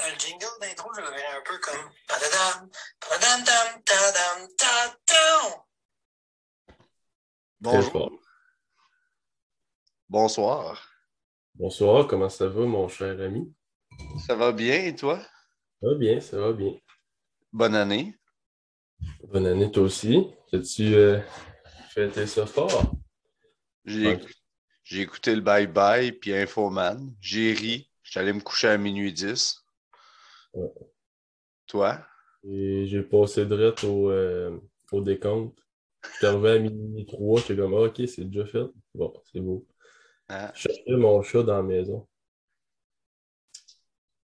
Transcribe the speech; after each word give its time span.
Euh, 0.00 0.10
le 0.10 0.18
jingle 0.18 0.46
d'intro, 0.60 0.92
je 0.92 1.00
le 1.00 1.06
verrais 1.06 1.36
un 1.36 1.42
peu 1.44 1.56
comme. 1.58 1.90
Padadam, 2.08 2.68
padadam, 2.98 3.82
tadam, 3.84 4.48
tadam. 4.56 5.62
Très 7.62 7.90
Bonjour. 7.90 8.20
Bonsoir. 10.08 10.88
Bonsoir, 11.54 12.08
comment 12.08 12.28
ça 12.28 12.48
va, 12.48 12.66
mon 12.66 12.88
cher 12.88 13.20
ami? 13.20 13.54
Ça 14.26 14.34
va 14.34 14.50
bien 14.50 14.84
et 14.84 14.96
toi? 14.96 15.20
Ça 15.80 15.88
va 15.88 15.94
bien, 15.94 16.20
ça 16.20 16.38
va 16.38 16.52
bien. 16.52 16.74
Bonne 17.52 17.76
année. 17.76 18.18
Bonne 19.28 19.46
année, 19.46 19.70
toi 19.70 19.84
aussi. 19.84 20.26
As-tu 20.52 20.94
euh, 20.94 21.20
fêté 21.90 22.26
ça 22.26 22.46
fort? 22.46 22.96
J'ai 23.84 24.18
écouté 24.92 25.36
le 25.36 25.40
Bye 25.40 25.68
Bye 25.68 26.12
puis 26.12 26.34
Infoman. 26.34 27.14
J'ai 27.20 27.52
ri. 27.52 27.88
J'étais 28.02 28.20
allé 28.20 28.32
me 28.32 28.40
coucher 28.40 28.68
à 28.68 28.76
minuit 28.76 29.12
10. 29.12 29.63
Ouais. 30.54 30.72
Toi? 31.66 31.98
Et 32.46 32.86
j'ai 32.86 33.02
passé 33.02 33.46
direct 33.46 33.84
au, 33.84 34.10
euh, 34.10 34.58
au 34.92 35.00
décompte. 35.00 35.58
J'étais 36.14 36.26
arrivé 36.26 36.50
à 36.50 36.58
minuit 36.58 37.06
3, 37.06 37.40
j'étais 37.40 37.56
comme, 37.56 37.74
Ah, 37.74 37.82
ok, 37.82 38.02
c'est 38.06 38.24
déjà 38.24 38.46
fait. 38.46 38.66
Bon, 38.94 39.12
c'est 39.32 39.40
beau. 39.40 39.66
Hein? 40.28 40.50
Je 40.54 40.60
cherchais 40.62 40.96
mon 40.96 41.22
chat 41.22 41.42
dans 41.42 41.56
la 41.56 41.62
maison. 41.62 42.06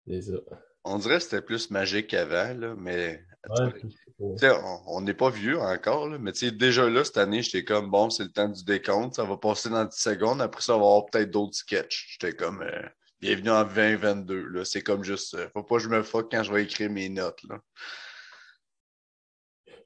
C'est 0.07 0.21
ça. 0.21 0.37
On 0.83 0.97
dirait 0.97 1.17
que 1.17 1.23
c'était 1.23 1.41
plus 1.41 1.69
magique 1.71 2.07
qu'avant, 2.07 2.53
là, 2.57 2.75
mais 2.77 3.23
Ouais, 3.49 3.71
tu 3.81 3.89
sais, 4.37 4.49
on- 4.85 4.99
n'est 4.99 5.13
pas 5.13 5.29
vieux 5.29 5.57
encore, 5.57 6.09
là, 6.09 6.17
mais 6.19 6.33
tu 6.33 6.39
sais, 6.47 6.51
déjà 6.51 6.89
là, 6.89 7.05
cette 7.05 7.17
année, 7.17 7.41
j'étais 7.41 7.63
comme, 7.63 7.89
bon, 7.89 8.09
c'est 8.09 8.23
le 8.23 8.31
temps 8.31 8.49
du 8.49 8.63
décompte, 8.65 9.15
ça 9.15 9.23
va 9.23 9.37
passer 9.37 9.69
dans 9.69 9.85
10 9.85 9.97
secondes, 9.97 10.41
après 10.41 10.61
ça, 10.61 10.75
on 10.75 10.79
va 10.79 10.85
avoir 10.87 11.05
peut-être 11.05 11.31
d'autres 11.31 11.55
sketchs. 11.55 12.17
J'étais 12.19 12.35
comme, 12.35 12.61
euh, 12.61 12.81
bienvenue 13.21 13.49
en 13.51 13.63
2022, 13.63 14.47
là, 14.49 14.65
c'est 14.65 14.81
comme 14.81 15.03
juste, 15.03 15.33
euh, 15.35 15.47
faut 15.53 15.63
pas 15.63 15.77
que 15.77 15.83
je 15.83 15.89
me 15.89 16.03
fuck 16.03 16.31
quand 16.31 16.43
je 16.43 16.51
vais 16.53 16.63
écrire 16.63 16.89
mes 16.89 17.09
notes, 17.09 17.41
là. 17.49 17.59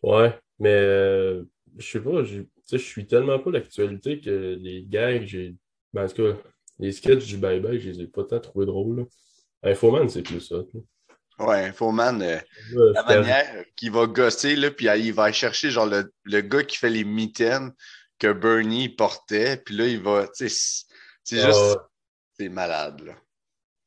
Ouais, 0.03 0.37
mais 0.59 0.69
euh, 0.73 1.43
je 1.77 1.87
sais 1.91 1.99
pas, 1.99 2.23
je 2.23 2.77
suis 2.77 3.07
tellement 3.07 3.39
pas 3.39 3.51
l'actualité 3.51 4.19
que 4.19 4.57
les 4.59 4.83
gags, 4.85 5.25
j'ai. 5.25 5.55
Ben, 5.93 6.05
en 6.05 6.07
tout 6.07 6.23
cas, 6.33 6.37
les 6.79 6.91
sketchs 6.91 7.25
du 7.25 7.37
bye-bye, 7.37 7.79
je 7.79 7.89
les 7.89 8.01
ai 8.01 8.07
pas 8.07 8.23
tant 8.23 8.39
trouvés 8.39 8.65
drôles. 8.65 8.99
là. 8.99 9.71
Infoman, 9.71 10.09
c'est 10.09 10.23
plus 10.23 10.41
ça. 10.41 10.55
là. 10.55 10.81
Ouais, 11.39 11.65
Infoman, 11.65 12.21
euh, 12.21 12.37
la 12.93 13.03
manière 13.03 13.65
qu'il 13.75 13.91
va 13.91 14.05
gosser, 14.07 14.55
là, 14.55 14.69
puis 14.71 14.87
il 14.87 15.13
va 15.13 15.23
aller 15.25 15.33
chercher 15.33 15.71
genre 15.71 15.85
le, 15.87 16.11
le 16.23 16.41
gars 16.41 16.63
qui 16.63 16.77
fait 16.77 16.89
les 16.89 17.03
mitaines 17.03 17.71
que 18.19 18.31
Bernie 18.33 18.89
portait, 18.89 19.57
puis 19.57 19.75
là, 19.75 19.87
il 19.87 19.99
va, 20.01 20.27
c'est- 20.33 20.49
c'est 21.23 21.39
Ah, 21.41 21.45
juste, 21.47 21.77
c'est 22.37 22.49
malade, 22.49 23.01
là. 23.01 23.15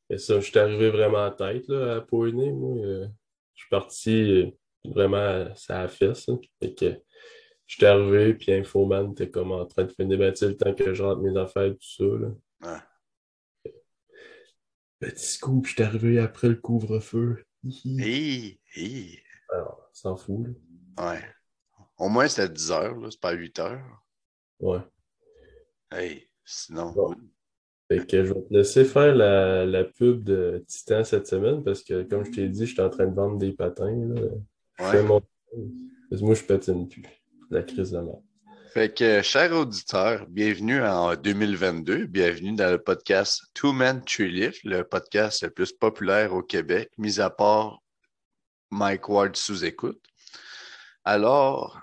Et 0.09 0.17
ça, 0.17 0.39
je 0.39 0.45
suis 0.49 0.57
arrivé 0.59 0.89
vraiment 0.89 1.25
en 1.25 1.31
tête 1.31 1.67
là, 1.67 1.97
à 1.97 2.01
Poigné, 2.01 2.51
moi. 2.51 2.77
euh, 2.77 3.07
je 3.55 3.61
suis 3.61 3.69
parti 3.69 4.41
euh, 4.41 4.51
vraiment 4.85 5.17
à 5.17 5.55
sa 5.55 5.87
fesse. 5.87 6.27
là. 6.27 6.35
Fait 6.61 6.73
que 6.73 7.01
j'étais 7.65 7.87
arrivé, 7.87 8.33
puis 8.33 8.53
Infoman 8.53 9.11
était 9.11 9.29
comme 9.29 9.51
en 9.51 9.65
train 9.65 9.83
de 9.83 9.91
finir 9.91 10.17
ben, 10.17 10.31
tu 10.31 10.37
sais, 10.39 10.47
le 10.47 10.55
temps 10.57 10.73
que 10.73 10.93
je 10.93 11.03
rentre 11.03 11.21
mes 11.21 11.37
affaires, 11.37 11.71
tout 11.71 11.77
ça. 11.81 12.03
Là. 12.03 12.29
Ouais. 13.65 13.71
Petit 14.99 15.25
scoop, 15.25 15.65
j'étais 15.67 15.83
arrivé 15.83 16.19
après 16.19 16.47
le 16.49 16.55
couvre-feu. 16.55 17.43
Hi, 17.63 18.59
hi. 18.75 19.19
Alors, 19.49 19.89
s'en 19.93 20.15
fout, 20.15 20.47
là. 20.47 21.11
Ouais. 21.11 21.21
Au 21.97 22.09
moins, 22.09 22.27
c'est 22.27 22.43
à 22.43 22.47
10 22.47 22.71
heures, 22.71 22.95
là, 22.95 23.09
c'est 23.11 23.19
pas 23.19 23.29
à 23.29 23.33
8 23.33 23.59
heures. 23.59 23.83
Ouais. 24.59 24.79
Hey, 25.91 26.29
sinon, 26.45 26.91
Bon. 26.93 27.15
Fait 27.89 28.05
que 28.05 28.25
je 28.25 28.33
vais 28.33 28.41
te 28.41 28.53
laisser 28.53 28.83
faire 28.83 29.15
la, 29.15 29.65
la 29.65 29.85
pub 29.85 30.23
de 30.23 30.63
Titan 30.67 31.05
cette 31.05 31.27
semaine 31.27 31.63
parce 31.63 31.83
que, 31.83 32.03
comme 32.03 32.25
je 32.25 32.31
t'ai 32.31 32.49
dit, 32.49 32.65
je 32.65 32.73
suis 32.73 32.81
en 32.81 32.89
train 32.89 33.05
de 33.05 33.15
vendre 33.15 33.37
des 33.37 33.53
patins. 33.53 33.95
Là. 33.95 34.21
Je 34.79 34.83
fais 34.83 35.03
mon... 35.03 35.21
Parce 36.09 36.21
que 36.21 36.25
moi, 36.25 36.35
je 36.35 36.43
patine 36.43 36.89
plus. 36.89 37.03
La 37.49 37.63
crise 37.63 37.91
de 37.91 37.99
mort. 37.99 38.21
Fait 38.73 38.93
que, 38.93 39.21
chers 39.21 39.53
auditeurs, 39.53 40.27
bienvenue 40.27 40.83
en 40.83 41.15
2022. 41.15 42.07
Bienvenue 42.07 42.53
dans 42.53 42.69
le 42.69 42.77
podcast 42.77 43.41
Two 43.53 43.71
Men, 43.71 44.03
Lift, 44.19 44.65
le 44.65 44.83
podcast 44.83 45.43
le 45.43 45.49
plus 45.49 45.71
populaire 45.71 46.33
au 46.33 46.43
Québec, 46.43 46.91
mis 46.97 47.21
à 47.21 47.29
part 47.29 47.81
Mike 48.69 49.07
Ward 49.07 49.37
sous 49.37 49.63
écoute. 49.63 50.01
Alors, 51.05 51.79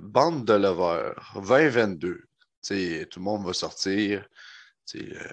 bande 0.00 0.44
de 0.44 0.54
lovers, 0.54 1.20
2022. 1.34 2.14
Tu 2.14 2.22
sais, 2.62 3.06
tout 3.10 3.18
le 3.18 3.24
monde 3.24 3.44
va 3.44 3.52
sortir. 3.52 4.24
Euh, 4.94 5.28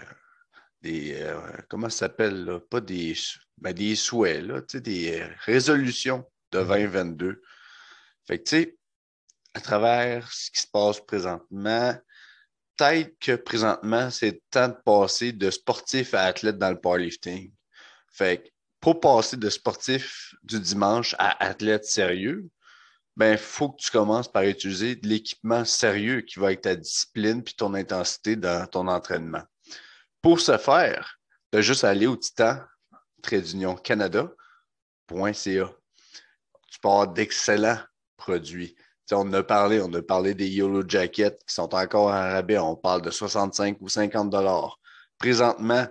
des, 0.81 1.13
euh, 1.15 1.39
comment 1.69 1.89
ça 1.89 2.07
s'appelle, 2.07 2.45
là? 2.45 2.59
Pas 2.59 2.81
des, 2.81 3.15
ben, 3.57 3.73
des 3.73 3.95
souhaits, 3.95 4.43
là, 4.43 4.61
des 4.73 5.19
euh, 5.19 5.27
résolutions 5.45 6.25
de 6.51 6.59
2022. 6.63 7.41
Fait 8.27 8.39
que, 8.39 8.43
tu 8.43 8.49
sais, 8.49 8.77
à 9.53 9.61
travers 9.61 10.31
ce 10.31 10.51
qui 10.51 10.61
se 10.61 10.67
passe 10.67 10.99
présentement, 11.01 11.95
peut-être 12.77 13.17
que 13.19 13.35
présentement, 13.35 14.09
c'est 14.09 14.31
le 14.31 14.41
temps 14.51 14.69
de 14.69 14.77
passer 14.85 15.33
de 15.33 15.49
sportif 15.49 16.13
à 16.13 16.23
athlète 16.23 16.57
dans 16.57 16.69
le 16.69 16.79
powerlifting. 16.79 17.51
Fait 18.11 18.43
que 18.43 18.49
pour 18.79 18.99
passer 18.99 19.35
de 19.37 19.49
sportif 19.49 20.33
du 20.43 20.59
dimanche 20.59 21.15
à 21.19 21.43
athlète 21.43 21.85
sérieux, 21.85 22.49
ben, 23.15 23.33
il 23.33 23.37
faut 23.37 23.69
que 23.69 23.81
tu 23.81 23.91
commences 23.91 24.31
par 24.31 24.43
utiliser 24.43 24.95
de 24.95 25.07
l'équipement 25.07 25.65
sérieux 25.65 26.21
qui 26.21 26.39
va 26.39 26.53
être 26.53 26.61
ta 26.61 26.75
discipline 26.75 27.43
puis 27.43 27.53
ton 27.53 27.73
intensité 27.73 28.35
dans 28.35 28.65
ton 28.67 28.87
entraînement. 28.87 29.43
Pour 30.21 30.39
ce 30.39 30.57
faire, 30.57 31.19
tu 31.51 31.57
as 31.57 31.61
juste 31.61 31.83
à 31.83 31.89
aller 31.89 32.07
au 32.07 32.15
Titan, 32.15 32.59
trait 33.21 33.41
d'union 33.41 33.75
Canada.ca. 33.75 35.69
Tu 36.71 36.79
peux 36.79 36.87
avoir 36.87 37.07
d'excellents 37.07 37.79
produits. 38.15 38.75
On 39.11 39.33
a 39.33 39.41
parlé, 39.41 39.81
on 39.81 39.91
a 39.93 40.01
parlé 40.01 40.33
des 40.35 40.47
Yellow 40.47 40.87
Jackets 40.87 41.39
qui 41.47 41.53
sont 41.53 41.73
encore 41.73 42.07
en 42.07 42.31
rabais. 42.31 42.59
On 42.59 42.75
parle 42.75 43.01
de 43.01 43.09
65 43.09 43.77
ou 43.81 43.89
50 43.89 44.29
dollars. 44.29 44.79
Présentement, 45.17 45.87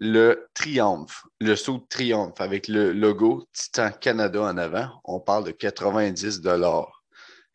le 0.00 0.48
Triomphe, 0.54 1.24
le 1.40 1.56
saut 1.56 1.78
de 1.78 1.86
Triomphe 1.88 2.40
avec 2.40 2.68
le 2.68 2.92
logo 2.92 3.46
Titan 3.52 3.90
Canada 3.92 4.42
en 4.42 4.56
avant, 4.56 4.88
on 5.04 5.20
parle 5.20 5.44
de 5.44 5.52
90 5.52 6.40
dollars. 6.40 7.04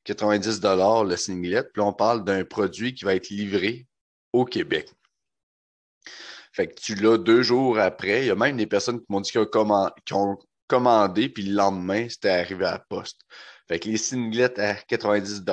90 0.06 0.60
dollars 0.60 1.04
le 1.04 1.18
singlet, 1.18 1.64
puis 1.64 1.82
on 1.82 1.94
parle 1.94 2.24
d'un 2.24 2.44
produit 2.46 2.94
qui 2.94 3.06
va 3.06 3.16
être 3.16 3.30
livré 3.30 3.86
au 4.34 4.46
Québec. 4.46 4.90
Fait 6.54 6.68
que 6.68 6.80
tu 6.80 6.96
l'as 6.96 7.18
deux 7.18 7.44
jours 7.44 7.78
après. 7.78 8.22
Il 8.22 8.28
y 8.28 8.32
a 8.32 8.36
même 8.36 8.58
des 8.58 8.66
personnes 8.66 9.00
qui 9.00 9.06
m'ont 9.10 9.22
dit 9.22 9.32
qu'ils 9.32 9.42
ont 10.14 10.38
commandé, 10.68 11.30
puis 11.30 11.44
le 11.44 11.56
lendemain, 11.56 12.08
c'était 12.10 12.30
arrivé 12.30 12.66
à 12.66 12.72
la 12.72 12.80
poste. 12.80 13.22
Fait 13.68 13.80
que 13.80 13.88
les 13.88 13.98
singlets 13.98 14.60
à 14.60 14.76
90 14.76 15.44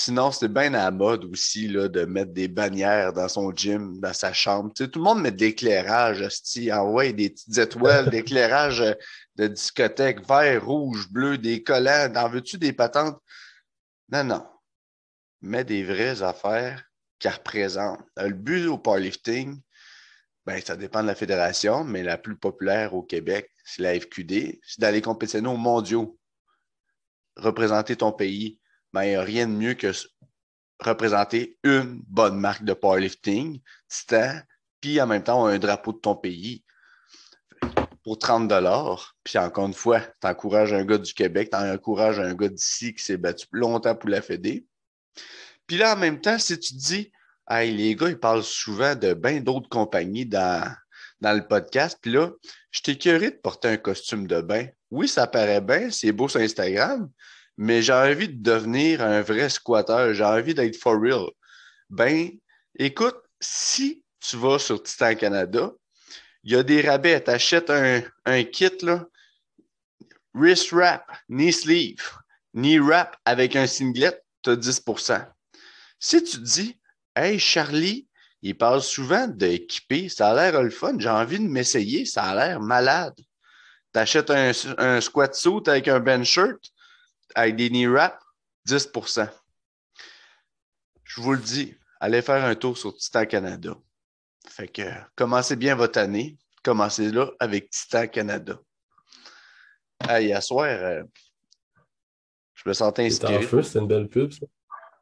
Sinon, 0.00 0.30
c'est 0.30 0.46
bien 0.46 0.74
à 0.74 0.84
la 0.84 0.90
mode 0.92 1.24
aussi 1.24 1.66
là, 1.66 1.88
de 1.88 2.04
mettre 2.04 2.32
des 2.32 2.46
bannières 2.46 3.12
dans 3.12 3.26
son 3.26 3.50
gym, 3.50 3.98
dans 3.98 4.12
sa 4.12 4.32
chambre. 4.32 4.72
Tu 4.72 4.84
sais, 4.84 4.90
tout 4.90 5.00
le 5.00 5.04
monde 5.04 5.20
met 5.20 5.32
de 5.32 5.40
l'éclairage, 5.40 6.20
hostie. 6.20 6.72
envoie 6.72 7.10
des 7.10 7.30
petites 7.30 7.58
étoiles, 7.58 8.08
d'éclairage 8.10 8.84
de 9.34 9.48
discothèque, 9.48 10.24
vert, 10.24 10.64
rouge, 10.64 11.08
bleu, 11.10 11.36
des 11.36 11.64
collants. 11.64 12.08
T'en 12.14 12.28
veux-tu 12.28 12.58
des 12.58 12.72
patentes? 12.72 13.20
Non, 14.12 14.22
non. 14.22 14.46
Mets 15.42 15.64
des 15.64 15.82
vraies 15.82 16.22
affaires 16.22 16.84
qui 17.18 17.28
représentent. 17.28 17.98
Le 18.16 18.34
but 18.34 18.68
au 18.68 18.78
powerlifting, 18.78 19.60
ben, 20.46 20.62
ça 20.64 20.76
dépend 20.76 21.02
de 21.02 21.08
la 21.08 21.16
fédération, 21.16 21.82
mais 21.82 22.04
la 22.04 22.18
plus 22.18 22.36
populaire 22.36 22.94
au 22.94 23.02
Québec, 23.02 23.50
c'est 23.64 23.82
la 23.82 23.98
FQD. 23.98 24.60
C'est 24.62 24.80
d'aller 24.80 25.02
compétitionner 25.02 25.48
aux 25.48 25.56
mondiaux. 25.56 26.16
Représenter 27.34 27.96
ton 27.96 28.12
pays. 28.12 28.57
Ben, 28.92 29.04
il 29.04 29.10
n'y 29.10 29.14
a 29.16 29.22
rien 29.22 29.46
de 29.46 29.52
mieux 29.52 29.74
que 29.74 29.92
représenter 30.80 31.58
une 31.64 32.02
bonne 32.06 32.38
marque 32.38 32.64
de 32.64 32.72
powerlifting, 32.72 33.60
titan, 33.88 34.40
puis 34.80 35.00
en 35.00 35.06
même 35.06 35.22
temps 35.22 35.44
un 35.46 35.58
drapeau 35.58 35.92
de 35.92 35.98
ton 35.98 36.14
pays 36.14 36.64
pour 38.04 38.18
30 38.18 38.50
Puis 39.22 39.38
encore 39.38 39.66
une 39.66 39.74
fois, 39.74 40.00
tu 40.00 40.26
encourages 40.26 40.72
un 40.72 40.84
gars 40.84 40.98
du 40.98 41.12
Québec, 41.12 41.50
tu 41.50 41.58
encourages 41.58 42.18
un 42.18 42.34
gars 42.34 42.48
d'ici 42.48 42.94
qui 42.94 43.04
s'est 43.04 43.16
battu 43.16 43.46
longtemps 43.52 43.94
pour 43.94 44.08
la 44.08 44.22
Fédé. 44.22 44.66
Puis 45.66 45.76
là, 45.76 45.94
en 45.94 45.98
même 45.98 46.20
temps, 46.20 46.38
si 46.38 46.58
tu 46.58 46.74
te 46.74 46.78
dis, 46.78 47.12
hey, 47.50 47.74
les 47.74 47.94
gars, 47.94 48.08
ils 48.08 48.18
parlent 48.18 48.44
souvent 48.44 48.94
de 48.94 49.12
bien 49.12 49.40
d'autres 49.40 49.68
compagnies 49.68 50.24
dans, 50.24 50.74
dans 51.20 51.34
le 51.34 51.46
podcast, 51.46 51.98
puis 52.00 52.12
là, 52.12 52.30
je 52.70 52.80
t'ai 52.80 52.96
curé 52.96 53.30
de 53.30 53.36
porter 53.36 53.68
un 53.68 53.76
costume 53.76 54.26
de 54.26 54.40
bain. 54.40 54.66
Oui, 54.90 55.06
ça 55.06 55.26
paraît 55.26 55.60
bien, 55.60 55.90
c'est 55.90 56.12
beau 56.12 56.28
sur 56.28 56.40
Instagram, 56.40 57.10
mais 57.58 57.82
j'ai 57.82 57.92
envie 57.92 58.28
de 58.28 58.40
devenir 58.40 59.02
un 59.02 59.20
vrai 59.20 59.48
squatteur, 59.50 60.14
j'ai 60.14 60.24
envie 60.24 60.54
d'être 60.54 60.76
for 60.76 60.98
real. 60.98 61.26
Ben, 61.90 62.30
écoute, 62.78 63.16
si 63.40 64.04
tu 64.20 64.36
vas 64.36 64.60
sur 64.60 64.80
Titan 64.80 65.16
Canada, 65.16 65.72
il 66.44 66.52
y 66.52 66.56
a 66.56 66.62
des 66.62 66.80
rabais. 66.80 67.22
Tu 67.22 67.30
achètes 67.30 67.68
un, 67.68 68.00
un 68.24 68.44
kit, 68.44 68.70
là, 68.82 69.04
wrist 70.34 70.70
wrap, 70.70 71.04
knee 71.28 71.52
sleeve, 71.52 72.08
knee 72.54 72.78
wrap 72.78 73.16
avec 73.24 73.56
un 73.56 73.66
singlet, 73.66 74.22
tu 74.42 74.50
as 74.50 74.56
10% 74.56 75.26
Si 75.98 76.22
tu 76.22 76.38
te 76.38 76.44
dis, 76.44 76.78
hey, 77.16 77.40
Charlie, 77.40 78.06
il 78.40 78.56
parle 78.56 78.82
souvent 78.82 79.26
d'équiper, 79.26 80.08
ça 80.08 80.30
a 80.30 80.34
l'air 80.34 80.62
le 80.62 80.70
fun, 80.70 80.96
j'ai 80.96 81.08
envie 81.08 81.40
de 81.40 81.48
m'essayer, 81.48 82.04
ça 82.04 82.22
a 82.22 82.34
l'air 82.36 82.60
malade. 82.60 83.16
T'achètes 83.90 84.30
un, 84.30 84.52
un 84.78 85.00
squat 85.00 85.34
suit 85.34 85.62
avec 85.66 85.88
un 85.88 85.98
bench 85.98 86.28
shirt, 86.28 86.60
avec 87.34 87.56
des 87.56 87.68
knee 87.70 87.86
wraps, 87.86 88.16
10% 88.66 89.28
Je 91.04 91.20
vous 91.20 91.32
le 91.32 91.38
dis, 91.40 91.74
allez 92.00 92.22
faire 92.22 92.44
un 92.44 92.54
tour 92.54 92.76
sur 92.76 92.94
Titan 92.96 93.24
Canada. 93.26 93.74
Fait 94.48 94.68
que 94.68 94.82
commencez 95.16 95.56
bien 95.56 95.74
votre 95.74 95.98
année. 95.98 96.36
Commencez 96.62 97.10
là 97.10 97.30
avec 97.40 97.70
Titan 97.70 98.06
Canada. 98.08 98.58
Hey, 100.08 100.32
à 100.32 100.40
soir, 100.40 100.66
euh, 100.68 101.02
je 102.54 102.68
me 102.68 102.72
sentais 102.74 103.08
C'est 103.10 103.24
en 103.24 103.28
inspiré. 103.28 103.46
feu, 103.46 103.62
c'était 103.62 103.78
une 103.80 103.86
belle 103.88 104.08
pub, 104.08 104.32
ça. 104.32 104.46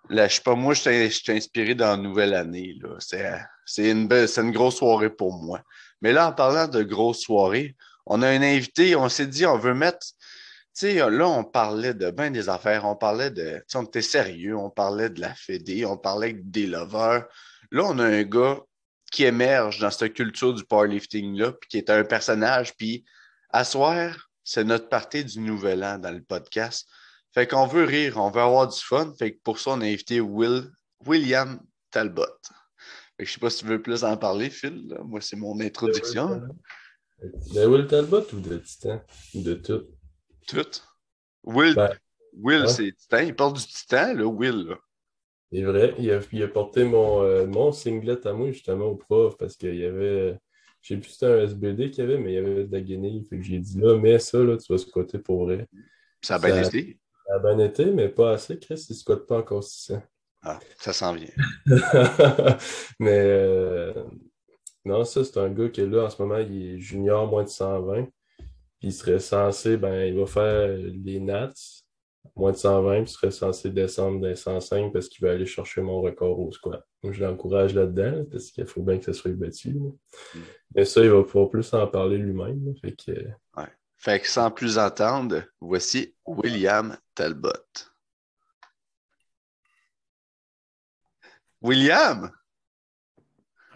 Là, 0.09 0.29
je 0.29 0.37
sais 0.37 0.43
pas, 0.43 0.55
moi, 0.55 0.73
je 0.75 1.09
suis- 1.11 1.33
inspiré 1.33 1.75
dans 1.75 1.89
la 1.89 1.97
nouvelle 1.97 2.35
année. 2.35 2.75
là. 2.81 2.91
C'est 3.01 3.39
c'est 3.65 3.91
une, 3.91 4.07
belle- 4.07 4.29
c'est 4.29 4.43
une 4.43 4.53
grosse 4.53 4.77
soirée 4.77 5.11
pour 5.11 5.43
moi. 5.43 5.61
Mais 6.01 6.13
là, 6.13 6.29
en 6.29 6.33
parlant 6.33 6.69
de 6.69 6.83
grosse 6.85 7.23
soirée, 7.23 7.75
on 8.05 8.23
a 8.23 8.29
un 8.29 8.43
invité, 8.43 8.95
on 8.95 9.09
s'est 9.09 9.27
dit, 9.27 9.45
on 9.47 9.59
veut 9.59 9.75
mettre. 9.75 10.07
Tu 10.77 10.93
sais, 10.93 11.11
là, 11.11 11.27
on 11.27 11.43
parlait 11.43 11.95
de 11.95 12.11
bien 12.11 12.31
des 12.31 12.51
affaires, 12.51 12.85
on 12.85 12.97
parlait 12.97 13.31
de. 13.31 13.59
Tu 13.61 13.65
sais, 13.67 13.79
on 13.79 13.85
était 13.85 14.03
sérieux, 14.03 14.57
on 14.57 14.69
parlait 14.69 15.09
de 15.09 15.23
la 15.23 15.35
Fédé, 15.35 15.87
on 15.87 15.97
parlait 15.97 16.35
des 16.35 16.67
lovers. 16.67 17.25
Là, 17.71 17.85
on 17.85 17.99
a 17.99 18.05
un 18.05 18.23
gars 18.25 18.61
qui 19.11 19.25
émerge 19.25 19.79
dans 19.79 19.91
cette 19.91 20.13
culture 20.13 20.53
du 20.53 20.65
powerlifting-là, 20.65 21.53
puis 21.53 21.69
qui 21.71 21.79
est 21.79 21.89
un 21.89 22.05
personnage. 22.05 22.77
Puis, 22.77 23.07
à 23.49 23.65
soir, 23.65 24.29
c'est 24.45 24.65
notre 24.65 24.91
partie 24.91 25.25
du 25.25 25.41
nouvel 25.41 25.83
an 25.83 25.99
dans 25.99 26.11
le 26.11 26.23
podcast. 26.23 26.87
Fait 27.33 27.47
qu'on 27.47 27.67
veut 27.67 27.85
rire, 27.85 28.19
on 28.19 28.31
veut 28.31 28.43
avoir 28.43 28.69
du 28.69 28.79
fun. 28.79 29.15
Fait 29.19 29.33
que 29.33 29.41
pour 29.43 29.59
ça, 29.59 29.71
on 29.71 29.81
a 29.81 29.87
invité 29.87 30.21
Will, 30.21 30.71
William 31.07 31.59
Talbot. 31.91 32.25
Fait 33.17 33.25
que 33.25 33.25
je 33.25 33.33
sais 33.33 33.41
pas 33.41 33.49
si 33.49 33.61
tu 33.61 33.65
veux 33.65 33.81
plus 33.81 34.05
en 34.05 34.19
parler, 34.19 34.51
Phil. 34.51 34.89
là. 34.89 34.99
Moi, 35.03 35.23
c'est 35.23 35.37
mon 35.37 35.59
introduction. 35.59 36.43
De 37.23 37.67
Will 37.67 37.87
Talbot 37.87 38.27
ou 38.35 38.41
de 38.41 38.59
Titan? 38.59 39.01
Ou 39.35 39.43
de 39.43 39.55
tout? 39.55 39.87
Tout. 40.47 40.67
Will, 41.45 41.75
Ben, 41.75 41.91
Will 42.39 42.69
c'est 42.69 42.93
Titan. 42.93 43.19
Il 43.19 43.35
parle 43.35 43.55
du 43.55 43.63
Titan, 43.67 44.15
là, 44.15 44.25
Will. 44.27 44.67
là. 44.69 44.77
C'est 45.53 45.63
vrai, 45.63 45.95
il 45.99 46.11
a, 46.11 46.21
il 46.33 46.43
a 46.43 46.49
porté 46.49 46.85
mon, 46.85 47.23
euh, 47.23 47.47
mon 47.47 47.71
singlet 47.73 48.27
à 48.27 48.33
moi 48.33 48.51
justement 48.51 48.87
au 48.87 48.97
prof 48.97 49.37
parce 49.39 49.57
qu'il 49.57 49.77
y 49.77 49.85
avait, 49.85 50.37
je 50.81 50.89
sais 50.95 51.01
plus 51.01 51.09
si 51.11 51.13
c'était 51.15 51.27
un 51.33 51.39
SBD 51.45 51.91
qu'il 51.91 52.05
y 52.05 52.07
avait, 52.07 52.19
mais 52.19 52.33
il 52.33 52.35
y 52.35 52.39
avait 52.39 52.65
de 52.65 52.73
la 52.73 52.81
guenille. 52.81 53.25
Fait 53.31 53.37
que 53.39 53.43
j'ai 53.45 53.59
dit 53.61 53.79
là, 53.81 53.97
mets 53.97 54.19
ça, 54.19 54.39
là, 54.39 54.57
tu 54.57 54.73
vas 54.73 54.79
squatter 54.79 55.19
pour 55.19 55.45
vrai. 55.47 55.67
Ça 56.23 56.35
a 56.35 56.39
bien 56.41 56.63
Ça- 56.63 56.69
été. 56.69 56.99
Ça 57.29 57.35
a 57.37 57.39
bien 57.39 57.59
été, 57.65 57.87
mais 57.87 58.09
pas 58.09 58.33
assez, 58.33 58.59
Chris, 58.59 58.85
il 58.89 58.95
squatte 58.97 59.27
pas 59.27 59.39
encore 59.39 59.63
600. 59.65 60.03
Ah, 60.43 60.61
ça 60.79 60.93
s'en 60.93 61.13
vient. 61.15 61.27
Mais 63.01 63.19
euh, 63.25 63.93
non, 64.85 65.05
ça, 65.05 65.25
c'est 65.25 65.37
un 65.39 65.49
gars 65.49 65.69
qui 65.69 65.81
est 65.81 65.87
là 65.87 66.05
en 66.05 66.11
ce 66.11 66.23
moment, 66.23 66.39
il 66.39 66.75
est 66.75 66.79
junior 66.79 67.27
moins 67.27 67.43
de 67.43 67.49
120. 67.49 68.07
Puis 68.79 68.89
il 68.89 68.93
serait 68.93 69.19
censé, 69.19 69.77
ben, 69.77 70.07
il 70.07 70.19
va 70.19 70.27
faire 70.27 70.69
les 70.69 71.21
Nats, 71.21 71.53
moins 72.35 72.53
de 72.53 72.57
120, 72.57 73.03
puis 73.03 73.03
il 73.03 73.09
serait 73.09 73.31
censé 73.31 73.71
descendre 73.71 74.21
dans 74.21 74.29
les 74.29 74.37
105 74.37 74.93
parce 74.93 75.09
qu'il 75.09 75.27
va 75.27 75.33
aller 75.33 75.47
chercher 75.47 75.81
mon 75.81 76.01
record 76.01 76.39
au 76.39 76.53
squat. 76.53 76.85
Moi, 77.03 77.13
je 77.13 77.25
l'encourage 77.25 77.75
là-dedans, 77.75 78.25
parce 78.31 78.51
qu'il 78.51 78.67
faut 78.67 78.83
bien 78.83 78.99
que 78.99 79.05
ça 79.05 79.13
soit 79.13 79.33
battu. 79.33 79.71
Mm. 79.71 79.93
Mais 80.75 80.85
ça, 80.85 81.03
il 81.03 81.11
va 81.11 81.23
pouvoir 81.23 81.49
plus 81.49 81.73
en 81.73 81.87
parler 81.87 82.19
lui-même. 82.19 82.75
Fait 82.81 82.93
que, 82.93 83.13
Fait 83.97 84.21
que 84.21 84.29
sans 84.29 84.51
plus 84.51 84.79
attendre, 84.79 85.43
voici 85.61 86.15
William 86.27 86.97
Talbot. 87.15 87.51
William! 91.63 92.31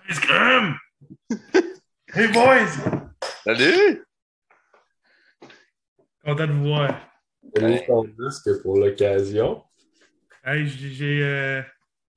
Hey, 0.06 0.14
Scrum! 0.14 0.78
hey, 2.14 2.28
boys! 2.28 2.76
Salut! 3.44 4.04
Content 6.30 6.46
de 6.46 6.52
vous 6.52 6.64
voir. 6.68 6.94
j'ai 7.56 7.66
mis 7.66 7.84
ton 7.84 8.04
disque 8.04 8.62
pour 8.62 8.78
l'occasion. 8.78 9.64
Hey, 10.44 10.64
j'ai, 10.68 10.90
j'ai, 10.90 11.22
euh, 11.24 11.60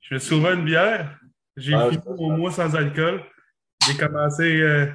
je 0.02 0.14
me 0.14 0.20
suis 0.20 0.36
ouvert 0.36 0.52
une 0.54 0.66
bière. 0.66 1.20
J'ai 1.58 1.76
Ouais, 1.76 1.90
fini 1.90 2.04
mon 2.16 2.38
mois 2.38 2.52
sans 2.52 2.76
alcool. 2.76 3.24
J'ai 3.88 3.98
commencé, 3.98 4.62
euh, 4.62 4.86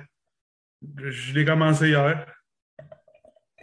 je 0.98 1.32
l'ai 1.32 1.44
commencé 1.44 1.88
hier. 1.88 2.32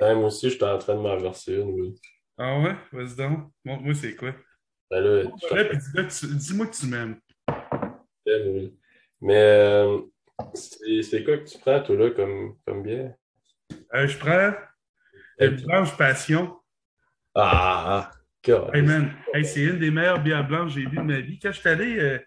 Ouais, 0.01 0.13
moi 0.13 0.25
aussi, 0.25 0.49
j'étais 0.49 0.65
en 0.65 0.77
train 0.77 0.95
de 0.95 0.99
m'en 0.99 1.15
verser 1.15 1.55
une. 1.55 1.69
oui. 1.79 1.95
Ah 2.37 2.59
ouais? 2.59 2.75
Vas-y 2.91 3.15
donc. 3.15 3.49
Montre-moi 3.63 3.93
c'est 3.93 4.15
quoi. 4.17 4.33
Ben 4.91 4.99
là, 4.99 5.23
Ouais, 5.53 5.69
puis 5.69 5.77
dis-moi 6.35 6.67
que 6.67 6.75
tu 6.75 6.87
m'aimes. 6.87 7.17
oui. 8.27 8.77
Mais 9.21 9.37
euh, 9.37 10.01
c'est 10.53 11.01
c'est 11.01 11.23
quoi 11.23 11.37
que 11.37 11.45
tu 11.45 11.57
prends, 11.59 11.81
toi, 11.81 11.95
là, 11.95 12.11
comme, 12.11 12.57
comme 12.67 12.83
bière? 12.83 13.13
Euh, 13.93 14.05
je 14.05 14.17
prends 14.17 14.51
une 15.39 15.55
blanche 15.61 15.97
passion. 15.97 16.55
Ah, 17.33 18.11
God. 18.45 18.71
Hey 18.73 18.81
man, 18.81 19.11
hey, 19.33 19.43
c'est 19.45 19.63
une 19.63 19.79
des 19.79 19.91
meilleures 19.91 20.21
bières 20.21 20.47
blanches 20.47 20.73
que 20.73 20.79
j'ai 20.79 20.85
vues 20.87 20.97
de 20.97 21.01
ma 21.01 21.19
vie. 21.19 21.39
Quand 21.39 21.51
je 21.51 21.59
suis 21.59 21.69
allé 21.69 21.99
euh, 21.99 22.19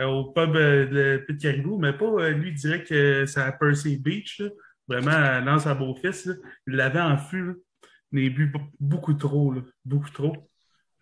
euh, 0.00 0.04
au 0.06 0.32
pub 0.32 0.56
euh, 0.56 0.86
de 0.86 1.24
Petit 1.26 1.38
Caribou, 1.48 1.78
mais 1.78 1.92
pas 1.92 2.06
euh, 2.06 2.30
lui 2.30 2.52
direct 2.54 2.88
que 2.88 3.26
c'est 3.26 3.40
à 3.40 3.52
Percy 3.52 3.98
Beach, 3.98 4.40
là. 4.40 4.48
vraiment 4.88 5.10
à 5.10 5.40
Lance 5.40 5.66
à 5.66 5.74
Beau-Fils, 5.74 6.26
là. 6.26 6.34
il 6.66 6.74
l'avait 6.74 7.00
en 7.00 7.18
fût. 7.18 7.50
a 7.50 7.56
bu 8.12 8.46
be- 8.46 8.70
beaucoup 8.80 9.14
trop, 9.14 9.52
là. 9.52 9.60
beaucoup 9.84 10.10
trop. 10.10 10.34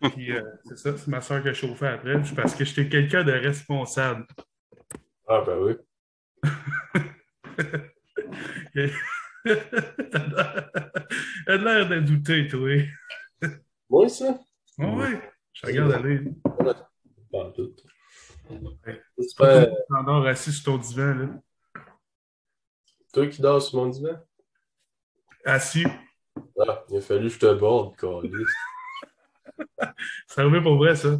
Puis 0.01 0.31
c'est 0.65 0.77
ça, 0.77 0.97
c'est 0.97 1.07
ma 1.07 1.21
soeur 1.21 1.41
qui 1.41 1.49
a 1.49 1.53
chauffé 1.53 1.87
après, 1.87 2.21
parce 2.35 2.53
que 2.53 2.65
j'étais 2.65 2.89
quelqu'un 2.89 3.23
de 3.23 3.31
responsable. 3.31 4.27
Ah, 5.27 5.41
ben 5.45 5.57
oui. 5.59 5.75
Elle 11.47 11.67
a 11.67 11.79
l'air 11.79 11.89
de 11.89 11.99
douter, 11.99 12.47
toi. 12.47 12.69
Moi, 13.89 14.09
ça? 14.09 14.39
Ah 14.79 14.87
ouais, 14.87 15.21
je 15.53 15.67
regarde 15.67 15.91
aller. 15.93 16.21
Pas 16.43 16.87
en 17.31 17.51
tout. 17.51 17.75
Ouais. 18.49 19.01
C'est 19.19 19.37
Pas 19.37 19.65
qui 19.65 19.73
t'endors 19.89 20.25
assis 20.27 20.51
sur 20.51 20.63
ton 20.63 20.77
divan, 20.77 21.13
là. 21.15 21.27
toi 23.13 23.27
qui 23.27 23.41
dors 23.41 23.61
sur 23.61 23.77
mon 23.79 23.87
divan? 23.89 24.19
Assis. 25.45 25.85
Ah, 26.59 26.83
il 26.89 26.97
a 26.97 27.01
fallu 27.01 27.27
que 27.27 27.33
je 27.33 27.39
te 27.39 27.53
borde, 27.53 27.95
câlisse. 27.95 28.47
Ça 30.27 30.41
arrive 30.41 30.63
pour 30.63 30.77
vrai, 30.77 30.95
ça. 30.95 31.17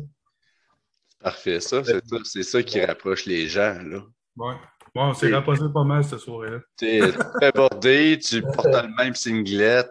Parfait, 1.19 1.59
ça, 1.59 1.83
c'est 1.83 2.05
ça, 2.05 2.17
c'est 2.23 2.43
ça 2.43 2.61
qui 2.63 2.83
rapproche 2.83 3.25
les 3.25 3.47
gens, 3.47 3.81
là. 3.81 4.03
Ouais. 4.35 4.55
Bon, 4.95 5.09
on 5.09 5.13
s'est 5.13 5.33
rapproché 5.33 5.63
pas 5.73 5.83
mal 5.83 6.03
cette 6.05 6.19
soirée-là. 6.19 6.59
Tu 6.79 6.85
sais, 6.87 7.11
tu 7.11 7.17
te 7.17 7.23
fais 7.41 7.51
border, 7.51 8.17
tu 8.17 8.41
portes 8.41 8.65
le 8.65 8.95
même 8.95 9.13
singlet, 9.13 9.83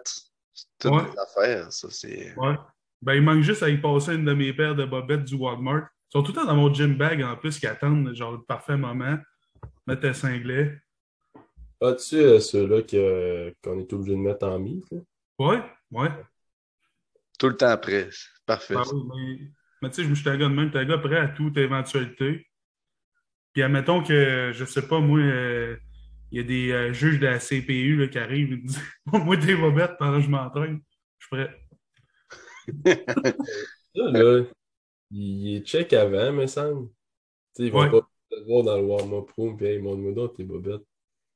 c'est 0.51 0.65
toutes 0.79 0.91
Ouais. 0.93 1.03
des 1.03 1.17
affaires, 1.19 1.71
ça, 1.71 1.87
c'est... 1.91 2.33
Ouais. 2.37 2.55
Ben, 3.03 3.13
il 3.13 3.21
manque 3.21 3.43
juste 3.43 3.61
à 3.61 3.69
y 3.69 3.77
passer 3.77 4.15
une 4.15 4.25
de 4.25 4.33
mes 4.33 4.51
paires 4.51 4.73
de 4.75 4.83
bobettes 4.83 5.25
du 5.25 5.35
Walmart. 5.35 5.83
Ils 6.09 6.11
sont 6.11 6.23
tout 6.23 6.31
le 6.31 6.37
temps 6.37 6.45
dans 6.45 6.55
mon 6.55 6.73
gym 6.73 6.97
bag 6.97 7.21
en 7.21 7.35
plus 7.37 7.59
qui 7.59 7.67
attendent 7.67 8.15
genre 8.15 8.31
le 8.31 8.41
parfait 8.41 8.77
moment. 8.77 9.17
Mettre 9.85 10.07
un 10.07 10.13
cinglet. 10.13 10.79
As-tu 11.81 12.15
euh, 12.15 12.39
ceux-là 12.39 12.81
que- 12.81 13.53
qu'on 13.63 13.77
est 13.79 13.93
obligé 13.93 14.15
de 14.15 14.21
mettre 14.21 14.47
en 14.47 14.57
mise? 14.57 14.83
là? 14.91 14.99
Ouais, 15.37 15.61
ouais. 15.91 16.09
Tout 17.37 17.49
le 17.49 17.57
temps 17.57 17.77
prêt. 17.77 18.09
Parfait. 18.45 18.73
Ben 18.75 18.83
oui, 18.91 19.03
mais, 19.13 19.51
mais 19.83 19.89
tu 19.89 19.95
sais, 19.97 20.03
je 20.03 20.09
me 20.09 20.15
suis 20.15 20.27
un 20.29 20.37
gars 20.37 20.47
de 20.47 20.53
même, 20.53 20.71
t'es 20.71 20.79
un 20.79 20.85
gars 20.85 20.97
prêt 20.97 21.17
à 21.17 21.27
toute 21.27 21.57
éventualité. 21.57 22.47
Puis 23.55 23.63
admettons 23.63 24.03
que, 24.03 24.51
je 24.53 24.65
sais 24.65 24.85
pas, 24.85 24.99
moi, 24.99 25.17
euh, 25.17 25.77
il 26.29 26.39
y 26.39 26.41
a 26.41 26.43
des 26.43 26.71
euh, 26.73 26.91
juges 26.91 27.21
de 27.21 27.27
la 27.27 27.39
CPU 27.39 27.95
là, 27.95 28.09
qui 28.09 28.19
arrivent 28.19 28.51
et 28.51 28.57
me 28.57 28.67
disent 28.67 28.81
Moi, 29.05 29.37
des 29.37 29.55
bobettes 29.55 29.97
pendant 29.97 30.17
que 30.17 30.25
je 30.25 30.29
m'entraîne. 30.29 30.81
Je 31.19 31.25
suis 31.25 31.47
prêt. 32.83 32.95
Ça, 33.95 34.01
là, 34.11 34.43
il 35.09 35.55
est 35.55 35.61
check 35.65 35.93
avant, 35.93 36.33
me 36.33 36.47
semble. 36.47 36.89
Tu 37.55 37.63
sais, 37.63 37.69
vont 37.69 37.79
Ouais. 37.83 37.91
pas 37.91 38.01
te 38.29 38.43
voir 38.45 38.63
dans 38.63 38.75
le 38.75 38.83
warm-up 38.83 39.31
room, 39.37 39.55
puis 39.55 39.67
hey, 39.67 39.79
montre-moi 39.79 40.11
donc 40.11 40.35
tes 40.35 40.43
bobettes. 40.43 40.81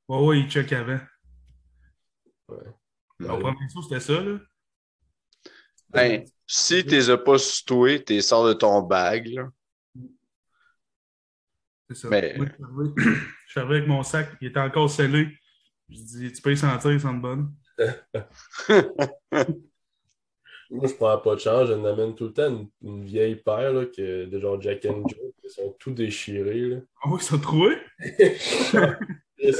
Ouais, 0.06 0.26
ouais, 0.26 0.40
il 0.40 0.50
check 0.50 0.70
avant. 0.74 1.00
Ouais. 2.48 3.28
Au 3.30 3.38
premier 3.38 3.68
saut, 3.70 3.80
c'était 3.80 4.00
ça, 4.00 4.20
là. 4.20 4.38
Ben, 5.88 6.22
si 6.46 6.84
tu 6.84 6.90
les 6.90 7.08
as 7.08 7.16
pas 7.16 7.38
tu 7.38 8.02
les 8.08 8.20
sors 8.20 8.46
de 8.46 8.52
ton 8.52 8.82
bag, 8.82 9.26
là. 9.28 9.48
C'est 11.90 11.96
ça. 11.96 12.08
Mais- 12.08 12.36
Moi, 12.36 12.46
je 12.46 12.52
suis 12.54 12.62
arrivé- 12.62 12.94
je 13.46 13.50
suis 13.50 13.60
arrivé 13.60 13.76
avec 13.78 13.88
mon 13.88 14.02
sac, 14.04 14.28
il 14.40 14.48
était 14.48 14.60
encore 14.60 14.88
scellé. 14.88 15.28
Je 15.88 15.96
dis, 15.96 16.32
tu 16.32 16.40
peux 16.40 16.52
y 16.52 16.56
sentir, 16.56 16.92
ils 16.92 17.00
sentent 17.00 17.20
bonnes. 17.20 17.52
Moi, 20.72 20.86
je 20.86 20.94
prends 20.94 21.18
pas 21.18 21.34
de 21.34 21.40
change, 21.40 21.68
je 21.70 21.72
n'amène 21.72 22.14
tout 22.14 22.26
le 22.26 22.32
temps 22.32 22.46
une, 22.48 22.68
une 22.82 23.04
vieille 23.04 23.34
paire 23.34 23.72
là, 23.72 23.86
que, 23.86 24.26
de 24.26 24.38
genre 24.38 24.60
Jack 24.60 24.84
and 24.86 25.02
Joe, 25.08 25.32
qui 25.42 25.50
sont 25.50 25.74
tout 25.80 25.90
déchirés. 25.90 26.60
Là. 26.60 26.76
Ah 27.02 27.08
oui, 27.10 27.18
ils 27.20 27.24
sont 27.24 27.40
troués? 27.40 27.76
il 27.98 29.52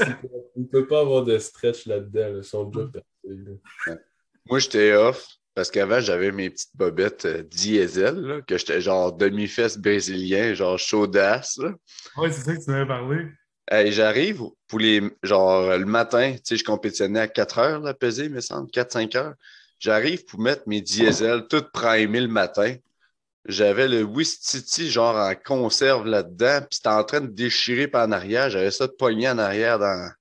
ne 0.55 0.67
peut 0.67 0.87
pas 0.87 1.01
avoir 1.01 1.25
de 1.25 1.37
stretch 1.37 1.85
là-dedans, 1.85 2.29
là. 2.29 2.37
ils 2.37 2.43
sont 2.45 2.63
déjà 2.63 2.89
là. 3.25 3.97
Moi, 4.45 4.59
j'étais 4.59 4.93
off 4.93 5.27
parce 5.53 5.69
qu'avant, 5.69 5.99
j'avais 5.99 6.31
mes 6.31 6.49
petites 6.49 6.75
bobettes 6.75 7.25
euh, 7.25 7.43
diesel, 7.43 8.15
là, 8.15 8.41
que 8.41 8.57
j'étais 8.57 8.81
genre 8.81 9.11
demi-fesse 9.13 9.77
brésilien, 9.77 10.53
genre 10.53 10.79
chaudasse. 10.79 11.59
Oui, 12.17 12.29
c'est 12.31 12.41
ça 12.41 12.55
que 12.55 12.63
tu 12.63 12.71
m'avais 12.71 12.87
parlé. 12.87 13.27
Hey, 13.69 13.91
j'arrive 13.91 14.41
pour 14.67 14.79
les. 14.79 15.01
Genre, 15.23 15.77
le 15.77 15.85
matin, 15.85 16.33
tu 16.33 16.39
sais, 16.43 16.57
je 16.57 16.63
compétitionnais 16.63 17.19
à 17.19 17.27
4 17.27 17.59
heures, 17.59 17.79
la 17.79 17.93
pesée, 17.93 18.25
il 18.25 18.31
me 18.31 18.41
semble, 18.41 18.69
4-5 18.69 19.17
heures. 19.17 19.33
J'arrive 19.79 20.25
pour 20.25 20.39
mettre 20.39 20.63
mes 20.67 20.81
diesels, 20.81 21.47
tout 21.49 21.63
primé 21.73 22.21
le 22.21 22.27
matin. 22.27 22.75
J'avais 23.45 23.87
le 23.87 24.03
Wistiti, 24.03 24.91
genre 24.91 25.15
en 25.15 25.33
conserve 25.35 26.05
là-dedans, 26.05 26.59
puis 26.59 26.77
c'était 26.77 26.89
en 26.89 27.03
train 27.03 27.21
de 27.21 27.27
déchirer 27.27 27.87
par 27.87 28.07
en 28.07 28.11
arrière. 28.11 28.49
J'avais 28.51 28.71
ça 28.71 28.87
de 28.87 28.91
poignet 28.91 29.29
en 29.29 29.39
arrière 29.39 29.79
dans, 29.79 30.11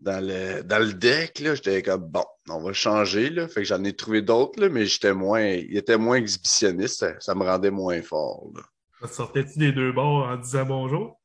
dans, 0.00 0.24
le, 0.24 0.62
dans 0.62 0.78
le 0.78 0.92
deck. 0.92 1.38
J'étais 1.38 1.82
comme, 1.82 2.06
bon, 2.08 2.24
on 2.48 2.62
va 2.62 2.72
changer. 2.72 3.30
Là. 3.30 3.48
Fait 3.48 3.62
que 3.62 3.66
j'en 3.66 3.82
ai 3.84 3.94
trouvé 3.94 4.22
d'autres, 4.22 4.66
mais 4.68 4.86
j'étais 4.86 5.14
moins, 5.14 5.44
il 5.44 5.76
était 5.76 5.98
moins 5.98 6.16
exhibitionniste. 6.16 7.00
Ça, 7.00 7.20
ça 7.20 7.34
me 7.34 7.44
rendait 7.44 7.70
moins 7.70 8.02
fort. 8.02 8.48
là. 8.54 8.62
Sortais-tu 9.08 9.58
des 9.58 9.72
deux 9.72 9.92
bords 9.92 10.26
en 10.26 10.36
disant 10.36 10.64
bonjour? 10.64 11.20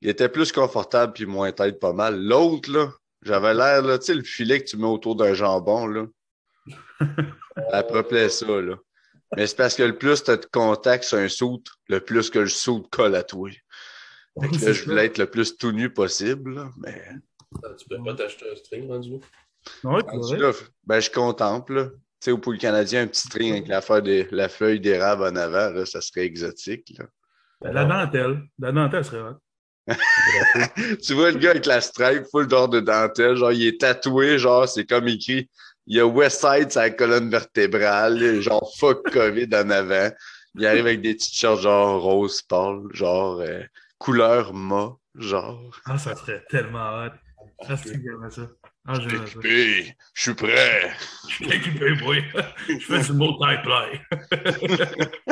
Il 0.00 0.08
était 0.08 0.28
plus 0.28 0.52
confortable 0.52 1.12
puis 1.12 1.26
moins 1.26 1.52
tête 1.52 1.80
pas 1.80 1.92
mal. 1.92 2.20
L'autre, 2.22 2.70
là, 2.70 2.90
j'avais 3.22 3.52
l'air, 3.52 3.82
tu 3.98 4.06
sais, 4.06 4.14
le 4.14 4.22
filet 4.22 4.60
que 4.60 4.68
tu 4.68 4.76
mets 4.76 4.84
autour 4.86 5.16
d'un 5.16 5.34
jambon, 5.34 5.86
là. 5.86 6.06
Ça 7.70 7.78
appelait 7.78 8.28
ça, 8.28 8.46
là. 8.46 8.76
Mais 9.36 9.46
c'est 9.46 9.56
parce 9.56 9.74
que 9.74 9.82
le 9.82 9.98
plus 9.98 10.22
tu 10.24 10.30
as 10.30 10.36
de 10.36 10.46
contact 10.46 11.04
sur 11.04 11.18
un 11.18 11.28
soute, 11.28 11.66
le 11.88 12.00
plus 12.00 12.30
que 12.30 12.38
le 12.38 12.48
soute 12.48 12.88
colle 12.90 13.14
à 13.14 13.22
toi. 13.22 13.50
Fait 14.40 14.48
que 14.48 14.64
là, 14.64 14.72
je 14.72 14.84
voulais 14.84 15.06
être 15.06 15.18
le 15.18 15.28
plus 15.28 15.56
tout 15.56 15.72
nu 15.72 15.90
possible, 15.92 16.54
là, 16.54 16.70
mais 16.78 17.02
Tu 17.78 17.88
peux 17.88 18.02
pas 18.04 18.14
t'acheter 18.14 18.50
un 18.50 18.56
string 18.56 18.88
rendu 18.88 19.12
là? 19.12 19.18
Ouais, 19.84 20.02
ben, 20.86 21.00
je 21.00 21.10
contemple. 21.10 21.74
là. 21.74 21.84
Tu 21.86 21.96
sais, 22.20 22.30
au 22.32 22.38
pool 22.38 22.58
canadien, 22.58 23.02
un 23.02 23.06
petit 23.06 23.26
string 23.26 23.52
avec 23.52 23.68
l'affaire 23.68 24.02
de 24.02 24.26
la 24.30 24.48
feuille 24.48 24.80
d'érable 24.80 25.22
en 25.22 25.36
avant, 25.36 25.70
là, 25.70 25.86
ça 25.86 26.00
serait 26.00 26.24
exotique. 26.24 26.94
Là. 26.98 27.06
La 27.72 27.84
dentelle. 27.84 28.42
La 28.58 28.72
dentelle 28.72 29.04
serait 29.04 29.20
hot. 29.20 29.36
tu 31.02 31.14
vois 31.14 31.30
le 31.30 31.38
gars 31.38 31.50
avec 31.50 31.64
la 31.64 31.80
stripe 31.80 32.24
full 32.30 32.46
d'or 32.46 32.68
de 32.68 32.80
dentelle, 32.80 33.36
genre 33.36 33.52
il 33.52 33.66
est 33.66 33.80
tatoué, 33.80 34.38
genre 34.38 34.68
c'est 34.68 34.84
comme 34.84 35.08
écrit 35.08 35.48
il 35.88 35.96
y 35.96 36.00
a 36.00 36.06
Westside 36.06 36.70
sur 36.70 36.82
la 36.82 36.90
colonne 36.90 37.30
vertébrale, 37.30 38.40
genre 38.42 38.70
fuck 38.78 39.10
COVID 39.10 39.48
en 39.54 39.70
avant. 39.70 40.10
Il 40.54 40.66
arrive 40.66 40.86
avec 40.86 41.00
des 41.00 41.14
petites 41.14 41.34
shirts 41.34 41.60
genre 41.60 42.02
rose 42.02 42.42
pâle, 42.42 42.82
genre 42.92 43.40
euh, 43.40 43.62
couleur 43.96 44.52
mât, 44.52 44.96
genre. 45.14 45.70
Ah, 45.86 45.96
ça 45.96 46.14
serait 46.14 46.44
tellement 46.50 47.04
hot. 47.04 47.12
Ah, 47.60 47.76
c'est 47.76 47.92
ça. 48.30 48.48
Ah, 48.86 48.94
ça. 48.94 49.02
Équipé, 49.16 49.94
je 50.14 50.22
suis 50.22 50.34
prêt. 50.34 50.92
Je 51.28 51.34
suis 51.34 52.02
moi. 52.02 52.16
Je 52.68 52.78
fais 52.78 53.02
du 53.02 53.12
multiplay. 53.12 54.00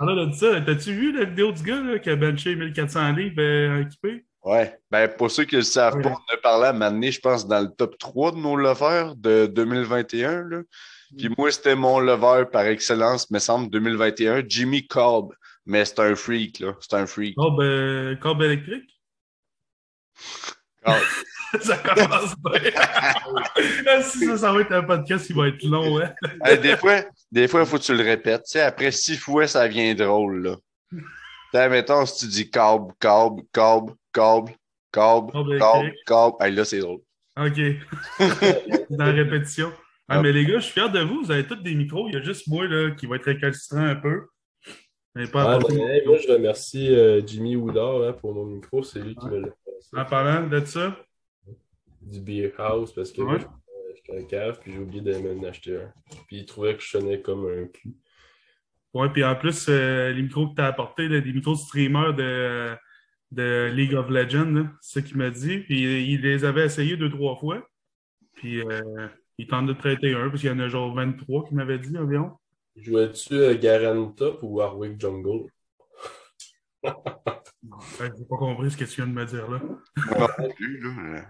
Alors, 0.00 0.26
de 0.26 0.32
ça, 0.32 0.60
t'as-tu 0.60 0.92
vu 0.92 1.12
la 1.12 1.24
vidéo 1.24 1.52
du 1.52 1.62
gars 1.62 1.80
là, 1.80 1.98
qui 1.98 2.10
a 2.10 2.16
benché 2.16 2.54
1400 2.54 3.12
livres 3.12 3.40
euh, 3.40 3.82
équipé? 3.82 4.24
Ouais. 4.44 4.78
Ben, 4.90 5.08
pour 5.08 5.30
ceux 5.30 5.44
qui 5.44 5.56
ne 5.56 5.60
le 5.60 5.64
savent 5.64 6.00
pas, 6.00 6.10
on 6.10 6.34
a 6.34 6.36
parlé 6.36 6.66
à 6.66 6.72
donné, 6.72 7.10
je 7.10 7.20
pense, 7.20 7.48
dans 7.48 7.60
le 7.60 7.68
top 7.68 7.98
3 7.98 8.32
de 8.32 8.36
nos 8.36 8.56
leveurs 8.56 9.16
de 9.16 9.46
2021. 9.46 10.44
Là. 10.44 10.62
Puis 11.16 11.28
moi, 11.36 11.50
c'était 11.50 11.74
mon 11.74 11.98
lever 11.98 12.44
par 12.52 12.66
excellence, 12.66 13.30
me 13.30 13.38
semble, 13.38 13.70
2021, 13.70 14.44
Jimmy 14.46 14.86
Cobb. 14.86 15.32
Mais 15.64 15.84
c'est 15.84 15.98
un 15.98 16.14
freak, 16.14 16.60
là. 16.60 16.74
C'est 16.80 16.94
un 16.94 17.06
freak. 17.06 17.34
Oh, 17.38 17.56
ben, 17.56 18.16
câble 18.20 18.44
électrique? 18.44 18.88
Ah, 20.86 20.98
ça 21.60 21.76
commence 21.78 22.34
bien. 22.38 22.70
Ah, 23.88 24.02
si 24.02 24.26
ça, 24.26 24.36
ça 24.36 24.52
va 24.52 24.60
être 24.60 24.72
un 24.72 24.82
podcast 24.82 25.26
qui 25.26 25.32
va 25.32 25.48
être 25.48 25.62
long, 25.62 26.00
hein? 26.00 26.12
hey, 26.44 26.58
des 26.58 26.76
fois, 26.76 27.02
des 27.30 27.48
fois, 27.48 27.60
il 27.60 27.66
faut 27.66 27.78
que 27.78 27.82
tu 27.82 27.94
le 27.94 28.02
répètes. 28.02 28.42
Tu 28.44 28.52
sais, 28.52 28.60
après 28.60 28.90
six 28.90 29.16
fois, 29.16 29.46
ça 29.46 29.66
vient 29.68 29.94
drôle, 29.94 30.42
là. 30.42 30.56
Tu 30.90 30.98
sais, 31.52 31.68
mettons, 31.68 32.04
si 32.04 32.18
tu 32.18 32.26
dis 32.26 32.50
Cobb, 32.50 32.92
Cobb, 33.00 33.40
Câble 33.52 33.92
Cobb, 34.92 35.30
électrique. 35.34 35.94
Cobb, 36.06 36.34
hey, 36.40 36.52
là, 36.52 36.64
c'est 36.64 36.80
drôle. 36.80 37.00
OK. 37.38 37.60
Dans 38.90 39.04
la 39.04 39.12
répétition. 39.12 39.72
Ah, 40.08 40.22
mais 40.22 40.32
les 40.32 40.44
gars, 40.44 40.58
je 40.58 40.64
suis 40.64 40.72
fier 40.72 40.90
de 40.90 41.00
vous. 41.00 41.24
Vous 41.24 41.30
avez 41.30 41.46
tous 41.46 41.56
des 41.56 41.74
micros. 41.74 42.08
Il 42.08 42.14
y 42.14 42.16
a 42.16 42.22
juste 42.22 42.46
moi 42.46 42.66
là, 42.66 42.90
qui 42.92 43.06
va 43.06 43.16
être 43.16 43.24
récalcitrant 43.24 43.84
un 43.84 43.96
peu. 43.96 44.26
Mais 45.14 45.26
pas 45.26 45.54
Ah, 45.54 45.58
moi, 45.58 46.18
je 46.18 46.32
remercie 46.32 46.94
euh, 46.94 47.20
Jimmy 47.26 47.56
Woodard 47.56 48.02
hein, 48.02 48.12
pour 48.12 48.34
mon 48.34 48.44
micro. 48.44 48.82
C'est 48.82 49.00
lui 49.00 49.14
qui 49.14 49.26
me 49.26 49.40
l'a 49.40 49.48
En 49.96 50.04
parlant 50.04 50.46
de 50.48 50.64
ça, 50.64 50.96
Du 52.00 52.20
Beer 52.20 52.52
House 52.58 52.92
parce 52.92 53.12
que 53.12 53.22
Ouais. 53.22 53.38
j'étais 53.94 54.18
un 54.18 54.24
cave 54.24 54.58
puis 54.60 54.72
j'ai 54.72 54.78
oublié 54.78 55.00
d'aller 55.02 55.34
m'en 55.34 55.42
acheter 55.48 55.76
un. 55.76 55.92
Puis 56.28 56.38
il 56.38 56.46
trouvait 56.46 56.76
que 56.76 56.82
je 56.82 56.88
sonnais 56.90 57.20
comme 57.20 57.46
un 57.46 57.66
cul. 57.66 57.94
ouais, 58.94 59.08
puis 59.10 59.24
en 59.24 59.34
plus, 59.36 59.66
euh, 59.68 60.12
les 60.12 60.22
micros 60.22 60.48
que 60.48 60.54
tu 60.54 60.60
as 60.62 60.66
apportés, 60.66 61.08
des 61.08 61.20
micros 61.32 61.52
de 61.54 61.58
streamer 61.58 62.12
de, 62.16 62.74
de 63.32 63.70
League 63.74 63.94
of 63.94 64.08
Legends, 64.08 64.68
c'est 64.80 65.00
ce 65.00 65.06
qu'il 65.06 65.16
m'a 65.16 65.30
dit. 65.30 65.58
Puis 65.58 66.04
il 66.12 66.20
les 66.22 66.44
avait 66.44 66.66
essayés 66.66 66.96
deux, 66.96 67.10
trois 67.10 67.36
fois. 67.36 67.66
Puis 68.34 68.60
euh, 68.60 69.08
il 69.38 69.46
tente 69.46 69.66
de 69.66 69.72
traiter 69.72 70.14
un, 70.14 70.28
parce 70.28 70.40
qu'il 70.40 70.50
y 70.50 70.52
en 70.52 70.58
a 70.60 70.68
genre 70.68 70.94
23 70.94 71.44
qui 71.48 71.54
m'avait 71.54 71.78
dit 71.78 71.96
environ. 71.98 72.32
Jouais-tu 72.76 73.34
euh, 73.34 73.54
Garen 73.58 74.14
Top 74.14 74.42
ou 74.42 74.56
Warwick 74.58 75.00
Jungle? 75.00 75.48
J'ai 76.84 78.24
pas 78.28 78.36
compris 78.38 78.70
ce 78.70 78.76
que 78.76 78.84
tu 78.84 78.96
viens 78.96 79.06
de 79.06 79.12
me 79.12 79.24
dire 79.24 79.48
là. 79.50 79.58
Là. 80.18 80.28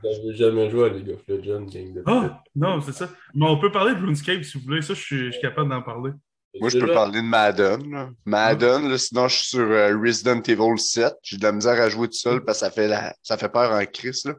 J'avais 0.03 0.35
jamais 0.35 0.71
joué 0.71 0.85
à 0.87 0.89
League 0.93 1.11
of 1.11 1.23
Legends, 1.29 1.63
gang 1.67 1.93
de 1.95 2.03
Ah, 2.07 2.43
non, 2.55 2.81
c'est 2.81 2.93
ça. 2.93 3.09
Mais 3.35 3.47
on 3.47 3.59
peut 3.59 3.71
parler 3.73 3.95
de 3.95 4.01
RuneScape 4.01 4.43
si 4.45 4.59
vous 4.59 4.65
voulez. 4.65 4.83
Ça, 4.83 4.95
je 4.95 5.01
suis, 5.01 5.27
je 5.27 5.31
suis 5.33 5.41
capable 5.41 5.71
d'en 5.71 5.83
parler. 5.83 6.13
Moi, 6.61 6.71
je 6.71 6.79
peux 6.79 6.87
parler 6.93 7.21
de 7.21 7.27
Madden. 7.27 7.91
là. 7.91 8.11
Madden, 8.25 8.89
là, 8.89 8.97
sinon, 8.99 9.29
je 9.29 9.37
suis 9.37 9.47
sur 9.49 9.61
euh, 9.71 9.97
Resident 9.99 10.41
Evil 10.43 10.79
7. 10.79 11.15
J'ai 11.23 11.37
de 11.37 11.43
la 11.43 11.53
misère 11.53 11.81
à 11.81 11.89
jouer 11.91 12.09
tout 12.09 12.15
seul 12.15 12.43
parce 12.45 12.61
que 12.61 12.67
ça 12.67 12.71
fait, 12.71 12.89
la... 12.89 13.15
ça 13.23 13.37
fait 13.37 13.49
peur 13.51 13.71
en 13.73 13.85
crise. 13.85 14.25
Là. 14.25 14.35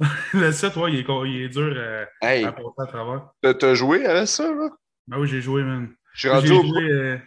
Le 0.34 0.50
7, 0.50 0.74
ouais, 0.76 0.92
il 0.92 0.98
est, 1.00 1.04
con- 1.04 1.24
il 1.24 1.42
est 1.42 1.48
dur 1.48 1.72
euh, 1.76 2.04
Hey, 2.20 2.44
à 2.44 2.52
passer 2.52 2.66
à 2.78 2.86
travers. 2.86 3.28
t'as- 3.58 3.74
joué 3.74 4.04
à 4.04 4.26
ça? 4.26 4.52
Là? 4.52 4.68
Ben 5.06 5.18
oui, 5.20 5.28
j'ai 5.28 5.40
joué, 5.40 5.62
man. 5.62 5.88
Je 6.14 6.18
suis 6.18 6.28
J'ai 6.28 6.34
rendu 6.34 6.52
au 6.52 6.62
joué. 6.74 6.82
euh, 6.90 7.18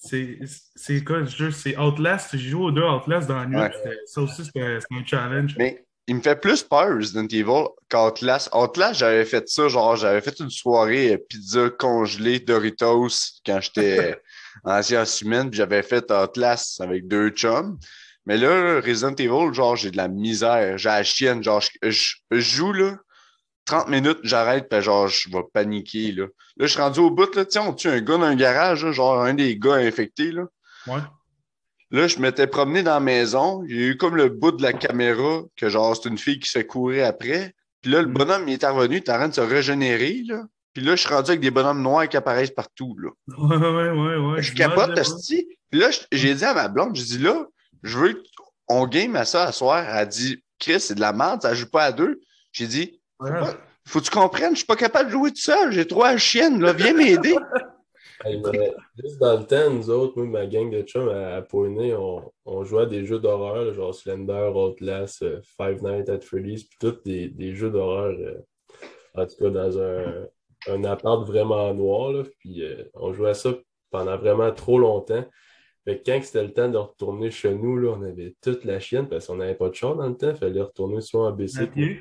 c'est 0.00 1.04
quoi 1.04 1.18
le 1.18 1.26
jeu? 1.26 1.50
C'est 1.50 1.76
Outlast? 1.76 2.30
J'ai 2.36 2.48
joué 2.50 2.64
aux 2.64 2.70
deux 2.70 2.82
Outlast 2.84 3.28
dans 3.28 3.38
la 3.38 3.46
nuit. 3.46 3.56
Ouais. 3.56 3.98
Ça 4.06 4.22
aussi, 4.22 4.44
c'était 4.44 4.78
un 4.90 5.04
challenge. 5.04 5.54
Mais 5.58 5.84
il 6.06 6.16
me 6.16 6.20
fait 6.22 6.40
plus 6.40 6.62
peur, 6.62 6.96
Resident 6.96 7.26
Evil, 7.26 7.66
qu'Outlast. 7.88 8.48
Outlast, 8.54 8.98
j'avais 8.98 9.24
fait 9.24 9.46
ça, 9.48 9.68
genre, 9.68 9.94
j'avais 9.96 10.20
fait 10.20 10.40
une 10.40 10.50
soirée 10.50 11.12
euh, 11.14 11.18
pizza 11.18 11.70
congelée 11.70 12.40
Doritos 12.40 13.08
quand 13.46 13.60
j'étais 13.60 14.18
en 14.64 14.82
sciences 14.82 15.20
humaines, 15.20 15.50
puis 15.50 15.58
j'avais 15.58 15.82
fait 15.82 16.10
Outlast 16.10 16.80
avec 16.80 17.06
deux 17.06 17.28
chums. 17.30 17.78
Mais 18.26 18.36
là, 18.38 18.80
Resident 18.80 19.14
Evil, 19.14 19.52
genre, 19.54 19.76
j'ai 19.76 19.90
de 19.90 19.96
la 19.96 20.08
misère. 20.08 20.78
J'ai 20.78 20.88
la 20.88 21.02
chienne, 21.04 21.42
genre, 21.44 21.60
je, 21.60 21.90
je- 21.90 22.14
je 22.30 22.40
joue, 22.40 22.72
là, 22.72 22.96
30 23.66 23.88
minutes, 23.88 24.18
j'arrête, 24.22 24.68
puis 24.68 24.82
genre, 24.82 25.08
je 25.08 25.30
vais 25.30 25.42
paniquer, 25.52 26.12
là. 26.12 26.24
Là, 26.56 26.66
je 26.66 26.72
suis 26.72 26.80
rendu 26.80 27.00
au 27.00 27.10
bout, 27.10 27.34
là, 27.34 27.44
tu 27.44 27.52
sais, 27.52 27.58
on 27.58 27.72
tue 27.72 27.88
un 27.88 28.00
gars 28.00 28.16
dans 28.16 28.22
un 28.24 28.34
garage, 28.36 28.84
là, 28.84 28.92
genre, 28.92 29.20
un 29.22 29.34
des 29.34 29.56
gars 29.58 29.74
infectés, 29.74 30.32
là. 30.32 30.44
Ouais. 30.86 31.00
Là, 31.92 32.06
je 32.06 32.18
m'étais 32.20 32.46
promené 32.46 32.82
dans 32.82 32.94
la 32.94 33.00
maison. 33.00 33.64
Il 33.68 33.76
y 33.76 33.84
a 33.84 33.86
eu 33.88 33.96
comme 33.96 34.16
le 34.16 34.28
bout 34.28 34.52
de 34.52 34.62
la 34.62 34.72
caméra 34.72 35.42
que 35.56 35.68
genre, 35.68 35.96
c'est 35.96 36.08
une 36.08 36.18
fille 36.18 36.38
qui 36.38 36.48
se 36.48 36.58
fait 36.58 36.66
courir 36.66 37.06
après. 37.06 37.52
Puis 37.82 37.90
là, 37.90 38.02
le 38.02 38.08
Mm. 38.08 38.12
bonhomme, 38.12 38.48
il 38.48 38.54
est 38.54 38.64
revenu, 38.66 38.96
il 38.96 38.98
est 38.98 39.10
en 39.10 39.14
train 39.14 39.28
de 39.28 39.34
se 39.34 39.40
régénérer, 39.40 40.22
là. 40.26 40.42
Puis 40.72 40.84
là, 40.84 40.94
je 40.94 41.00
suis 41.00 41.12
rendu 41.12 41.30
avec 41.30 41.40
des 41.40 41.50
bonhommes 41.50 41.82
noirs 41.82 42.08
qui 42.08 42.16
apparaissent 42.16 42.52
partout, 42.52 42.96
là. 42.98 43.10
Ouais, 43.38 43.56
ouais, 43.56 43.90
ouais. 43.90 44.16
ouais. 44.34 44.42
je 44.42 44.54
capote. 44.54 44.94
Puis 45.70 45.80
là, 45.80 45.90
j'ai 46.12 46.34
dit 46.34 46.44
à 46.44 46.54
ma 46.54 46.68
blonde, 46.68 46.94
j'ai 46.94 47.04
dit 47.04 47.18
là, 47.18 47.44
je 47.82 47.98
veux 47.98 48.22
on 48.68 48.86
game 48.86 49.16
à 49.16 49.24
ça 49.24 49.44
à 49.44 49.52
soir. 49.52 49.84
Elle 49.84 49.96
a 49.96 50.06
dit, 50.06 50.44
Chris, 50.60 50.78
c'est 50.78 50.94
de 50.94 51.00
la 51.00 51.12
merde, 51.12 51.42
ça 51.42 51.54
joue 51.54 51.68
pas 51.68 51.84
à 51.84 51.92
deux. 51.92 52.20
J'ai 52.52 52.68
dit, 52.68 52.99
faut 53.86 54.00
que 54.00 54.04
tu 54.04 54.10
comprennes, 54.10 54.52
je 54.52 54.58
suis 54.58 54.66
pas 54.66 54.76
capable 54.76 55.06
de 55.06 55.12
jouer 55.12 55.30
tout 55.30 55.40
seul, 55.40 55.72
j'ai 55.72 55.86
trois 55.86 56.16
chiennes, 56.16 56.60
là, 56.60 56.72
viens 56.72 56.94
m'aider. 56.94 57.36
hey, 58.24 58.40
mais 58.52 58.72
juste 59.02 59.18
dans 59.18 59.38
le 59.38 59.44
temps, 59.44 59.70
nous 59.70 59.90
autres, 59.90 60.16
moi, 60.16 60.26
ma 60.40 60.46
gang 60.46 60.70
de 60.70 60.82
chums 60.82 61.08
à, 61.08 61.36
à 61.36 61.44
on, 61.52 62.32
on 62.44 62.64
jouait 62.64 62.82
à 62.82 62.86
des 62.86 63.04
jeux 63.04 63.18
d'horreur, 63.18 63.72
genre 63.74 63.94
Slender, 63.94 64.50
Outlast, 64.54 65.22
euh, 65.22 65.40
Five 65.56 65.82
Nights 65.82 66.08
at 66.08 66.20
Freddy's, 66.20 66.64
puis 66.64 66.78
tous 66.78 67.02
des, 67.04 67.28
des 67.28 67.54
jeux 67.54 67.70
d'horreur, 67.70 68.14
euh, 68.18 68.38
en 69.14 69.26
tout 69.26 69.36
cas 69.36 69.50
dans 69.50 69.78
un, 69.78 70.26
un 70.68 70.84
appart 70.84 71.26
vraiment 71.26 71.72
noir, 71.74 72.12
là, 72.12 72.22
puis 72.38 72.62
euh, 72.64 72.84
on 72.94 73.12
jouait 73.12 73.30
à 73.30 73.34
ça 73.34 73.50
pendant 73.90 74.16
vraiment 74.16 74.52
trop 74.52 74.78
longtemps. 74.78 75.24
Fait 75.84 75.98
que 75.98 76.02
quand 76.04 76.20
c'était 76.22 76.42
le 76.42 76.52
temps 76.52 76.68
de 76.68 76.76
retourner 76.76 77.30
chez 77.30 77.54
nous, 77.54 77.76
là, 77.78 77.94
on 77.98 78.02
avait 78.02 78.34
toute 78.42 78.64
la 78.64 78.78
chienne 78.80 79.08
parce 79.08 79.26
qu'on 79.26 79.36
n'avait 79.36 79.54
pas 79.54 79.70
de 79.70 79.74
char 79.74 79.96
dans 79.96 80.06
le 80.08 80.16
temps, 80.16 80.30
il 80.30 80.36
fallait 80.36 80.60
retourner 80.60 81.00
soit 81.00 81.28
en 81.28 81.32
BC. 81.32 81.60
À 81.60 81.66
pied. 81.66 82.00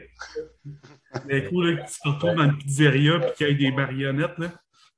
Mais 1.25 1.47
cool, 1.47 1.71
là, 1.75 1.83
que 1.83 1.89
tu 1.91 1.99
te 1.99 2.09
retrouves 2.09 2.35
dans 2.35 2.43
une 2.43 2.57
pizzeria 2.57 3.19
puis 3.19 3.31
qu'il 3.37 3.47
y 3.47 3.51
ait 3.51 3.55
des 3.55 3.75
marionnettes, 3.75 4.37
là. 4.37 4.51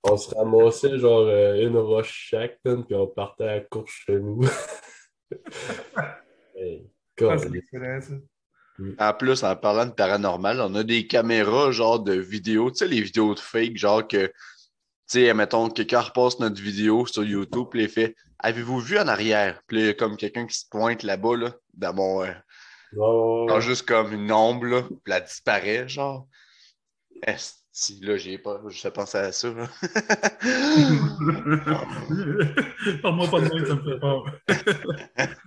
On 0.03 0.17
se 0.17 0.33
ramassait 0.33 0.97
genre 0.97 1.27
euh, 1.27 1.61
une 1.67 1.77
roche 1.77 2.11
chaque, 2.31 2.57
puis 2.63 2.95
on 2.95 3.05
partait 3.05 3.43
à 3.43 3.55
la 3.57 3.61
course 3.61 3.91
chez 3.91 4.19
nous. 4.19 4.41
Hey, 6.55 6.89
Ah, 7.21 7.37
c'est 7.37 7.47
God. 7.47 7.55
excellent, 7.55 8.01
ça. 8.01 8.13
En 8.99 9.13
plus, 9.13 9.43
en 9.43 9.55
parlant 9.55 9.85
de 9.85 9.91
paranormal, 9.91 10.59
on 10.61 10.73
a 10.75 10.83
des 10.83 11.05
caméras 11.07 11.71
genre 11.71 11.99
de 11.99 12.13
vidéo, 12.13 12.71
tu 12.71 12.77
sais, 12.77 12.87
les 12.87 13.01
vidéos 13.01 13.33
de 13.35 13.39
fake, 13.39 13.77
genre 13.77 14.07
que, 14.07 14.31
sais, 15.19 15.33
mettons, 15.33 15.69
quelqu'un 15.69 16.01
repasse 16.01 16.39
notre 16.39 16.61
vidéo 16.61 17.05
sur 17.05 17.23
YouTube, 17.23 17.67
puis 17.71 17.83
il 17.83 17.89
fait 17.89 18.15
Avez-vous 18.43 18.79
vu 18.79 18.97
en 18.97 19.07
arrière? 19.07 19.61
Puis 19.67 19.85
là, 19.85 19.93
comme 19.93 20.17
quelqu'un 20.17 20.47
qui 20.47 20.57
se 20.57 20.65
pointe 20.67 21.03
là-bas, 21.03 21.37
là, 21.37 21.51
dans 21.75 21.93
mon, 21.93 22.23
euh, 22.23 22.33
ouais. 23.45 23.61
juste 23.61 23.87
comme 23.87 24.13
une 24.13 24.31
ombre, 24.31 24.65
là, 24.65 24.81
puis 24.81 25.13
elle 25.13 25.23
disparaît, 25.23 25.87
genre. 25.87 26.27
Esti, 27.21 27.99
là, 28.01 28.17
j'ai 28.17 28.39
pas, 28.39 28.59
je 28.67 28.87
pensé 28.87 29.19
à 29.19 29.31
ça, 29.31 29.53
là. 29.53 29.69
Parle-moi 33.03 33.27
pas 33.29 33.41
de 33.41 33.49
moi, 33.49 33.65
ça 33.67 33.75
me 33.75 33.83
fait 33.83 33.99
peur. 33.99 34.23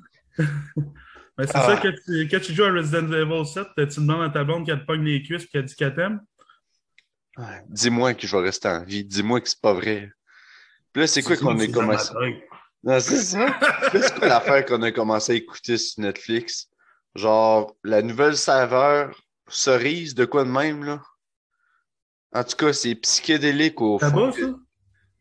Mais 1.36 1.46
c'est 1.48 1.56
Ah. 1.56 1.66
ça, 1.66 1.76
que 1.78 1.88
tu, 1.88 2.28
quand 2.28 2.38
tu 2.40 2.54
joues 2.54 2.62
à 2.64 2.70
Resident 2.70 3.10
Evil 3.12 3.44
7, 3.44 3.66
tu 3.76 3.84
demandes 4.00 4.22
à 4.22 4.30
ta 4.30 4.44
blonde 4.44 4.64
qu'elle 4.66 4.80
te 4.80 4.86
pogne 4.86 5.04
les 5.04 5.20
cuisses 5.22 5.44
et 5.44 5.48
qu'elle 5.48 5.64
dit 5.64 5.74
qu'elle 5.74 5.94
t'aime? 5.94 6.20
Dis-moi 7.68 8.14
que 8.14 8.26
je 8.26 8.36
vais 8.36 8.42
rester 8.42 8.68
en 8.68 8.84
vie. 8.84 9.04
Dis-moi 9.04 9.40
que 9.40 9.48
c'est 9.48 9.60
pas 9.60 9.72
vrai. 9.74 10.10
Puis 10.92 11.00
là, 11.02 11.06
c'est 11.06 11.22
quoi 11.22 11.36
qu'on 11.36 11.58
a 11.58 11.66
commencé? 11.66 12.12
Non, 12.84 13.00
c'est 13.00 13.16
ça. 13.22 13.46
C'est 13.92 14.14
quoi 14.18 14.28
l'affaire 14.28 14.64
qu'on 14.66 14.82
a 14.82 14.92
commencé 14.92 15.32
à 15.32 15.34
écouter 15.34 15.76
sur 15.78 16.02
Netflix? 16.02 16.68
Genre, 17.14 17.74
la 17.82 18.02
nouvelle 18.02 18.36
saveur 18.36 19.18
cerise, 19.48 20.14
de 20.14 20.24
quoi 20.24 20.44
de 20.44 20.50
même, 20.50 20.84
là? 20.84 21.02
En 22.32 22.42
tout 22.44 22.56
cas, 22.56 22.72
c'est 22.72 22.94
psychédélique 22.96 23.80
au 23.80 23.98
Ça 24.00 24.10
fond. 24.10 24.26
va, 24.26 24.32
ça? 24.32 24.54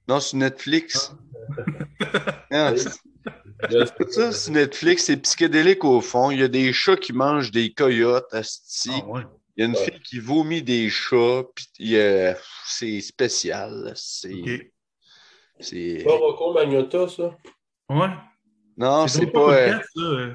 Non, 0.08 0.20
sur 0.20 0.38
Netflix. 0.38 1.12
Non, 2.52 2.76
c'est 2.78 4.12
ça, 4.12 4.32
sur 4.32 4.52
Netflix, 4.52 5.06
c'est 5.06 5.18
psychédélique 5.18 5.84
au 5.84 6.02
fond. 6.02 6.32
Il 6.32 6.40
y 6.40 6.44
a 6.44 6.48
des 6.48 6.74
chats 6.74 6.98
qui 6.98 7.14
mangent 7.14 7.52
des 7.52 7.74
coyotes, 7.74 8.32
asti. 8.34 8.92
Ah, 8.94 9.06
ouais. 9.08 9.22
Il 9.56 9.62
y 9.62 9.64
a 9.64 9.70
une 9.70 9.76
Ouais. 9.76 9.86
fille 9.92 10.02
qui 10.02 10.20
vomit 10.20 10.62
des 10.64 10.90
chats, 10.90 11.44
puis 11.56 11.68
il 11.80 11.90
y 11.92 12.00
a- 12.02 12.36
c'est 12.66 13.02
spécial. 13.02 13.94
C'est. 13.96 14.34
Ok. 14.42 14.72
c'est- 15.60 16.04
Pas 16.04 16.16
Rocco 16.18 16.54
Magnotta, 16.54 17.08
ça? 17.08 17.38
Ouais. 17.90 18.10
Non, 18.78 19.08
c'est 19.08 19.26
donc 19.26 19.34
pas. 19.34 19.54
euh, 19.54 19.68
podcast, 19.72 19.90
euh. 19.98 20.34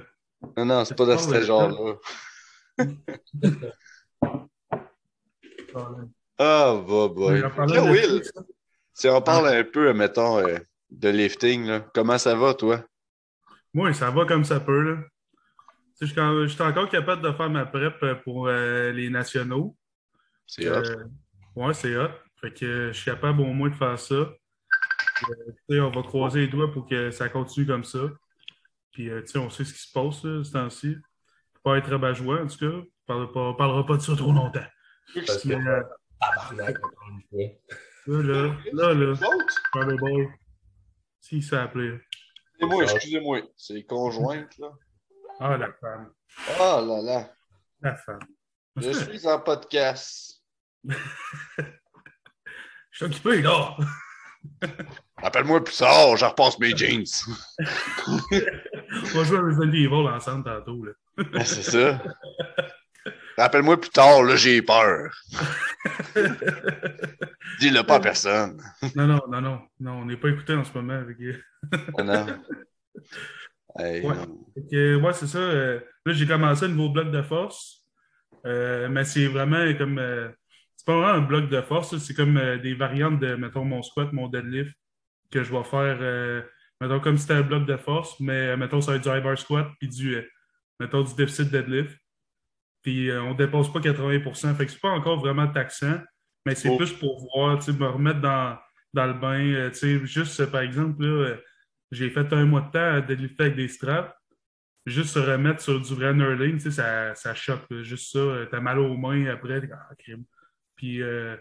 Non, 0.56 0.64
non, 0.64 0.84
c'est 0.84 0.94
pas 0.96 1.04
de 1.06 1.10
pas 1.14 1.18
ce 1.18 1.40
genre-là. 1.42 1.96
Ah, 6.40 6.80
bah, 6.86 7.08
bah. 7.08 7.32
Là, 7.32 7.48
de 7.66 7.90
Will, 7.90 8.24
ça. 8.24 8.40
si 8.94 9.08
on 9.08 9.20
parle 9.20 9.48
un 9.48 9.64
peu, 9.64 9.92
mettons, 9.92 10.38
euh, 10.38 10.58
de 10.90 11.08
lifting, 11.08 11.66
là, 11.66 11.80
comment 11.94 12.18
ça 12.18 12.34
va, 12.34 12.54
toi? 12.54 12.84
Moi, 13.74 13.92
ça 13.92 14.10
va 14.10 14.24
comme 14.24 14.44
ça 14.44 14.60
peut, 14.60 14.80
là. 14.82 14.98
Je 16.00 16.46
suis 16.46 16.62
encore 16.62 16.88
capable 16.88 17.22
de 17.22 17.32
faire 17.32 17.50
ma 17.50 17.66
prep 17.66 18.02
euh, 18.02 18.14
pour 18.14 18.46
euh, 18.46 18.92
les 18.92 19.10
nationaux. 19.10 19.76
C'est 20.46 20.68
hot. 20.68 20.74
Euh, 20.74 21.04
ouais, 21.56 21.74
c'est 21.74 21.96
hot. 21.96 22.10
Fait 22.40 22.52
que 22.52 22.92
je 22.92 22.96
suis 22.96 23.10
capable 23.10 23.40
au 23.40 23.52
moins 23.52 23.68
de 23.68 23.74
faire 23.74 23.98
ça. 23.98 24.32
On 25.68 25.90
va 25.90 26.02
croiser 26.02 26.40
les 26.40 26.48
doigts 26.48 26.70
pour 26.72 26.86
que 26.86 27.10
ça 27.10 27.28
continue 27.28 27.66
comme 27.66 27.84
ça. 27.84 27.98
Puis, 28.92 29.10
euh, 29.10 29.20
tu 29.22 29.28
sais, 29.28 29.38
on 29.38 29.50
sait 29.50 29.64
ce 29.64 29.74
qui 29.74 29.80
se 29.80 29.92
passe 29.92 30.22
là, 30.24 30.42
ce 30.44 30.52
temps-ci. 30.52 30.94
Faut 31.54 31.60
Pas 31.64 31.78
être 31.78 31.90
rabat-joie, 31.90 32.42
en 32.42 32.46
tout 32.46 32.58
cas. 32.58 32.66
On 32.66 33.06
parlera 33.06 33.32
pas, 33.32 33.40
on 33.40 33.54
parlera 33.54 33.86
pas 33.86 33.96
de 33.96 34.02
ça 34.02 34.14
trop 34.14 34.32
longtemps. 34.32 34.66
Parce 35.14 35.42
que 35.42 35.52
euh, 35.52 35.82
tabarnak, 36.20 36.76
là, 38.06 38.22
là, 38.22 38.56
là, 38.72 38.94
là. 38.94 39.14
Si, 41.20 41.42
ça 41.42 41.64
appelé. 41.64 41.98
Excusez-moi, 42.60 42.82
excusez-moi. 42.84 43.40
C'est 43.56 43.82
conjointe, 43.84 44.58
là. 44.58 44.72
Ah, 45.40 45.56
la 45.56 45.72
femme. 45.72 46.10
Ah 46.58 46.80
là 46.84 47.02
là. 47.02 47.30
La 47.80 47.94
femme. 47.94 48.18
Je 48.76 48.90
suis 48.90 49.26
en 49.26 49.38
podcast. 49.40 50.42
Je 52.90 53.04
suis 53.04 53.04
occupé, 53.04 53.42
là. 53.42 53.76
Appelle-moi 55.22 55.62
plus 55.62 55.76
tard, 55.76 56.16
je 56.16 56.24
repasse 56.24 56.58
mes 56.58 56.76
jeans. 56.76 57.04
On 57.60 59.18
va 59.18 59.24
jouer 59.24 59.38
à 59.38 59.42
Resident 59.42 59.72
Evil 59.72 60.08
ensemble 60.08 60.44
tantôt, 60.44 60.84
là. 60.84 60.92
Ah, 61.34 61.44
c'est 61.44 61.62
ça. 61.62 62.02
Rappelle-moi 63.36 63.80
plus 63.80 63.90
tard, 63.90 64.22
là, 64.24 64.34
j'ai 64.34 64.62
peur. 64.62 65.12
Dis-le 67.60 67.82
pas 67.82 67.96
à 67.96 68.00
personne. 68.00 68.60
non, 68.96 69.06
non, 69.06 69.20
non, 69.28 69.40
non. 69.40 69.60
Non, 69.78 69.92
on 69.92 70.04
n'est 70.04 70.16
pas 70.16 70.30
écouté 70.30 70.54
en 70.54 70.64
ce 70.64 70.72
moment 70.72 70.94
avec. 70.94 71.18
Ah, 71.96 72.02
non. 72.02 72.26
Hey, 73.78 74.02
Ouais. 74.02 75.12
c'est 75.12 75.26
ça. 75.26 75.38
euh, 75.38 75.80
là, 76.04 76.12
j'ai 76.12 76.26
commencé 76.26 76.64
un 76.64 76.68
nouveau 76.68 76.88
bloc 76.90 77.10
de 77.10 77.22
force. 77.22 77.84
Euh, 78.46 78.88
mais 78.88 79.04
c'est 79.04 79.26
vraiment 79.26 79.64
comme. 79.76 79.98
euh, 79.98 80.28
c'est 80.76 80.86
pas 80.86 80.96
vraiment 81.00 81.24
un 81.24 81.26
bloc 81.26 81.50
de 81.50 81.60
force, 81.60 81.96
c'est 81.98 82.14
comme 82.14 82.40
des 82.62 82.74
variantes 82.74 83.18
de, 83.20 83.34
mettons, 83.34 83.64
mon 83.64 83.82
squat, 83.82 84.12
mon 84.12 84.28
deadlift, 84.28 84.74
que 85.30 85.42
je 85.42 85.52
vais 85.52 85.64
faire, 85.64 86.44
mettons, 86.80 87.00
comme 87.00 87.16
si 87.16 87.22
c'était 87.22 87.34
un 87.34 87.42
bloc 87.42 87.66
de 87.66 87.76
force, 87.76 88.18
mais 88.20 88.56
mettons, 88.56 88.80
ça 88.80 88.92
va 88.92 88.96
être 88.96 89.02
du 89.02 89.08
high 89.10 89.22
bar 89.22 89.36
squat, 89.36 89.68
puis 89.80 89.88
du, 89.88 90.16
mettons, 90.78 91.02
du 91.02 91.14
déficit 91.16 91.50
deadlift. 91.50 91.98
Puis 92.82 93.10
on 93.12 93.34
dépasse 93.34 93.68
pas 93.72 93.80
80% 93.80 94.54
Fait 94.54 94.66
que 94.66 94.72
c'est 94.72 94.80
pas 94.80 94.90
encore 94.90 95.18
vraiment 95.18 95.48
taxant, 95.48 95.98
mais 96.46 96.54
c'est 96.54 96.68
Oh. 96.70 96.76
plus 96.76 96.92
pour 96.92 97.28
voir, 97.34 97.58
tu 97.58 97.72
sais, 97.72 97.78
me 97.78 97.86
remettre 97.88 98.20
dans, 98.20 98.56
dans 98.94 99.06
le 99.06 99.14
bain. 99.14 99.70
tu 99.70 99.74
sais, 99.78 100.06
juste, 100.06 100.46
par 100.46 100.60
exemple, 100.62 101.04
là, 101.04 101.34
j'ai 101.90 102.10
fait 102.10 102.32
un 102.32 102.44
mois 102.44 102.60
de 102.62 102.70
temps 102.70 102.92
à 102.94 103.00
deadlifter 103.00 103.44
avec 103.44 103.56
des 103.56 103.68
straps. 103.68 104.12
Juste 104.86 105.10
se 105.10 105.18
remettre 105.18 105.60
sur 105.60 105.80
du 105.80 105.94
vrai 105.94 106.12
knurling, 106.14 106.54
tu 106.54 106.60
sais, 106.60 106.70
ça, 106.70 107.14
ça 107.14 107.34
choque. 107.34 107.64
là. 107.70 107.82
Juste 107.82 108.10
ça, 108.12 108.18
euh, 108.18 108.46
t'as 108.50 108.60
mal 108.60 108.78
aux 108.78 108.96
mains 108.96 109.26
après, 109.26 109.60
ah, 109.72 109.94
crime. 109.98 110.24
Puis, 110.76 111.02
euh, 111.02 111.36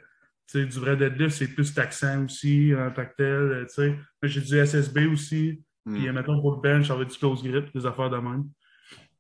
tu 0.52 0.60
sais, 0.60 0.66
du 0.66 0.80
vrai 0.80 0.98
deadlift, 0.98 1.36
c'est 1.38 1.54
plus 1.54 1.74
taxant 1.74 2.26
aussi 2.26 2.74
en 2.76 2.92
tant 2.92 3.06
que 3.06 3.14
tel, 3.16 3.26
euh, 3.28 3.66
tu 3.66 3.74
sais. 3.76 3.90
Moi, 3.90 4.04
J'ai 4.24 4.42
du 4.42 4.58
SSB 4.58 5.08
aussi. 5.08 5.64
Puis, 5.86 6.04
Hmm. 6.04 6.08
euh, 6.10 6.14
mettons, 6.14 6.42
pour 6.42 6.56
le 6.56 6.62
bench, 6.62 6.90
être 6.90 7.06
du 7.06 7.18
close 7.18 7.42
grip, 7.42 7.74
des 7.74 7.86
affaires 7.86 8.10
de 8.10 8.18
même. 8.18 8.44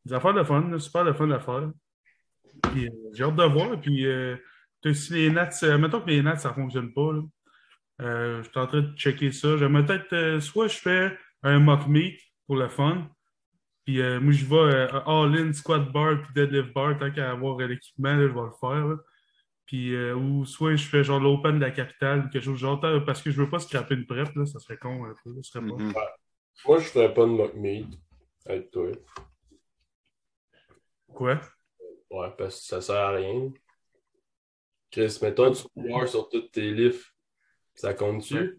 Des 0.05 0.11
affaires 0.13 0.33
de 0.33 0.43
fun, 0.43 0.67
là, 0.69 0.79
super 0.79 1.05
de 1.05 1.13
fun 1.13 1.29
à 1.31 1.39
faire. 1.39 1.71
Puis, 2.71 2.87
euh, 2.87 2.91
j'ai 3.13 3.23
hâte 3.23 3.35
de 3.35 3.43
voir. 3.43 3.79
Puis, 3.79 4.05
euh, 4.05 4.35
tu 4.81 4.93
sais, 4.93 5.01
si 5.07 5.13
les 5.13 5.29
nats, 5.29 5.49
mettons 5.77 6.01
que 6.01 6.09
les 6.09 6.21
nats, 6.21 6.35
ça 6.35 6.53
fonctionne 6.53 6.91
pas, 6.93 7.13
là. 7.13 7.21
Euh, 8.01 8.43
je 8.43 8.49
suis 8.49 8.59
en 8.59 8.67
train 8.67 8.81
de 8.81 8.95
checker 8.95 9.31
ça. 9.31 9.57
J'aimerais 9.57 9.85
peut-être, 9.85 10.13
euh, 10.13 10.39
soit 10.39 10.67
je 10.67 10.77
fais 10.77 11.17
un 11.43 11.59
mock 11.59 11.87
meet 11.87 12.19
pour 12.45 12.55
le 12.57 12.69
fun. 12.69 13.09
Puis 13.85 14.01
euh, 14.01 14.19
moi, 14.19 14.33
je 14.33 14.45
vais 14.45 14.55
euh, 14.55 14.99
all-in, 15.05 15.53
squat 15.53 15.91
bar, 15.91 16.21
puis 16.21 16.33
deadlift 16.33 16.73
bar, 16.73 16.97
tant 16.99 17.11
qu'à 17.11 17.31
avoir 17.31 17.57
l'équipement, 17.57 18.15
je 18.15 18.25
vais 18.27 18.41
le 18.41 18.51
faire. 18.59 18.87
là. 18.87 18.95
Puis, 19.65 19.93
euh, 19.93 20.15
ou 20.15 20.45
soit 20.45 20.75
je 20.75 20.87
fais 20.87 21.03
genre 21.03 21.19
l'open 21.19 21.55
de 21.55 21.65
la 21.65 21.71
capitale, 21.71 22.29
quelque 22.31 22.43
chose 22.43 22.53
de 22.53 22.59
genre, 22.59 22.79
parce 23.05 23.21
que 23.21 23.31
je 23.31 23.41
veux 23.41 23.49
pas 23.49 23.59
scraper 23.59 23.95
une 23.95 24.05
prep, 24.05 24.33
là, 24.33 24.45
ça 24.45 24.59
serait 24.59 24.77
con 24.77 25.03
un 25.03 25.13
peu, 25.23 25.33
ça 25.35 25.43
serait 25.43 25.65
pas. 25.65 25.75
Mhm. 25.75 25.93
Moi, 26.65 26.79
je 26.79 26.87
ferais 26.87 27.13
pas 27.13 27.23
de 27.23 27.31
mock 27.31 27.53
meat 27.53 27.99
avec 28.45 28.71
toi. 28.71 28.91
Quoi? 31.13 31.41
Ouais, 32.09 32.29
parce 32.37 32.61
que 32.61 32.65
ça 32.65 32.81
sert 32.81 32.95
à 32.95 33.11
rien. 33.11 33.51
Chris, 34.89 35.19
mettons, 35.21 35.51
tu 35.51 35.63
pleures 35.75 36.07
sur 36.07 36.29
toutes 36.29 36.51
tes 36.51 36.71
lifts. 36.71 37.05
Ça 37.77 37.93
compte-tu? 37.93 38.35
Ouais. 38.35 38.53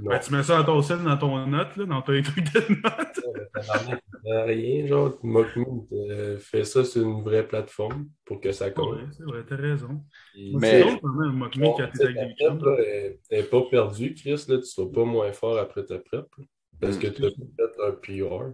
Non. 0.00 0.10
Ben, 0.10 0.20
tu 0.20 0.32
mets 0.32 0.42
ça 0.44 0.58
dans 0.58 0.64
ton 0.64 0.82
sel, 0.82 1.02
dans 1.02 1.16
ton 1.16 1.44
note, 1.48 1.76
là, 1.76 1.84
dans 1.86 2.02
ton 2.02 2.22
truc 2.22 2.52
de 2.54 2.72
notes. 2.82 3.64
Ça 3.64 3.98
à 4.32 4.44
rien, 4.44 4.86
genre, 4.86 5.18
mock 5.24 5.56
meat. 5.56 5.92
euh, 5.92 6.38
fais 6.38 6.62
ça 6.64 6.84
sur 6.84 7.02
une 7.02 7.22
vraie 7.24 7.46
plateforme 7.48 8.08
pour 8.24 8.40
que 8.40 8.52
ça 8.52 8.70
compte. 8.70 8.94
Ouais, 8.96 9.06
c'est 9.10 9.24
vrai, 9.24 9.42
t'as 9.48 9.56
raison. 9.56 10.04
Mais- 10.36 10.58
C'est 10.70 10.80
drôle 10.82 11.00
quand 11.00 11.12
même, 11.14 11.40
quand 11.40 11.48
tu 11.50 11.98
t'es 11.98 12.04
avec 12.04 12.16
ta 12.16 12.24
des 12.26 12.34
prep, 12.34 12.36
chums. 12.38 12.64
là, 12.64 12.76
elle 12.78 13.18
n'est 13.40 13.42
pas 13.44 13.62
perdue, 13.70 14.14
Chris. 14.14 14.30
Là, 14.30 14.44
tu 14.44 14.52
ne 14.52 14.60
seras 14.60 14.88
pas 14.88 15.04
moins 15.04 15.32
fort 15.32 15.58
après 15.58 15.84
ta 15.84 15.98
prep. 15.98 16.26
là, 16.38 16.44
parce 16.80 16.96
Mm. 16.96 17.00
que 17.00 17.06
tu 17.08 17.24
as 17.24 17.30
fait 17.30 17.82
un 17.88 17.92
PR. 18.28 18.52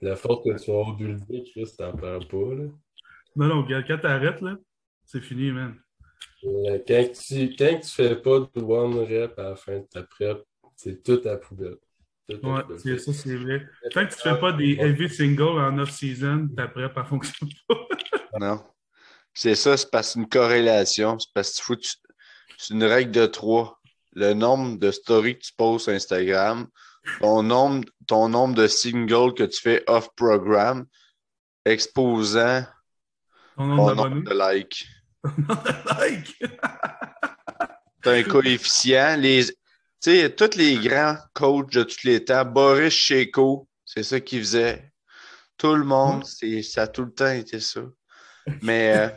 La 0.00 0.14
force 0.14 0.44
que 0.44 0.56
tu 0.62 0.96
dû 0.96 1.08
lever, 1.12 1.42
Chris, 1.50 1.74
t'en 1.76 1.92
perds 1.96 2.28
pas. 2.28 2.54
Là. 2.54 2.64
Non, 3.34 3.46
non, 3.48 3.62
regarde, 3.64 3.84
quand 3.88 3.98
t'arrêtes, 3.98 4.40
là, 4.42 4.56
c'est 5.04 5.20
fini, 5.20 5.50
man. 5.50 5.74
Euh, 6.46 6.78
Quand 6.86 7.12
tu, 7.12 7.56
quand 7.56 7.80
tu 7.80 7.88
fais 7.90 8.16
pas 8.16 8.40
de 8.40 8.60
one 8.62 8.98
rep 9.00 9.38
à 9.38 9.42
la 9.50 9.56
fin 9.56 9.78
de 9.78 9.86
ta 9.90 10.02
prep, 10.02 10.42
c'est 10.76 11.02
tout 11.02 11.20
à 11.28 11.36
poubelle. 11.36 11.76
Tout 12.28 12.38
à 12.42 12.48
Ouais, 12.48 12.62
poubelle. 12.62 12.80
c'est 12.80 12.98
ça, 12.98 13.12
c'est 13.12 13.36
vrai. 13.36 13.66
Tant 13.92 14.06
que 14.06 14.14
tu 14.14 14.20
fais 14.20 14.38
pas 14.38 14.52
des 14.52 14.74
heavy 14.78 15.08
singles 15.08 15.42
en 15.58 15.78
off-season, 15.78 16.48
ta 16.56 16.68
prep, 16.68 16.92
elle 16.96 17.04
fonctionne 17.04 17.48
pas. 17.68 17.76
Non. 18.40 18.62
C'est 19.32 19.54
ça, 19.54 19.76
c'est 19.78 19.90
parce 19.90 20.12
que 20.14 20.18
une 20.20 20.28
corrélation. 20.28 21.18
C'est 21.18 21.32
parce 21.34 21.52
qu'il 21.54 21.64
faut 21.64 21.74
que 21.74 21.80
tu- 21.80 21.96
C'est 22.58 22.74
une 22.74 22.84
règle 22.84 23.10
de 23.12 23.26
trois. 23.26 23.80
Le 24.12 24.32
nombre 24.34 24.78
de 24.78 24.90
stories 24.90 25.38
que 25.38 25.44
tu 25.44 25.52
poses 25.56 25.84
sur 25.84 25.92
Instagram, 25.92 26.66
ton 27.20 27.42
nombre, 27.42 27.86
ton 28.06 28.28
nombre 28.28 28.54
de 28.54 28.66
singles 28.66 29.34
que 29.34 29.44
tu 29.44 29.60
fais 29.60 29.82
off-programme, 29.86 30.86
exposant 31.64 32.62
Ton 33.56 33.76
ton 33.76 33.94
nombre 33.94 34.20
de 34.22 34.54
likes. 34.54 34.86
Like! 35.98 36.38
T'as 38.02 38.12
un 38.12 38.22
coefficient. 38.22 39.16
Les, 39.16 39.44
tu 39.46 39.54
sais, 40.00 40.30
tous 40.34 40.56
les 40.56 40.78
grands 40.78 41.16
coachs 41.34 41.72
de 41.72 41.82
tous 41.82 42.04
les 42.04 42.24
temps, 42.24 42.44
Boris 42.44 42.92
Sheko, 42.92 43.68
c'est 43.84 44.02
ça 44.02 44.20
qu'il 44.20 44.40
faisait. 44.40 44.92
Tout 45.56 45.74
le 45.74 45.84
monde, 45.84 46.24
c'est, 46.24 46.62
ça 46.62 46.82
a 46.82 46.86
tout 46.86 47.04
le 47.04 47.12
temps 47.12 47.30
été 47.30 47.58
ça. 47.58 47.80
Mais, 48.62 48.96
euh, 48.96 49.08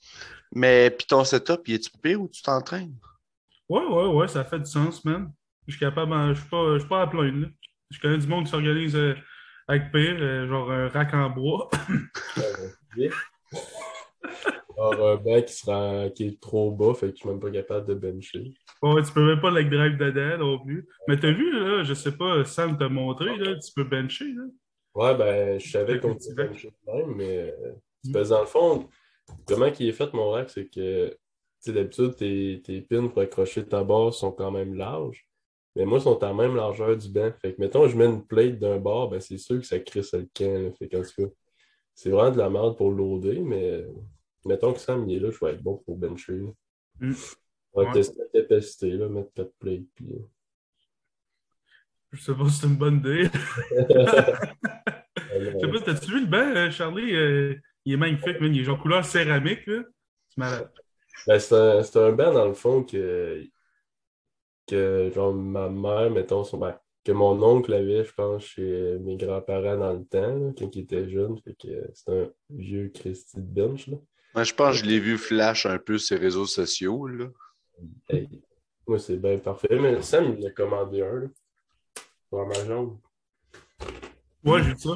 mais 0.54 0.90
puis 0.90 1.06
ton 1.06 1.24
setup, 1.24 1.60
il 1.66 1.74
est-tu 1.74 1.90
pire 2.00 2.22
ou 2.22 2.28
tu 2.28 2.40
t'entraînes? 2.40 2.94
Ouais, 3.68 3.84
ouais, 3.84 4.06
ouais, 4.06 4.28
ça 4.28 4.44
fait 4.44 4.60
du 4.60 4.70
sens, 4.70 5.04
man. 5.04 5.30
Je 5.66 5.72
suis 5.72 5.80
capable, 5.80 6.12
en- 6.14 6.32
je 6.32 6.40
suis 6.40 6.48
pas, 6.48 6.74
je 6.74 6.78
suis 6.78 6.88
pas 6.88 7.02
à 7.02 7.06
plaindre, 7.06 7.40
là. 7.40 7.48
Je 7.90 8.00
connais 8.00 8.18
du 8.18 8.26
monde 8.26 8.44
qui 8.44 8.50
s'organise 8.50 8.96
euh, 8.96 9.14
avec 9.66 9.92
pire, 9.92 10.16
euh, 10.20 10.48
genre 10.48 10.70
un 10.70 10.88
rack 10.88 11.12
en 11.12 11.28
bois. 11.30 11.68
Un 14.80 15.16
banc 15.16 15.42
qui, 15.42 15.52
sera, 15.52 16.08
qui 16.10 16.26
est 16.26 16.40
trop 16.40 16.70
bas, 16.70 16.94
fait 16.94 17.08
que 17.08 17.12
je 17.12 17.20
suis 17.20 17.28
même 17.28 17.40
pas 17.40 17.50
capable 17.50 17.86
de 17.86 17.94
bencher. 17.94 18.54
Ouais, 18.82 19.02
tu 19.02 19.12
peux 19.12 19.26
même 19.26 19.40
pas 19.40 19.50
le 19.50 19.64
drive 19.64 19.96
dedans 19.96 20.38
non 20.38 20.64
plus. 20.64 20.86
Mais 21.08 21.18
t'as 21.18 21.32
vu, 21.32 21.52
là, 21.52 21.82
je 21.82 21.94
sais 21.94 22.12
pas, 22.12 22.44
Sam 22.44 22.78
t'a 22.78 22.88
montré, 22.88 23.36
là, 23.36 23.56
tu 23.56 23.72
peux 23.74 23.84
bencher, 23.84 24.32
là. 24.32 24.44
Ouais, 24.94 25.16
ben, 25.16 25.58
je 25.58 25.68
savais 25.68 25.98
qu'on 25.98 26.14
pouvait 26.14 26.48
bencher 26.48 26.72
même, 26.86 27.14
mais 27.14 27.54
euh, 27.56 27.72
parce 28.12 28.28
que 28.28 28.34
dans 28.34 28.40
le 28.40 28.46
fond, 28.46 28.88
comment 29.46 29.66
il 29.66 29.88
est 29.88 29.92
fait 29.92 30.12
mon 30.12 30.30
rack, 30.30 30.50
c'est 30.50 30.66
que, 30.68 31.16
tu 31.62 31.72
d'habitude, 31.72 32.14
tes, 32.16 32.62
tes 32.64 32.80
pins 32.80 33.08
pour 33.08 33.22
accrocher 33.22 33.66
ta 33.66 33.82
barre 33.82 34.14
sont 34.14 34.30
quand 34.32 34.50
même 34.50 34.74
larges. 34.74 35.28
Mais 35.74 35.84
moi, 35.84 35.98
ils 35.98 36.02
sont 36.02 36.22
à 36.22 36.26
la 36.26 36.34
même 36.34 36.56
largeur 36.56 36.96
du 36.96 37.08
banc. 37.08 37.30
Fait 37.40 37.54
que, 37.54 37.60
mettons, 37.60 37.86
je 37.88 37.96
mets 37.96 38.06
une 38.06 38.24
plate 38.24 38.58
d'un 38.58 38.78
bord, 38.78 39.10
ben, 39.10 39.20
c'est 39.20 39.38
sûr 39.38 39.58
que 39.58 39.66
ça 39.66 39.78
crisse 39.78 40.12
le 40.14 40.28
camp. 40.34 40.62
là. 40.62 40.70
Fait 40.78 40.88
qu'en 40.88 41.02
tout 41.02 41.24
cas, 41.24 41.30
c'est 41.94 42.10
vraiment 42.10 42.30
de 42.30 42.38
la 42.38 42.50
merde 42.50 42.76
pour 42.76 42.90
loader, 42.90 43.40
mais 43.40 43.84
mettons 44.46 44.72
que 44.72 44.80
Sam 44.80 45.08
il 45.08 45.16
est 45.16 45.20
là, 45.20 45.30
je 45.30 45.44
vais 45.44 45.52
être 45.52 45.62
bon 45.62 45.76
pour 45.78 45.96
bencher. 45.96 46.38
là. 46.38 46.50
Mm. 47.00 47.12
On 47.72 47.82
va 47.82 47.88
Ouais. 47.88 47.94
tester 47.94 48.18
la 48.32 48.40
capacité, 48.40 48.90
là, 48.92 49.08
mettre 49.08 49.32
4 49.34 49.52
plates. 49.58 49.82
Puis... 49.94 50.06
euh, 50.12 50.18
Je 52.12 52.20
sais 52.22 52.34
pas 52.34 52.48
si 52.48 52.60
c'est 52.60 52.66
une 52.66 52.76
bonne 52.76 52.96
idée. 52.98 53.28
Je 55.30 55.58
sais 55.60 55.68
pas, 55.70 55.80
t'as-tu 55.84 56.10
vu 56.12 56.20
le 56.20 56.26
banc, 56.26 56.38
euh, 56.56 56.70
Charlie? 56.70 57.14
Euh, 57.14 57.54
il 57.84 57.92
est 57.92 57.96
magnifique, 57.96 58.40
man. 58.40 58.54
Il 58.54 58.60
est 58.62 58.64
genre 58.64 58.80
couleur 58.80 59.04
céramique, 59.04 59.66
là. 59.66 59.82
C'est 60.28 60.38
malade. 60.38 60.70
Ben, 61.26 61.38
c'est 61.38 61.54
un, 61.54 62.04
un 62.06 62.12
banc, 62.12 62.32
dans 62.32 62.46
le 62.48 62.54
fond, 62.54 62.82
que, 62.82 63.44
que 64.66 65.10
genre, 65.14 65.34
ma 65.34 65.68
mère, 65.68 66.10
mettons, 66.10 66.44
son, 66.44 66.58
ben, 66.58 66.78
que 67.04 67.12
mon 67.12 67.40
oncle 67.42 67.72
avait, 67.74 68.04
je 68.04 68.12
pense, 68.12 68.44
chez 68.44 68.98
mes 69.00 69.16
grands-parents 69.16 69.76
dans 69.78 69.92
le 69.92 70.04
temps, 70.04 70.34
là, 70.38 70.52
quand 70.58 70.74
il 70.74 70.82
était 70.82 71.08
jeune. 71.08 71.38
Fait 71.42 71.54
que 71.54 71.90
c'est 71.94 72.10
un 72.10 72.30
vieux 72.50 72.88
Christy 72.88 73.36
de 73.36 73.42
bench, 73.42 73.86
là. 73.88 73.96
Moi, 74.34 74.44
je 74.44 74.54
pense 74.54 74.76
que 74.76 74.84
je 74.84 74.90
l'ai 74.90 75.00
vu 75.00 75.18
flash 75.18 75.66
un 75.66 75.78
peu 75.78 75.98
sur 75.98 76.16
les 76.16 76.22
réseaux 76.22 76.46
sociaux. 76.46 77.06
Là. 77.06 77.26
Hey, 78.08 78.28
moi, 78.86 78.98
c'est 78.98 79.16
bien 79.16 79.38
parfait. 79.38 79.78
Mais 79.80 80.00
Sam, 80.02 80.36
il 80.38 80.46
a 80.46 80.50
commandé 80.50 81.02
un, 81.02 81.20
là. 81.20 81.26
Pour 82.30 82.46
ma 82.46 82.54
jambe. 82.66 82.98
Ouais, 84.44 84.62
j'ai 84.62 84.76
ça. 84.76 84.90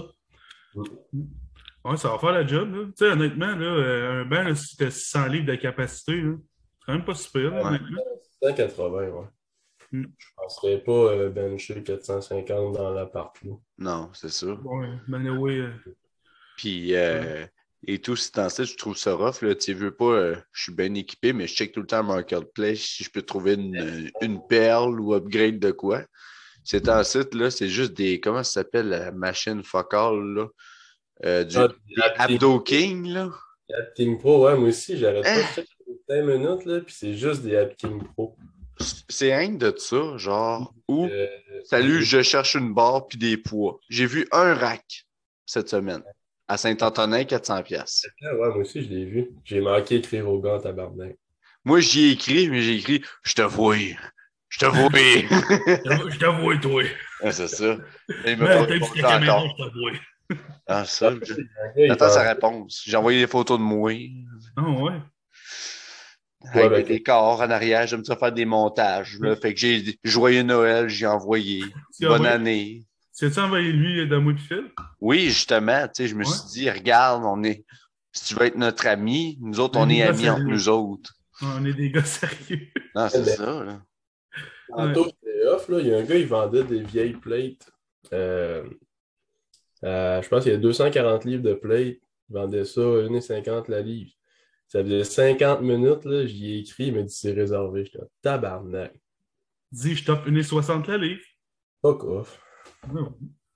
Mm. 0.74 1.22
Ouais, 1.84 1.96
ça 1.96 2.10
va 2.10 2.18
faire 2.18 2.32
la 2.32 2.46
job, 2.46 2.74
là. 2.74 2.84
Tu 2.86 2.92
sais, 2.96 3.10
honnêtement, 3.10 3.54
là, 3.56 3.66
euh, 3.66 4.24
un 4.30 4.54
si 4.54 4.76
t'as 4.76 4.90
600 4.90 5.26
livres 5.26 5.46
de 5.46 5.54
capacité, 5.56 6.20
là, 6.20 6.34
c'est 6.36 6.86
quand 6.86 6.92
même 6.92 7.04
pas 7.04 7.14
super, 7.14 7.50
là, 7.50 7.56
Ouais. 7.62 7.64
honnêtement. 7.68 8.02
180, 8.42 9.08
ouais. 9.08 9.26
Mm. 9.92 10.04
Je 10.16 10.26
penserais 10.36 10.78
pas 10.78 10.92
euh, 10.92 11.30
bencher 11.30 11.82
450 11.82 12.74
dans 12.74 12.90
l'appart, 12.90 13.36
là. 13.42 13.52
Non, 13.78 14.10
c'est 14.14 14.30
ça. 14.30 14.46
Ouais, 14.46 14.88
mais 15.08 15.16
anyway, 15.18 15.58
euh, 15.58 15.72
Puis, 16.56 16.94
euh, 16.94 17.44
et 17.86 18.00
tout, 18.00 18.14
c'est 18.16 18.38
en 18.38 18.48
ça, 18.48 18.64
je 18.64 18.74
trouve 18.76 18.96
ça 18.96 19.14
rough. 19.14 19.42
Là. 19.42 19.54
Tu 19.54 19.74
veux 19.74 19.94
pas, 19.94 20.04
euh, 20.04 20.36
je 20.52 20.62
suis 20.64 20.72
bien 20.72 20.94
équipé, 20.94 21.32
mais 21.32 21.46
je 21.46 21.54
check 21.54 21.72
tout 21.72 21.80
le 21.80 21.86
temps 21.86 22.02
Marketplace 22.02 22.78
si 22.78 23.04
je 23.04 23.10
peux 23.10 23.22
trouver 23.22 23.54
une, 23.54 24.10
une 24.20 24.40
perle 24.46 25.00
ou 25.00 25.14
upgrade 25.14 25.58
de 25.58 25.70
quoi. 25.72 26.04
C'est 26.64 26.88
site, 27.04 27.34
là, 27.34 27.50
c'est 27.50 27.68
juste 27.68 27.92
des. 27.94 28.20
Comment 28.20 28.44
ça 28.44 28.62
s'appelle 28.62 28.88
la 28.88 29.10
machine 29.10 29.64
focale, 29.64 30.20
là? 30.34 30.46
Euh, 31.24 31.44
du 31.44 31.56
Ah, 31.56 31.68
Abdo 32.18 32.60
King, 32.60 33.08
là? 33.08 33.30
King 33.96 34.18
Pro, 34.18 34.44
ouais, 34.46 34.56
moi 34.56 34.68
aussi, 34.68 34.96
j'arrête 34.96 35.24
Hein? 35.26 35.40
pas 35.54 35.60
de 35.62 35.66
chercher 35.66 36.00
5 36.08 36.22
minutes, 36.24 36.64
là, 36.66 36.80
puis 36.80 36.94
c'est 36.96 37.14
juste 37.14 37.42
des 37.42 37.68
King 37.78 38.02
Pro. 38.14 38.36
C'est 39.08 39.36
rien 39.36 39.50
de 39.52 39.74
ça, 39.76 40.16
genre, 40.16 40.74
où, 40.88 41.06
Euh, 41.06 41.26
salut, 41.64 42.02
je 42.02 42.22
cherche 42.22 42.54
une 42.54 42.74
barre 42.74 43.06
puis 43.06 43.18
des 43.18 43.36
poids. 43.36 43.80
J'ai 43.88 44.06
vu 44.06 44.26
un 44.32 44.54
rack 44.54 45.04
cette 45.46 45.68
semaine 45.68 46.02
à 46.52 46.58
Saint-Antonin, 46.58 47.22
400$. 47.22 47.62
pièces. 47.62 48.06
ah, 48.22 48.34
ouais, 48.34 48.48
moi 48.48 48.56
aussi, 48.58 48.82
je 48.82 48.88
l'ai 48.90 49.06
vu. 49.06 49.30
J'ai 49.44 49.60
manqué 49.62 49.96
écrire 49.96 50.28
au 50.28 50.38
gars 50.38 50.56
en 50.56 50.60
tabarnak. 50.60 51.16
Moi, 51.64 51.80
j'y 51.80 52.08
ai 52.08 52.10
écrit, 52.10 52.50
mais 52.50 52.60
j'ai 52.60 52.76
écrit 52.76 53.02
Je 53.22 53.32
te 53.34 53.42
vois. 53.42 53.76
Je 54.50 54.58
te 54.58 54.66
vois. 54.66 54.90
je 56.10 56.18
t'avoue, 56.18 56.54
toi. 56.56 56.82
Ah, 57.22 57.32
c'est 57.32 57.48
ça. 57.48 57.76
Il 58.26 58.42
Ouais, 58.42 58.78
pas 58.80 58.86
ta 58.94 59.02
caméra, 59.02 59.44
t'avoue. 59.56 60.38
Ah, 60.66 60.84
ça. 60.84 61.14
J'attends 61.76 62.10
sa 62.10 62.22
réponse. 62.22 62.82
J'ai 62.84 62.96
envoyé 62.96 63.20
des 63.20 63.26
photos 63.26 63.58
de 63.58 63.64
moi. 63.64 63.92
Ah 64.56 64.62
ouais. 64.68 64.92
Avec 66.52 66.70
ben, 66.70 66.84
des 66.84 67.02
corps 67.02 67.40
en 67.40 67.50
arrière. 67.50 67.86
J'aime 67.86 68.04
ça 68.04 68.16
faire 68.16 68.32
des 68.32 68.44
montages. 68.44 69.18
là. 69.20 69.36
Fait 69.36 69.54
que 69.54 69.60
j'ai 69.60 69.98
Joyeux 70.04 70.42
Noël, 70.42 70.88
j'ai 70.88 71.06
envoyé. 71.06 71.62
Bonne 72.00 72.12
envoyé- 72.12 72.28
année. 72.28 72.82
Tu 73.16 73.27
as-tu 73.27 73.40
envoyé 73.40 73.72
lui 73.72 74.07
dans 74.09 74.20
moi 74.20 74.33
de 74.33 74.40
fil? 74.40 74.70
Oui, 75.01 75.25
justement, 75.27 75.87
tu 75.88 75.90
sais, 75.94 76.09
je 76.09 76.14
me 76.14 76.25
Ouais. 76.25 76.31
suis 76.31 76.48
dit, 76.61 76.70
regarde, 76.70 77.22
on 77.25 77.42
est. 77.44 77.64
Si 78.12 78.27
tu 78.27 78.35
veux 78.40 78.46
être 78.46 78.57
notre 78.57 78.87
ami, 78.87 79.38
nous 79.40 79.61
autres, 79.61 79.79
on 79.79 79.88
est 79.88 80.03
amis 80.03 80.29
entre 80.29 80.42
nous 80.44 80.68
autres. 80.68 81.12
On 81.42 81.64
est 81.64 81.72
des 81.75 81.90
gars 81.90 82.05
sérieux. 82.05 82.68
Non, 82.94 83.09
c'est 83.09 83.25
ça, 83.25 83.64
là. 83.64 83.83
Tantôt, 84.68 85.07
c'était 85.07 85.46
off, 85.48 85.68
là. 85.68 85.81
Il 85.81 85.87
y 85.88 85.94
a 85.94 85.98
un 85.98 86.03
gars, 86.05 86.16
il 86.16 86.27
vendait 86.27 86.64
des 86.64 86.83
vieilles 86.83 87.14
plates. 87.14 87.70
Euh, 88.12 88.64
euh, 89.85 90.22
je 90.22 90.29
pense 90.29 90.42
qu'il 90.44 90.53
y 90.53 90.55
a 90.55 90.59
240 90.59 91.25
livres 91.25 91.42
de 91.42 91.55
plates. 91.55 91.96
Il 92.29 92.35
vendait 92.35 92.64
ça 92.64 92.81
à 92.81 92.85
1,50 92.85 93.70
la 93.70 93.81
livre. 93.83 94.11
Ça 94.68 94.83
faisait 94.83 95.05
50 95.05 95.61
minutes, 95.62 96.05
là. 96.05 96.27
J'y 96.27 96.53
ai 96.55 96.59
écrit, 96.61 96.87
il 96.87 96.94
m'a 96.94 97.03
dit 97.03 97.14
c'est 97.14 97.33
réservé. 97.33 97.85
J'étais 97.85 98.05
tabarnak. 98.22 98.94
Dis, 99.70 99.94
je 99.96 100.05
t'offre 100.05 100.29
une 100.29 100.42
60 100.42 100.87
la 100.88 100.98
livre. 100.98 101.20
Fuck 101.83 102.05
off. 102.05 102.40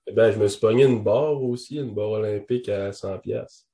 Eh 0.07 0.13
Ben, 0.13 0.31
je 0.31 0.39
me 0.39 0.47
suis 0.47 0.59
pogné 0.59 0.85
une 0.85 1.03
barre 1.03 1.41
aussi, 1.43 1.77
une 1.77 1.93
barre 1.93 2.11
olympique 2.11 2.69
à 2.69 2.91
100$. 2.91 3.19
piastres. 3.21 3.67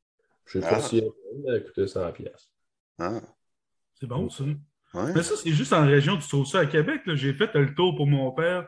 Je 0.46 0.60
sais 0.60 0.66
Ah. 0.68 0.76
pas 0.76 0.80
si 0.82 1.04
elle 1.48 1.64
coûté 1.64 1.86
100$. 1.88 2.12
piastres. 2.12 2.52
Ah, 3.00 3.22
C'est 3.94 4.08
bon, 4.08 4.30
ça. 4.30 4.44
ouais. 4.44 5.14
Mais 5.16 5.24
ça, 5.24 5.36
c'est 5.36 5.52
juste 5.52 5.74
en 5.74 5.86
région. 5.86 6.18
Tu 6.18 6.28
trouves 6.28 6.46
ça 6.48 6.60
à 6.60 6.66
Québec. 6.66 7.02
là. 7.06 7.16
J'ai 7.16 7.34
fait 7.34 7.54
le 7.56 7.74
tour 7.74 7.96
pour 7.96 8.08
mon 8.08 8.32
père 8.32 8.68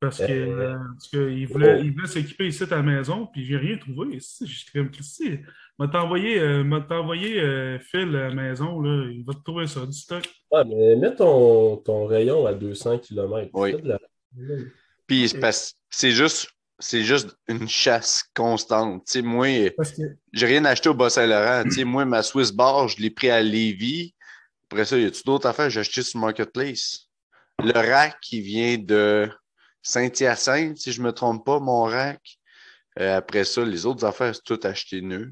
parce 0.00 0.18
que 0.18 0.24
Euh, 0.32 0.74
euh, 0.74 0.78
qu'il 1.10 1.48
voulait, 1.48 1.78
oh. 1.78 1.82
il 1.82 1.92
voulait 1.92 2.06
s'équiper 2.06 2.48
ici 2.48 2.64
à 2.64 2.76
la 2.76 2.82
maison, 2.82 3.26
puis 3.26 3.44
j'ai 3.46 3.56
rien 3.56 3.78
trouvé. 3.78 4.18
J'ai 4.20 4.64
comme 4.78 4.90
Christy, 4.90 5.38
m'a 5.78 5.88
t'envoyé 5.88 6.38
euh, 6.38 6.62
m'a 6.62 6.82
t'envoyé, 6.82 7.40
euh, 7.40 7.78
Phil 7.78 8.14
à 8.14 8.28
la 8.28 8.34
maison, 8.34 8.80
là, 8.80 9.10
il 9.10 9.24
va 9.24 9.32
te 9.32 9.42
trouver 9.42 9.66
ça, 9.66 9.86
du 9.86 9.92
stock. 9.92 10.22
Ouais, 10.52 10.64
mais 10.66 10.96
mets 10.96 11.14
ton, 11.14 11.78
ton 11.78 12.04
rayon 12.06 12.44
à 12.46 12.52
200 12.52 12.98
km. 12.98 13.50
Oui. 13.54 13.74
Puis 15.06 15.28
c'est 15.28 15.38
parce- 15.40 15.74
c'est 15.90 16.10
juste, 16.12 16.48
c'est 16.78 17.02
juste 17.04 17.36
une 17.48 17.68
chasse 17.68 18.24
constante. 18.34 19.04
Tu 19.06 19.12
sais, 19.12 19.22
moi, 19.22 19.46
que 19.46 20.02
j'ai 20.32 20.46
rien 20.46 20.64
acheté 20.64 20.88
au 20.88 20.94
Bas-Saint-Laurent. 20.94 21.64
Moi, 21.84 22.04
ma 22.04 22.22
Swiss 22.22 22.50
Bar, 22.52 22.88
je 22.88 22.98
l'ai 23.00 23.10
pris 23.10 23.30
à 23.30 23.40
Lévis. 23.42 24.14
Après 24.70 24.84
ça, 24.84 24.98
y 24.98 25.04
a-tu 25.04 25.22
d'autres 25.24 25.48
affaires? 25.48 25.70
J'ai 25.70 25.80
acheté 25.80 26.02
sur 26.02 26.20
Marketplace. 26.20 27.08
Le 27.62 27.72
rack 27.72 28.18
qui 28.20 28.40
vient 28.40 28.76
de 28.78 29.30
Saint-Hyacinthe, 29.82 30.78
si 30.78 30.92
je 30.92 31.02
me 31.02 31.12
trompe 31.12 31.44
pas, 31.44 31.60
mon 31.60 31.82
rack. 31.84 32.38
Euh, 32.98 33.16
après 33.16 33.44
ça, 33.44 33.64
les 33.64 33.86
autres 33.86 34.04
affaires, 34.04 34.34
c'est 34.34 34.44
tout 34.44 34.60
acheté 34.64 35.00
neuf. 35.00 35.28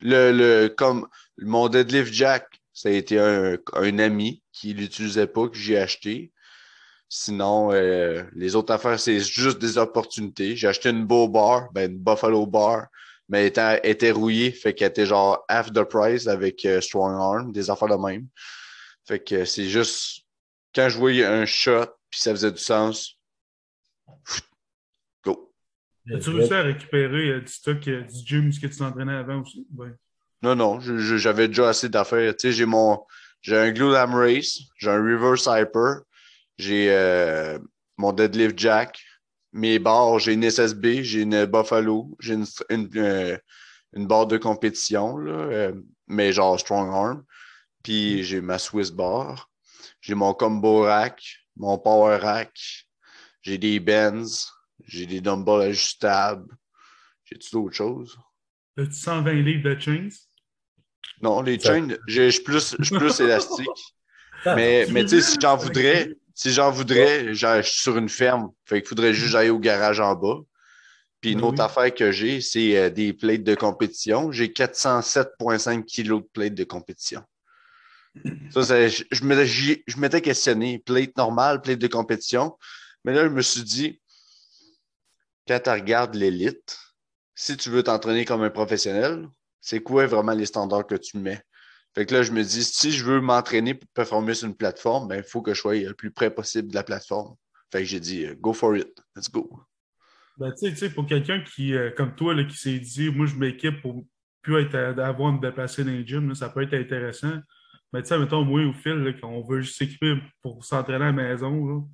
Le, 0.00 0.30
le, 0.32 0.68
comme 0.68 1.08
mon 1.38 1.68
deadlift 1.68 2.12
jack, 2.12 2.46
ça 2.72 2.88
a 2.88 2.92
été 2.92 3.18
un, 3.18 3.56
un 3.72 3.98
ami 3.98 4.42
qui 4.52 4.74
l'utilisait 4.74 5.26
pas, 5.26 5.48
que 5.48 5.56
j'ai 5.56 5.78
acheté. 5.78 6.30
Sinon, 7.08 7.72
euh, 7.72 8.22
les 8.34 8.54
autres 8.54 8.72
affaires, 8.72 9.00
c'est 9.00 9.20
juste 9.20 9.58
des 9.58 9.78
opportunités. 9.78 10.56
J'ai 10.56 10.68
acheté 10.68 10.90
une 10.90 11.06
Beau 11.06 11.28
Bar, 11.28 11.72
ben 11.72 11.90
une 11.90 11.98
Buffalo 11.98 12.46
Bar, 12.46 12.88
mais 13.28 13.40
elle 13.40 13.46
était, 13.46 13.80
elle 13.82 13.90
était 13.90 14.10
rouillée, 14.10 14.50
fait 14.50 14.74
qu'elle 14.74 14.90
était 14.90 15.06
genre 15.06 15.44
half 15.48 15.72
the 15.72 15.84
price 15.84 16.26
avec 16.26 16.64
euh, 16.66 16.80
Strong 16.80 17.14
Arm, 17.14 17.52
des 17.52 17.70
affaires 17.70 17.88
de 17.88 17.94
même. 17.94 18.26
Fait 19.06 19.20
que 19.20 19.44
c'est 19.46 19.68
juste 19.68 20.22
quand 20.74 20.88
je 20.90 20.98
voyais 20.98 21.24
un 21.24 21.46
shot 21.46 21.86
puis 22.10 22.20
ça 22.20 22.30
faisait 22.30 22.52
du 22.52 22.58
sens. 22.58 23.18
Go. 25.24 25.52
as-tu 26.12 26.30
réussi 26.30 26.54
à 26.54 26.62
récupérer 26.62 27.28
euh, 27.28 27.40
du 27.40 27.52
stock 27.52 27.80
du 27.80 28.06
gym 28.24 28.52
ce 28.52 28.60
que 28.60 28.66
tu 28.66 28.76
t'entraînais 28.76 29.14
avant 29.14 29.42
aussi? 29.42 29.66
Ouais. 29.76 29.92
Non, 30.42 30.54
non, 30.54 30.78
j'avais 30.80 31.48
déjà 31.48 31.70
assez 31.70 31.88
d'affaires. 31.88 32.34
Tu 32.36 32.48
sais, 32.48 32.52
j'ai 32.52 32.64
mon. 32.64 33.04
J'ai 33.40 33.56
un 33.56 33.70
Glulam 33.70 34.14
Race, 34.14 34.58
j'ai 34.78 34.90
un 34.90 34.96
Reverse 34.96 35.46
Hyper, 35.46 36.00
j'ai 36.58 36.90
euh, 36.90 37.58
mon 37.96 38.12
Deadlift 38.12 38.58
Jack, 38.58 39.00
mes 39.52 39.78
barres, 39.78 40.18
j'ai 40.18 40.34
une 40.34 40.44
SSB, 40.44 41.02
j'ai 41.02 41.22
une 41.22 41.46
Buffalo, 41.46 42.16
j'ai 42.20 42.34
une, 42.34 42.46
une, 42.68 42.90
euh, 42.96 43.38
une 43.94 44.06
barre 44.06 44.26
de 44.26 44.36
compétition, 44.36 45.16
là, 45.16 45.32
euh, 45.32 45.72
mais 46.06 46.32
genre 46.32 46.58
Strong 46.58 46.92
Arm. 46.92 47.24
Puis 47.82 48.24
j'ai 48.24 48.40
ma 48.40 48.58
Swiss 48.58 48.90
bar, 48.90 49.48
j'ai 50.00 50.14
mon 50.14 50.34
Combo 50.34 50.82
Rack, 50.82 51.22
mon 51.56 51.78
Power 51.78 52.16
Rack, 52.16 52.58
j'ai 53.40 53.56
des 53.56 53.80
Benz, 53.80 54.52
j'ai 54.84 55.06
des 55.06 55.20
dumbbells 55.20 55.62
ajustables. 55.62 56.56
J'ai-tu 57.24 57.50
d'autres 57.52 57.74
choses? 57.74 58.18
As-tu 58.76 58.92
120 58.92 59.32
livres 59.42 59.62
de 59.62 59.78
chains? 59.78 60.08
Non, 61.20 61.42
les 61.42 61.58
chains, 61.58 61.88
je 62.06 62.24
je 62.24 62.30
suis 62.30 62.42
plus, 62.42 62.74
plus 62.74 63.20
élastique. 63.20 63.66
Mais, 64.44 64.86
tu 64.86 64.92
mais 64.92 65.04
tu 65.04 65.20
sais, 65.20 65.22
si 65.22 65.36
j'en 65.40 65.56
voudrais, 65.56 66.10
si 66.38 66.52
j'en 66.52 66.70
voudrais, 66.70 67.34
je 67.34 67.62
suis 67.62 67.80
sur 67.80 67.98
une 67.98 68.08
ferme. 68.08 68.52
Fait 68.64 68.80
qu'il 68.80 68.88
faudrait 68.88 69.12
juste 69.12 69.32
j'aille 69.32 69.50
au 69.50 69.58
garage 69.58 69.98
en 69.98 70.14
bas. 70.14 70.36
Puis 71.20 71.32
une 71.32 71.40
Ben 71.40 71.46
autre 71.48 71.62
affaire 71.62 71.92
que 71.92 72.12
j'ai, 72.12 72.40
c'est 72.40 72.76
euh, 72.78 72.90
des 72.90 73.12
plates 73.12 73.42
de 73.42 73.56
compétition. 73.56 74.30
J'ai 74.30 74.52
407,5 74.52 75.84
kilos 75.84 76.22
de 76.22 76.28
plates 76.32 76.54
de 76.54 76.62
compétition. 76.62 77.24
Ça, 78.50 78.62
c'est- 78.62 78.88
je, 78.88 79.04
je 79.84 79.96
m'étais 79.98 80.20
questionné, 80.20 80.78
plate 80.78 81.16
normale, 81.16 81.60
plate 81.60 81.80
de 81.80 81.88
compétition. 81.88 82.56
Mais 83.04 83.12
là, 83.14 83.24
je 83.24 83.30
me 83.30 83.42
suis 83.42 83.64
dit, 83.64 84.00
quand 85.48 85.58
tu 85.58 85.70
regardes 85.70 86.14
l'élite, 86.14 86.78
si 87.34 87.56
tu 87.56 87.68
veux 87.68 87.82
t'entraîner 87.82 88.24
comme 88.24 88.42
un 88.44 88.50
professionnel, 88.50 89.26
c'est 89.60 89.80
quoi 89.82 90.06
vraiment 90.06 90.34
les 90.34 90.46
standards 90.46 90.86
que 90.86 90.94
tu 90.94 91.18
mets? 91.18 91.42
Fait 91.98 92.06
que 92.06 92.14
là, 92.14 92.22
je 92.22 92.30
me 92.30 92.44
dis, 92.44 92.62
si 92.62 92.92
je 92.92 93.04
veux 93.04 93.20
m'entraîner 93.20 93.74
pour 93.74 93.90
performer 93.90 94.32
sur 94.32 94.46
une 94.46 94.54
plateforme, 94.54 95.08
ben, 95.08 95.16
il 95.16 95.24
faut 95.24 95.42
que 95.42 95.52
je 95.52 95.60
sois 95.60 95.74
le 95.74 95.94
plus 95.94 96.12
près 96.12 96.32
possible 96.32 96.68
de 96.68 96.76
la 96.76 96.84
plateforme. 96.84 97.34
Fait 97.72 97.80
que 97.80 97.86
j'ai 97.86 97.98
dit, 97.98 98.24
euh, 98.24 98.36
go 98.36 98.52
for 98.52 98.76
it, 98.76 98.86
let's 99.16 99.28
go. 99.28 99.50
Ben, 100.36 100.52
tu 100.52 100.58
sais, 100.58 100.70
tu 100.70 100.76
sais, 100.76 100.90
pour 100.90 101.06
quelqu'un 101.06 101.42
qui, 101.42 101.74
euh, 101.74 101.90
comme 101.90 102.14
toi, 102.14 102.34
là, 102.34 102.44
qui 102.44 102.56
s'est 102.56 102.78
dit, 102.78 103.10
moi, 103.10 103.26
je 103.26 103.34
m'équipe 103.34 103.82
pour 103.82 104.04
plus 104.42 104.62
être 104.62 104.76
à, 104.76 105.08
avoir 105.08 105.30
à 105.30 105.36
me 105.36 105.40
déplacer 105.40 105.82
dans 105.82 105.90
les 105.90 106.06
gyms, 106.06 106.28
là, 106.28 106.36
ça 106.36 106.50
peut 106.50 106.62
être 106.62 106.74
intéressant. 106.74 107.36
Mais 107.92 108.00
tu 108.02 108.10
sais, 108.10 108.18
mettons, 108.20 108.44
moi 108.44 108.60
ou 108.60 108.72
Phil, 108.74 108.92
là, 108.92 109.12
qu'on 109.14 109.42
veut 109.42 109.62
juste 109.62 109.78
s'équiper 109.78 110.22
pour 110.40 110.64
s'entraîner 110.64 111.06
à 111.06 111.10
la 111.10 111.12
maison, 111.12 111.84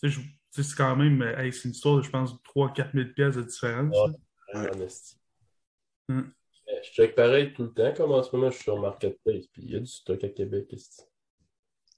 tu 0.00 0.12
sais, 0.12 0.22
c'est 0.52 0.76
quand 0.76 0.94
même, 0.94 1.22
euh, 1.22 1.36
hey, 1.36 1.52
c'est 1.52 1.64
une 1.64 1.74
histoire 1.74 1.96
de, 1.96 2.02
je 2.02 2.10
pense, 2.10 2.36
3-4 2.54 2.92
000 2.94 3.08
pièces 3.16 3.34
de 3.34 3.42
différence. 3.42 3.96
Ouais. 4.54 4.70
Euh, 6.12 6.22
Je 6.84 6.90
check 6.92 7.14
pareil 7.14 7.52
tout 7.54 7.64
le 7.64 7.72
temps, 7.72 7.92
comme 7.94 8.12
en 8.12 8.22
ce 8.22 8.34
moment, 8.34 8.50
je 8.50 8.56
suis 8.56 8.64
sur 8.64 8.78
Marketplace, 8.80 9.46
puis 9.52 9.62
il 9.62 9.70
y 9.72 9.76
a 9.76 9.80
du 9.80 9.86
stock 9.86 10.22
à 10.24 10.28
Québec. 10.28 10.66
esti. 10.72 11.02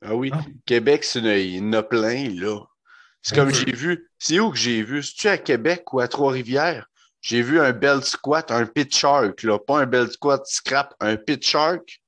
Ah 0.01 0.15
oui, 0.17 0.31
Ah. 0.33 0.41
Québec, 0.67 1.05
c'est 1.05 1.21
une- 1.21 1.27
il 1.27 1.57
y 1.57 1.61
en 1.61 1.73
a 1.75 1.83
plein, 1.83 2.29
là. 2.35 2.61
C'est 3.23 3.37
comme 3.37 3.49
peu. 3.51 3.55
j'ai 3.55 3.73
vu. 3.73 4.11
C'est 4.19 4.41
où 4.41 4.51
que 4.51 4.57
j'ai 4.59 4.83
vu? 4.83 5.03
C'est-tu 5.03 5.29
à 5.29 5.39
Québec 5.39 5.93
ou 5.93 6.01
à 6.01 6.09
Trois-Rivières? 6.09 6.89
J'ai 7.21 7.41
vu 7.43 7.61
un 7.61 7.73
belt 7.73 8.03
squat, 8.05 8.51
un 8.51 8.67
pit 8.67 8.93
shark, 8.93 9.45
là. 9.45 9.59
Pas 9.61 9.81
un 9.81 9.87
belt 9.87 10.11
squat 10.13 10.45
scrap, 10.45 10.93
un 10.99 11.17
pit 11.17 11.41
shark 11.45 12.01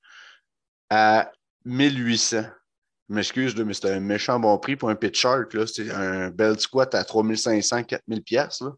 à 0.91 1.31
1800. 1.65 2.45
Je 3.09 3.15
m'excuse, 3.15 3.55
là, 3.57 3.65
mais 3.65 3.75
c'était 3.75 3.91
un 3.93 4.01
méchant 4.01 4.41
bon 4.41 4.59
prix 4.59 4.75
pour 4.77 4.89
un 4.91 4.97
pit 4.97 5.15
shark, 5.15 5.55
là. 5.55 5.67
C'est 5.69 5.89
un 5.93 6.31
belt 6.31 6.59
squat 6.61 6.93
à 6.97 7.05
3500, 7.05 7.85
4000 7.85 8.23
pièces 8.23 8.61
là. 8.61 8.73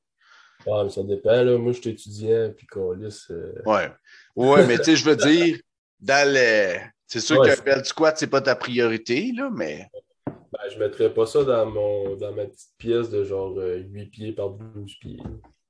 Ah, 0.66 0.82
mais 0.84 0.90
ça 0.90 1.02
dépend, 1.02 1.42
là. 1.42 1.58
Moi, 1.58 1.72
je 1.72 1.80
suis 1.80 1.90
étudiant, 1.90 2.52
puis 2.56 2.66
qu'on 2.66 2.92
lisse. 2.92 3.30
euh, 3.30 3.52
Ouais. 3.64 3.90
Ouais, 4.34 4.66
mais 4.66 4.78
tu 4.78 4.84
sais, 4.84 4.96
je 4.96 5.04
veux 5.04 5.16
dire, 5.16 5.58
dans 6.00 6.28
le... 6.32 6.78
C'est 7.06 7.20
sûr 7.20 7.38
Ouais, 7.38 7.54
qu'un 7.54 7.62
belt 7.62 7.84
squat, 7.86 8.16
c'est 8.18 8.26
pas 8.26 8.40
ta 8.40 8.56
priorité, 8.56 9.30
là, 9.32 9.48
mais... 9.52 9.88
ben, 10.26 10.58
je 10.72 10.78
mettrais 10.78 11.12
pas 11.14 11.24
ça 11.26 11.44
dans, 11.44 11.66
mon, 11.66 12.16
dans 12.16 12.32
ma 12.32 12.46
petite 12.46 12.70
pièce 12.78 13.10
de 13.10 13.22
genre 13.22 13.56
euh, 13.58 13.76
8 13.78 14.06
pieds 14.06 14.32
par 14.32 14.50
12 14.50 14.94
pieds. 15.00 15.20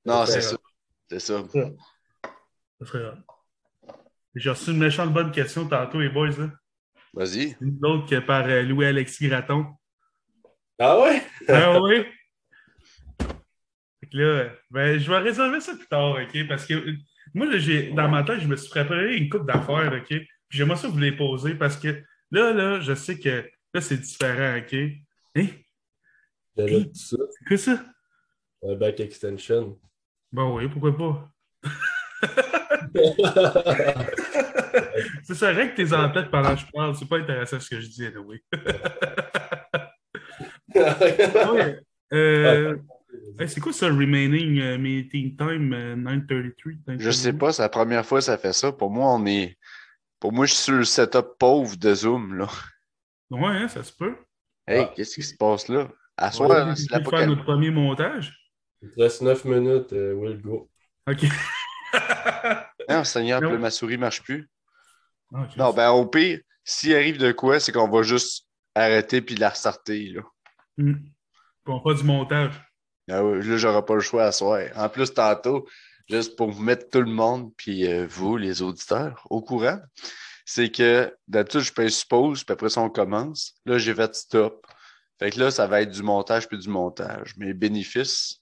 Non, 0.05 0.21
Ouais, 0.21 0.27
c'est 0.27 0.41
ça. 0.41 0.57
C'est 1.11 1.21
ça. 1.21 1.43
Ça 2.81 2.87
serait 2.87 3.05
rare. 3.05 3.19
J'ai 4.35 4.51
reçu 4.51 4.71
une 4.71 4.79
méchante 4.79 5.13
bonne 5.13 5.31
question 5.31 5.67
tantôt, 5.69 6.01
les 6.01 6.09
boys. 6.09 6.29
Là. 6.39 6.51
Vas-y. 7.15 7.57
Une 7.61 7.79
autre 7.85 8.09
que 8.09 8.19
par 8.19 8.47
euh, 8.47 8.63
Louis-Alexis 8.63 9.29
Graton. 9.29 9.67
Ah 10.79 11.01
ouais? 11.01 11.23
Ah 11.49 11.81
oui? 11.81 12.05
Là, 14.13 14.51
ben, 14.71 14.99
je 14.99 15.11
vais 15.11 15.19
réserver 15.19 15.61
ça 15.61 15.75
plus 15.75 15.87
tard, 15.87 16.17
OK? 16.21 16.49
Parce 16.49 16.67
que 16.67 16.75
moi, 17.35 17.47
là, 17.47 17.59
j'ai, 17.59 17.91
dans 17.93 18.09
ma 18.09 18.23
tête, 18.23 18.41
je 18.41 18.49
me 18.49 18.57
suis 18.57 18.71
préparé 18.71 19.17
une 19.17 19.29
coupe 19.29 19.47
d'affaires, 19.47 19.93
OK? 19.93 20.09
Puis 20.09 20.59
j'aimerais 20.59 20.77
ça 20.77 20.89
vous 20.89 20.99
les 20.99 21.13
poser 21.13 21.55
parce 21.55 21.77
que 21.77 22.03
là, 22.31 22.53
là, 22.53 22.81
je 22.81 22.95
sais 22.95 23.19
que 23.19 23.49
là, 23.75 23.81
c'est 23.81 23.99
différent, 23.99 24.59
OK? 24.59 24.75
Hein? 25.37 25.47
J'avais 26.57 26.85
tout 26.85 26.95
ça. 26.95 27.17
C'est 27.31 27.45
quoi 27.47 27.57
ça? 27.57 27.85
Un 28.63 28.75
back 28.77 29.01
extension. 29.01 29.79
Bon, 30.33 30.57
oui, 30.57 30.69
pourquoi 30.69 30.97
pas? 30.97 31.31
C'est 35.25 35.35
ça, 35.35 35.53
que 35.53 35.77
tes 35.77 35.93
en 35.93 36.11
tête 36.11 36.31
pendant 36.31 36.55
que 36.55 36.61
je 36.61 36.67
parle, 36.73 36.95
c'est 36.95 37.09
pas 37.09 37.19
intéressant 37.19 37.61
ce 37.61 37.69
que 37.69 37.81
je 37.81 37.89
dis, 37.89 38.09
oui. 38.25 38.41
Ouais. 40.75 41.81
Euh, 42.13 42.77
hey, 43.39 43.49
c'est 43.49 43.61
quoi 43.61 43.73
ça, 43.73 43.87
remaining 43.87 44.61
euh, 44.61 44.79
meeting 44.79 45.37
time 45.37 45.73
euh, 45.73 45.97
933? 45.97 46.97
Je 46.99 47.11
sais 47.11 47.33
pas, 47.33 47.53
c'est 47.53 47.63
la 47.63 47.69
première 47.69 48.05
fois 48.05 48.19
que 48.19 48.25
ça 48.25 48.39
fait 48.39 48.53
ça. 48.53 48.73
Pour 48.73 48.91
moi, 48.91 49.13
on 49.15 49.25
est. 49.27 49.57
Pour 50.21 50.33
moi, 50.33 50.47
je 50.47 50.55
suis 50.55 50.63
sur 50.65 50.75
le 50.75 50.85
setup 50.85 51.37
pauvre 51.39 51.77
de 51.77 51.95
Zoom, 51.95 52.35
là. 52.39 52.49
Ouais, 53.31 53.47
hein, 53.49 53.69
ça 53.69 53.83
se 53.83 53.93
peut. 53.93 54.17
Hey, 54.67 54.81
Ah. 54.89 54.93
qu'est-ce 54.97 55.15
qui 55.17 55.23
se 55.23 55.37
passe 55.37 55.69
là? 55.69 55.89
À 56.17 56.29
On 56.29 56.33
soir, 56.33 56.49
va 56.49 56.65
là, 56.67 56.75
c'est 56.77 56.89
faire 56.89 57.27
notre 57.27 57.45
premier 57.45 57.71
montage. 57.71 58.35
Il 58.83 58.91
te 58.91 59.01
reste 59.01 59.21
9 59.23 59.45
minutes, 59.45 59.93
euh, 59.93 60.15
Will 60.15 60.41
go. 60.41 60.71
OK. 61.09 61.25
Non, 62.89 63.03
Seigneur, 63.05 63.41
Non. 63.41 63.59
ma 63.59 63.71
souris 63.71 63.97
marche 63.99 64.23
plus. 64.23 64.49
Ok. 65.33 65.57
Non, 65.57 65.73
ben 65.73 65.91
au 65.91 66.07
pire, 66.07 66.41
s'il 66.63 66.95
arrive 66.95 67.19
de 67.19 67.33
quoi, 67.33 67.59
c'est 67.59 67.73
qu'on 67.73 67.89
va 67.89 68.03
juste 68.03 68.47
arrêter 68.75 69.21
puis 69.21 69.35
la 69.35 69.49
restarter, 69.51 70.11
là. 70.11 70.23
Hmm. 70.79 70.95
Puis 70.95 71.75
on 71.75 71.83
fait 71.83 72.01
du 72.01 72.05
montage. 72.07 72.53
Ah 73.09 73.25
ouais, 73.25 73.43
là, 73.43 73.57
j'aurai 73.57 73.85
pas 73.85 73.95
le 73.95 74.01
choix 74.01 74.25
à 74.25 74.33
soir. 74.33 74.63
En 74.75 74.89
plus, 74.89 75.13
tantôt, 75.13 75.67
juste 76.09 76.37
pour 76.37 76.59
mettre 76.61 76.89
tout 76.91 77.01
le 77.03 77.11
monde, 77.11 77.53
puis 77.57 77.87
euh, 77.87 78.07
vous, 78.09 78.37
les 78.37 78.63
auditeurs, 78.63 79.27
au 79.31 79.43
courant, 79.43 79.79
c'est 80.45 80.71
que 80.71 81.15
d'habitude, 81.29 81.61
je 81.61 81.73
peux 81.73 81.89
suppose, 81.89 82.45
puis 82.45 82.53
après 82.53 82.69
ça, 82.69 82.81
on 82.81 82.91
commence. 82.91 83.55
Là, 83.65 83.79
j'ai 83.79 83.95
fait 83.95 84.15
stop. 84.15 84.67
Fait 85.19 85.31
que 85.31 85.41
là, 85.41 85.51
ça 85.51 85.67
va 85.67 85.83
être 85.83 85.91
du 85.91 86.03
montage 86.03 86.49
puis 86.49 86.59
du 86.59 86.69
montage. 86.69 87.35
Mais 87.37 87.47
le 87.47 87.55
bénéfice, 87.55 88.41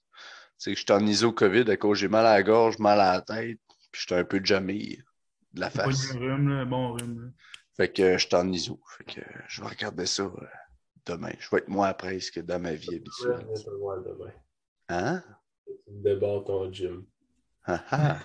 c'est 0.57 0.71
que 0.73 0.79
je 0.79 0.83
suis 0.83 0.91
en 0.93 1.05
iso 1.05 1.31
COVID 1.31 1.69
à 1.69 1.77
cause 1.77 1.97
j'ai 1.99 2.07
mal 2.07 2.25
à 2.25 2.33
la 2.33 2.43
gorge, 2.43 2.77
mal 2.79 2.99
à 2.99 3.13
la 3.13 3.21
tête, 3.21 3.59
puis 3.91 4.01
je 4.01 4.07
suis 4.07 4.15
un 4.15 4.23
peu 4.23 4.39
jamais 4.43 4.99
de 5.53 5.59
la 5.61 5.69
Pas 5.69 5.85
face. 5.85 6.11
du 6.11 6.17
rhume, 6.17 6.49
là, 6.49 6.65
bon 6.65 6.93
rhume. 6.93 7.21
là. 7.21 7.27
Fait 7.77 7.91
que 7.91 8.01
euh, 8.01 8.17
je 8.17 8.27
suis 8.27 8.35
en 8.35 8.51
iso. 8.51 8.79
Fait 8.97 9.03
que 9.03 9.19
euh, 9.21 9.41
je 9.47 9.61
vais 9.61 9.67
regarder 9.67 10.05
ça 10.05 10.23
euh, 10.23 10.45
demain. 11.05 11.33
Je 11.39 11.49
vais 11.49 11.57
être 11.57 11.69
moins 11.69 11.93
presque 11.93 12.39
dans 12.39 12.59
ma 12.59 12.73
vie 12.73 12.95
habituelle. 12.95 13.45
Hein? 14.89 15.23
Tu 15.87 16.19
ton 16.19 16.71
gym. 16.71 17.05
Ah 17.65 17.83
ah. 17.91 18.19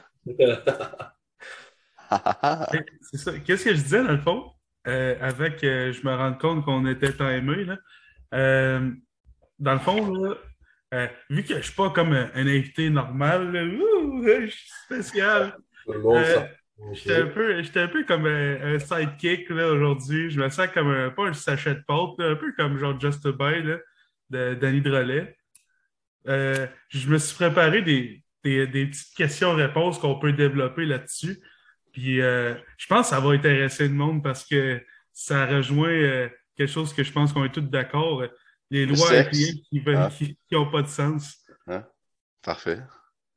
Ah 2.11 2.23
ah 2.25 2.39
ah. 2.43 2.67
Hey, 2.73 2.83
C'est 3.01 3.19
ça. 3.19 3.33
Qu'est-ce 3.39 3.65
que 3.65 3.75
je 3.75 3.83
disais, 3.83 4.03
dans 4.03 4.13
le 4.13 4.19
fond? 4.19 4.51
Euh, 4.87 5.17
avec, 5.21 5.63
euh, 5.65 5.93
je 5.93 6.05
me 6.07 6.15
rends 6.15 6.35
compte 6.35 6.65
qu'on 6.65 6.87
était 6.87 7.13
timé, 7.13 7.65
là. 7.65 7.79
Euh, 8.35 8.91
dans 9.59 9.73
le 9.75 9.79
fond, 9.79 10.13
là, 10.15 10.35
euh, 10.95 11.07
vu 11.29 11.43
que 11.45 11.57
je 11.57 11.61
suis 11.63 11.75
pas 11.75 11.91
comme 11.91 12.13
un, 12.13 12.31
un 12.35 12.47
invité 12.47 12.91
normal, 12.91 13.53
là, 13.53 13.65
ouh, 13.65 14.23
je 14.25 14.47
suis 14.49 14.71
spécial. 14.85 15.57
Euh, 15.89 16.47
J'étais 16.93 17.17
un 17.17 17.27
peu, 17.27 17.63
j'étais 17.63 17.81
un 17.81 17.89
peu 17.89 18.05
comme 18.05 18.25
un, 18.27 18.75
un 18.75 18.79
sidekick 18.79 19.51
là, 19.51 19.69
aujourd'hui. 19.69 20.31
Je 20.31 20.41
me 20.41 20.49
sens 20.49 20.69
comme 20.69 20.89
un, 20.89 21.11
pas 21.11 21.27
un 21.29 21.33
sachet 21.35 21.75
de 21.75 21.83
pâte, 21.87 22.19
là, 22.19 22.31
un 22.31 22.37
peu 22.37 22.53
comme 22.57 22.79
genre 22.79 22.99
Just 22.99 23.25
a 23.27 23.33
Buy 23.33 23.63
là, 23.63 23.79
de 24.31 24.55
Danny 24.55 24.81
Drolet. 24.81 25.37
Euh, 26.29 26.67
je 26.89 27.09
me 27.09 27.19
suis 27.19 27.35
préparé 27.35 27.83
des, 27.83 28.23
des, 28.45 28.67
des 28.67 28.87
petites 28.87 29.15
questions-réponses 29.15 29.99
qu'on 29.99 30.19
peut 30.19 30.33
développer 30.33 30.85
là-dessus. 30.85 31.39
Puis 31.93 32.21
euh, 32.21 32.55
je 32.79 32.87
pense 32.87 33.09
que 33.09 33.15
ça 33.17 33.21
va 33.21 33.31
intéresser 33.31 33.89
le 33.89 33.95
monde 33.95 34.23
parce 34.23 34.45
que 34.47 34.81
ça 35.13 35.47
rejoint 35.47 35.89
euh, 35.91 36.29
quelque 36.57 36.71
chose 36.71 36.93
que 36.95 37.03
je 37.03 37.13
pense 37.13 37.33
qu'on 37.33 37.45
est 37.45 37.53
tous 37.53 37.61
d'accord. 37.63 38.23
Les 38.71 38.87
Le 38.87 38.95
lois 38.95 39.25
qui 39.25 39.65
n'ont 39.73 39.97
Ah. 39.97 40.11
qui, 40.17 40.39
qui 40.49 40.57
ont 40.57 40.71
pas 40.71 40.83
de 40.83 40.89
sens. 40.89 41.37
Parfait. 42.43 42.81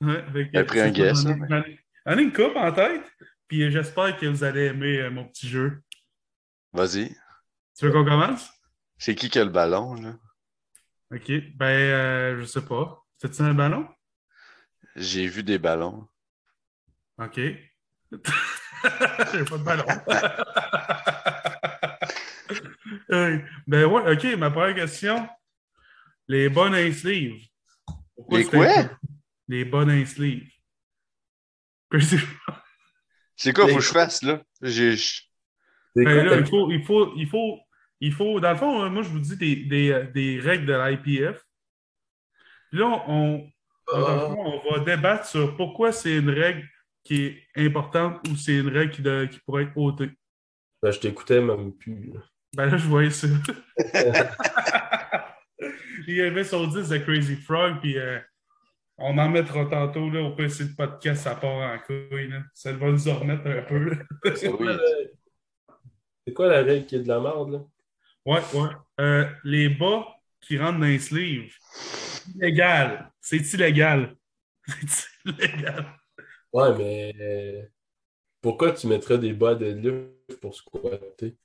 Ouais, 0.02 0.64
pris 0.66 0.80
un 0.82 0.92
guess, 0.92 1.24
j'en 1.24 1.30
là, 1.38 1.64
j'en 2.06 2.16
ai- 2.20 2.22
une 2.24 2.32
coupe 2.32 2.56
en 2.56 2.72
tête, 2.72 3.04
puis 3.48 3.70
j'espère 3.72 4.18
que 4.18 4.26
vous 4.26 4.44
allez 4.44 4.66
aimer 4.66 5.10
mon 5.10 5.26
petit 5.26 5.48
jeu. 5.48 5.82
Vas-y. 6.74 7.10
Tu 7.78 7.86
veux 7.86 7.92
qu'on 7.92 8.04
commence? 8.06 8.50
C'est 8.98 9.16
qui 9.16 9.30
qui 9.30 9.40
a 9.40 9.44
le 9.46 9.50
ballon, 9.50 9.96
là? 9.96 10.16
OK. 11.14 11.32
Ben, 11.56 11.66
euh, 11.66 12.40
je 12.40 12.46
sais 12.46 12.66
pas. 12.66 13.06
C'est-tu 13.18 13.44
un 13.44 13.54
ballon? 13.54 13.88
J'ai 14.96 15.28
vu 15.28 15.44
des 15.44 15.60
ballons. 15.60 16.08
OK. 17.20 17.36
J'ai 17.40 19.46
pas 19.46 19.58
de 19.58 19.64
ballon. 19.64 19.86
Euh, 23.12 23.38
ben 23.68 23.86
ouais, 23.86 24.14
OK, 24.14 24.24
ma 24.38 24.50
première 24.50 24.76
question. 24.76 25.28
Les 26.28 26.50
bonnes 26.50 26.94
sleeves. 26.94 27.42
Pourquoi 28.16 28.38
Les 28.38 28.46
quoi? 28.46 28.68
Les 29.48 29.66
bonnes 29.66 30.06
sleeves. 30.06 30.50
C'est 33.36 33.54
quoi, 33.54 33.68
faut 33.68 33.76
que 33.76 33.82
je 33.82 33.92
fasse, 33.92 34.24
là? 34.24 34.42
J'ai. 34.62 34.96
Ben 35.96 36.26
là, 36.26 36.38
il 36.38 36.46
faut, 36.46 36.72
il 36.72 36.84
faut, 36.84 37.14
il 37.16 37.28
faut, 37.28 37.60
il 38.00 38.14
faut, 38.14 38.40
dans 38.40 38.52
le 38.52 38.58
fond, 38.58 38.84
euh, 38.84 38.90
moi, 38.90 39.02
je 39.04 39.10
vous 39.10 39.20
dis 39.20 39.38
des, 39.38 39.56
des, 39.56 39.92
euh, 39.92 40.04
des 40.12 40.40
règles 40.40 40.66
de 40.66 40.74
l'IPF. 40.74 41.44
Puis 42.70 42.80
là, 42.80 43.04
on, 43.08 43.08
on- 43.08 43.50
Ah. 43.94 44.30
fond, 44.30 44.62
on 44.66 44.74
va 44.74 44.80
débattre 44.84 45.26
sur 45.26 45.56
pourquoi 45.58 45.92
c'est 45.92 46.16
une 46.18 46.30
règle 46.30 46.68
qui 47.04 47.26
est 47.26 47.44
importante 47.58 48.26
ou 48.30 48.36
c'est 48.36 48.58
une 48.58 48.70
règle 48.70 48.92
qui, 48.92 49.02
de- 49.02 49.26
qui 49.26 49.40
pourrait 49.40 49.64
être 49.64 49.78
ôtée. 49.78 50.12
Ben, 50.82 50.92
je 50.92 51.00
t'écoutais 51.00 51.42
même 51.42 51.74
plus. 51.74 52.14
Ben 52.56 52.68
là, 52.68 52.78
je 52.78 52.88
voyais 52.88 53.10
ça. 53.10 53.28
il 56.08 56.16
y 56.16 56.22
avait 56.22 56.44
son 56.44 56.68
10 56.68 56.90
de 56.90 56.98
Crazy 56.98 57.36
Frog, 57.36 57.80
puis 57.82 57.98
euh, 57.98 58.20
On 58.98 59.18
en 59.18 59.30
mettra 59.30 59.66
tantôt, 59.66 60.10
là, 60.10 60.22
au 60.22 60.32
PC 60.36 60.66
de 60.66 60.76
podcast, 60.76 61.24
ça 61.24 61.36
part 61.36 61.74
en 61.74 61.78
couille, 61.80 62.30
là. 62.30 62.44
Ça 62.54 62.72
va 62.74 62.92
nous 62.92 63.08
en 63.10 63.16
remettre 63.20 63.48
un 63.48 63.62
peu, 63.64 63.92
c'est 64.36 64.52
quoi 66.34 66.48
la 66.48 66.62
règle 66.62 66.86
qui 66.86 66.96
est 66.96 67.00
de 67.00 67.08
la 67.08 67.20
merde, 67.20 67.52
là? 67.54 67.60
Ouais, 68.26 68.42
ouais. 68.54 68.70
Euh, 69.00 69.30
les 69.44 69.70
bas 69.70 70.08
qui 70.42 70.58
rentrent 70.58 70.80
dans 70.80 70.86
les 70.86 71.00
sleeves. 71.00 71.54
Illégal. 72.36 73.12
C'est 73.22 73.38
illégal. 73.54 74.16
C'est 74.88 75.08
illégal. 75.26 75.86
Ouais, 76.54 76.78
mais 76.78 77.14
euh, 77.20 77.64
pourquoi 78.42 78.72
tu 78.74 78.88
mettrais 78.88 79.18
des 79.18 79.34
bas 79.34 79.56
de 79.56 79.66
lift 79.74 80.40
pour 80.40 80.56
squatter? 80.56 81.36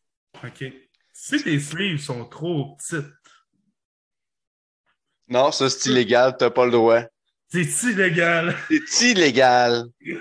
OK. 0.44 0.64
Si 1.12 1.42
tes 1.42 1.58
sleeves 1.58 1.98
sont 2.00 2.24
trop 2.26 2.76
petites, 2.76 3.06
Non, 5.28 5.50
ça, 5.52 5.68
c'est 5.68 5.90
illégal, 5.90 6.36
t'as 6.38 6.50
pas 6.50 6.64
le 6.64 6.70
droit. 6.72 7.02
c'est 7.48 7.62
illégal. 7.90 8.54
C'est 8.86 9.10
illégal. 9.10 9.86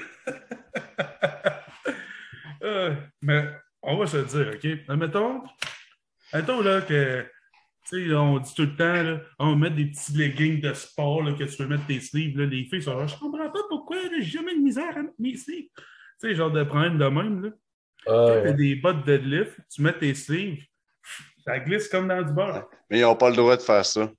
Euh, 2.63 2.95
mais 3.21 3.47
on 3.83 3.97
va 3.97 4.07
se 4.07 4.17
le 4.17 4.25
dire, 4.25 4.51
OK? 4.53 4.97
Mais 4.97 5.09
mettons 6.33 6.61
là 6.61 6.81
que, 6.81 7.25
tu 7.89 8.09
sais, 8.09 8.15
on 8.15 8.39
dit 8.39 8.53
tout 8.53 8.63
le 8.63 8.75
temps, 8.75 9.03
là, 9.03 9.21
on 9.39 9.51
va 9.51 9.55
mettre 9.55 9.75
des 9.75 9.85
petits 9.85 10.13
leggings 10.13 10.61
de 10.61 10.73
sport 10.73 11.23
là, 11.23 11.33
que 11.33 11.43
tu 11.43 11.57
peux 11.57 11.67
mettre 11.67 11.85
tes 11.87 11.99
sleeves. 12.01 12.37
Là, 12.37 12.45
les 12.45 12.65
filles 12.65 12.83
sont 12.83 12.97
là, 12.97 13.07
je 13.07 13.15
comprends 13.15 13.49
pas 13.49 13.59
pourquoi, 13.69 13.97
j'ai 14.11 14.23
jamais 14.23 14.55
de 14.55 14.61
misère 14.61 14.97
à 14.97 15.01
mettre 15.03 15.15
mes 15.19 15.37
sleeves. 15.37 15.67
Tu 16.19 16.29
sais, 16.29 16.35
genre 16.35 16.51
de 16.51 16.63
problème 16.63 16.97
de 16.97 17.05
même, 17.05 17.43
là. 17.43 17.49
Ah, 18.07 18.25
ouais. 18.41 18.53
des 18.53 18.75
bottes 18.75 19.05
deadlift, 19.05 19.57
tu 19.69 19.81
mets 19.81 19.97
tes 19.97 20.13
sleeves, 20.15 20.63
ça 21.45 21.59
glisse 21.59 21.89
comme 21.89 22.07
dans 22.07 22.21
du 22.21 22.31
beurre. 22.33 22.67
Mais 22.89 22.99
ils 22.99 23.01
n'ont 23.01 23.15
pas 23.15 23.29
le 23.29 23.35
droit 23.35 23.57
de 23.57 23.61
faire 23.61 23.85
ça. 23.85 24.09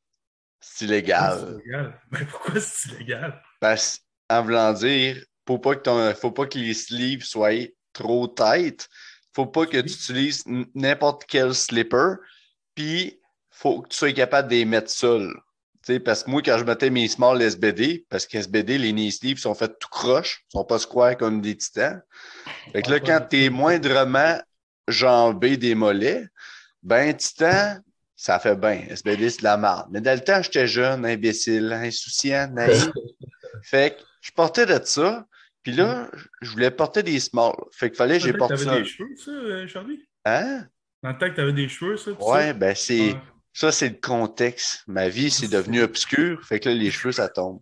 C'est 0.60 0.78
C'est 0.80 0.84
illégal. 0.86 1.60
illégal. 1.64 2.00
Mais 2.10 2.24
pourquoi 2.26 2.60
c'est 2.60 2.90
illégal? 2.94 3.42
Parce, 3.60 4.00
en 4.28 4.42
voulant 4.42 4.72
dire, 4.74 5.24
faut 5.46 5.58
pas 5.58 5.76
que 5.76 5.82
ton, 5.82 6.14
faut 6.14 6.32
pas 6.32 6.46
que 6.46 6.58
les 6.58 6.74
sleeves 6.74 7.24
soient 7.24 7.50
trop 7.92 8.28
tight. 8.28 8.88
Faut 9.34 9.46
pas 9.46 9.66
que 9.66 9.78
tu 9.78 9.92
utilises 9.92 10.44
n'importe 10.74 11.24
quel 11.26 11.54
slipper. 11.54 12.14
Puis, 12.74 13.20
faut 13.50 13.82
que 13.82 13.88
tu 13.88 13.96
sois 13.96 14.12
capable 14.12 14.48
de 14.48 14.54
les 14.54 14.64
mettre 14.64 14.90
seul. 14.90 15.32
Parce 16.04 16.22
que 16.22 16.30
moi, 16.30 16.42
quand 16.42 16.58
je 16.58 16.64
mettais 16.64 16.90
mes 16.90 17.08
small 17.08 17.40
SBD, 17.40 18.04
parce 18.10 18.26
que 18.26 18.36
SBD, 18.36 18.78
les 18.78 18.92
knee 18.92 19.10
sleeves 19.10 19.38
sont 19.38 19.54
faits 19.54 19.78
tout 19.78 19.88
croche, 19.88 20.44
sont 20.48 20.64
pas 20.64 20.78
square 20.78 21.16
comme 21.16 21.40
des 21.40 21.56
titans. 21.56 22.02
Fait 22.72 22.82
que 22.82 22.90
là, 22.90 23.00
quand 23.00 23.20
tu 23.30 23.44
es 23.44 23.50
moindrement 23.50 24.38
jambé 24.86 25.56
des 25.56 25.74
mollets, 25.74 26.26
ben, 26.82 27.16
titan, 27.16 27.78
ça 28.16 28.38
fait 28.38 28.56
bien. 28.56 28.84
SBD, 28.90 29.30
c'est 29.30 29.38
de 29.38 29.44
la 29.44 29.56
merde. 29.56 29.86
Mais 29.90 30.00
dans 30.00 30.14
le 30.14 30.22
temps, 30.22 30.42
j'étais 30.42 30.66
jeune, 30.66 31.06
imbécile, 31.06 31.72
insouciant, 31.72 32.48
naïf. 32.52 32.88
fait 33.62 33.96
que 33.96 34.02
je 34.20 34.30
portais 34.32 34.66
de 34.66 34.80
ça. 34.84 35.24
Puis 35.68 35.76
là, 35.76 36.10
je 36.40 36.50
voulais 36.50 36.70
porter 36.70 37.02
des 37.02 37.20
small. 37.20 37.52
Fait 37.72 37.90
qu'il 37.90 37.98
fallait 37.98 38.16
que 38.16 38.24
j'ai 38.24 38.32
porté 38.32 38.64
t'avais 38.64 38.80
des 38.80 38.84
cheveux, 38.86 39.14
ça, 39.16 39.30
euh, 39.30 39.68
Charlie? 39.68 40.00
Hein? 40.24 40.64
Dans 41.02 41.10
le 41.10 41.18
temps 41.18 41.28
que 41.28 41.34
tu 41.34 41.40
avais 41.42 41.52
des 41.52 41.68
cheveux, 41.68 41.98
ça? 41.98 42.12
Ouais, 42.12 42.46
ça? 42.46 42.52
ben 42.54 42.74
c'est. 42.74 43.12
Ouais. 43.12 43.20
Ça, 43.52 43.70
c'est 43.70 43.90
le 43.90 44.00
contexte. 44.00 44.82
Ma 44.86 45.10
vie, 45.10 45.30
c'est 45.30 45.48
devenu 45.48 45.82
obscur. 45.82 46.42
Fait 46.42 46.58
que 46.58 46.70
là, 46.70 46.74
les 46.74 46.90
cheveux, 46.90 47.12
ça 47.12 47.28
tombe. 47.28 47.60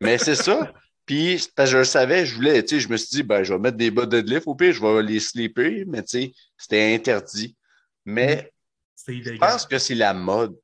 Mais 0.00 0.18
c'est 0.18 0.34
ça. 0.34 0.72
Puis, 1.06 1.40
parce 1.54 1.70
que 1.70 1.74
je 1.74 1.78
le 1.78 1.84
savais, 1.84 2.26
je 2.26 2.34
voulais, 2.34 2.64
tu 2.64 2.74
sais, 2.74 2.80
je 2.80 2.88
me 2.88 2.96
suis 2.96 3.10
dit, 3.10 3.22
ben, 3.22 3.44
je 3.44 3.54
vais 3.54 3.60
mettre 3.60 3.76
des 3.76 3.92
bas 3.92 4.06
de 4.06 4.20
deadlift. 4.20 4.48
Au 4.48 4.56
pire, 4.56 4.72
je 4.72 4.82
vais 4.82 5.02
les 5.04 5.20
slipper, 5.20 5.84
mais 5.86 6.02
tu 6.02 6.22
sais, 6.22 6.32
c'était 6.58 6.92
interdit. 6.96 7.56
Mais 8.04 8.52
C'était 8.96 9.22
je 9.22 9.38
pense 9.38 9.66
que 9.66 9.78
c'est 9.78 9.94
la 9.94 10.14
mode. 10.14 10.58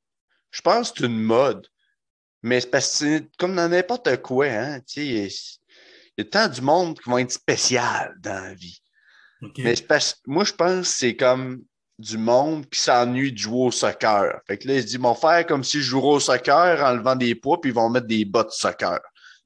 Je 0.51 0.59
pense 0.59 0.91
que 0.91 0.97
c'est 0.99 1.05
une 1.05 1.21
mode. 1.21 1.65
Mais 2.41 2.59
c'est 2.59 2.69
parce 2.69 2.91
que 2.91 2.97
c'est 2.97 3.37
comme 3.37 3.55
dans 3.55 3.69
n'importe 3.69 4.17
quoi, 4.17 4.47
hein. 4.47 4.81
Tu 4.81 5.29
sais, 5.29 5.59
il 6.17 6.23
y 6.23 6.27
a- 6.27 6.29
tant 6.29 6.47
du 6.47 6.61
monde 6.61 6.99
qui 6.99 7.09
vont 7.09 7.17
être 7.17 7.31
spécial 7.31 8.15
dans 8.19 8.43
la 8.43 8.53
vie. 8.53 8.79
Mais 9.63 9.75
parce- 9.87 10.21
moi, 10.25 10.43
je 10.43 10.53
pense 10.53 10.89
que 10.89 10.95
c'est 10.97 11.15
comme 11.15 11.61
du 11.99 12.17
monde 12.17 12.67
qui 12.69 12.79
s'ennuie 12.79 13.31
de 13.31 13.37
jouer 13.37 13.65
au 13.67 13.71
soccer. 13.71 14.39
Fait 14.47 14.57
que 14.57 14.67
là, 14.67 14.75
il 14.75 14.81
se 14.81 14.87
dit, 14.87 14.97
mon 14.97 15.13
faire 15.15 15.45
comme 15.45 15.63
si 15.63 15.77
je 15.79 15.83
jouerais 15.83 16.15
au 16.15 16.19
soccer 16.19 16.83
en 16.83 16.93
levant 16.93 17.15
des 17.15 17.35
poids, 17.35 17.59
puis 17.61 17.71
ils 17.71 17.73
vont 17.73 17.89
mettre 17.89 18.07
des 18.07 18.25
bottes 18.25 18.47
de 18.47 18.53
soccer. 18.53 18.99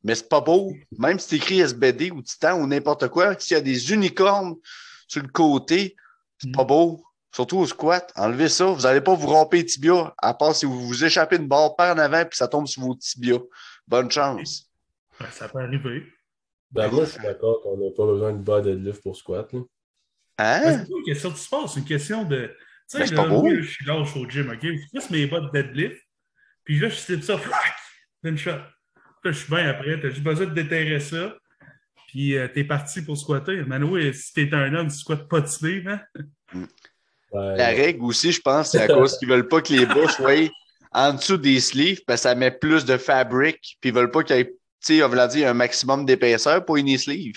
Mais 0.03 0.15
c'est 0.15 0.29
pas 0.29 0.39
beau. 0.41 0.73
Même 0.97 1.19
si 1.19 1.29
c'est 1.29 1.35
écrit 1.37 1.59
SBD 1.59 2.11
ou 2.11 2.21
Titan 2.21 2.59
ou 2.59 2.67
n'importe 2.67 3.07
quoi, 3.09 3.37
s'il 3.39 3.55
y 3.55 3.57
a 3.59 3.61
des 3.61 3.91
unicornes 3.91 4.55
sur 5.07 5.21
le 5.21 5.27
côté, 5.27 5.95
c'est 6.37 6.51
pas 6.51 6.63
beau. 6.63 7.03
Surtout 7.35 7.57
au 7.57 7.65
squat. 7.67 8.11
Enlevez 8.15 8.49
ça. 8.49 8.65
Vous 8.65 8.81
n'allez 8.83 9.01
pas 9.01 9.13
vous 9.13 9.27
romper 9.27 9.57
les 9.57 9.65
tibias, 9.65 10.13
à 10.17 10.33
part 10.33 10.55
si 10.55 10.65
vous 10.65 10.87
vous 10.87 11.03
échappez 11.03 11.35
une 11.35 11.47
barre 11.47 11.75
par 11.75 11.95
en 11.95 11.99
avant 11.99 12.23
puis 12.25 12.37
ça 12.37 12.47
tombe 12.47 12.67
sur 12.67 12.81
vos 12.83 12.95
tibias. 12.95 13.39
Bonne 13.87 14.09
chance. 14.09 14.69
Ben, 15.19 15.27
ça 15.31 15.49
peut 15.49 15.59
arriver. 15.59 16.03
Ben, 16.71 16.89
moi, 16.91 17.05
je 17.05 17.11
suis 17.11 17.21
d'accord 17.21 17.61
qu'on 17.61 17.77
n'a 17.77 17.91
pas 17.95 18.05
besoin 18.05 18.33
de 18.33 18.43
bas 18.43 18.61
de 18.61 18.71
lift 18.71 19.01
pour 19.01 19.15
squat. 19.15 19.51
Là. 19.53 19.59
Ben, 20.37 20.45
Hein? 20.45 20.61
c'est 20.85 20.91
pas 20.91 20.97
une 20.97 21.03
question 21.05 21.29
de 21.31 21.35
sport, 21.37 21.69
c'est 21.69 21.79
une 21.79 21.85
question 21.85 22.23
de. 22.25 22.51
Tu 22.89 22.97
Ben, 22.97 23.05
sais, 23.07 23.15
là, 23.15 23.25
moi, 23.25 23.49
je 23.55 23.61
suis 23.67 23.85
lâche 23.85 24.15
au 24.15 24.29
gym, 24.29 24.49
OK? 24.49 24.59
Je 24.63 24.87
presse 24.93 25.09
mes 25.09 25.25
bottes 25.27 25.51
deadlift, 25.53 26.01
puis 26.63 26.79
là, 26.79 26.89
je 26.89 26.95
slip 26.95 27.23
ça, 27.23 27.37
flac! 27.37 27.73
D'une 28.23 28.37
shot. 28.37 28.51
Là, 28.51 28.63
je 29.23 29.31
suis 29.31 29.49
bien 29.49 29.67
après, 29.69 29.99
t'as 29.99 30.09
juste 30.09 30.23
besoin 30.23 30.45
de 30.45 30.53
déterrer 30.53 30.99
ça, 30.99 31.35
puis 32.07 32.37
euh, 32.37 32.47
t'es 32.47 32.63
parti 32.63 33.01
pour 33.01 33.17
squatter. 33.17 33.61
Oui, 33.61 34.13
si 34.13 34.33
t'es 34.33 34.53
un 34.53 34.73
homme, 34.75 34.87
tu 34.89 34.95
squattes 34.97 35.27
pas 35.27 35.41
de 35.41 35.47
sleeve, 35.47 35.87
hein? 35.87 36.01
Ben, 37.33 37.55
La 37.55 37.67
règle 37.67 38.03
aussi, 38.03 38.31
je 38.31 38.39
pense, 38.41 38.71
c'est 38.71 38.81
à 38.81 38.87
cause 38.87 39.17
qu'ils 39.17 39.27
veulent 39.27 39.47
pas 39.47 39.61
que 39.61 39.73
les 39.73 39.85
bas 39.85 40.07
soient 40.09 40.49
en 40.93 41.13
dessous 41.13 41.37
des 41.37 41.59
sleeves, 41.59 42.01
parce 42.05 42.21
que 42.21 42.29
ça 42.29 42.35
met 42.35 42.51
plus 42.51 42.85
de 42.85 42.97
fabric, 42.97 43.77
puis 43.81 43.89
ils 43.89 43.93
veulent 43.93 44.11
pas 44.11 44.23
qu'il 44.23 44.35
y 44.37 44.39
ait, 44.39 44.55
tu 44.85 44.97
sais, 44.97 45.03
on 45.03 45.09
veut 45.09 45.27
dire 45.27 45.49
un 45.49 45.53
maximum 45.53 46.05
d'épaisseur 46.05 46.63
pour 46.65 46.77
une 46.77 46.97
sleeve. 46.97 47.35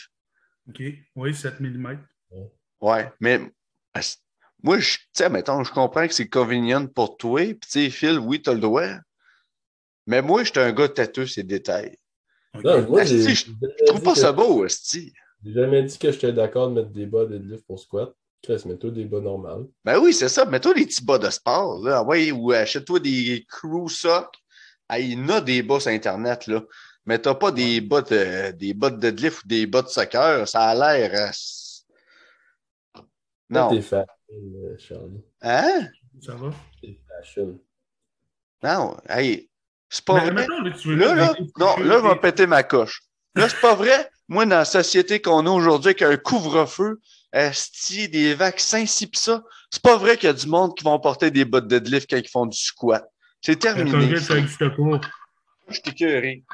OK? 0.68 0.82
Oui, 1.16 1.34
7 1.34 1.60
mm. 1.60 1.96
Ouais, 2.80 3.12
mais 3.20 3.40
moi, 4.62 4.78
je, 4.78 4.96
tu 4.96 5.02
sais, 5.12 5.28
mettons, 5.30 5.64
je 5.64 5.72
comprends 5.72 6.06
que 6.06 6.14
c'est 6.14 6.28
convenient 6.28 6.86
pour 6.86 7.16
toi, 7.16 7.40
puis 7.40 7.54
tu 7.60 7.68
sais, 7.68 7.90
Phil, 7.90 8.18
oui, 8.18 8.42
t'as 8.42 8.52
le 8.54 8.60
droit. 8.60 8.88
Mais 10.06 10.22
moi, 10.22 10.44
j'étais 10.44 10.60
un 10.60 10.72
gars 10.72 10.88
têteux, 10.88 11.26
ces 11.26 11.42
détails. 11.42 11.96
non, 12.62 12.82
moi, 12.88 13.02
Asti, 13.02 13.22
j'ai 13.22 13.34
je- 13.34 13.84
trouve 13.86 14.02
pas 14.02 14.14
ça 14.14 14.32
beau, 14.32 14.64
Esti. 14.64 15.12
J'ai 15.44 15.52
jamais 15.52 15.82
dit 15.82 15.98
que 15.98 16.10
j'étais 16.12 16.32
d'accord 16.32 16.68
de 16.68 16.74
mettre 16.74 16.90
des 16.90 17.06
bas 17.06 17.24
de 17.24 17.36
lift 17.36 17.64
pour 17.66 17.78
squat. 17.78 18.14
Chris, 18.42 18.62
mets-toi 18.66 18.90
des 18.90 19.04
bas 19.04 19.20
normales. 19.20 19.66
Ben 19.84 19.98
oui, 19.98 20.14
c'est 20.14 20.28
ça. 20.28 20.44
Mets-toi 20.46 20.74
des 20.74 20.86
petits 20.86 21.04
bas 21.04 21.18
de 21.18 21.28
sport, 21.30 21.82
là. 21.84 22.02
Ouais, 22.02 22.30
ou 22.32 22.52
achète-toi 22.52 23.00
des 23.00 23.44
crew 23.48 23.88
socks. 23.88 24.34
Ah, 24.88 24.98
il 24.98 25.12
y 25.12 25.16
en 25.16 25.28
a 25.28 25.40
des 25.40 25.62
bas 25.62 25.78
sur 25.78 25.90
Internet, 25.90 26.46
là. 26.46 26.62
Mais 27.06 27.18
t'as 27.18 27.34
pas 27.34 27.50
des 27.50 27.80
bas 27.80 28.02
de, 28.02 28.50
des 28.52 28.74
bas 28.74 28.90
de 28.90 28.96
deadlift 28.96 29.44
ou 29.44 29.48
des 29.48 29.66
bas 29.66 29.82
de 29.82 29.88
soccer. 29.88 30.46
Ça 30.46 30.68
a 30.68 30.74
l'air. 30.74 31.32
euh, 32.96 33.00
Non. 33.48 33.70
T'es 33.70 33.82
fashion, 33.82 34.06
euh, 34.30 34.76
Charlie. 34.78 35.24
Hein? 35.42 35.88
Ça 36.20 36.34
va? 36.34 36.50
T'es 36.80 36.98
fashion. 37.08 37.58
Non. 38.62 38.96
Hey, 39.08 39.48
c'est 39.88 40.04
pas 40.04 40.14
Mais 40.14 40.20
vrai. 40.30 40.32
mettons, 40.32 40.60
là, 40.62 40.70
tu 40.72 40.88
veux 40.88 40.96
Là, 40.96 41.14
là, 41.14 41.34
non, 41.58 41.76
là, 41.78 41.98
je 42.02 42.08
vais 42.08 42.16
péter 42.20 42.46
ma 42.46 42.62
coche. 42.62 43.02
Là, 43.34 43.48
c'est 43.48 43.60
pas 43.60 43.74
vrai. 43.74 44.10
Moi, 44.28 44.44
dans 44.46 44.56
la 44.58 44.64
société 44.64 45.20
qu'on 45.20 45.46
a 45.46 45.50
aujourd'hui, 45.50 45.90
avec 45.90 46.02
un 46.02 46.16
couvre-feu, 46.16 47.00
esti, 47.32 48.08
des 48.08 48.34
vaccins, 48.34 48.86
ci 48.86 49.06
pis 49.06 49.18
ça, 49.18 49.42
c'est 49.70 49.82
pas 49.82 49.96
vrai 49.96 50.16
qu'il 50.16 50.26
y 50.26 50.30
a 50.30 50.34
du 50.34 50.46
monde 50.46 50.76
qui 50.76 50.84
vont 50.84 50.98
porter 51.00 51.30
des 51.30 51.44
bottes 51.44 51.66
de 51.66 51.78
deadlift 51.78 52.08
quand 52.10 52.16
ils 52.18 52.28
font 52.28 52.46
du 52.46 52.58
squat. 52.58 53.04
C'est 53.40 53.56
terminé. 53.56 54.16
ça 54.20 54.36
existe 54.36 54.58
pas. 54.76 55.00
Je 55.68 55.80
écœuré. 55.86 56.44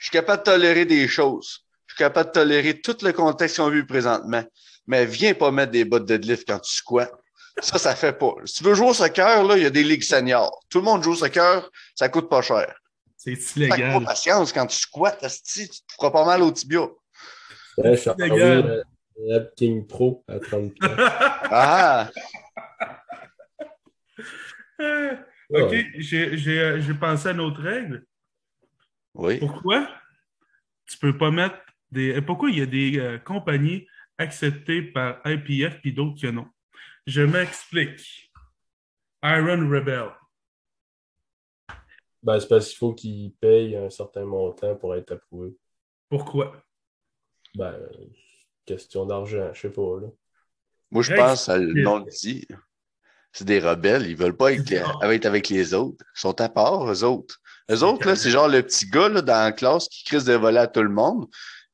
Je 0.00 0.06
suis 0.06 0.12
capable 0.12 0.38
de 0.42 0.50
tolérer 0.50 0.84
des 0.86 1.06
choses. 1.06 1.60
Je 1.86 1.94
suis 1.94 1.98
capable 1.98 2.30
de 2.30 2.32
tolérer 2.32 2.80
tout 2.80 2.96
le 3.02 3.12
contexte 3.12 3.58
qu'on 3.58 3.68
vit 3.68 3.82
présentement. 3.84 4.42
Mais 4.86 5.04
viens 5.04 5.34
pas 5.34 5.50
mettre 5.50 5.72
des 5.72 5.84
bottes 5.84 6.06
de 6.06 6.16
deadlift 6.16 6.48
quand 6.48 6.58
tu 6.58 6.72
squats. 6.74 7.10
Ça, 7.60 7.78
ça 7.78 7.94
fait 7.94 8.14
pas. 8.18 8.32
Si 8.46 8.54
tu 8.54 8.64
veux 8.64 8.74
jouer 8.74 8.88
au 8.88 8.94
soccer, 8.94 9.44
là, 9.44 9.56
il 9.58 9.62
y 9.62 9.66
a 9.66 9.70
des 9.70 9.84
ligues 9.84 10.02
seniors. 10.02 10.58
Tout 10.70 10.78
le 10.78 10.84
monde 10.84 11.02
joue 11.02 11.12
au 11.12 11.16
soccer, 11.16 11.68
ça 11.94 12.08
coûte 12.08 12.30
pas 12.30 12.40
cher. 12.40 12.74
C'est 13.18 13.34
que 13.34 13.68
pas 13.68 13.76
illégal. 13.76 14.04
patience 14.04 14.52
quand 14.54 14.66
tu 14.66 14.78
squattes, 14.78 15.26
tu 15.44 15.68
te 15.68 15.76
feras 15.94 16.10
pas 16.10 16.24
mal 16.24 16.40
au 16.42 16.50
tibia. 16.50 16.86
Ouais, 17.76 17.96
Charlie, 17.96 18.22
légal. 18.30 18.40
euh, 18.66 18.82
Lab 19.26 19.50
King 19.54 19.86
Pro 19.86 20.24
à 20.26 20.38
30 20.38 20.72
pieds. 20.72 20.88
Ah! 21.52 22.08
Euh, 24.80 25.14
OK, 25.50 25.74
j'ai- 25.98 26.36
j'ai 26.38 26.58
euh, 26.60 26.80
j'ai 26.80 26.94
pensé 26.94 27.28
à 27.28 27.32
une 27.32 27.40
autre 27.40 27.60
règle. 27.60 28.04
Oui. 29.14 29.38
Pourquoi 29.38 29.88
tu 30.86 30.98
peux 30.98 31.16
pas 31.16 31.30
mettre 31.30 31.56
des. 31.90 32.14
euh, 32.16 32.20
Pourquoi 32.22 32.50
il 32.50 32.58
y 32.58 32.62
a 32.62 32.66
des 32.66 32.98
euh, 32.98 33.18
compagnies 33.18 33.86
acceptées 34.18 34.82
par 34.82 35.20
IPF 35.24 35.80
puis 35.80 35.92
d'autres 35.92 36.20
que 36.20 36.26
non? 36.28 36.46
Je 37.06 37.22
m'explique. 37.22 38.30
Iron 39.22 39.68
Rebel. 39.68 40.10
Ben, 42.22 42.38
c'est 42.38 42.48
parce 42.48 42.68
qu'il 42.68 42.76
faut 42.78 42.94
qu'il 42.94 43.32
paye 43.40 43.76
un 43.76 43.88
certain 43.90 44.24
montant 44.24 44.76
pour 44.76 44.94
être 44.94 45.12
approuvé. 45.12 45.56
Pourquoi? 46.08 46.62
Ben, 47.54 47.78
question 48.66 49.06
d'argent, 49.06 49.52
je 49.54 49.60
sais 49.60 49.70
pas, 49.70 50.00
là. 50.00 50.08
Moi, 50.90 51.02
je 51.02 51.14
pense, 51.14 51.48
le 51.48 51.72
c'est- 51.74 51.82
nom 51.82 52.00
dit. 52.00 52.46
C'est 53.32 53.44
des 53.44 53.60
rebelles. 53.60 54.06
Ils 54.08 54.16
veulent 54.16 54.36
pas 54.36 54.52
être, 54.52 54.72
être 54.72 55.26
avec 55.26 55.48
les 55.48 55.72
autres. 55.72 56.04
Ils 56.16 56.20
sont 56.20 56.40
à 56.40 56.48
part, 56.48 56.90
eux 56.90 57.04
autres. 57.04 57.40
Eux 57.70 57.82
autres, 57.84 58.06
là, 58.06 58.16
c'est 58.16 58.30
genre 58.30 58.48
le 58.48 58.62
petit 58.62 58.86
gars 58.88 59.08
là, 59.08 59.22
dans 59.22 59.44
la 59.44 59.52
classe 59.52 59.88
qui 59.88 60.04
crise 60.04 60.24
de 60.24 60.32
voler 60.34 60.58
à 60.58 60.66
tout 60.66 60.82
le 60.82 60.88
monde, 60.88 61.26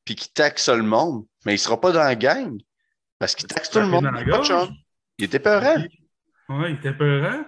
puis 0.05 0.15
qui 0.15 0.31
taxe 0.31 0.69
le 0.69 0.83
monde, 0.83 1.25
mais 1.45 1.55
il 1.55 1.59
sera 1.59 1.79
pas 1.79 1.91
dans 1.91 2.03
la 2.03 2.15
gang. 2.15 2.57
Parce 3.19 3.33
qu'il 3.35 3.47
taxe 3.47 3.69
tout 3.71 3.79
le 3.79 3.87
monde. 3.87 4.03
Dans 4.03 4.11
la 4.11 4.21
il 4.21 4.27
pas 4.27 4.69
était 5.19 5.39
peurant. 5.39 5.77
Ouais, 6.49 6.71
il 6.71 6.75
était 6.75 6.93
peurant. 6.93 7.43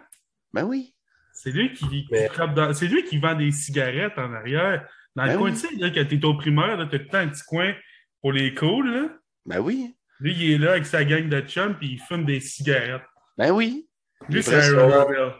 Ben 0.51 0.63
oui. 0.63 0.93
C'est 1.31 1.51
lui 1.51 1.71
qui, 1.73 1.87
qui 1.87 2.07
Mais- 2.11 2.27
frappe 2.29 2.55
dans- 2.55 2.73
C'est 2.73 2.87
lui 2.87 3.03
qui 3.05 3.17
vend 3.19 3.35
des 3.35 3.51
cigarettes 3.51 4.17
en 4.17 4.33
arrière. 4.33 4.87
Dans 5.15 5.23
le 5.23 5.29
Ben 5.29 5.37
coin, 5.37 5.51
oui. 5.51 5.53
tu 5.59 5.67
sais, 5.67 5.75
là, 5.77 5.89
quand 5.91 6.05
t'es 6.09 6.25
au 6.25 6.33
primaire, 6.35 6.75
là, 6.77 6.85
t'as 6.89 6.97
tout 6.97 7.03
le 7.05 7.09
temps 7.09 7.17
un 7.19 7.27
petit 7.27 7.43
coin 7.47 7.73
pour 8.21 8.31
les 8.33 8.53
cools, 8.55 8.89
là. 8.93 9.09
Ben 9.45 9.59
oui. 9.59 9.95
Lui, 10.19 10.33
il 10.33 10.51
est 10.53 10.57
là 10.57 10.71
avec 10.71 10.85
sa 10.85 11.03
gang 11.05 11.29
de 11.29 11.39
chums, 11.41 11.75
puis 11.77 11.93
il 11.93 11.99
fume 11.99 12.25
des 12.25 12.39
cigarettes. 12.39 13.03
Ben 13.37 13.51
oui. 13.51 13.87
Lui, 14.27 14.43
c'est 14.43 14.55
Aaron 14.75 15.31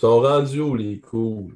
sont- 0.00 0.20
Rodell. 0.20 0.44
Ils 0.44 0.50
sont 0.50 0.56
rendus 0.56 0.60
où, 0.60 0.74
les 0.74 1.00
cools? 1.00 1.54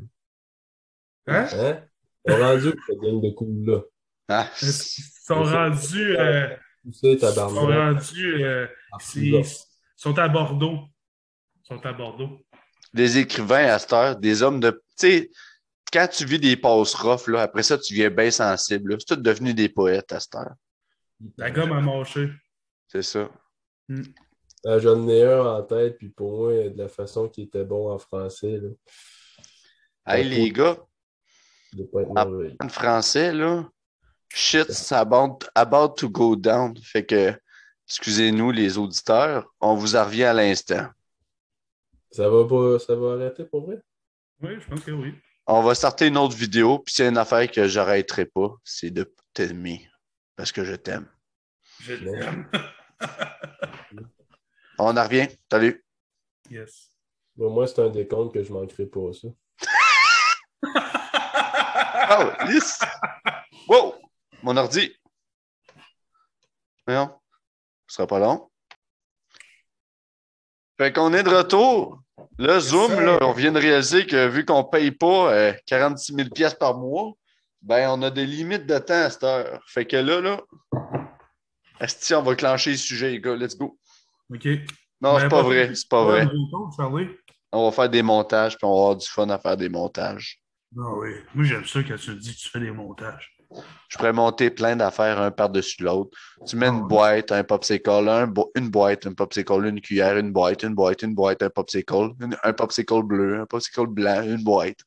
Hein? 1.27 1.47
Hein? 1.53 1.83
Ils 2.27 2.33
sont 2.33 2.39
rendus 2.41 2.69
où, 2.69 2.75
cette 2.87 2.99
gang 2.99 3.21
de 3.23 3.31
cools-là? 3.31 3.81
Ah, 4.29 4.51
Ils 4.63 4.73
sont 4.73 5.43
rendus... 5.43 6.17
euh, 6.17 6.57
ils 6.85 6.95
sont 7.21 7.67
rendus... 7.67 8.45
euh, 8.45 8.67
Ah, 8.93 8.97
ils 9.17 9.45
sont 9.97 10.19
à 10.19 10.29
Bordeaux. 10.29 10.79
Ils 11.63 11.67
sont 11.69 11.87
à 11.87 11.93
Bordeaux. 11.93 12.45
des 12.93 13.19
écrivains 13.19 13.67
à 13.69 13.79
cette 13.79 13.93
heure, 13.93 14.17
des 14.17 14.43
hommes 14.43 14.61
de. 14.61 14.71
Tu 14.71 14.79
sais, 14.97 15.31
quand 15.93 16.09
tu 16.09 16.25
vis 16.25 16.39
des 16.41 16.57
passes 16.57 16.95
rough, 16.95 17.27
là, 17.29 17.43
après 17.43 17.63
ça, 17.63 17.79
tu 17.79 17.95
viens 17.95 18.11
bien 18.11 18.31
sensible. 18.31 18.93
là. 18.93 18.97
C'est 18.99 19.15
tout 19.15 19.21
devenu 19.23 19.55
des 19.55 19.69
poètes 19.69 20.11
à 20.13 20.21
cette 20.21 20.35
heure. 20.35 20.55
La 21.37 21.51
gomme 21.51 21.73
a 21.73 21.81
mâché. 21.81 22.31
C'est 22.89 23.03
ça. 23.03 23.31
Ah, 24.65 24.79
J'en 24.79 25.09
ai 25.09 25.25
un 25.25 25.45
en 25.45 25.63
tête, 25.63 25.99
puis 25.99 26.09
pour 26.09 26.39
moi, 26.39 26.53
de 26.69 26.79
la 26.79 26.89
façon 26.89 27.29
qu'il 27.29 27.45
était 27.45 27.65
bon 27.65 27.91
en 27.91 27.99
français, 27.99 28.59
là, 28.59 28.69
Hey, 30.07 30.29
les 30.29 30.51
gars, 30.51 30.77
pas 31.93 32.03
être 32.03 32.09
mauvais. 32.09 32.57
en 32.61 32.69
français, 32.69 33.33
là, 33.33 33.69
shit, 34.29 34.71
c'est 34.73 34.95
about, 34.97 35.39
about 35.55 35.95
to 35.95 36.09
go 36.11 36.35
down. 36.35 36.77
Fait 36.83 37.07
que, 37.07 37.33
excusez-nous, 37.89 38.51
les 38.51 38.79
auditeurs, 38.79 39.47
on 39.61 39.75
vous 39.77 39.95
en 39.95 40.05
revient 40.05 40.25
à 40.25 40.33
l'instant. 40.33 40.89
Ça 42.11 42.29
va 42.29 42.45
pas, 42.47 42.79
ça 42.81 42.95
va 42.97 43.13
arrêter 43.13 43.45
pour 43.45 43.65
vrai? 43.67 43.79
Oui, 44.41 44.61
je 44.61 44.69
pense 44.69 44.81
que 44.81 44.91
oui. 44.91 45.15
On 45.47 45.63
va 45.63 45.75
starter 45.75 46.09
une 46.09 46.19
autre 46.19 46.37
vidéo, 46.37 46.81
puis 46.81 46.93
c'est 46.95 47.09
une 47.09 47.19
affaire 47.19 47.51
que 47.51 47.67
j'arrêterai 47.69 48.27
pas, 48.27 48.55
c'est 48.65 48.91
de 48.91 49.13
t'aimer. 49.33 49.89
Parce 50.37 50.51
que 50.53 50.65
je 50.65 50.75
t'aime. 50.75 51.09
Je 51.81 51.95
l'aime. 51.95 52.51
On 54.85 54.97
en 54.97 55.03
revient. 55.05 55.29
Salut. 55.49 55.85
Yes. 56.51 56.91
Moi, 57.37 57.69
c'est 57.69 57.81
un 57.81 57.89
décompte 57.89 58.35
que 58.35 58.43
je 58.43 58.53
manquerai 58.53 58.87
pas, 58.87 59.13
ça. 59.13 59.29
Oh, 62.15 62.31
yes! 62.51 62.79
Wow! 63.67 63.95
Mon 64.43 64.57
ordi. 64.57 64.95
Non. 66.87 67.11
Ce 67.87 67.97
sera 67.97 68.07
pas 68.07 68.19
long. 68.19 68.51
Fait 70.77 70.93
qu'on 70.93 71.15
est 71.15 71.23
de 71.23 71.31
retour. 71.31 72.03
Le 72.39 72.59
Zoom, 72.59 73.01
là, 73.01 73.19
on 73.23 73.33
vient 73.33 73.53
de 73.53 73.61
réaliser 73.61 74.05
que 74.05 74.27
vu 74.27 74.45
qu'on 74.45 74.65
paye 74.65 74.91
pas 74.91 75.33
euh, 75.33 75.53
46 75.67 76.15
000 76.15 76.29
pièces 76.31 76.55
par 76.55 76.77
mois, 76.77 77.13
ben 77.63 77.89
on 77.89 78.03
a 78.03 78.11
des 78.11 78.27
limites 78.27 78.67
de 78.67 78.79
temps 78.79 79.05
à 79.05 79.11
cette 79.11 79.25
heure. 79.25 79.63
Fait 79.67 79.87
que 79.87 79.97
là, 79.97 80.21
là, 80.21 80.43
asti, 81.81 82.15
on 82.15 82.23
va 82.23 82.35
clencher 82.35 82.73
le 82.73 82.77
sujet, 82.77 83.11
les 83.11 83.21
gars. 83.21 83.37
Let's 83.37 83.57
go. 83.57 83.79
OK. 84.33 84.47
Non, 85.01 85.15
Ben, 85.15 85.19
c'est 85.21 85.29
pas 85.29 85.43
vrai. 85.43 85.75
C'est 85.75 85.89
pas 85.89 86.05
vrai. 86.05 86.29
On 87.53 87.65
va 87.67 87.73
faire 87.73 87.91
des 87.91 88.03
montages, 88.03 88.57
puis 88.57 88.65
on 88.65 88.73
va 88.75 88.81
avoir 88.81 88.97
du 88.97 89.07
fun 89.07 89.29
à 89.29 89.39
faire 89.39 89.57
des 89.57 89.69
montages. 89.69 90.41
Ah 90.79 90.95
oui. 90.97 91.11
Moi, 91.35 91.45
j'aime 91.45 91.67
ça 91.67 91.81
quand 91.83 91.97
tu 91.97 92.11
me 92.11 92.17
dis 92.17 92.35
que 92.35 92.41
tu 92.41 92.49
fais 92.49 92.61
des 92.61 92.71
montages. 92.71 93.37
Je 93.89 93.99
pourrais 93.99 94.15
monter 94.15 94.49
plein 94.51 94.75
d'affaires 94.75 95.21
un 95.21 95.31
par-dessus 95.31 95.83
l'autre. 95.83 96.17
Tu 96.47 96.57
mets 96.57 96.69
Ah 96.69 96.71
une 96.71 96.89
boîte, 96.89 97.31
un 97.31 97.45
popsicle, 97.45 97.91
un 97.91 98.27
bo- 98.27 98.51
une 98.55 98.71
boîte, 98.71 99.07
un 99.07 99.13
popsicle, 99.13 99.67
une 99.67 99.83
cuillère, 99.83 100.17
une 100.17 100.33
boîte, 100.33 100.63
une 100.63 100.75
boîte, 100.75 101.03
une 101.03 101.15
boîte, 101.15 101.43
un 101.43 101.51
popsicle, 101.51 102.13
une- 102.21 102.37
un 102.43 102.53
popsicle 102.55 103.03
bleu, 103.03 103.41
un 103.41 103.45
popsicle 103.47 103.87
blanc, 103.89 104.23
une 104.23 104.43
boîte. 104.43 104.79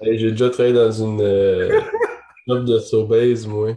Hey, 0.00 0.18
J'ai 0.18 0.30
déjà 0.30 0.48
travaillé 0.48 0.74
dans 0.74 0.90
une 0.90 1.20
euh, 1.20 1.78
shop 2.48 2.60
de 2.60 2.78
Sobeys, 2.78 3.46
moi. 3.46 3.74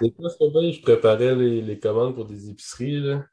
C'est 0.00 0.10
quoi 0.16 0.30
Sobeys? 0.30 0.72
Je 0.72 0.80
préparais 0.82 1.34
les, 1.34 1.60
les 1.60 1.78
commandes 1.78 2.14
pour 2.14 2.24
des 2.24 2.48
épiceries, 2.48 3.00
là. 3.00 3.24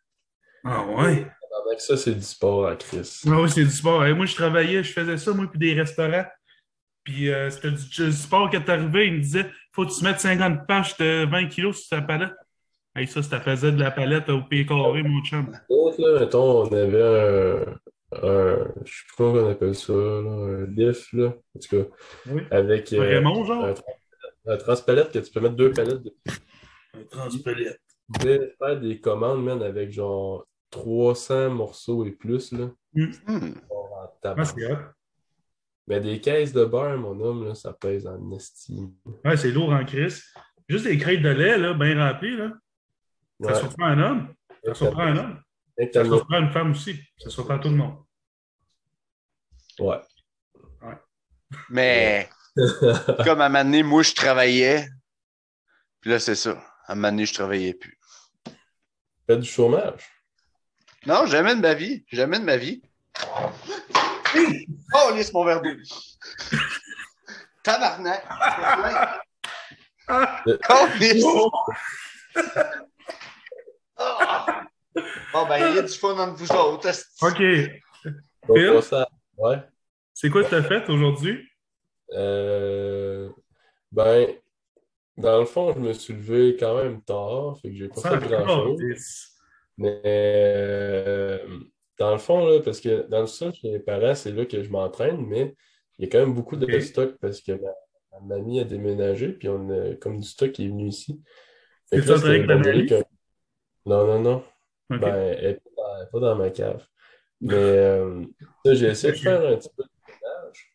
Ah 0.65 0.83
ouais? 0.85 1.27
Avec 1.67 1.79
ça, 1.79 1.95
c'est 1.95 2.13
du 2.13 2.21
sport 2.21 2.67
à 2.67 2.75
Chris. 2.75 3.21
Ah 3.27 3.39
oui, 3.41 3.49
c'est 3.49 3.63
du 3.63 3.69
sport. 3.71 4.03
Hey, 4.05 4.13
moi, 4.13 4.25
je 4.25 4.35
travaillais, 4.35 4.83
je 4.83 4.91
faisais 4.91 5.17
ça, 5.17 5.31
moi, 5.33 5.47
puis 5.49 5.59
des 5.59 5.73
restaurants. 5.73 6.25
Puis 7.03 7.29
euh, 7.31 7.49
c'était 7.49 7.71
du, 7.71 7.77
du 7.87 8.11
sport 8.11 8.49
quand 8.49 8.61
t'arrivais, 8.61 9.07
il 9.07 9.13
me 9.13 9.19
disait 9.19 9.45
faut 9.71 9.85
que 9.85 9.91
tu 9.95 10.03
mettes 10.03 10.19
50 10.19 10.65
pages 10.67 10.97
de 10.97 11.25
20 11.29 11.47
kilos 11.49 11.81
sur 11.81 11.89
ta 11.97 12.01
palette. 12.01 12.33
Hey, 12.95 13.07
ça, 13.07 13.21
ça 13.21 13.39
faisait 13.41 13.71
de 13.71 13.79
la 13.79 13.91
palette 13.91 14.27
au 14.29 14.41
pied 14.41 14.65
carré, 14.65 15.03
mon 15.03 15.21
chum. 15.23 15.51
D'autres, 15.69 16.01
là, 16.01 16.19
mettons, 16.19 16.61
on 16.63 16.73
avait 16.73 17.03
un, 17.03 17.65
un 18.23 18.57
je 18.85 18.91
sais 18.91 19.03
plus 19.07 19.15
comment 19.17 19.33
on 19.33 19.49
appelle 19.51 19.75
ça, 19.75 19.93
là, 19.93 20.31
un 20.31 20.65
lift, 20.65 21.13
là. 21.13 21.27
En 21.55 21.59
tout 21.59 21.77
cas, 21.83 21.89
Oui. 22.31 22.41
avec 22.51 22.91
euh, 22.93 23.21
un, 23.23 23.45
genre? 23.45 23.73
un 24.47 24.57
transpalette 24.57 25.11
que 25.11 25.19
tu 25.19 25.31
peux 25.31 25.41
mettre 25.41 25.55
deux 25.55 25.71
palettes 25.71 26.01
de 26.03 26.13
Un 26.95 27.03
transpalette. 27.09 27.79
Tu 28.21 28.27
faire 28.57 28.79
des 28.79 28.99
commandes, 28.99 29.43
man, 29.43 29.61
avec 29.61 29.91
genre 29.91 30.45
300 30.71 31.49
morceaux 31.51 32.05
et 32.05 32.11
plus, 32.11 32.51
là. 32.51 32.69
En 33.69 34.09
Ah. 34.23 34.93
Mais 35.87 35.99
des 35.99 36.19
caisses 36.19 36.51
de 36.51 36.65
beurre, 36.65 36.97
mon 36.97 37.19
homme, 37.19 37.45
là, 37.47 37.53
ça 37.55 37.71
pèse 37.73 38.07
en 38.07 38.31
estime. 38.31 38.93
Ouais, 39.23 39.37
c'est 39.37 39.51
lourd 39.51 39.71
en 39.71 39.85
crise. 39.85 40.23
Juste 40.67 40.85
des 40.85 40.97
crêtes 40.97 41.21
de 41.21 41.29
lait, 41.29 41.57
là, 41.59 41.73
bien 41.73 41.95
remplies, 42.11 42.35
là. 42.37 42.51
Ça 43.43 43.51
Ouais. 43.53 43.59
surprend 43.59 43.85
un 43.85 43.99
homme. 44.01 44.33
Ça 44.63 44.73
surprend 44.73 45.03
un 45.03 45.17
homme. 45.17 45.41
Ça 45.93 46.03
surprend 46.05 46.39
une 46.39 46.51
femme 46.51 46.71
aussi. 46.71 46.99
Ça 47.19 47.29
surprend 47.29 47.59
tout 47.59 47.69
le 47.69 47.75
monde. 47.75 47.97
as- 49.79 49.83
Ouais. 49.83 50.01
Mais 51.69 52.29
comme 53.25 53.41
à 53.41 53.45
un 53.45 53.49
moment 53.49 53.63
donné, 53.63 53.83
moi, 53.83 54.01
je 54.03 54.13
travaillais. 54.13 54.87
Puis 55.99 56.09
là, 56.11 56.19
c'est 56.19 56.35
ça. 56.35 56.51
À 56.87 56.93
un 56.93 56.95
moment 56.95 57.09
donné, 57.09 57.25
je 57.25 57.33
travaillais 57.33 57.73
plus. 57.73 57.99
Fais 59.27 59.37
du 59.37 59.47
chômage. 59.47 60.03
Non, 61.05 61.25
jamais 61.25 61.55
de 61.55 61.61
ma 61.61 61.73
vie. 61.73 62.03
Jamais 62.11 62.39
de 62.39 62.45
ma 62.45 62.57
vie. 62.57 62.81
Oh, 64.93 65.13
laisse 65.15 65.31
mon 65.31 65.45
verre 65.45 65.61
d'eau. 65.61 65.69
Tabarnak. 67.63 68.23
Oh, 70.07 70.85
lisse. 70.99 71.25
Ah. 73.97 74.65
Bon, 75.33 75.47
ben, 75.47 75.69
il 75.69 75.75
y 75.75 75.79
a 75.79 75.81
du 75.81 75.93
fun 75.93 76.17
entre 76.19 76.35
vous 76.35 76.51
autres. 76.51 76.89
OK. 77.21 77.37
Phil? 77.37 78.81
Ouais. 79.37 79.63
C'est 80.13 80.29
quoi 80.29 80.43
que 80.43 80.49
tu 80.49 80.55
as 80.55 80.63
fait 80.63 80.87
aujourd'hui? 80.89 81.47
Euh, 82.11 83.29
Ben, 83.91 84.27
dans 85.17 85.39
le 85.39 85.45
fond, 85.45 85.73
je 85.73 85.79
me 85.79 85.93
suis 85.93 86.13
levé 86.13 86.57
quand 86.59 86.75
même 86.75 87.01
tard, 87.01 87.57
fait 87.61 87.69
que 87.69 87.75
j'ai 87.75 87.87
pas 87.87 88.01
Ça, 88.01 88.19
fait 88.19 88.27
grand-chose. 88.27 89.34
Mais 89.77 90.01
euh, 90.05 91.39
dans 91.99 92.11
le 92.11 92.17
fond, 92.17 92.45
là, 92.45 92.59
parce 92.61 92.79
que 92.81 93.07
dans 93.07 93.21
le 93.21 93.27
sol 93.27 93.53
chez 93.53 93.71
mes 93.71 93.79
parents, 93.79 94.15
c'est 94.15 94.31
là 94.31 94.45
que 94.45 94.63
je 94.63 94.69
m'entraîne, 94.69 95.25
mais 95.25 95.55
il 95.97 96.05
y 96.05 96.07
a 96.07 96.11
quand 96.11 96.19
même 96.19 96.33
beaucoup 96.33 96.55
de 96.55 96.65
stock 96.79 97.15
parce 97.21 97.41
que 97.41 97.51
ma, 97.53 97.69
ma 98.13 98.35
mamie 98.37 98.59
a 98.59 98.63
déménagé, 98.63 99.29
puis 99.33 99.49
on 99.49 99.69
a 99.69 99.95
comme 99.95 100.19
du 100.19 100.27
stock 100.27 100.51
qui 100.51 100.65
est 100.65 100.69
venu 100.69 100.87
ici. 100.87 101.21
C'est 101.85 101.97
que 101.97 102.05
ça, 102.05 102.13
là, 102.13 102.19
c'est 102.19 102.27
avec 102.29 102.47
mamie? 102.47 102.85
qu'un- 102.87 103.03
Non, 103.85 104.07
non, 104.07 104.19
non. 104.21 104.43
Ben, 104.99 105.15
elle 105.15 105.45
n'est 105.45 105.53
pas, 105.75 106.05
dans- 106.11 106.19
pas 106.21 106.35
ma 106.35 106.49
cave. 106.49 106.85
Mais 107.41 107.53
euh, 107.55 108.23
j'ai 108.65 108.87
essayé 108.87 109.13
de 109.13 109.17
faire 109.17 109.45
un 109.45 109.57
petit 109.57 109.69
peu 109.75 109.83
de 109.83 109.89
ménage. 110.07 110.71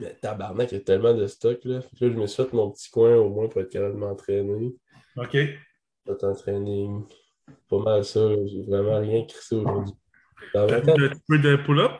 Mais 0.00 0.14
tabarnak, 0.16 0.70
il 0.72 0.74
y 0.78 0.80
a 0.80 0.84
tellement 0.84 1.14
de 1.14 1.26
stock, 1.26 1.58
là. 1.64 1.80
Fait 1.80 1.96
que 1.96 2.04
là, 2.04 2.10
je 2.12 2.16
me 2.18 2.26
suis 2.26 2.42
fait 2.42 2.52
mon 2.52 2.70
petit 2.70 2.90
coin 2.90 3.16
au 3.16 3.28
moins 3.30 3.48
pour 3.48 3.60
être 3.60 3.70
capable 3.70 3.94
de 3.94 3.98
m'entraîner. 4.00 4.74
OK. 5.16 5.30
Fait 5.32 6.24
entraîning. 6.24 7.04
Pas 7.68 7.78
mal 7.78 8.04
ça. 8.04 8.20
J'ai 8.46 8.62
vraiment 8.62 9.00
rien 9.00 9.24
crissé 9.24 9.56
aujourd'hui. 9.56 9.94
T'as 10.52 10.66
20 10.66 10.78
ans, 10.78 10.84
fait 10.84 10.90
un 10.90 11.08
petit 11.08 11.22
peu 11.26 11.38
de 11.38 11.56
pull-up? 11.56 11.92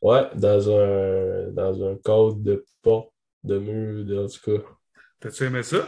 Ouais, 0.00 0.28
dans 0.34 0.70
un, 0.70 1.50
dans 1.52 1.84
un 1.84 1.96
cadre 1.96 2.34
de 2.34 2.64
porte, 2.82 3.12
de 3.44 3.58
mur, 3.58 4.24
en 4.24 4.26
tout 4.26 4.58
cas, 4.58 4.64
T'as-tu 5.20 5.44
aimé 5.44 5.62
ça? 5.62 5.86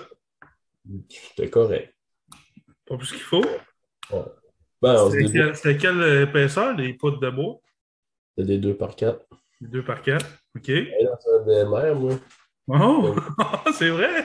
c'était 1.08 1.50
correct. 1.50 1.92
Pas 2.86 2.96
plus 2.96 3.10
qu'il 3.10 3.20
faut? 3.20 3.44
Ben, 4.80 4.96
on 5.00 5.10
se 5.10 5.54
C'était 5.54 5.76
quelle, 5.76 6.22
épaisseur, 6.22 6.76
les 6.76 6.94
poutres 6.94 7.18
de 7.18 7.30
bois? 7.30 7.56
C'était 8.36 8.46
des 8.46 8.58
deux 8.58 8.76
par 8.76 8.94
quatre. 8.94 9.26
Les 9.60 9.66
deux 9.66 9.84
par 9.84 10.02
quatre. 10.02 10.26
OK. 10.56 10.66
J'étais 10.66 11.04
dans 11.04 11.18
un 11.32 11.44
DMR, 11.46 11.94
moi. 11.98 12.14
Oh! 12.68 13.16
c'est 13.74 13.90
vrai! 13.90 14.24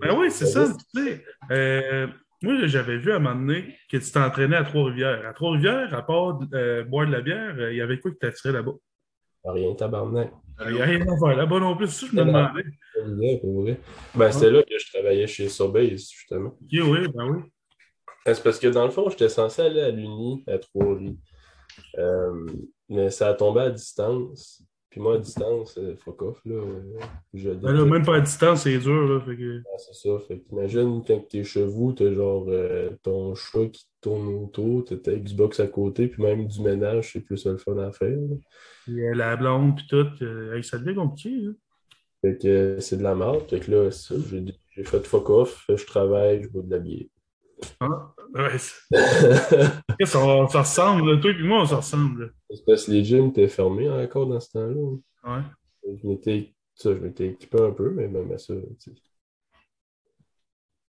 ben 0.00 0.16
oui, 0.16 0.30
c'est 0.30 0.46
ça. 0.46 0.68
Tu 0.94 1.04
sais, 1.04 1.24
euh, 1.50 2.06
moi, 2.44 2.66
j'avais 2.66 2.98
vu 2.98 3.10
à 3.10 3.16
un 3.16 3.18
moment 3.20 3.34
donné 3.34 3.74
que 3.90 3.96
tu 3.96 4.10
t'entraînais 4.12 4.56
à 4.56 4.64
Trois-Rivières. 4.64 5.26
À 5.26 5.32
Trois-Rivières, 5.32 5.94
à 5.94 6.02
part 6.02 6.40
euh, 6.52 6.84
boire 6.84 7.06
de 7.06 7.12
la 7.12 7.22
bière, 7.22 7.54
euh, 7.58 7.72
il 7.72 7.78
y 7.78 7.80
avait 7.80 7.98
quoi 7.98 8.10
que 8.10 8.16
t'attirais 8.16 8.52
là-bas? 8.52 8.74
Rien, 9.44 9.74
tabarnak. 9.74 10.30
Il 10.66 10.74
n'y 10.74 10.82
a 10.82 10.84
rien 10.84 11.00
à 11.00 11.18
faire 11.18 11.36
là-bas 11.36 11.58
non 11.58 11.76
plus, 11.76 11.88
c'est 11.88 12.06
ça 12.06 12.12
je 12.12 12.16
me 12.16 12.24
demandais. 12.24 13.78
Ben, 14.14 14.30
c'était 14.30 14.50
là 14.50 14.62
que 14.62 14.78
je 14.78 14.92
travaillais 14.92 15.26
chez 15.26 15.48
Sobase, 15.48 16.10
justement. 16.10 16.50
Ok, 16.50 16.70
oui, 16.72 17.08
ben 17.14 17.24
oui. 17.24 17.42
Ben, 18.24 18.34
C'est 18.34 18.42
parce 18.42 18.58
que 18.58 18.68
dans 18.68 18.84
le 18.84 18.90
fond, 18.90 19.08
j'étais 19.08 19.30
censé 19.30 19.62
aller 19.62 19.80
à 19.80 19.90
l'Uni 19.90 20.44
à 20.46 20.58
Trois-Rives. 20.58 21.16
Euh, 21.98 22.46
mais 22.88 23.10
ça 23.10 23.28
a 23.28 23.34
tombé 23.34 23.62
à 23.62 23.70
distance. 23.70 24.62
Puis 24.94 25.00
moi, 25.02 25.16
à 25.16 25.18
distance, 25.18 25.76
euh, 25.76 25.96
fuck 25.96 26.22
off, 26.22 26.40
là. 26.44 26.54
euh, 26.54 27.00
Je 27.32 27.50
Ben 27.50 27.72
là, 27.72 27.84
même 27.84 28.04
pas 28.04 28.14
à 28.18 28.20
distance, 28.20 28.62
c'est 28.62 28.78
dur, 28.78 29.08
là. 29.08 29.20
Fait 29.22 29.36
que... 29.36 29.60
Ah, 29.66 29.76
c'est 29.76 30.08
ça. 30.08 30.16
Fait 30.20 30.38
qu'imagine 30.38 31.02
quand 31.04 31.18
t'es 31.28 31.42
chez 31.42 31.64
vous, 31.64 31.92
t'as 31.92 32.12
genre 32.12 32.44
euh, 32.48 32.90
ton 33.02 33.34
chat 33.34 33.66
qui 33.72 33.88
tourne 34.00 34.28
autour, 34.28 34.84
t'as 34.84 34.94
ta 34.94 35.12
Xbox 35.16 35.58
à 35.58 35.66
côté, 35.66 36.06
puis 36.06 36.22
même 36.22 36.46
du 36.46 36.60
ménage, 36.62 37.10
c'est 37.12 37.22
plus 37.22 37.38
ça 37.38 37.50
le 37.50 37.58
fun 37.58 37.76
à 37.78 37.90
faire. 37.90 38.08
là. 38.16 38.36
Puis, 38.84 39.04
euh, 39.04 39.14
la 39.16 39.34
blonde, 39.34 39.74
puis 39.74 39.86
tout. 39.88 40.06
euh, 40.22 40.62
ça 40.62 40.78
devient 40.78 40.94
compliqué, 40.94 41.44
hein. 41.44 41.54
Fait 42.20 42.38
que 42.40 42.76
c'est 42.78 42.96
de 42.98 43.02
la 43.02 43.16
merde. 43.16 43.42
Fait 43.50 43.58
que 43.58 43.70
là, 43.72 43.90
c'est 43.90 44.14
ça, 44.14 44.20
j'ai 44.30 44.44
j'ai 44.76 44.84
fait 44.84 45.04
fuck 45.04 45.28
off, 45.28 45.64
je 45.68 45.84
travaille, 45.86 46.44
je 46.44 46.48
bois 46.50 46.62
de 46.62 46.70
la 46.70 46.78
bière. 46.78 47.06
Ah, 47.80 48.14
ouais, 48.34 48.58
qu'on- 50.12 50.48
ça 50.48 50.60
ressemble, 50.60 51.12
là? 51.14 51.20
Toi 51.20 51.30
et 51.30 51.42
moi, 51.42 51.62
on 51.62 51.66
se 51.66 51.74
ressemble. 51.74 52.34
C'est 52.50 52.64
parce 52.66 52.84
que 52.86 52.90
les 52.90 53.04
gyms 53.04 53.28
étaient 53.28 53.48
fermés 53.48 53.88
encore 53.88 54.26
dans 54.26 54.40
ce 54.40 54.50
temps-là. 54.52 54.74
là. 54.74 55.36
Ouais. 55.36 55.42
Je 56.02 56.06
m'étais 56.06 56.54
ça, 56.74 56.92
je 56.94 56.98
m'étais 56.98 57.28
équipé 57.28 57.60
un 57.62 57.70
peu, 57.70 57.90
mais 57.90 58.08
même 58.08 58.32
à 58.32 58.38
ça, 58.38 58.54
tu 58.80 58.90
sais. 58.90 58.92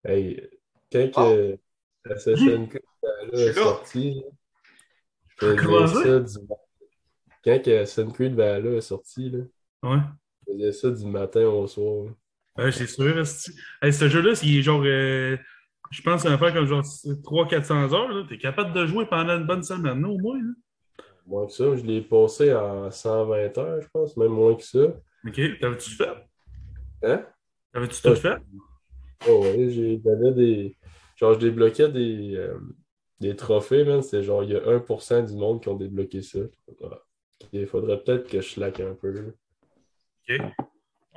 Hey, 0.04 0.50
quand 0.92 1.10
que 1.12 1.58
Assassin's 2.12 2.70
Creed 2.70 2.82
Valhalla 3.02 3.32
Je 3.34 3.38
suis 3.38 3.46
est 3.48 3.48
là. 3.48 3.64
sorti, 3.64 4.24
je 5.42 5.46
faisais 5.46 6.04
ça? 6.04 6.20
du 6.20 6.48
Quand 7.44 7.64
que 7.64 7.82
Assassin's 7.82 8.14
Creed 8.14 8.36
Valhalla 8.36 8.78
est 8.78 8.82
sorti, 8.82 9.30
là, 9.30 9.40
Ouais. 9.84 10.00
je 10.48 10.54
faisais 10.54 10.72
ça 10.72 10.90
du 10.92 11.06
matin 11.06 11.48
au 11.48 11.68
soir. 11.68 12.08
Ouais, 12.58 12.72
c'est 12.72 12.88
sûr. 12.88 13.24
Hey, 13.82 13.92
ce 13.94 14.08
jeu-là, 14.08 14.34
il 14.44 14.58
est 14.60 14.62
genre. 14.62 14.82
euh, 14.86 15.38
je 15.92 16.02
pense 16.02 16.24
que 16.24 16.30
ça 16.30 16.36
va 16.36 16.38
faire 16.38 16.54
comme 16.54 16.66
genre 16.68 16.84
300-400 16.84 17.94
heures. 17.94 18.10
là. 18.10 18.24
T'es 18.28 18.38
capable 18.38 18.74
de 18.74 18.86
jouer 18.86 19.06
pendant 19.06 19.38
une 19.38 19.46
bonne 19.46 19.64
semaine, 19.64 20.04
au 20.06 20.18
moins. 20.18 20.38
Là. 20.38 20.52
Moins 21.28 21.46
que 21.48 21.52
ça, 21.54 21.76
je 21.76 21.84
l'ai 21.84 22.02
passé 22.02 22.54
en 22.54 22.92
120 22.92 23.58
heures, 23.58 23.82
je 23.82 23.88
pense, 23.92 24.16
même 24.18 24.32
moins 24.32 24.56
que 24.56 24.64
ça. 24.64 24.88
OK. 25.26 25.60
T'avais-tu 25.60 25.90
fait? 25.92 26.10
Hein? 27.04 27.26
T'avais-tu 27.74 28.02
tout 28.02 28.16
fait? 28.16 28.38
Oh 29.28 29.42
ouais, 29.44 29.70
j'ai 29.70 30.00
j'avais 30.04 30.32
des. 30.34 30.78
Genre, 31.16 31.34
je 31.34 31.40
débloquais 31.40 31.90
des, 31.90 32.36
euh, 32.36 32.58
des 33.20 33.36
trophées, 33.36 33.84
man. 33.86 34.02
C'était 34.02 34.24
genre, 34.24 34.44
il 34.44 34.52
y 34.52 34.56
a 34.56 34.60
1% 34.60 35.26
du 35.26 35.34
monde 35.36 35.62
qui 35.62 35.70
ont 35.70 35.76
débloqué 35.76 36.22
ça. 36.22 36.40
Il 37.52 37.66
faudrait 37.68 38.02
peut-être 38.04 38.30
que 38.30 38.42
je 38.42 38.50
slack 38.50 38.80
un 38.82 38.94
peu. 38.94 39.12
là. 39.12 39.22
OK. 39.22 40.40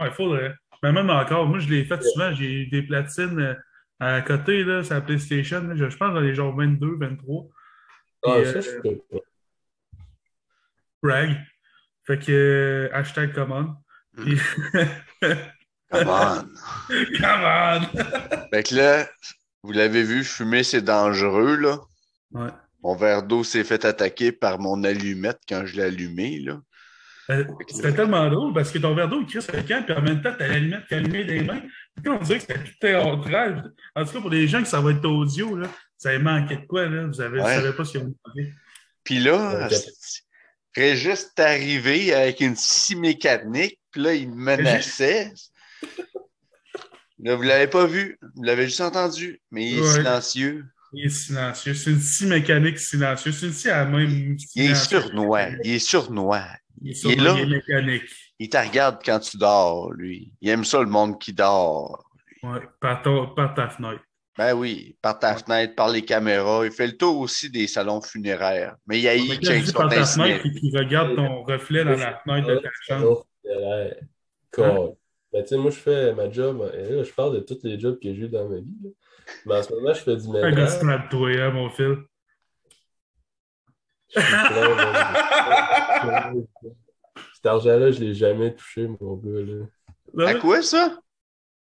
Ouais, 0.00 0.06
il 0.06 0.10
faudrait. 0.12 0.54
Mais 0.82 0.92
même 0.92 1.10
encore, 1.10 1.46
moi, 1.46 1.58
je 1.58 1.68
l'ai 1.68 1.84
fait 1.84 2.00
souvent. 2.02 2.32
J'ai 2.32 2.66
des 2.66 2.82
platines 2.82 3.38
euh, 3.40 3.54
à 4.00 4.20
côté, 4.22 4.64
là, 4.64 4.82
sur 4.84 4.94
la 4.94 5.00
PlayStation. 5.00 5.62
là. 5.62 5.74
Je, 5.76 5.88
je 5.90 5.96
pense 5.96 6.14
dans 6.14 6.20
les 6.20 6.34
genre 6.34 6.54
22, 6.56 6.96
23. 6.98 7.46
Ah, 8.24 8.36
Puis, 8.42 8.62
ça, 8.62 8.68
euh, 8.84 9.20
brag. 11.02 11.36
Fait 12.06 12.18
que 12.18 12.32
euh, 12.32 12.88
hashtag 12.94 13.32
commande. 13.34 13.74
Puis... 14.16 14.38
Come 15.90 16.08
on. 16.08 16.42
Come 17.18 17.44
on! 17.44 17.80
Fait 18.52 18.62
que 18.62 18.74
là, 18.74 19.06
vous 19.62 19.72
l'avez 19.72 20.02
vu, 20.02 20.22
fumer, 20.22 20.62
c'est 20.62 20.82
dangereux, 20.82 21.56
là. 21.56 21.78
Ouais. 22.32 22.50
Mon 22.82 22.94
verre 22.94 23.22
d'eau 23.22 23.42
s'est 23.42 23.64
fait 23.64 23.84
attaquer 23.86 24.30
par 24.30 24.58
mon 24.58 24.84
allumette 24.84 25.40
quand 25.48 25.64
je 25.64 25.76
l'ai 25.76 25.84
allumé, 25.84 26.40
là. 26.40 26.60
Euh, 27.30 27.44
C'était 27.68 27.94
tellement 27.94 28.28
drôle 28.30 28.54
parce 28.54 28.70
que 28.70 28.78
ton 28.78 28.94
verre 28.94 29.08
d'eau, 29.08 29.20
le 29.20 29.62
camp, 29.68 29.82
puis 29.84 29.94
en 29.94 30.02
même 30.02 30.22
temps, 30.22 30.32
t'as 30.38 30.48
la 30.48 30.58
limite 30.58 30.86
qui 30.86 30.94
allumée 30.94 31.24
des 31.24 31.42
mains. 31.42 31.60
On 32.06 32.18
dirait 32.18 32.38
que 32.38 32.44
c'était 32.46 32.64
tout 32.64 32.78
théâtral. 32.80 33.72
En 33.94 34.04
tout 34.04 34.12
cas, 34.12 34.20
pour 34.20 34.30
les 34.30 34.46
gens 34.48 34.62
que 34.62 34.68
ça 34.68 34.80
va 34.80 34.90
être 34.92 35.04
audio, 35.04 35.56
là, 35.56 35.68
ça 35.96 36.16
manqué 36.18 36.56
de 36.56 36.66
quoi, 36.66 36.86
là? 36.86 37.06
Vous 37.06 37.20
avez, 37.20 37.40
Ouais. 37.40 37.56
savez 37.56 37.72
pas 37.72 37.84
ce 37.84 37.92
que 37.94 37.98
vous 37.98 38.14
manquez. 38.26 38.52
Puis 39.04 39.18
là, 39.20 39.68
Régis 40.74 41.30
est 41.36 41.40
arrivé 41.40 42.14
avec 42.14 42.40
une 42.40 42.54
scie 42.56 42.94
mécanique, 42.96 43.78
puis 43.90 44.02
là, 44.02 44.14
il 44.14 44.28
me 44.30 44.36
menaçait. 44.36 45.32
Là, 47.20 47.34
vous 47.34 47.42
l'avez 47.42 47.66
pas 47.66 47.86
vu, 47.86 48.18
vous 48.36 48.42
l'avez 48.44 48.66
juste 48.66 48.80
entendu, 48.80 49.40
mais 49.50 49.70
il 49.70 49.78
est 49.78 49.80
Ouais. 49.82 49.92
silencieux. 49.94 50.64
Il 50.92 51.04
est 51.06 51.08
silencieux. 51.10 51.74
C'est 51.74 51.90
une 51.90 52.00
scie 52.00 52.26
mécanique 52.26 52.78
silencieuse. 52.78 53.38
C'est 53.38 53.46
une 53.46 53.52
scie 53.52 53.70
à 53.70 53.84
la 53.84 53.90
même. 53.90 54.36
Il 54.54 54.70
est 54.70 54.74
sournois. 54.74 55.48
Il 55.64 55.72
est 55.74 55.78
sournois. 55.80 56.44
Il 56.80 56.90
est, 56.90 56.90
Il 56.90 56.90
est 56.90 56.94
sournois, 56.94 57.24
là. 57.24 57.40
il 57.40 57.52
est 57.52 57.56
mécanique. 57.56 58.27
Il 58.38 58.48
te 58.48 58.56
regarde 58.56 58.98
quand 59.04 59.18
tu 59.18 59.36
dors, 59.36 59.92
lui. 59.92 60.32
Il 60.40 60.48
aime 60.50 60.64
ça, 60.64 60.80
le 60.80 60.86
monde 60.86 61.18
qui 61.20 61.32
dort. 61.32 62.04
Ouais, 62.42 62.60
par, 62.80 63.02
ton- 63.02 63.34
par 63.34 63.54
ta 63.54 63.68
fenêtre. 63.68 64.02
Ben 64.36 64.54
oui, 64.54 64.96
par 65.02 65.18
ta 65.18 65.34
fenêtre, 65.34 65.74
par 65.74 65.88
les 65.88 66.04
caméras. 66.04 66.64
Il 66.64 66.70
fait 66.70 66.86
le 66.86 66.96
tour 66.96 67.18
aussi 67.18 67.50
des 67.50 67.66
salons 67.66 68.00
funéraires. 68.00 68.76
Mais 68.86 68.98
il 68.98 69.02
y 69.02 69.08
a 69.08 69.16
eu 69.16 69.26
par 69.72 69.88
ta 69.88 70.04
fenêtre, 70.04 70.42
puis 70.42 70.52
qu'il 70.52 70.78
regarde 70.78 71.16
ton 71.16 71.42
reflet 71.42 71.84
dans 71.84 71.96
la 71.96 72.20
fenêtre 72.20 72.46
de 72.46 72.56
ta 72.58 72.68
chambre. 72.82 73.26
Ouais, 73.44 73.98
con. 74.52 74.96
Ben, 75.32 75.42
tu 75.42 75.48
sais, 75.48 75.56
moi, 75.56 75.70
je 75.72 75.78
fais 75.78 76.14
ma 76.14 76.30
job. 76.30 76.70
Et 76.74 76.92
là, 76.92 77.02
je 77.02 77.12
parle 77.12 77.34
de 77.34 77.40
tous 77.40 77.58
les 77.64 77.78
jobs 77.78 77.98
que 78.00 78.14
j'ai 78.14 78.22
eu 78.22 78.28
dans 78.28 78.48
ma 78.48 78.58
vie. 78.60 78.76
là. 78.84 78.90
Mais 79.44 79.56
en 79.56 79.62
ce 79.62 79.74
moment, 79.74 79.92
je 79.92 80.00
fais 80.00 80.16
du 80.16 80.28
Un 80.28 80.50
gars 80.52 80.78
ménage. 80.80 81.08
toi, 81.10 81.28
hein, 81.30 81.50
mon 81.50 81.68
fil. 81.70 81.96
Je 84.14 84.20
suis 84.20 84.30
plein 84.30 86.32
Cet 87.38 87.46
argent-là, 87.46 87.92
je 87.92 88.00
l'ai 88.00 88.14
jamais 88.14 88.52
touché, 88.52 88.88
mon 89.00 89.14
gars. 89.14 89.40
Là. 90.16 90.26
À 90.28 90.34
quoi 90.34 90.60
ça? 90.60 90.98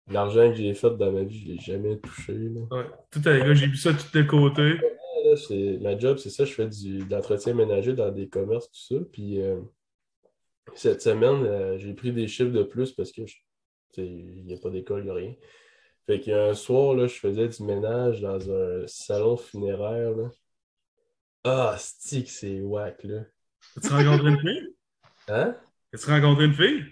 L'argent 0.07 0.51
que 0.51 0.55
j'ai 0.57 0.71
fait 0.75 0.91
dans 0.91 1.11
ma 1.11 1.23
vie, 1.23 1.39
je 1.39 1.47
l'ai 1.53 1.57
jamais 1.57 1.97
touché. 1.97 2.33
Là. 2.33 2.61
Ouais, 2.69 2.85
tout 3.09 3.21
à 3.25 3.31
l'heure, 3.31 3.55
j'ai 3.55 3.65
vu 3.65 3.75
ça 3.75 3.91
tout 3.91 4.05
de 4.15 4.21
côté. 4.21 4.75
Là, 5.25 5.35
c'est- 5.35 5.79
ma 5.81 5.97
job, 5.97 6.19
c'est 6.19 6.29
ça, 6.29 6.45
je 6.45 6.53
fais 6.53 6.67
du, 6.67 6.99
de 6.99 7.09
l'entretien 7.11 7.55
ménager 7.55 7.93
dans 7.93 8.11
des 8.11 8.29
commerces, 8.29 8.69
tout 8.69 8.95
ça. 8.99 9.03
Puis 9.11 9.41
euh, 9.41 9.61
cette 10.75 11.01
semaine, 11.01 11.43
euh, 11.43 11.79
j'ai 11.79 11.93
pris 11.95 12.11
des 12.11 12.27
chiffres 12.27 12.51
de 12.51 12.61
plus 12.61 12.91
parce 12.91 13.11
que 13.11 13.21
tu 13.23 13.41
il 13.97 14.45
n'y 14.45 14.53
a 14.53 14.57
pas 14.59 14.69
d'école, 14.69 14.99
il 14.99 15.05
n'y 15.05 15.09
a 15.09 15.13
rien. 15.15 15.33
Fait 16.05 16.19
qu'il 16.19 16.33
y 16.33 16.35
a 16.35 16.49
un 16.49 16.53
soir, 16.53 16.93
là, 16.93 17.07
je 17.07 17.15
faisais 17.15 17.47
du 17.47 17.63
ménage 17.63 18.21
dans 18.21 18.51
un 18.51 18.85
salon 18.85 19.37
funéraire. 19.37 20.11
Là. 20.11 20.29
Ah, 21.45 21.75
stick, 21.79 22.29
c'est 22.29 22.61
whack, 22.61 23.03
là. 23.05 23.21
As-tu 23.77 23.87
rencontré 23.91 24.29
une 24.29 24.39
fille? 24.39 24.75
Hein? 25.29 25.55
As-tu 25.93 26.09
rencontré 26.09 26.45
une 26.45 26.53
fille? 26.53 26.83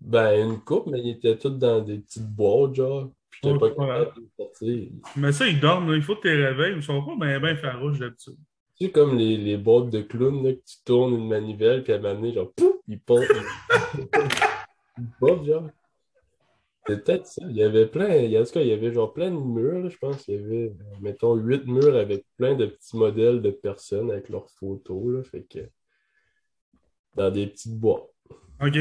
Ben, 0.00 0.48
une 0.48 0.60
coupe, 0.60 0.86
mais 0.86 1.00
ils 1.00 1.10
étaient 1.10 1.36
tous 1.36 1.50
dans 1.50 1.80
des 1.80 1.98
petites 1.98 2.26
boîtes, 2.26 2.74
genre. 2.74 3.10
Puis 3.30 3.40
j'étais 3.44 3.54
Oh, 3.56 3.58
pas 3.58 3.70
capable 3.70 4.14
de 4.22 4.28
sortir. 4.36 4.88
Mais 5.16 5.32
ça, 5.32 5.46
ils 5.46 5.60
dorment, 5.60 5.90
là. 5.90 5.96
il 5.96 6.02
faut 6.02 6.16
que 6.16 6.22
tu 6.22 6.28
les 6.28 6.46
réveilles. 6.46 6.76
Ils 6.76 6.82
sont 6.82 7.02
pas 7.04 7.16
bien 7.16 7.40
ben 7.40 7.56
farouches 7.56 7.98
d'habitude. 7.98 8.36
Tu 8.78 8.86
sais, 8.86 8.90
comme 8.92 9.16
les, 9.18 9.36
les 9.36 9.56
boîtes 9.56 9.90
de 9.90 10.00
clowns, 10.00 10.42
là, 10.44 10.52
que 10.54 10.58
tu 10.60 10.76
tournes 10.84 11.14
une 11.14 11.28
manivelle, 11.28 11.82
puis 11.84 11.92
à 11.92 11.98
donné, 11.98 12.32
genre, 12.32 12.50
pouf, 12.52 12.76
ils 12.88 13.00
pompent. 13.00 13.26
Ils 14.98 15.06
pompent, 15.18 15.44
genre. 15.46 15.68
C'est 16.86 17.04
peut-être 17.04 17.26
ça. 17.26 17.42
Il 17.48 17.56
y 17.56 17.62
avait 17.62 17.86
plein, 17.86 18.16
il 18.16 18.30
y 18.30 18.36
a- 18.36 18.40
en 18.40 18.44
tout 18.44 18.52
cas, 18.52 18.62
il 18.62 18.68
y 18.68 18.72
avait 18.72 18.92
genre 18.92 19.12
plein 19.12 19.30
de 19.30 19.36
murs, 19.36 19.80
là, 19.80 19.88
je 19.88 19.98
pense. 19.98 20.26
Il 20.28 20.34
y 20.34 20.38
avait, 20.38 20.68
euh, 20.70 20.74
mettons, 21.00 21.34
huit 21.36 21.66
murs 21.66 21.94
avec 21.94 22.24
plein 22.36 22.54
de 22.54 22.66
petits 22.66 22.96
modèles 22.96 23.42
de 23.42 23.50
personnes 23.50 24.10
avec 24.10 24.28
leurs 24.28 24.48
photos, 24.50 25.14
là. 25.14 25.22
Fait 25.22 25.42
que, 25.42 25.60
dans 27.20 27.30
des 27.30 27.46
petites 27.46 27.78
boîtes. 27.78 28.08
OK? 28.60 28.76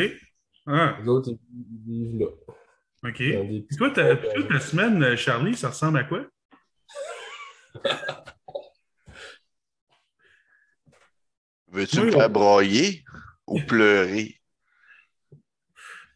Ah, 0.65 0.97
Les 1.01 1.07
autres, 1.07 1.29
ils, 1.31 1.37
vivent 1.85 2.19
là. 2.19 2.27
OK. 3.03 3.15
Puis 3.17 3.77
toi, 3.77 3.89
ta, 3.91 4.15
toi, 4.15 4.43
ta 4.47 4.59
semaine, 4.59 5.15
Charlie, 5.17 5.55
ça 5.55 5.69
ressemble 5.69 5.97
à 5.99 6.03
quoi? 6.05 6.25
Veux-tu 11.67 11.99
Oui, 11.99 12.05
me 12.07 12.11
faire 12.11 12.29
broyer 12.29 13.03
ou 13.45 13.59
pleurer? 13.67 14.39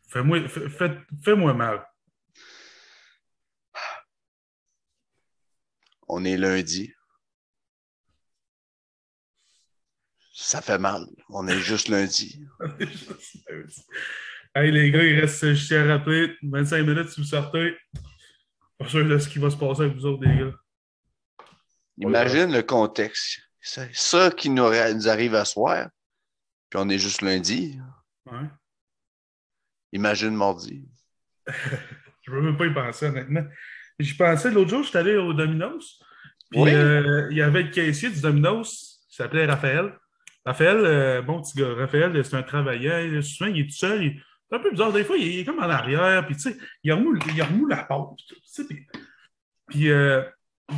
Fais-moi 0.09 0.47
fais, 0.47 0.69
fais- 0.69 0.97
fais-moi 1.23 1.53
mal. 1.53 1.85
On 6.07 6.23
est 6.23 6.37
lundi. 6.37 6.92
Ça 10.33 10.61
fait 10.61 10.79
mal. 10.79 11.05
On 11.29 11.47
est 11.47 11.59
juste 11.59 11.87
lundi. 11.87 12.43
hey, 14.55 14.71
les 14.71 14.91
gars, 14.91 15.03
il 15.03 15.19
reste, 15.19 15.53
je 15.53 15.67
tiens 15.67 15.87
à 15.87 15.97
rappeler, 15.97 16.35
25 16.41 16.81
minutes 16.85 17.09
si 17.09 17.21
vous 17.21 17.27
sortez. 17.27 17.77
Pas 18.79 18.87
sûr 18.89 19.07
de 19.07 19.17
ce 19.19 19.29
qui 19.29 19.39
va 19.39 19.49
se 19.51 19.55
passer 19.55 19.83
avec 19.83 19.95
vous 19.95 20.05
autres, 20.07 20.25
les 20.25 20.37
gars. 20.37 20.55
Imagine 21.99 22.51
le 22.51 22.63
contexte. 22.63 23.39
C'est 23.61 23.95
ça 23.95 24.31
qui 24.31 24.49
nous, 24.49 24.63
arrive 24.63 25.35
à 25.35 25.45
soir. 25.45 25.87
Puis 26.69 26.79
on 26.81 26.89
est 26.89 26.97
juste 26.97 27.21
lundi. 27.21 27.79
Ouais. 28.25 28.49
Imagine 29.91 30.35
mardi. 30.35 30.89
Je 32.21 32.31
ne 32.31 32.35
veux 32.35 32.41
même 32.41 32.57
pas 32.57 32.65
y 32.65 32.73
penser, 32.73 33.05
honnêtement. 33.05 33.43
J'y 33.99 34.15
pensais 34.15 34.49
l'autre 34.49 34.71
jour, 34.71 34.83
j'étais 34.83 34.97
allé 34.97 35.15
au 35.15 35.33
Domino's. 35.33 36.01
Puis 36.49 36.61
Oui. 36.61 36.73
euh, 36.73 37.27
il 37.29 37.37
y 37.37 37.41
avait 37.41 37.63
le 37.63 37.69
caissier 37.69 38.09
du 38.09 38.19
Domino's, 38.21 39.05
qui 39.07 39.15
s'appelait 39.15 39.45
Raphaël. 39.45 39.93
Raphaël, 40.45 40.77
euh, 40.77 41.21
bon 41.21 41.41
petit 41.41 41.57
gars, 41.57 41.73
Raphaël, 41.73 42.23
c'est 42.25 42.35
un 42.35 42.43
travailleur. 42.43 43.23
Souvent, 43.23 43.49
il 43.49 43.61
est 43.61 43.65
tout 43.65 43.75
seul. 43.75 44.03
il- 44.03 44.21
C'est 44.49 44.57
un 44.57 44.59
peu 44.59 44.71
bizarre. 44.71 44.91
Des 44.93 45.03
fois, 45.03 45.17
il 45.17 45.39
est 45.39 45.45
comme 45.45 45.59
en 45.59 45.69
arrière. 45.69 46.25
Puis, 46.27 46.35
tu 46.35 46.41
sais, 46.41 46.57
il 46.83 46.91
remoule, 46.93 47.17
il 47.33 47.41
remoule 47.41 47.69
la 47.69 47.87
sais, 48.45 48.65
Puis, 48.65 48.85
puis, 49.67 49.89
euh, 49.89 50.21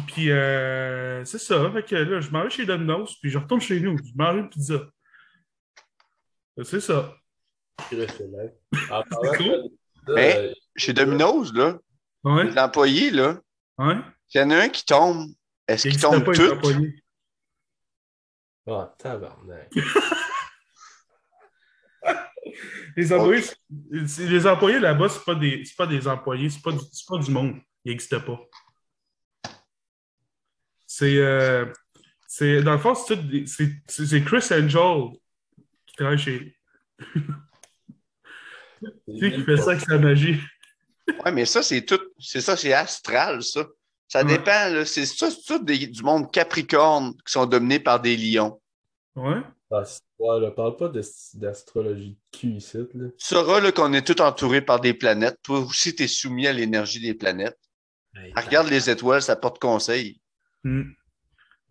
puis, 0.07 0.31
euh, 0.31 1.25
c'est 1.25 1.39
ça. 1.39 1.69
Fait 1.71 1.83
que 1.83 1.95
là, 1.95 2.21
je 2.21 2.29
m'en 2.29 2.43
vais 2.43 2.49
chez 2.49 2.65
Domino's. 2.65 3.19
Puis, 3.19 3.29
je 3.31 3.37
retourne 3.37 3.59
chez 3.59 3.79
nous. 3.81 3.97
Je 3.97 4.11
mange 4.15 4.37
une 4.37 4.49
pizza. 4.49 4.75
C'est 6.63 6.79
ça. 6.79 7.13
C'est 7.91 9.37
cool. 9.37 9.69
Hein? 10.07 10.13
euh, 10.17 10.53
Chez 10.77 10.93
Domino's, 10.93 11.51
là, 11.53 11.77
Ouais. 12.23 12.57
employés, 12.57 13.11
là, 13.11 13.39
Ouais. 13.77 13.95
s'il 14.27 14.41
y 14.41 14.43
en 14.43 14.51
a 14.51 14.57
un 14.63 14.69
qui 14.69 14.85
tombe, 14.85 15.27
est-ce 15.67 15.87
Il 15.87 15.97
qu'ils 15.97 16.09
n'existe 16.09 17.04
Ah, 18.67 18.93
tabarnak. 18.97 19.71
Les 22.95 23.11
employés, 23.11 23.43
c'est- 24.07 24.27
les 24.27 24.47
employés 24.47 24.79
là-bas, 24.79 25.09
c'est 25.09 25.23
pas 25.25 25.35
des, 25.35 25.65
c'est 25.65 25.75
pas 25.75 25.87
des 25.87 26.07
employés, 26.07 26.49
c'est 26.49 26.61
pas 26.61 26.71
du, 26.71 26.79
c'est 26.91 27.07
pas 27.07 27.17
du 27.17 27.31
monde. 27.31 27.59
Ils 27.83 27.91
n'existent 27.91 28.21
pas. 28.21 28.39
C'est, 30.87 31.17
euh, 31.17 31.65
c'est, 32.27 32.61
dans 32.63 32.73
le 32.73 32.77
fond, 32.77 32.95
c'est, 32.95 33.19
c'est, 33.47 33.69
c'est- 33.87 34.05
c'est 34.05 34.23
Chris 34.23 34.45
Angel 34.51 35.09
qui 35.87 35.95
travaille 35.95 36.17
chez 36.17 36.55
Tu 37.03 37.21
sais, 39.19 39.31
qui 39.33 39.43
fait 39.43 39.57
ça 39.57 39.71
avec 39.71 39.81
sa 39.81 39.97
magie. 39.97 40.39
Ouais, 41.23 41.31
mais 41.31 41.45
ça, 41.45 41.61
c'est 41.61 41.83
tout. 41.85 41.99
C'est 42.19 42.41
ça, 42.41 42.55
c'est 42.55 42.73
astral, 42.73 43.43
ça. 43.43 43.65
Ça 44.07 44.19
Ouais. 44.19 44.25
dépend, 44.25 44.69
là. 44.73 44.85
C'est 44.85 45.05
ça, 45.05 45.29
c'est 45.31 45.43
tout 45.45 45.63
des- 45.63 45.87
du 45.87 46.03
monde 46.03 46.31
capricorne 46.31 47.13
qui 47.25 47.31
sont 47.33 47.45
dominés 47.45 47.79
par 47.79 47.99
des 47.99 48.15
lions. 48.17 48.61
Ouais. 49.15 49.41
Ah, 49.71 49.83
ouais, 50.19 50.39
là, 50.41 50.51
parle 50.51 50.77
pas 50.77 50.87
de- 50.89 51.01
d'astrologie 51.33 52.11
de 52.31 52.37
cul 52.37 52.47
ici, 52.57 52.77
là. 52.93 53.07
Tu 53.17 53.25
sauras 53.25 53.59
là, 53.59 53.71
qu'on 53.71 53.91
est 53.93 54.05
tout 54.05 54.21
entouré 54.21 54.61
par 54.61 54.79
des 54.79 54.93
planètes. 54.93 55.39
Toi 55.43 55.59
aussi, 55.59 55.95
tu 55.95 56.03
es 56.03 56.07
soumis 56.07 56.47
à 56.47 56.53
l'énergie 56.53 57.01
des 57.01 57.13
planètes. 57.15 57.57
Ah, 58.35 58.41
regarde 58.41 58.69
les 58.69 58.89
étoiles, 58.89 59.21
ça 59.21 59.35
porte 59.35 59.59
conseil. 59.59 60.21
Hmm. 60.63 60.83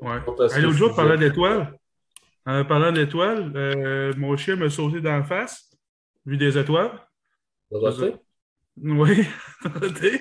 Ouais. 0.00 0.18
L'autre 0.26 0.70
jour, 0.72 1.16
d'étoiles, 1.16 1.78
en 2.44 2.64
parlant 2.66 2.92
d'étoiles, 2.92 3.52
euh, 3.56 4.12
mon 4.18 4.36
chien 4.36 4.56
m'a 4.56 4.68
sauté 4.68 5.00
dans 5.00 5.16
la 5.18 5.24
face, 5.24 5.70
vu 6.26 6.36
des 6.36 6.58
étoiles. 6.58 6.90
Dorothée? 7.70 8.16
Oui. 8.76 9.26
Dorothée. 9.64 10.20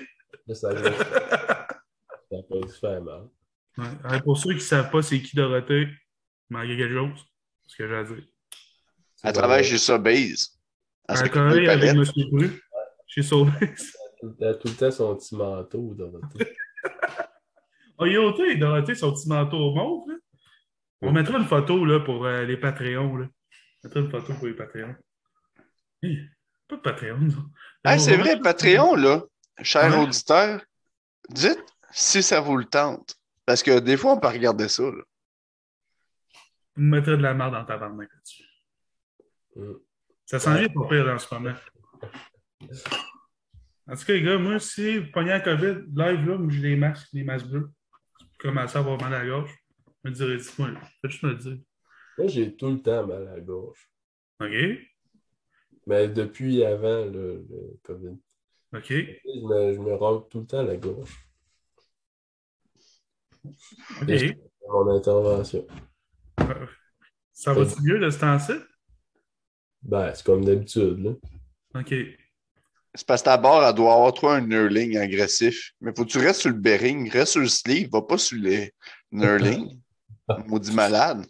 Faire 2.67 3.01
mal. 3.01 3.23
Ouais. 3.77 3.85
Ouais, 4.11 4.21
Pour 4.21 4.37
ceux 4.37 4.49
qui 4.51 4.55
ne 4.55 4.59
savent 4.61 4.91
pas 4.91 5.01
c'est 5.01 5.21
qui 5.21 5.35
Dorothée, 5.35 5.87
il 6.49 6.53
manquait 6.55 6.77
quelque 6.77 6.93
chose. 6.95 7.25
C'est 7.63 7.71
ce 7.71 7.75
que 7.77 7.87
j'ai 7.87 7.95
à 7.95 8.03
dire. 8.03 8.23
À 9.23 9.31
travers 9.31 9.63
chez 9.63 9.77
Sobeys. 9.77 10.35
Elle 11.09 11.17
Elle 11.23 11.29
travaille 11.31 11.67
avec. 11.67 11.89
M. 11.89 12.03
Bru. 12.31 12.61
Chez 13.07 13.21
Sauvé. 13.23 13.51
Elle 14.39 14.47
a 14.47 14.53
tout 14.55 14.67
le 14.69 14.73
temps 14.75 14.91
son 14.91 15.15
petit 15.15 15.35
manteau, 15.35 15.93
Dorothée. 15.95 16.55
Oh, 17.97 18.05
il 18.05 18.13
est 18.13 18.17
ôté, 18.17 18.55
Dorothée, 18.55 18.95
son 18.95 19.13
petit 19.13 19.27
manteau 19.29 19.73
mauve. 19.73 20.09
Là. 20.09 20.15
On 21.01 21.11
mettra 21.11 21.37
une 21.37 21.45
photo 21.45 21.83
là, 21.85 21.99
pour 21.99 22.25
euh, 22.25 22.43
les 22.45 22.57
Patreons. 22.57 23.17
Là. 23.17 23.27
On 23.83 23.87
mettra 23.87 23.99
une 23.99 24.09
photo 24.09 24.33
pour 24.33 24.47
les 24.47 24.53
Patreons. 24.53 24.95
Hi, 26.01 26.19
pas 26.67 26.75
de 26.77 26.81
Patreon. 26.81 27.27
Ah, 27.83 27.99
c'est 27.99 28.17
vrai, 28.17 28.39
Patreon, 28.39 28.95
là, 28.95 29.23
cher 29.61 29.91
Ouais. 29.91 30.03
auditeur, 30.03 30.61
dites 31.29 31.63
si 31.93 32.23
ça 32.23 32.41
vous 32.41 32.57
le 32.57 32.65
tente. 32.65 33.15
Parce 33.45 33.61
que 33.61 33.79
des 33.79 33.97
fois, 33.97 34.13
on 34.13 34.19
peut 34.19 34.27
regarder 34.27 34.67
ça. 34.67 34.83
là. 34.83 35.03
On 36.77 36.81
mettrait 36.81 37.17
de 37.17 37.21
la 37.21 37.33
merde 37.33 37.53
dans 37.53 37.65
ta 37.65 37.73
tabarnak 37.73 38.09
là-dessus. 38.11 38.43
Mm. 39.55 39.73
Ça 40.25 40.39
sent 40.39 40.59
bien 40.59 40.69
pas 40.69 40.87
pire 40.87 41.07
en 41.07 41.19
ce 41.19 41.33
moment. 41.33 41.53
En 43.85 43.95
tout 43.95 44.05
cas, 44.05 44.13
les 44.13 44.21
gars, 44.23 44.37
moi, 44.37 44.59
si 44.59 44.99
vous 44.99 45.11
pognez 45.11 45.29
la 45.29 45.41
COVID, 45.41 45.75
live, 45.93 46.25
là, 46.25 46.37
j'ai 46.49 46.61
des 46.61 46.75
masques, 46.75 47.13
des 47.13 47.23
masques 47.23 47.47
bleus. 47.47 47.69
Je 48.19 48.37
commence 48.47 48.75
à 48.75 48.79
avoir 48.79 48.99
mal 49.01 49.13
à 49.13 49.19
la 49.23 49.29
gorge. 49.29 49.53
Je 50.03 50.09
me 50.09 50.15
dirais, 50.15 50.37
dis-moi, 50.37 50.69
faites 51.01 51.11
juste 51.11 51.23
me 51.23 51.29
le 51.29 51.35
dire. 51.35 51.57
Moi, 52.17 52.27
j'ai 52.27 52.55
tout 52.55 52.69
le 52.69 52.81
temps 52.81 53.05
mal 53.05 53.27
à 53.27 53.35
la 53.35 53.41
gorge. 53.41 53.89
OK? 54.39 54.53
Mais 55.85 56.07
depuis 56.07 56.63
avant 56.63 57.05
le, 57.05 57.45
le 57.49 57.79
COVID. 57.83 58.17
OK? 58.73 58.87
Je 58.87 59.45
me, 59.45 59.73
je 59.73 59.79
me 59.79 60.29
tout 60.29 60.39
le 60.39 60.45
temps 60.45 60.63
la 60.63 60.77
gorge. 60.77 61.11
OK. 64.01 64.09
Et- 64.09 64.37
Mon 64.69 64.89
intervention. 64.95 65.65
Ça 67.33 67.53
va-tu 67.53 67.81
mieux 67.81 67.99
de 67.99 68.09
ce 68.09 68.19
temps-ci? 68.19 68.53
Ben, 69.81 70.13
c'est 70.15 70.25
comme 70.25 70.45
d'habitude, 70.45 70.99
là. 71.03 71.11
OK. 71.81 71.93
C'est 72.95 73.07
parce 73.07 73.21
que 73.21 73.25
ta 73.25 73.37
barre, 73.37 73.67
elle 73.67 73.75
doit 73.75 73.93
avoir, 73.93 74.13
toi, 74.13 74.35
un 74.35 74.41
knurling 74.41 74.97
agressif. 74.97 75.71
Mais 75.81 75.91
faut 75.95 76.05
que 76.05 76.11
tu 76.11 76.19
restes 76.19 76.41
sur 76.41 76.51
le 76.51 76.55
bearing, 76.57 77.09
reste 77.09 77.33
sur 77.33 77.41
le 77.41 77.47
sleeve, 77.47 77.89
va 77.91 78.01
pas 78.03 78.17
sur 78.19 78.37
les 78.37 78.71
knurling. 79.11 79.81
Maudit 80.47 80.71
malade. 80.73 81.25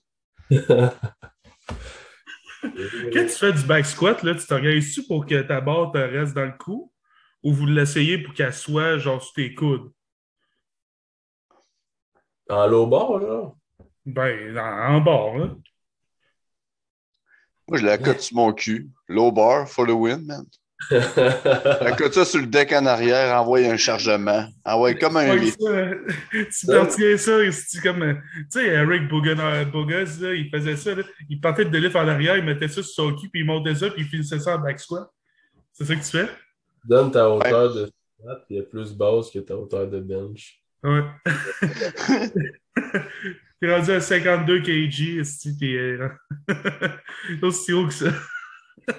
Quand 2.62 3.26
tu 3.26 3.30
fais 3.30 3.54
du 3.54 3.64
back 3.64 3.86
squat, 3.86 4.24
là, 4.24 4.36
tu 4.36 4.46
t'organises-tu 4.46 5.04
pour 5.04 5.26
que 5.26 5.42
ta 5.42 5.62
barre 5.62 5.92
te 5.92 5.98
reste 5.98 6.34
dans 6.34 6.46
le 6.46 6.54
cou? 6.58 6.92
Ou 7.44 7.54
vous 7.54 7.66
l'essayez 7.66 8.18
pour 8.20 8.34
qu'elle 8.34 8.54
soit 8.54 8.98
genre 8.98 9.22
sur 9.22 9.34
tes 9.34 9.54
coudes? 9.54 9.92
En 12.54 12.68
low 12.68 12.88
bar, 12.88 13.20
là. 13.20 13.52
Ben, 14.06 14.58
en, 14.58 15.06
en 15.08 15.38
là. 15.38 15.56
Moi, 17.68 17.78
je 17.80 17.86
la 17.86 17.98
cote 17.98 18.20
sur 18.20 18.36
mon 18.36 18.52
cul. 18.54 18.90
Low 19.08 19.32
bar 19.32 19.68
for 19.68 19.86
the 19.88 19.92
win, 19.92 20.26
man. 20.26 20.46
La 20.92 21.94
cote 21.94 22.14
ça 22.14 22.26
sur 22.26 22.42
le 22.42 22.48
deck 22.48 22.74
en 22.74 22.86
arrière, 22.86 23.40
envoie 23.40 23.60
un 23.60 23.78
chargement. 23.78 24.46
Envoie 24.66 24.94
comme 24.96 25.16
un 25.16 25.38
Ouais, 25.38 25.50
ça, 25.50 25.58
tu 26.32 26.68
t'en 26.68 26.86
tiens 26.88 27.18
ça, 27.18 27.38
c'est 27.52 27.82
comme. 27.82 28.02
euh, 28.02 28.16
Tu 28.36 28.60
sais, 28.60 28.66
Eric 28.66 29.08
Bogus, 29.08 30.20
là, 30.20 30.34
il 30.34 30.50
faisait 30.50 30.76
ça. 30.76 30.94
Là, 30.94 31.04
il 31.30 31.40
partait 31.40 31.64
de 31.64 31.78
lift 31.78 31.96
en 31.96 32.06
arrière, 32.08 32.36
il 32.38 32.44
mettait 32.44 32.68
ça 32.68 32.84
sur 32.84 32.86
son 32.86 33.16
cul, 33.16 33.30
puis 33.30 33.42
il 33.42 33.46
montait 33.46 33.76
ça, 33.76 33.90
puis 33.92 34.02
il 34.02 34.08
finissait 34.08 34.40
ça 34.40 34.58
en 34.58 34.60
back 34.60 34.78
squat. 34.80 35.10
C'est 35.72 35.86
ça 35.86 35.96
que 35.96 36.02
tu 36.04 36.10
fais? 36.18 36.28
Donne 36.84 37.12
ta 37.12 37.30
hauteur 37.30 37.74
de 37.74 37.86
squat, 38.20 38.44
puis 38.46 38.56
il 38.56 38.58
est 38.58 38.64
plus 38.64 38.94
basse 38.94 39.32
que 39.32 39.40
ta 39.40 39.56
hauteur 39.56 39.88
de 39.88 40.02
bench. 40.02 40.62
Ouais. 40.84 41.04
T'es 43.64 43.74
rendu 43.74 43.92
à 43.92 44.02
52 44.02 44.60
kg, 44.60 45.20
esti, 45.20 45.58
t'es 45.58 45.76
euh, 45.78 46.10
aussi 47.42 47.72
haut 47.72 47.88
que 47.88 47.94
ça. 47.94 48.12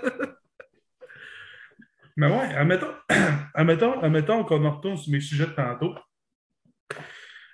Mais 2.16 2.28
ouais, 2.28 2.55
admettons, 2.55 2.95
admettons, 3.55 4.01
admettons 4.01 4.45
qu'on 4.45 4.64
en 4.64 4.76
retourne 4.76 4.97
sur 4.97 5.12
mes 5.12 5.20
sujets 5.20 5.49
de 5.49 5.51
tantôt. 5.51 5.95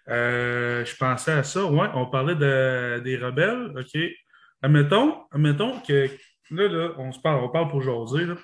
Euh, 0.08 0.84
je 0.84 0.94
pensais 0.96 1.32
à 1.32 1.42
ça, 1.42 1.64
ouais, 1.64 1.88
on 1.94 2.06
parlait 2.06 2.36
de, 2.36 3.00
des 3.00 3.16
rebelles, 3.16 3.72
OK. 3.76 4.00
Admettons, 4.62 5.24
admettons 5.32 5.80
que, 5.80 6.08
là, 6.50 6.68
là, 6.68 6.92
on 6.98 7.10
se 7.10 7.18
parle, 7.20 7.42
on 7.42 7.48
parle 7.48 7.70
pour 7.70 7.82
jaser, 7.82 8.26
là. 8.26 8.36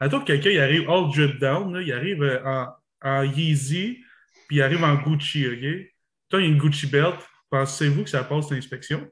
Admettons 0.00 0.20
que 0.20 0.26
quelqu'un, 0.26 0.50
il 0.50 0.60
arrive 0.60 0.88
all 0.88 1.10
drip 1.10 1.38
down, 1.38 1.74
là, 1.74 1.82
il 1.82 1.92
arrive 1.92 2.22
euh, 2.22 2.42
en, 2.44 2.68
en 3.02 3.22
Yeezy, 3.22 4.03
puis 4.48 4.56
il 4.58 4.62
arrive 4.62 4.82
en 4.84 4.94
Gucci, 4.94 5.46
OK? 5.46 5.90
Toi, 6.28 6.40
il 6.40 6.44
y 6.44 6.48
a 6.48 6.52
une 6.52 6.58
Gucci 6.58 6.86
belt. 6.86 7.16
Pensez-vous 7.50 8.04
que 8.04 8.10
ça 8.10 8.24
passe 8.24 8.50
l'inspection? 8.50 9.08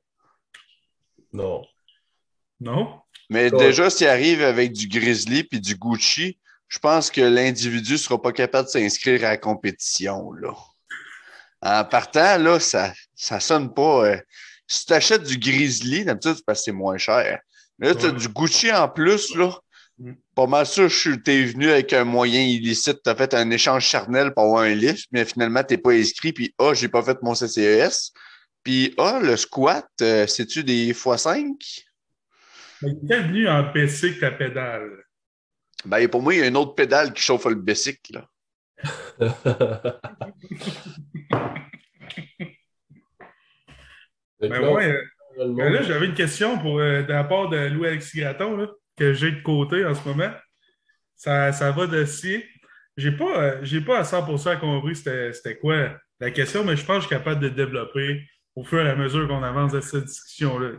Non. 1.33 1.63
Non? 2.61 3.01
Mais 3.31 3.51
déjà, 3.51 3.89
s'il 3.91 4.09
arrive 4.09 4.43
avec 4.43 4.73
du 4.73 4.89
Grizzly 4.89 5.45
puis 5.45 5.61
du 5.61 5.75
Gucci, 5.77 6.39
je 6.69 6.79
pense 6.79 7.11
que 7.11 7.21
l'individu 7.21 7.93
ne 7.93 7.97
sera 7.99 8.21
pas 8.21 8.33
capable 8.33 8.67
de 8.67 8.71
s'inscrire 8.71 9.25
à 9.25 9.31
la 9.31 9.37
compétition. 9.37 10.33
Là. 10.33 10.55
En 11.61 11.85
partant, 11.85 12.39
là, 12.39 12.59
ça 12.61 12.93
ça 13.15 13.41
sonne 13.41 13.73
pas. 13.73 14.07
euh, 14.07 14.21
si 14.67 14.87
tu 14.87 14.93
achètes 14.93 15.23
du 15.25 15.39
Grizzly, 15.39 16.05
d'habitude, 16.05 16.35
c'est 16.37 16.45
parce 16.45 16.61
que 16.61 16.65
c'est 16.65 16.73
moins 16.73 16.99
cher. 16.99 17.41
Mais 17.79 17.89
là, 17.89 17.95
tu 17.95 18.07
as 18.07 18.11
Ouais. 18.11 18.17
du 18.19 18.29
Gucci 18.29 18.73
en 18.73 18.89
plus, 18.89 19.35
là. 19.37 19.55
Pas 20.35 20.47
mal 20.47 20.67
sûr, 20.67 20.89
je 20.89 21.15
t'es 21.15 21.45
venu 21.45 21.71
avec 21.71 21.93
un 21.93 22.05
moyen 22.05 22.41
illicite, 22.41 23.03
tu 23.05 23.11
as 23.11 23.15
fait 23.15 23.35
un 23.35 23.51
échange 23.51 23.85
charnel 23.85 24.33
pour 24.33 24.45
avoir 24.45 24.63
un 24.63 24.75
lift, 24.75 25.07
mais 25.13 25.25
finalement, 25.25 25.63
tu 25.63 25.75
n'es 25.75 25.79
pas 25.79 25.93
inscrit, 25.93 26.33
puis 26.33 26.55
ah, 26.59 26.73
j'ai 26.75 26.89
pas 26.89 27.03
fait 27.03 27.23
mon 27.23 27.35
CCES. 27.35 28.13
Puis 28.65 28.95
ah, 28.99 29.21
le 29.23 29.37
squat, 29.37 29.87
euh, 30.01 30.27
c'est-tu 30.27 30.65
des 30.65 30.93
x5? 30.93 31.85
Mais 32.83 32.91
il 33.03 33.13
est 33.13 33.23
venu 33.23 33.49
en 33.49 33.73
que 33.73 34.21
ta 34.21 34.31
pédale? 34.33 35.05
Ben, 35.85 36.09
pour 36.09 36.23
moi, 36.23 36.35
il 36.35 36.41
y 36.41 36.43
a 36.43 36.47
une 36.47 36.57
autre 36.57 36.75
pédale 36.75 37.13
qui 37.13 37.23
chauffe 37.23 37.47
le 37.47 37.55
bicycle. 37.57 38.15
Là. 38.15 38.29
Ben 44.41 44.61
là, 44.61 44.73
ouais, 44.73 45.01
ben 45.39 45.73
là, 45.73 45.83
j'avais 45.83 46.07
une 46.07 46.15
question 46.15 46.59
pour, 46.59 46.81
euh, 46.81 47.03
de 47.03 47.13
la 47.13 47.23
part 47.23 47.49
de 47.49 47.69
Louis-Alexis 47.69 48.19
Graton, 48.19 48.57
là, 48.57 48.67
que 48.97 49.13
j'ai 49.13 49.33
de 49.33 49.43
côté 49.43 49.85
en 49.85 49.95
ce 49.95 50.07
moment. 50.09 50.33
Ça, 51.17 51.53
ça 51.53 51.71
va 51.71 51.87
de 51.87 52.05
ci. 52.05 52.43
J'ai 52.97 53.13
pas, 53.13 53.43
euh, 53.43 53.59
j'ai 53.63 53.81
pas 53.81 53.99
à 53.99 54.03
100% 54.03 54.59
compris 54.61 54.97
c'était 54.97 55.33
c'était 55.33 55.57
quoi 55.57 55.97
la 56.21 56.31
question, 56.31 56.65
mais 56.65 56.77
je 56.77 56.85
pense 56.85 56.97
que 56.99 57.03
je 57.03 57.07
suis 57.09 57.17
capable 57.17 57.41
de 57.41 57.49
développer 57.49 58.23
au 58.55 58.65
fur 58.65 58.85
et 58.85 58.91
à 58.91 58.95
mesure 58.95 59.27
qu'on 59.27 59.43
avance 59.43 59.73
dans 59.73 59.81
cette 59.81 60.05
discussion-là. 60.05 60.73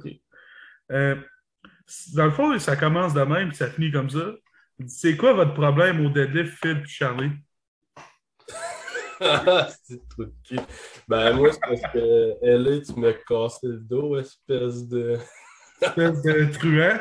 Euh, 0.92 1.16
dans 2.14 2.26
le 2.26 2.32
fond, 2.32 2.58
ça 2.60 2.76
commence 2.76 3.14
de 3.14 3.22
même 3.22 3.50
puis 3.50 3.58
ça 3.58 3.70
finit 3.70 3.92
comme 3.92 4.10
ça. 4.10 4.34
C'est 4.88 5.18
quoi 5.18 5.34
votre 5.34 5.54
problème 5.54 6.06
au 6.06 6.10
deadlift, 6.10 6.58
Phil 6.62 6.82
et 6.84 6.88
Charlie? 6.88 7.32
c'est 9.86 10.10
trop 10.10 10.26
cul. 10.44 10.60
Ben, 11.08 11.34
moi, 11.34 11.52
c'est 11.52 11.60
parce 11.60 11.94
que 11.94 12.34
LA, 12.42 12.82
tu 12.82 13.00
m'as 13.00 13.14
cassé 13.14 13.68
le 13.68 13.78
dos, 13.78 14.18
espèce 14.18 14.88
de. 14.88 15.18
Espèce 15.82 16.22
de 16.22 16.46
truand. 16.52 17.00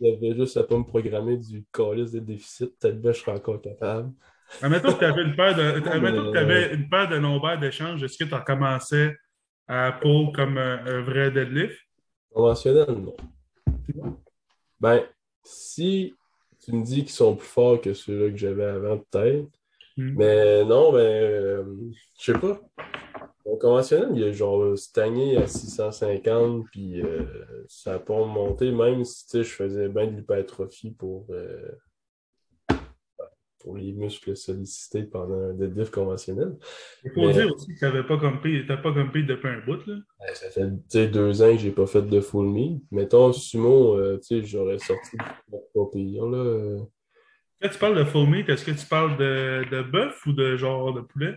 Avait 0.00 0.34
juste 0.36 0.56
à 0.56 0.62
pas 0.62 0.76
me 0.76 0.84
programmer 0.84 1.36
du 1.36 1.64
calice 1.72 2.12
de 2.12 2.20
déficit. 2.20 2.78
Peut-être 2.78 3.02
que 3.02 3.12
je 3.12 3.18
serais 3.18 3.32
encore 3.32 3.60
capable. 3.60 4.12
Admettons 4.62 4.92
que 4.92 4.98
tu 4.98 5.04
avais 5.04 5.22
une 5.22 5.36
paire 5.36 5.56
de, 5.56 5.80
que 5.80 6.32
t'avais 6.32 6.74
une 6.74 6.88
paire 6.88 7.08
de 7.08 7.16
lombaires 7.16 7.58
d'échange. 7.58 8.02
Est-ce 8.02 8.16
que 8.16 8.24
tu 8.24 8.44
commençais 8.44 9.16
à 9.66 9.92
pull 9.92 10.32
comme 10.32 10.56
un, 10.56 10.86
un 10.86 11.00
vrai 11.02 11.30
deadlift? 11.30 11.76
Conventionnel, 12.32 12.90
non. 12.90 13.16
Ben, 14.80 15.02
si 15.42 16.14
tu 16.64 16.72
me 16.72 16.84
dis 16.84 17.00
qu'ils 17.00 17.10
sont 17.10 17.34
plus 17.34 17.46
forts 17.46 17.80
que 17.80 17.94
ceux-là 17.94 18.30
que 18.30 18.36
j'avais 18.36 18.64
avant, 18.64 18.98
peut-être. 18.98 19.48
Hmm. 19.96 20.14
Mais 20.16 20.64
non, 20.64 20.92
ben, 20.92 20.98
euh, 20.98 21.64
je 22.20 22.32
sais 22.32 22.38
pas. 22.38 22.60
Mon 23.48 23.56
conventionnel, 23.56 24.10
il 24.14 24.22
est 24.24 24.34
genre 24.34 24.76
stagné 24.76 25.38
à 25.38 25.46
650, 25.46 26.66
puis 26.70 27.00
euh, 27.00 27.22
ça 27.66 27.92
n'a 27.92 27.98
pas 27.98 28.12
remonté, 28.14 28.70
même 28.70 29.02
si 29.04 29.42
je 29.42 29.48
faisais 29.48 29.88
bien 29.88 30.06
de 30.06 30.16
l'hypertrophie 30.16 30.90
pour, 30.90 31.24
euh, 31.30 31.72
pour 33.58 33.76
les 33.78 33.92
muscles 33.92 34.36
sollicités 34.36 35.04
pendant 35.04 35.50
un 35.50 35.54
deadlift 35.54 35.94
conventionnel. 35.94 36.58
Il 37.04 37.10
faut 37.12 37.22
Mais- 37.26 37.32
dire 37.32 37.50
aussi 37.54 37.72
que 37.72 37.78
tu 37.78 37.84
n'avais 37.86 38.04
pas 38.04 38.18
compris, 38.18 38.66
t'as 38.66 38.76
pas 38.76 38.92
compris 38.92 39.24
depuis 39.24 39.48
un 39.48 39.60
bout. 39.64 39.80
Là. 39.86 39.96
Ça 40.34 40.50
fait 40.50 41.08
deux 41.08 41.40
ans 41.42 41.52
que 41.52 41.58
j'ai 41.58 41.70
pas 41.72 41.86
fait 41.86 42.02
de 42.02 42.20
full 42.20 42.48
meet. 42.48 42.82
Mettons, 42.90 43.32
sumo, 43.32 43.96
euh, 43.96 44.20
j'aurais 44.42 44.78
sorti 44.78 45.16
pas 45.16 45.86
pire, 45.90 46.26
là. 46.26 46.36
euh. 46.38 46.80
Quand 47.62 47.68
tu 47.70 47.78
parles 47.78 47.96
de 47.96 48.04
full 48.04 48.28
meat, 48.28 48.46
est-ce 48.50 48.64
que 48.66 48.70
tu 48.78 48.86
parles 48.86 49.16
de, 49.16 49.64
de 49.70 49.82
bœuf 49.82 50.26
ou 50.26 50.32
de 50.34 50.54
genre 50.58 50.92
de 50.92 51.00
poulet? 51.00 51.34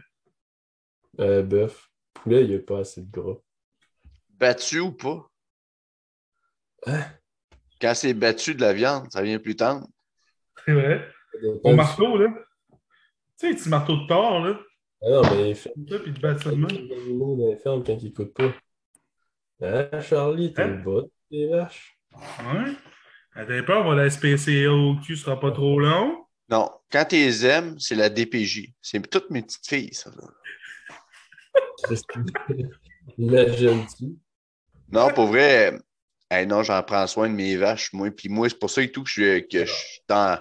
Euh, 1.22 1.41
bœuf. 1.41 1.88
Poulet, 2.14 2.43
il 2.43 2.49
n'y 2.49 2.55
a 2.55 2.59
pas 2.59 2.80
assez 2.80 3.01
de 3.01 3.12
gras. 3.12 3.38
Battu 4.30 4.80
ou 4.80 4.91
pas? 4.91 5.30
Hein? 6.88 7.03
Quand 7.80 7.93
c'est 7.95 8.14
battu 8.14 8.55
de 8.55 8.62
la 8.62 8.74
viande, 8.74 9.12
ça 9.12 9.22
vient 9.22 9.39
plus 9.39 9.55
tendre. 9.55 9.88
C'est 10.66 10.74
vrai. 10.74 11.07
Au 11.64 11.74
marteau, 11.74 12.18
là. 12.18 12.28
Tu 13.39 13.47
sais, 13.47 13.49
un 13.49 13.55
petit 13.55 13.70
marteau 13.70 13.97
de 13.97 14.07
tort, 14.07 14.39
là. 14.45 14.59
Ah 15.03 15.09
non, 15.09 15.22
mais 15.32 15.49
il 15.51 15.55
fait 15.55 15.74
Ça, 15.89 15.99
puis 15.99 16.14
tu 16.14 16.22
bats 16.22 16.38
ça 16.38 16.51
de 16.51 16.55
dans 16.62 17.49
les 17.49 17.57
fermes 17.57 17.84
quand 17.84 17.97
ils 17.97 18.05
n'écoutent 18.05 18.34
pas. 18.34 18.53
Hein, 19.62 20.01
Charlie, 20.01 20.53
t'es 20.53 20.62
Hein? 20.62 20.68
le 20.68 20.84
bas 20.84 21.07
des 21.32 21.47
vaches. 21.47 21.97
Pas, 22.14 23.80
on 23.80 23.89
va 23.89 23.95
la 23.95 24.09
SPCA 24.09 24.72
au 24.72 24.95
cul, 24.97 25.16
sera 25.16 25.39
pas 25.39 25.51
trop 25.51 25.80
long. 25.80 26.26
Non, 26.49 26.70
quand 26.91 27.05
tu 27.05 27.16
les 27.16 27.45
aimes, 27.45 27.80
c'est 27.80 27.95
la 27.95 28.09
DPJ. 28.09 28.74
C'est 28.82 29.09
toutes 29.09 29.30
mes 29.30 29.41
petites 29.41 29.66
filles, 29.68 29.93
ça. 29.93 30.12
Non, 34.91 35.09
pour 35.14 35.28
vrai, 35.28 35.78
hey, 36.30 36.45
non, 36.45 36.64
j'en 36.64 36.82
prends 36.84 37.07
soin 37.07 37.30
de 37.30 37.34
mes 37.34 37.55
vaches, 37.55 37.93
moi. 37.93 38.09
Puis 38.12 38.30
moi, 38.30 38.49
c'est 38.49 38.59
pour 38.59 38.70
ça 38.70 38.82
et 38.82 38.91
tout 38.91 39.03
que 39.03 39.09
je, 39.09 39.22
suis- 39.22 39.47
que 39.47 39.66
je 39.66 39.72
suis 39.72 40.01
dans, 40.07 40.39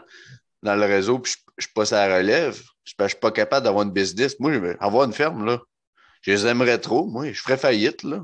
dans 0.63 0.75
le 0.75 0.85
réseau, 0.87 1.19
puis 1.19 1.33
je, 1.33 1.39
je 1.59 1.65
suis 1.67 1.73
pas 1.73 1.95
à 1.95 2.09
la 2.09 2.17
relève. 2.19 2.61
Je 2.85 2.95
ne 2.99 3.09
suis 3.09 3.19
pas 3.19 3.31
capable 3.31 3.65
d'avoir 3.65 3.85
une 3.85 3.93
business. 3.93 4.39
Moi, 4.41 4.53
je 4.53 4.59
veux 4.59 4.83
avoir 4.83 5.05
une 5.05 5.13
ferme, 5.13 5.45
là. 5.45 5.61
Je 6.23 6.33
les 6.33 6.47
aimerais 6.47 6.79
trop, 6.79 7.07
moi. 7.07 7.31
Je 7.33 7.41
ferais 7.41 7.57
faillite, 7.57 8.03
là. 8.03 8.23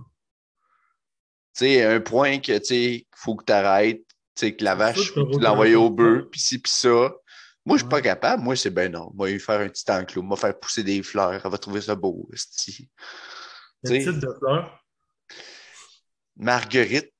Tu 1.55 1.65
sais, 1.65 1.85
un 1.85 2.01
point 2.01 2.39
que, 2.39 2.59
tu 2.59 2.65
sais, 2.65 3.07
faut 3.15 3.37
que 3.37 3.45
tu 3.45 3.53
arrêtes. 3.53 4.03
Tu 4.35 4.47
sais, 4.47 4.57
que 4.57 4.65
la 4.65 4.75
vache, 4.75 5.15
tu 5.15 5.15
t'as 5.15 5.39
l'envoies 5.41 5.75
au 5.77 5.91
bœuf, 5.91 6.25
puis 6.31 6.41
ci, 6.41 6.59
puis 6.59 6.73
ça. 6.73 7.15
Moi, 7.67 7.77
je 7.77 7.83
suis 7.83 7.89
pas 7.89 8.01
capable. 8.01 8.43
Moi, 8.45 8.55
c'est 8.57 8.71
ben 8.71 8.91
non. 8.93 9.11
Moi, 9.15 9.29
lui 9.29 9.41
faire 9.41 9.61
un 9.61 9.69
petit 9.69 9.91
enclos. 9.91 10.23
Moi, 10.23 10.37
faire 10.37 10.57
pousser 10.59 10.85
des 10.85 11.03
fleurs. 11.03 11.33
Elle 11.45 11.51
va 11.51 11.59
trouver 11.59 11.81
ça 11.81 11.95
beau, 11.97 12.29
Tu 12.33 12.39
sais, 12.39 12.89
titre 13.99 14.13
de 14.13 14.33
fleur? 14.39 14.81
Marguerite. 16.37 17.13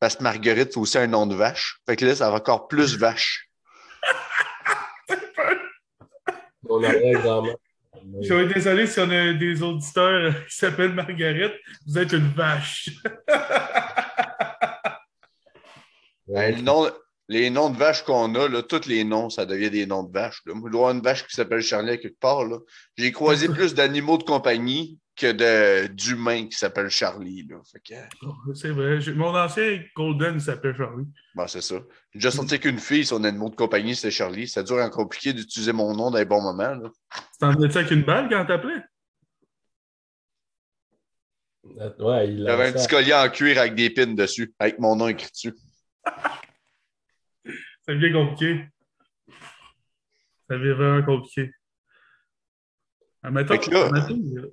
Parce 0.00 0.16
que 0.16 0.22
Marguerite, 0.22 0.72
c'est 0.72 0.78
aussi 0.78 0.96
un 0.98 1.06
nom 1.06 1.26
de 1.26 1.34
vache. 1.34 1.78
Fait 1.86 1.96
que 1.96 2.04
là, 2.06 2.14
ça 2.16 2.30
va 2.30 2.36
encore 2.36 2.68
plus 2.68 2.96
vache. 2.98 3.48
Mon 6.62 6.82
arrière-grand-mère. 6.82 7.56
Je 8.22 8.32
vais 8.34 8.44
être 8.44 8.54
désolé 8.54 8.86
si 8.86 9.00
on 9.00 9.10
a 9.10 9.32
des 9.32 9.62
auditeurs 9.62 10.32
qui 10.46 10.56
s'appellent 10.56 10.94
Marguerite. 10.94 11.54
Vous 11.86 11.98
êtes 11.98 12.12
une 12.12 12.28
vache. 12.32 12.90
Le 16.28 16.60
nom- 16.60 16.90
les 17.28 17.50
noms 17.50 17.70
de 17.70 17.76
vaches 17.76 18.04
qu'on 18.04 18.34
a, 18.36 18.48
là, 18.48 18.62
tous 18.62 18.86
les 18.86 19.02
noms, 19.04 19.30
ça 19.30 19.46
devient 19.46 19.70
des 19.70 19.86
noms 19.86 20.04
de 20.04 20.12
vaches. 20.12 20.42
Là. 20.46 20.54
Moi, 20.54 20.68
je 20.68 20.72
dois 20.72 20.80
avoir 20.82 20.94
une 20.96 21.02
vache 21.02 21.26
qui 21.26 21.34
s'appelle 21.34 21.60
Charlie 21.60 21.90
à 21.90 21.96
quelque 21.96 22.18
part. 22.20 22.44
là. 22.44 22.58
J'ai 22.96 23.10
croisé 23.12 23.48
plus 23.48 23.74
d'animaux 23.74 24.18
de 24.18 24.22
compagnie 24.22 24.98
que 25.16 25.32
de- 25.32 25.86
d'humains 25.88 26.46
qui 26.46 26.56
s'appellent 26.58 26.90
Charlie. 26.90 27.46
Là. 27.48 27.56
Fait 27.72 27.80
que, 27.80 28.54
C'est 28.54 28.68
vrai. 28.68 28.98
Mon 29.14 29.34
ancien 29.34 29.80
Golden 29.96 30.38
s'appelait 30.38 30.74
Charlie. 30.76 31.06
bon, 31.34 31.46
c'est 31.48 31.62
ça. 31.62 31.76
J'ai 32.12 32.18
déjà 32.18 32.30
sorti 32.30 32.60
qu'une 32.60 32.78
fille, 32.78 33.04
son 33.06 33.24
animal 33.24 33.50
de 33.50 33.56
compagnie, 33.56 33.96
c'était 33.96 34.10
Charlie. 34.10 34.46
Ça 34.46 34.62
dure 34.62 34.76
en 34.76 34.90
compliqué 34.90 35.32
d'utiliser 35.32 35.72
mon 35.72 35.94
nom 35.96 36.10
dans 36.10 36.18
les 36.18 36.26
bons 36.26 36.42
moments. 36.42 36.74
Là. 36.74 36.90
Tu 37.14 37.20
t'en 37.40 37.52
venais-tu 37.52 37.78
avec 37.78 37.90
une 37.90 38.04
balle 38.04 38.28
quand 38.28 38.44
t'appelais? 38.44 38.82
Ouais, 41.98 42.28
il 42.28 42.38
Il 42.40 42.44
y 42.44 42.48
avait 42.48 42.68
un 42.68 42.72
petit 42.72 42.86
collier 42.86 43.14
en 43.14 43.28
cuir 43.28 43.58
avec 43.58 43.74
des 43.74 43.90
pins 43.90 44.06
dessus, 44.06 44.54
avec 44.58 44.78
mon 44.78 44.94
nom 44.96 45.08
écrit 45.08 45.30
dessus. 45.30 45.54
C'est 47.88 47.96
bien 47.96 48.12
compliqué. 48.12 48.64
Ça 50.48 50.56
devient 50.58 50.72
vraiment 50.74 51.04
compliqué. 51.04 51.50
Admettons, 53.22 53.54
là- 53.70 53.86
admettons, 53.86 54.50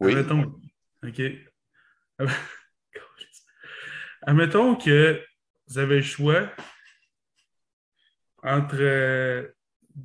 Oui. 0.00 0.12
admettons, 0.12 0.60
OK. 1.02 1.22
Admettons 4.26 4.76
que 4.76 5.22
vous 5.66 5.78
avez 5.78 5.96
le 5.96 6.02
choix 6.02 6.50
entre 8.42 8.76
euh, 8.80 9.46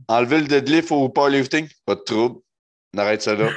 Enlever 0.08 0.42
le 0.42 0.48
deadlift 0.48 0.92
au 0.92 1.10
powerlifting, 1.10 1.68
pas 1.86 1.96
de 1.96 2.02
trouble. 2.02 2.42
On 2.94 2.98
arrête 3.00 3.22
ça 3.22 3.36
là. 3.36 3.50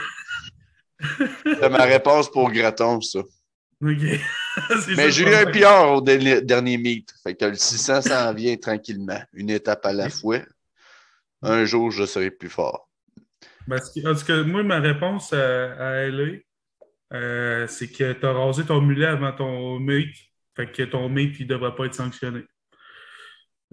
C'est 1.44 1.68
ma 1.68 1.84
réponse 1.84 2.30
pour 2.30 2.50
Graton, 2.52 3.00
ça. 3.00 3.20
OK. 3.20 4.20
Mais 4.88 4.96
ça, 4.96 5.11
j'ai 5.11 5.24
eu 5.24 5.34
un. 5.34 5.46
PR 5.46 5.92
au 5.92 6.00
dernier, 6.00 6.42
dernier 6.42 6.78
meet. 6.78 7.12
Fait 7.22 7.34
que 7.34 7.44
le 7.46 7.55
600 7.55 8.03
s'en 8.03 8.34
vient 8.34 8.57
tranquillement. 8.57 9.20
Une 9.32 9.50
étape 9.50 9.84
à 9.86 9.92
la 9.92 10.09
fois. 10.09 10.38
Un 11.42 11.64
jour, 11.64 11.90
je 11.90 12.05
serai 12.05 12.30
plus 12.30 12.50
fort. 12.50 12.88
Parce 13.68 13.90
que, 13.90 14.42
moi, 14.42 14.62
ma 14.62 14.80
réponse 14.80 15.32
à, 15.32 15.72
à 15.72 16.07
LA, 16.07 16.38
euh, 17.12 17.66
c'est 17.66 17.88
que 17.88 18.12
tu 18.12 18.26
as 18.26 18.32
rasé 18.32 18.64
ton 18.64 18.80
mulet 18.80 19.07
avant 19.07 19.32
ton 19.32 19.78
meet. 19.78 20.14
Fait 20.57 20.70
que 20.70 20.82
ton 20.82 21.09
meet, 21.09 21.38
il 21.40 21.46
ne 21.46 21.55
devrait 21.55 21.74
pas 21.74 21.86
être 21.86 21.94
sanctionné. 21.94 22.42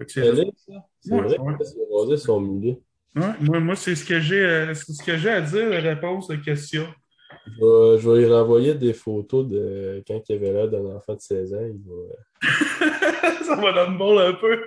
C'est 0.06 0.24
ça? 0.24 0.32
Ouais, 0.32 1.20
vrai 1.20 1.38
ouais. 1.38 1.54
parce 1.58 1.72
qu'il 1.72 1.82
a 1.82 1.98
rasé 1.98 2.16
son 2.16 2.40
mulet. 2.40 2.78
Ouais, 3.16 3.32
moi, 3.40 3.60
moi 3.60 3.76
c'est 3.76 3.94
ce 3.94 4.04
que 4.04 4.20
j'ai 4.20 4.40
euh, 4.40 4.74
ce 4.74 5.04
que 5.04 5.16
j'ai 5.16 5.30
à 5.30 5.40
dire, 5.40 5.68
la 5.68 5.80
réponse 5.80 6.28
de 6.28 6.36
question. 6.36 6.86
Je 7.46 7.52
vais, 7.52 7.98
je 7.98 8.10
vais 8.10 8.18
lui 8.20 8.32
renvoyer 8.32 8.74
des 8.74 8.92
photos 8.92 9.46
de 9.46 10.02
quand 10.06 10.20
il 10.28 10.36
avait 10.36 10.52
l'air 10.52 10.68
d'un 10.68 10.84
enfant 10.96 11.14
de 11.14 11.20
16 11.20 11.54
ans. 11.54 11.60
Il 11.62 11.80
va 11.84 12.40
ça 13.44 13.56
va 13.56 13.72
dans 13.72 13.90
le 13.90 13.98
bol 13.98 14.18
un 14.18 14.32
peu. 14.34 14.66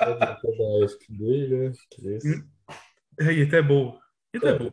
dans 0.00 0.18
là. 0.18 1.70
Chris. 1.90 2.18
Mm. 2.24 3.30
il 3.30 3.40
était 3.40 3.62
beau. 3.62 3.94
Il 4.32 4.38
était 4.38 4.58
beau. 4.58 4.70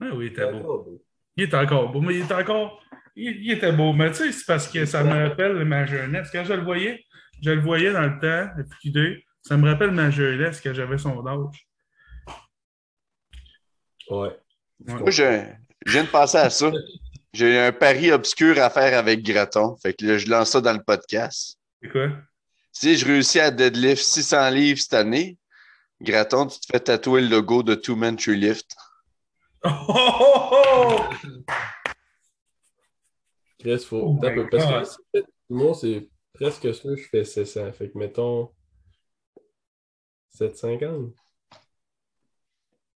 Ah 0.00 0.10
oui, 0.14 0.26
il 0.26 0.32
était 0.32 0.50
beau. 0.50 1.00
Il 1.36 1.44
est 1.44 1.54
encore 1.54 1.92
beau, 1.92 2.00
mais 2.00 2.14
il 2.16 2.20
est 2.20 2.32
encore. 2.32 2.82
Il, 3.16 3.44
il 3.44 3.52
était 3.52 3.72
beau. 3.72 3.92
Mais 3.92 4.10
tu 4.10 4.16
sais, 4.16 4.32
c'est 4.32 4.46
parce 4.46 4.68
que 4.68 4.84
ça 4.84 5.04
me 5.04 5.28
rappelle 5.28 5.64
ma 5.64 5.86
jeunesse. 5.86 6.30
Quand 6.32 6.44
je 6.44 6.54
le 6.54 6.62
voyais, 6.62 7.04
je 7.42 7.50
le 7.50 7.60
voyais 7.60 7.92
dans 7.92 8.02
le 8.02 8.18
temps, 8.20 8.52
le 8.56 8.64
FQD, 8.64 9.22
ça 9.42 9.56
me 9.56 9.68
rappelle 9.68 9.90
ma 9.90 10.10
jeunesse 10.10 10.60
quand 10.60 10.72
j'avais 10.72 10.98
son 10.98 11.26
âge. 11.26 11.68
Ouais. 14.10 14.36
Moi, 14.80 15.10
je, 15.10 15.22
je 15.84 15.92
viens 15.92 16.04
de 16.04 16.08
penser 16.08 16.38
à 16.38 16.50
ça. 16.50 16.70
J'ai 17.32 17.58
un 17.58 17.72
pari 17.72 18.12
obscur 18.12 18.60
à 18.60 18.70
faire 18.70 18.96
avec 18.96 19.22
Graton. 19.22 19.76
Fait 19.76 19.92
que 19.92 20.04
là, 20.04 20.18
je 20.18 20.28
lance 20.28 20.50
ça 20.50 20.60
dans 20.60 20.72
le 20.72 20.82
podcast. 20.82 21.58
C'est 21.82 21.88
quoi? 21.88 22.10
Si 22.72 22.96
je 22.96 23.06
réussis 23.06 23.40
à 23.40 23.50
deadlift 23.50 24.02
600 24.02 24.50
livres 24.50 24.80
cette 24.80 24.94
année, 24.94 25.36
Graton, 26.00 26.46
tu 26.46 26.60
te 26.60 26.66
fais 26.70 26.80
tatouer 26.80 27.22
le 27.22 27.28
logo 27.28 27.62
de 27.62 27.74
Two 27.74 27.96
Men 27.96 28.16
Tree 28.16 28.36
Lift. 28.36 28.76
Oh, 29.64 29.70
oh, 29.88 30.50
oh! 30.52 31.00
Chris, 33.58 33.78
faut. 33.78 33.96
Oh 33.96 34.12
my 34.20 34.34
peu, 34.34 34.48
parce 34.50 34.98
que 35.14 35.20
moi, 35.48 35.74
c'est 35.74 36.08
presque 36.34 36.74
sûr 36.74 36.90
que 36.90 36.96
je 36.96 37.08
fais 37.08 37.24
700. 37.24 37.72
Fait 37.72 37.90
que 37.90 37.96
mettons 37.96 38.50
750. 40.30 41.14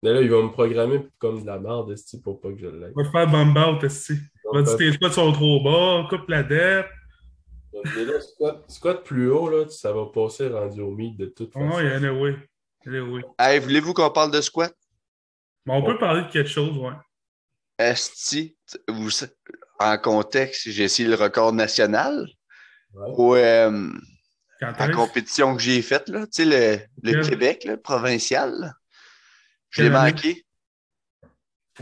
Mais 0.06 0.14
là, 0.14 0.22
il 0.22 0.30
va 0.30 0.40
me 0.44 0.52
programmer 0.52 1.00
comme 1.18 1.42
de 1.42 1.48
la 1.48 1.58
merde, 1.58 1.90
esti, 1.92 2.22
pour 2.22 2.40
pas 2.40 2.50
que 2.52 2.60
je 2.60 2.68
l'aille. 2.68 2.94
Va 2.96 3.04
te 3.06 3.10
faire 3.10 3.28
bomb 3.28 3.58
out, 3.58 3.82
ici. 3.82 4.14
Va 4.54 4.62
dire 4.62 4.78
tes 4.78 4.92
spots 4.92 5.10
sont 5.10 5.32
trop 5.32 5.64
bas, 5.64 6.08
coupe 6.08 6.30
la 6.30 6.44
dette. 6.44 6.86
Mais 7.96 8.06
là, 8.06 8.22
squat, 8.22 8.64
squat 8.68 9.04
plus 9.04 9.32
haut, 9.32 9.50
là, 9.50 9.68
ça 9.68 9.92
va 9.92 10.06
passer 10.14 10.48
rendu 10.48 10.80
au 10.80 10.92
meet 10.92 11.18
de 11.18 11.26
toute 11.26 11.52
façon. 11.52 11.72
Oh, 11.74 11.80
il 11.80 11.88
y 11.88 11.92
en 11.92 12.04
a, 12.04 12.12
oui. 12.12 12.36
oui. 12.86 13.22
Hey, 13.40 13.58
voulez-vous 13.58 13.96
qu'on 13.96 14.12
parle 14.12 14.30
de 14.30 14.42
squat? 14.42 14.72
On 15.68 15.82
peut 15.82 15.98
parler 15.98 16.22
de 16.22 16.30
quelque 16.30 16.52
chose, 16.52 16.78
ouais. 16.78 16.94
Esti, 17.80 18.56
vous, 18.88 19.10
en 19.80 19.98
contexte, 19.98 20.70
j'ai 20.70 20.84
essayé 20.84 21.10
le 21.10 21.16
record 21.16 21.52
national. 21.52 22.28
Ouais. 22.94 23.08
Ou 23.18 23.36
euh, 23.38 23.90
Quand 24.60 24.72
la 24.78 24.86
est-ce? 24.86 24.92
compétition 24.92 25.56
que 25.56 25.64
j'ai 25.64 25.82
faite, 25.82 26.10
là, 26.10 26.28
tu 26.28 26.44
sais, 26.44 26.86
le, 27.02 27.12
le? 27.12 27.28
Québec, 27.28 27.64
là, 27.64 27.76
provincial. 27.76 28.76
Je 29.76 29.84
l'ai 29.84 29.90
manqué. 29.90 30.46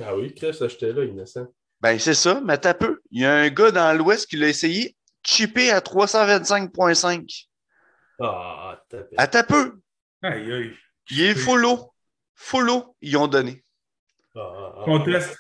Ah 0.02 0.16
oui, 0.16 0.34
Chris, 0.34 0.58
j'étais 0.60 0.92
là, 0.92 1.04
innocent. 1.06 1.46
Ben, 1.80 2.00
c'est 2.00 2.14
ça, 2.16 2.42
mais 2.44 2.58
t'as 2.58 2.74
peu. 2.74 3.02
Il 3.12 3.22
y 3.22 3.26
a 3.26 3.34
un 3.36 3.50
gars 3.50 3.72
dans 3.72 3.96
l'Ouest 3.96 4.28
qui 4.28 4.38
l'a 4.38 4.48
essayé, 4.48 4.96
chippé 5.24 5.70
à 5.70 5.80
325,5. 5.80 7.48
Ah, 8.20 8.82
tapé. 8.90 9.16
À 9.18 9.28
ta 9.28 9.44
peu. 9.44 9.80
Aïe, 10.24 10.52
aïe. 10.52 10.76
Il 11.12 11.22
est 11.22 11.36
follow. 11.36 11.94
Follow, 12.36 12.96
ils 13.02 13.16
ont 13.18 13.28
donné. 13.28 13.64
Ah, 14.36 14.40
ah, 14.42 14.76
ah. 14.78 14.84
Conteste. 14.86 15.38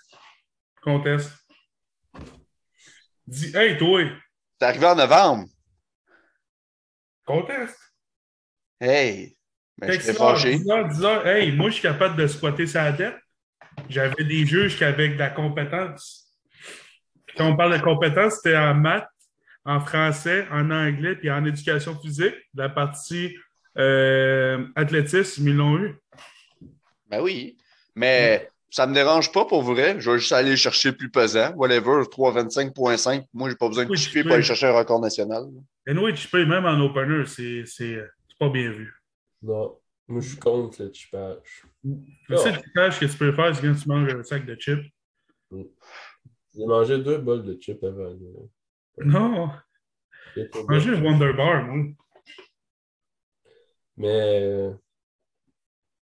Conteste. 0.81 1.31
Dis, 3.25 3.55
hey, 3.55 3.77
toi, 3.77 4.01
C'est 4.59 4.67
arrivé 4.67 4.85
en 4.85 4.95
novembre. 4.95 5.47
conteste. 7.25 7.79
Hey! 8.79 9.37
Ben, 9.87 9.97
dis-leur, 10.53 10.87
dis-leur, 10.89 11.27
hey, 11.27 11.51
moi, 11.51 11.69
je 11.69 11.73
suis 11.75 11.81
capable 11.81 12.15
de 12.15 12.27
squatter 12.27 12.67
sa 12.67 12.91
tête. 12.93 13.15
J'avais 13.89 14.23
des 14.23 14.45
juges 14.45 14.77
qui 14.77 14.83
avaient 14.83 15.09
de 15.09 15.17
la 15.19 15.29
compétence. 15.29 16.27
Quand 17.37 17.49
on 17.49 17.55
parle 17.57 17.77
de 17.77 17.83
compétence, 17.83 18.35
c'était 18.35 18.55
en 18.57 18.75
maths, 18.75 19.07
en 19.65 19.79
français, 19.79 20.45
en 20.51 20.69
anglais, 20.71 21.15
puis 21.15 21.31
en 21.31 21.43
éducation 21.45 21.99
physique. 21.99 22.35
La 22.53 22.69
partie 22.69 23.35
euh, 23.77 24.65
athlétisme, 24.75 25.47
ils 25.47 25.55
l'ont 25.55 25.77
eu. 25.79 25.95
Ben 27.09 27.21
oui. 27.21 27.57
Mais 27.95 28.47
ça 28.69 28.85
me 28.87 28.93
dérange 28.93 29.31
pas 29.31 29.45
pour 29.45 29.63
vrai. 29.63 29.95
Je 29.99 30.11
vais 30.11 30.19
juste 30.19 30.31
aller 30.31 30.55
chercher 30.55 30.91
plus 30.91 31.09
pesant. 31.09 31.51
Whatever, 31.55 32.03
325.5. 32.11 33.25
Moi, 33.33 33.49
j'ai 33.49 33.55
pas 33.55 33.67
besoin 33.67 33.85
de 33.85 33.89
Oui, 33.89 33.97
chipper 33.97 34.23
pour 34.23 34.33
aller 34.33 34.43
chercher 34.43 34.67
un 34.67 34.73
record 34.73 34.99
national. 35.01 35.45
Anyway, 35.87 36.13
tu 36.13 36.27
peux 36.27 36.45
même 36.45 36.65
en 36.65 36.79
opener, 36.79 37.25
c'est 37.25 37.63
c'est- 37.65 37.99
c'est 38.29 38.37
pas 38.39 38.49
bien 38.49 38.69
vu. 38.71 38.93
Non, 39.43 39.77
moi, 40.07 40.21
je 40.21 40.29
suis 40.29 40.39
contre 40.39 40.83
le 40.83 40.93
chipage. 40.93 41.65
Le 41.83 42.37
seul 42.37 42.55
chipage 42.63 42.99
que 42.99 43.05
tu 43.05 43.17
peux 43.17 43.31
faire, 43.33 43.55
c'est 43.55 43.61
quand 43.61 43.75
tu 43.75 43.89
manges 43.89 44.13
un 44.13 44.23
sac 44.23 44.45
de 44.45 44.55
chips. 44.55 44.91
J'ai 45.51 46.65
mangé 46.65 46.97
deux 46.99 47.17
bols 47.17 47.43
de 47.43 47.59
chips 47.59 47.83
avant. 47.83 48.15
Non, 48.97 49.49
J'ai 50.35 50.49
bien. 50.49 50.79
le 50.79 51.01
Wonder 51.03 51.33
Bar, 51.33 51.63
moi. 51.63 51.85
Mais 53.95 54.41
euh, 54.41 54.73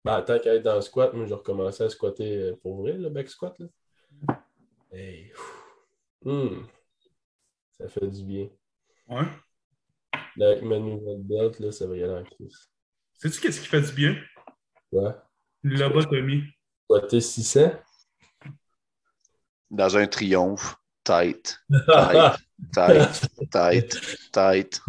ben, 0.05 0.21
tant 0.21 0.39
qu'à 0.39 0.55
être 0.55 0.63
dans 0.63 0.75
le 0.75 0.81
squat, 0.81 1.13
moi 1.13 1.25
j'ai 1.25 1.33
recommencé 1.33 1.83
à 1.83 1.89
squatter 1.89 2.37
euh, 2.37 2.55
pour 2.55 2.81
vrai, 2.81 2.93
le 2.93 3.09
back 3.09 3.27
squat. 3.27 3.57
Là. 3.59 3.67
Hey. 4.93 5.31
Hmm. 6.23 6.63
Ça 7.71 7.89
fait 7.89 8.07
du 8.07 8.23
bien. 8.23 8.49
Ouais. 9.09 9.25
Là, 10.37 10.51
avec 10.51 10.63
ma 10.63 10.79
nouvelle 10.79 11.21
belt, 11.21 11.59
là, 11.59 11.71
ça 11.71 11.85
va 11.85 11.97
y 11.97 12.03
aller 12.03 12.13
en 12.13 12.23
crise. 12.23 12.70
Sais-tu 13.21 13.39
qu'est-ce 13.41 13.61
qui 13.61 13.67
fait 13.67 13.81
du 13.81 13.91
bien? 13.93 14.15
Ouais. 14.91 15.11
Lobotomie. 15.63 16.43
Squatter 16.85 17.21
600? 17.21 17.71
Dans 19.69 19.95
un 19.97 20.07
triomphe. 20.07 20.75
Tight, 21.03 21.57
tight, 21.71 22.37
tight, 22.71 23.49
tight, 23.51 23.99
tight. 24.31 24.81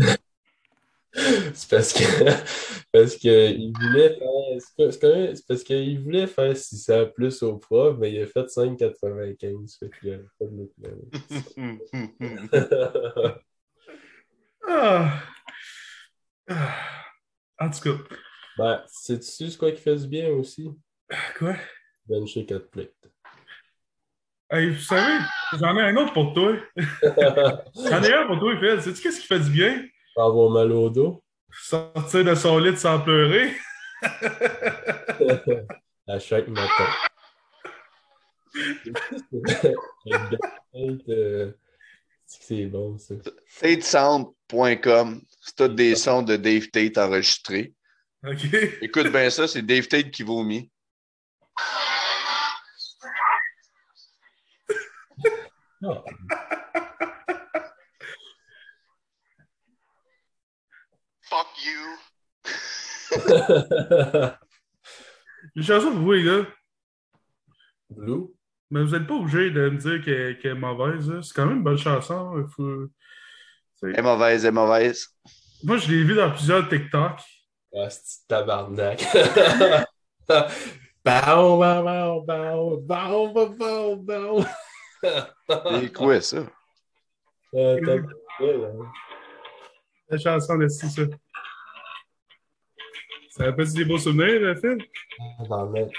C'est 1.55 1.69
parce 1.71 1.93
que 1.95 2.05
parce 2.93 3.17
que 3.17 3.51
il 3.51 3.73
voulait 3.73 4.19
faire 4.19 4.29
c'est 4.61 4.77
pas- 4.77 4.93
c'est 4.93 4.99
quand 5.01 5.09
même- 5.15 5.35
c'est 5.37 5.47
parce 5.47 5.63
qu'il 5.63 6.03
voulait 6.03 6.27
faire 6.27 6.55
600 6.57 7.07
plus 7.15 7.43
au 7.43 7.57
prof, 7.57 7.97
mais 7.99 8.13
il 8.13 8.23
a 8.23 8.27
fait 8.27 8.47
5,95. 8.51 9.79
Fait 9.79 9.91
qu'il 10.01 10.13
avait 10.13 10.25
pas 10.39 10.45
de 10.47 10.71
Ah. 14.69 15.23
Ah. 16.49 16.92
En 17.63 17.71
tout 17.71 17.81
cas, 17.81 17.97
Ben, 18.59 18.83
sais-tu 18.89 19.49
ce 19.49 19.57
quoi 19.57 19.71
qui 19.71 19.81
fait 19.81 19.95
du 19.95 20.09
bien 20.09 20.31
aussi? 20.31 20.69
quoi? 21.39 21.55
Bencher 22.07 22.45
4 22.45 22.69
plates. 22.71 22.91
Hey, 24.51 24.71
vous 24.71 24.81
savez, 24.81 25.25
j'en 25.61 25.77
ai 25.79 25.83
un 25.83 25.97
autre 25.97 26.13
pour 26.13 26.35
toi. 26.35 26.57
J'en 26.77 28.03
ai 28.03 28.13
un 28.13 28.27
pour 28.27 28.41
toi, 28.41 28.59
Phil. 28.59 28.83
Sais-tu 28.83 29.01
qu'est-ce 29.01 29.21
qui 29.21 29.29
fait 29.29 29.39
du 29.39 29.51
bien? 29.51 29.87
Pas 30.17 30.25
avoir 30.25 30.51
mal 30.51 30.73
au 30.73 30.91
dos. 30.91 31.23
Sortir 31.53 32.25
de 32.25 32.35
son 32.35 32.59
lit 32.59 32.77
sans 32.77 32.99
pleurer. 33.01 33.55
à 36.09 36.19
chaque 36.19 36.49
matin. 36.49 36.89
C'est 42.41 42.67
bon, 42.67 42.97
ça. 42.99 43.15
TateSound.com. 43.61 45.23
C'est 45.41 45.57
tous 45.57 45.69
des 45.69 45.95
sons 45.97 46.23
de 46.23 46.37
Dave 46.37 46.69
Tate 46.69 46.97
enregistrés. 46.97 47.75
OK. 48.27 48.55
Écoute 48.81 49.09
bien 49.09 49.29
ça, 49.29 49.47
c'est 49.47 49.63
Dave 49.63 49.87
Tate 49.87 50.11
qui 50.11 50.23
vomit. 50.23 50.71
Ah, 55.85 56.05
Fuck 61.23 61.49
you. 61.65 61.99
Une 65.57 65.63
chanson 65.63 65.91
pour 65.93 66.01
vous, 66.01 66.13
les 66.13 66.25
gars. 66.25 66.47
Blue? 67.91 68.29
Mais 68.73 68.83
vous 68.83 68.97
n'êtes 68.97 69.07
pas 69.07 69.15
obligé 69.15 69.51
de 69.51 69.69
me 69.69 69.77
dire 69.77 70.03
qu'elle 70.03 70.39
est 70.51 70.55
mauvaise. 70.59 71.11
là. 71.11 71.21
C'est 71.23 71.35
quand 71.35 71.45
même 71.45 71.59
une 71.59 71.63
bonne 71.63 71.77
chanson. 71.77 72.43
Faut- 72.57 72.87
c'est- 73.77 73.89
Elle 73.91 73.99
est 73.99 74.03
mauvaise, 74.03 74.45
elle 74.45 74.49
est 74.49 74.53
mauvaise. 74.53 75.09
Moi, 75.63 75.77
je 75.77 75.91
l'ai 75.91 76.03
vu 76.03 76.15
dans 76.15 76.31
plusieurs 76.31 76.67
TikTok. 76.69 77.21
Ah, 77.77 77.91
c'est 77.91 78.27
tabarnak. 78.27 79.05
Bow, 81.05 81.59
bow, 81.59 82.23
bow, 82.25 82.25
bow, 82.25 82.77
bow, 82.79 83.29
bow, 83.33 83.49
bow, 83.59 83.97
bow. 83.97 84.45
C'est 85.03 85.93
quoi 85.93 86.21
ça? 86.23 86.39
Fait, 87.53 87.81
là. 87.81 87.99
La 90.09 90.19
chanson 90.19 90.57
de 90.57 90.69
si 90.69 90.89
ça. 90.89 91.03
Ça 93.31 93.45
rappelle 93.47 93.71
des 93.73 93.85
beaux 93.85 93.99
souvenirs, 93.99 94.41
le 94.41 94.55
film? 94.55 94.79
Ah, 95.41 95.43
ben, 95.49 95.67
mec. 95.71 95.91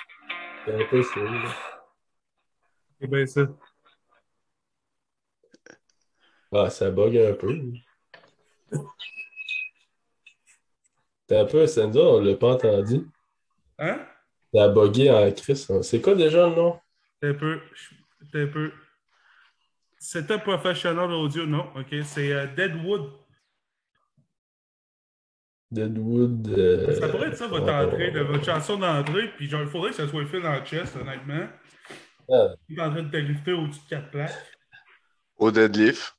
C'est 0.65 0.74
un 0.74 0.86
peu 0.89 1.03
chaud, 1.03 1.24
là. 1.24 1.49
C'est 3.04 3.10
bien 3.10 3.26
ça. 3.26 3.41
Ah, 6.54 6.70
ça 6.70 6.89
bug 6.89 7.18
un 7.18 7.34
peu. 7.34 7.60
T'es 11.28 11.36
un 11.38 11.45
peu, 11.45 11.68
Sandy, 11.68 11.99
on 11.99 12.22
l'a 12.22 12.36
pas 12.36 12.54
entendu. 12.54 13.08
Hein? 13.80 13.99
Ça 14.54 14.64
a 14.64 14.70
bugué 14.70 15.12
en 15.12 15.30
Chris. 15.34 15.66
hein. 15.70 15.82
C'est 15.82 15.99
quoi 15.99 16.16
déjà 16.16 16.47
le 16.47 16.56
nom? 16.56 16.80
T'es 17.20 17.28
un 17.30 17.34
peu. 17.34 17.60
T'es 18.32 18.43
un 18.43 18.47
peu. 18.47 18.72
C'était 19.99 20.39
professionnel 20.39 21.12
audio, 21.12 21.45
non? 21.45 21.70
OK. 21.76 21.93
C'est 22.06 22.32
euh, 22.32 22.47
Deadwood. 22.56 23.12
Deadwood. 25.72 26.47
euh, 26.49 26.93
Ça 27.01 27.10
pourrait 27.10 27.28
être 27.30 27.38
ça, 27.38 27.47
votre 27.47 27.70
entrée, 27.70 28.12
de 28.12 28.22
votre 28.22 28.45
chanson 28.45 28.78
d'entrée. 28.78 29.30
Puis 29.36 29.49
genre, 29.49 29.62
il 29.64 29.68
faudrait 29.68 29.89
que 29.89 29.97
ça 29.97 30.08
soit 30.08 30.26
fait 30.28 30.39
dans 30.39 30.54
le 30.54 30.64
chest, 30.64 30.95
honnêtement. 30.95 31.47
Tu 32.28 32.76
es 32.76 32.82
en 32.82 32.91
train 32.91 33.03
de 33.03 33.09
te 33.09 33.17
lifter 33.17 33.53
au-dessus 33.53 33.82
de 33.84 33.89
quatre 33.89 34.11
plaques 34.11 34.53
Au 35.38 35.51
deadlift? 35.51 36.15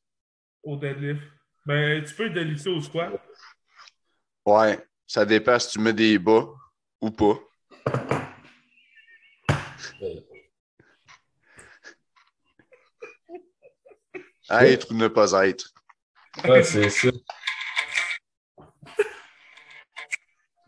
au 0.62 0.76
deadlift. 0.76 1.22
Ben, 1.66 2.04
tu 2.04 2.14
peux 2.14 2.32
te 2.32 2.38
lifter 2.38 2.70
au 2.70 2.80
squat. 2.80 3.12
Ouais. 4.46 4.86
Ça 5.06 5.24
dépend 5.24 5.58
si 5.58 5.70
tu 5.70 5.78
mets 5.78 5.92
des 5.92 6.18
bas 6.18 6.46
ou 7.00 7.10
pas. 7.10 7.38
Ouais. 10.00 10.24
Être 14.50 14.90
ou 14.90 14.94
ne 14.94 15.08
pas 15.08 15.46
être. 15.48 15.72
Ah, 16.44 16.62
c'est 16.62 16.88
ça. 16.90 17.08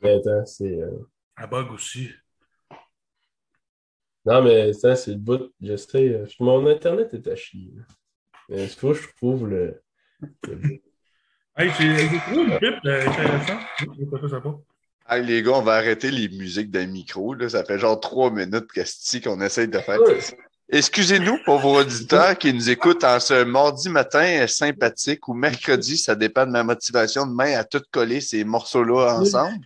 Mais 0.00 0.14
attends, 0.14 0.44
c'est. 0.46 0.64
euh, 0.80 1.08
À 1.36 1.46
bug 1.46 1.70
aussi. 1.72 2.10
Non, 4.26 4.42
mais 4.42 4.72
ça, 4.72 4.96
c'est 4.96 5.12
le 5.12 5.18
bout. 5.18 5.52
Je 5.62 5.76
sais. 5.76 6.08
euh, 6.08 6.26
Mon 6.40 6.66
internet 6.66 7.14
est 7.14 7.26
à 7.28 7.36
chier. 7.36 7.70
Mais 8.48 8.64
il 8.64 8.68
faut 8.68 8.92
que 8.92 8.98
je 8.98 9.08
trouve 9.16 9.48
le. 9.48 9.80
le. 10.48 10.80
Hey, 11.56 11.70
j'ai 11.78 12.18
trouvé 12.18 12.42
une 12.42 12.58
clip 12.58 12.74
euh, 12.84 14.40
pas. 14.40 14.58
Hey, 15.08 15.24
les 15.24 15.42
gars, 15.42 15.52
on 15.52 15.62
va 15.62 15.74
arrêter 15.74 16.10
les 16.10 16.28
musiques 16.28 16.70
d'un 16.70 16.86
micro. 16.86 17.34
Là. 17.34 17.48
Ça 17.48 17.64
fait 17.64 17.78
genre 17.78 17.98
trois 18.00 18.30
minutes 18.30 18.70
qu'est-ce 18.72 19.18
qu'on 19.22 19.40
essaye 19.40 19.68
de 19.68 19.78
faire. 19.78 20.00
Ouais. 20.00 20.18
Excusez-nous 20.68 21.38
pour 21.44 21.60
vos 21.60 21.78
auditeurs 21.78 22.36
qui 22.36 22.52
nous 22.52 22.68
écoutent 22.68 23.04
en 23.04 23.20
ce 23.20 23.44
mardi 23.44 23.88
matin 23.88 24.46
sympathique 24.48 25.28
ou 25.28 25.32
mercredi, 25.34 25.96
ça 25.96 26.16
dépend 26.16 26.44
de 26.44 26.50
ma 26.50 26.64
motivation 26.64 27.24
demain 27.24 27.56
à 27.56 27.62
tout 27.62 27.82
coller 27.92 28.20
ces 28.20 28.42
morceaux-là 28.42 29.16
ensemble. 29.16 29.64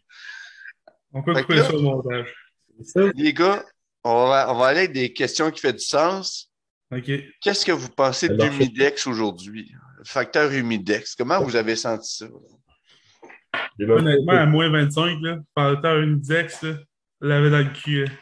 On 1.14 1.22
peut 1.22 1.32
couper 1.40 1.62
ça 1.62 1.74
au 1.74 1.80
montage. 1.80 2.34
C'est 2.78 2.86
ça. 2.88 3.00
Les 3.14 3.32
gars, 3.32 3.64
on 4.04 4.28
va, 4.28 4.52
on 4.52 4.58
va 4.58 4.66
aller 4.66 4.80
avec 4.80 4.92
des 4.92 5.12
questions 5.12 5.50
qui 5.50 5.60
font 5.60 5.72
du 5.72 5.78
sens. 5.78 6.50
OK. 6.92 7.10
Qu'est-ce 7.40 7.64
que 7.64 7.72
vous 7.72 7.88
pensez 7.90 8.28
l'humidex 8.28 9.06
aujourd'hui? 9.06 9.72
Le 9.98 10.04
facteur 10.04 10.50
humidex, 10.52 11.14
comment 11.14 11.42
vous 11.42 11.56
avez 11.56 11.76
senti 11.76 12.16
ça? 12.16 12.26
Même 13.78 13.88
pas 13.88 13.94
Honnêtement, 13.94 14.32
à 14.32 14.46
moins 14.46 14.70
25, 14.70 15.18
là, 15.22 15.38
pendant 15.54 15.70
le 15.70 15.80
temps, 15.80 16.00
une 16.02 16.20
Dex, 16.20 16.62
là, 16.62 16.74
l'avait 17.20 17.50
dans 17.50 17.58
le 17.58 17.72
cul. 17.72 18.04
hein. 18.06 18.12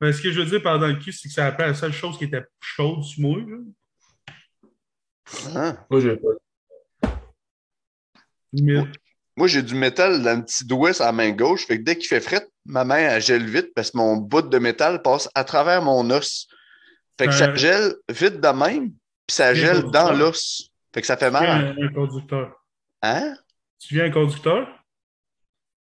Mais 0.00 0.12
ce 0.12 0.22
que 0.22 0.30
je 0.30 0.40
veux 0.40 0.46
dire 0.46 0.62
par 0.62 0.78
dans 0.78 0.86
le 0.86 0.94
cul, 0.96 1.12
c'est 1.12 1.28
que 1.28 1.34
ça 1.34 1.46
appelle 1.46 1.68
la 1.68 1.74
seule 1.74 1.92
chose 1.92 2.16
qui 2.18 2.24
était 2.24 2.44
chaude 2.60 3.02
sur 3.02 3.20
moi. 3.22 3.38
là. 3.38 3.56
Hein? 5.54 5.76
Moi, 5.90 6.00
j'ai 6.00 6.16
pas. 6.16 7.10
Mais- 8.52 8.84
Moi, 9.38 9.46
j'ai 9.46 9.62
du 9.62 9.74
métal 9.76 10.20
dans 10.22 10.36
le 10.36 10.44
petit 10.44 10.66
doigt 10.66 10.92
sur 10.92 11.04
la 11.04 11.12
main 11.12 11.30
gauche. 11.30 11.64
Fait 11.66 11.78
que 11.78 11.84
dès 11.84 11.96
qu'il 11.96 12.08
fait 12.08 12.20
fret, 12.20 12.44
ma 12.66 12.82
main, 12.84 12.96
elle 12.98 13.22
gèle 13.22 13.46
vite 13.48 13.72
parce 13.72 13.92
que 13.92 13.96
mon 13.96 14.16
bout 14.16 14.42
de 14.42 14.58
métal 14.58 15.00
passe 15.00 15.28
à 15.32 15.44
travers 15.44 15.80
mon 15.80 16.10
os. 16.10 16.48
Fait 17.16 17.26
que 17.28 17.32
ça 17.32 17.50
Euh, 17.50 17.54
gèle 17.54 17.94
vite 18.08 18.40
de 18.40 18.48
même, 18.48 18.90
puis 19.26 19.34
ça 19.36 19.54
gèle 19.54 19.82
dans 19.92 20.12
l'os. 20.12 20.70
Fait 20.92 21.00
que 21.02 21.06
ça 21.06 21.16
fait 21.16 21.30
Tu 21.30 21.36
viens 21.38 21.40
mal. 21.62 21.76
un, 21.80 21.92
conducteur. 21.92 22.52
Hein? 23.02 23.34
Tu 23.78 23.94
viens 23.94 24.06
un 24.06 24.10
conducteur? 24.10 24.66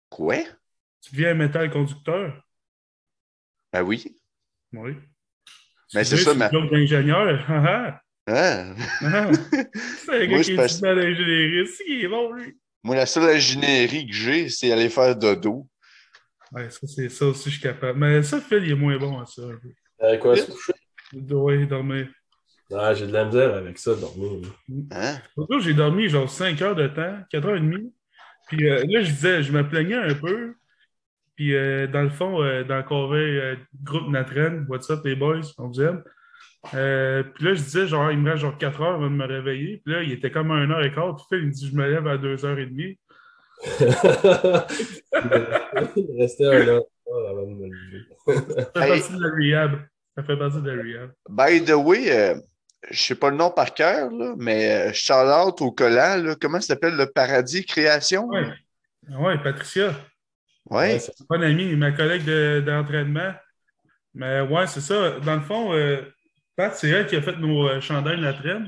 Quoi? 0.10 0.38
Tu 1.02 1.16
viens 1.16 1.32
un 1.32 1.36
métal 1.36 1.70
conducteur? 1.70 2.42
Ben 3.72 3.84
oui. 3.84 4.16
Oui. 4.74 4.96
Mais 5.94 6.04
Tu 6.04 6.10
c'est 6.10 6.24
ça, 6.24 6.34
ma- 6.34 6.50
d'ingénieur. 6.50 7.46
Ah, 7.48 8.00
Hein? 8.28 8.76
ah, 9.02 9.04
ah. 9.04 9.32
C'est 10.04 10.16
un 10.16 10.18
Moi, 10.18 10.28
gars 10.28 10.38
je 10.38 10.44
qui 10.44 10.52
est 10.54 10.56
pense- 10.56 10.72
étudiant 10.72 10.96
d'ingénierie. 10.96 11.68
C'est 11.68 11.84
qui 11.86 12.02
est 12.04 12.08
bon, 12.08 12.32
lui. 12.34 12.58
Moi, 12.86 12.96
la 12.96 13.08
seule 13.08 13.36
ingénierie 13.36 14.06
que 14.06 14.14
j'ai, 14.14 14.48
c'est 14.48 14.72
aller 14.72 14.90
faire 14.90 15.16
dodo. 15.16 15.68
Ouais, 16.52 16.70
ça, 16.70 16.86
c'est 16.86 17.10
ça 17.10 17.26
aussi, 17.26 17.50
je 17.50 17.56
suis 17.56 17.64
capable. 17.64 17.98
Mais 17.98 18.22
ça, 18.22 18.40
Phil, 18.40 18.64
il 18.64 18.74
est 18.74 18.76
moins 18.76 18.96
bon 19.00 19.20
à 19.20 19.26
ça. 19.26 19.42
Avec 20.00 20.20
quoi 20.20 20.36
se 20.36 20.52
coucher? 20.52 20.74
Y 21.12 21.66
dormir. 21.66 22.08
Ah, 22.72 22.94
j'ai 22.94 23.08
de 23.08 23.12
la 23.12 23.26
misère 23.26 23.56
avec 23.56 23.80
ça, 23.80 23.96
dormir. 23.96 24.48
Hein? 24.92 25.18
J'ai 25.62 25.74
dormi 25.74 26.10
genre 26.10 26.30
5 26.30 26.62
heures 26.62 26.76
de 26.76 26.88
temps, 26.88 27.18
4 27.32 27.48
heures 27.48 27.56
et 27.56 27.60
demie. 27.60 27.92
Puis 28.50 28.70
euh, 28.70 28.86
là, 28.88 29.02
je 29.02 29.10
disais, 29.10 29.42
je 29.42 29.52
me 29.52 29.68
plaignais 29.68 29.96
un 29.96 30.14
peu. 30.14 30.54
Puis 31.36 31.56
euh, 31.56 31.88
dans 31.88 32.04
le 32.04 32.12
fond, 32.12 32.44
euh, 32.44 32.64
dans 32.64 32.78
le 32.78 33.16
euh, 33.16 33.56
groupe 33.82 34.10
Natren, 34.10 34.68
what's 34.70 34.92
up 34.92 35.02
les 35.06 35.16
boys, 35.16 35.42
on 35.58 35.70
vous 35.70 35.82
aime. 35.82 36.04
Euh, 36.74 37.24
puis 37.24 37.46
là, 37.46 37.54
je 37.54 37.62
disais, 37.62 37.88
genre, 37.88 38.12
il 38.12 38.18
me 38.18 38.30
reste 38.32 38.42
genre 38.42 38.58
4 38.58 38.82
heures 38.82 38.96
avant 38.96 39.10
de 39.10 39.16
me 39.16 39.26
réveiller. 39.26 39.82
Puis 39.86 39.94
là, 39.94 40.02
il 40.04 40.12
était 40.12 40.32
comme 40.32 40.52
à 40.52 40.56
1 40.56 40.72
heure 40.72 40.84
et 40.84 40.92
quart. 40.94 41.16
Puis 41.16 41.26
Phil, 41.30 41.40
il 41.40 41.48
me 41.48 41.52
dit, 41.52 41.70
je 41.70 41.76
me 41.76 41.88
lève 41.90 42.08
à 42.08 42.18
2 42.18 42.46
heures 42.46 42.58
et 42.60 42.66
demie. 42.66 42.98
Il 45.96 46.20
restait 46.20 46.46
un 46.48 46.78
an 46.78 46.82
avant 47.30 47.44
de 47.44 47.54
me 47.56 47.68
lever. 47.68 48.06
Ça 48.28 48.82
fait 48.82 48.88
partie 48.88 49.14
de 49.14 49.22
la 49.24 49.30
rehab. 49.30 49.80
Ça 50.18 50.24
fait 50.24 50.38
partie 50.38 50.62
de 50.62 50.70
la 50.72 50.82
rehab. 50.84 51.12
By 51.30 51.64
the 51.64 51.74
way, 51.76 52.12
euh, 52.12 52.36
je 52.90 53.00
sais 53.00 53.16
pas 53.16 53.30
le 53.30 53.38
nom 53.38 53.52
par 53.52 53.74
cœur, 53.74 54.10
là, 54.12 54.34
mais 54.38 54.90
euh, 54.90 54.92
Charlotte 54.94 55.62
au 55.62 55.72
collant, 55.72 56.18
là, 56.24 56.36
comment 56.40 56.60
ça 56.62 56.68
s'appelle? 56.68 56.96
Le 56.96 57.06
paradis 57.08 57.66
création? 57.66 58.28
Ouais. 58.28 58.48
Ouais, 59.18 59.38
Patricia. 59.44 59.94
Ouais. 60.70 60.94
Ouais, 60.94 61.00
ça- 61.00 61.12
bonne 61.30 61.44
amie, 61.44 61.76
ma 61.76 61.92
collègue 61.92 62.26
de- 62.26 62.64
d'entraînement. 62.66 63.34
Mais 64.14 64.42
ouais, 64.42 64.66
c'est 64.68 64.82
ça. 64.82 65.20
Dans 65.20 65.36
le 65.36 65.42
fond, 65.42 65.74
euh, 65.74 66.02
Pat, 66.56 66.74
c'est 66.76 66.90
elle 66.90 67.06
qui 67.08 67.16
a 67.16 67.22
fait 67.22 67.38
nos 67.38 67.68
euh, 67.68 67.82
chandails 67.82 68.20
Natren. 68.22 68.68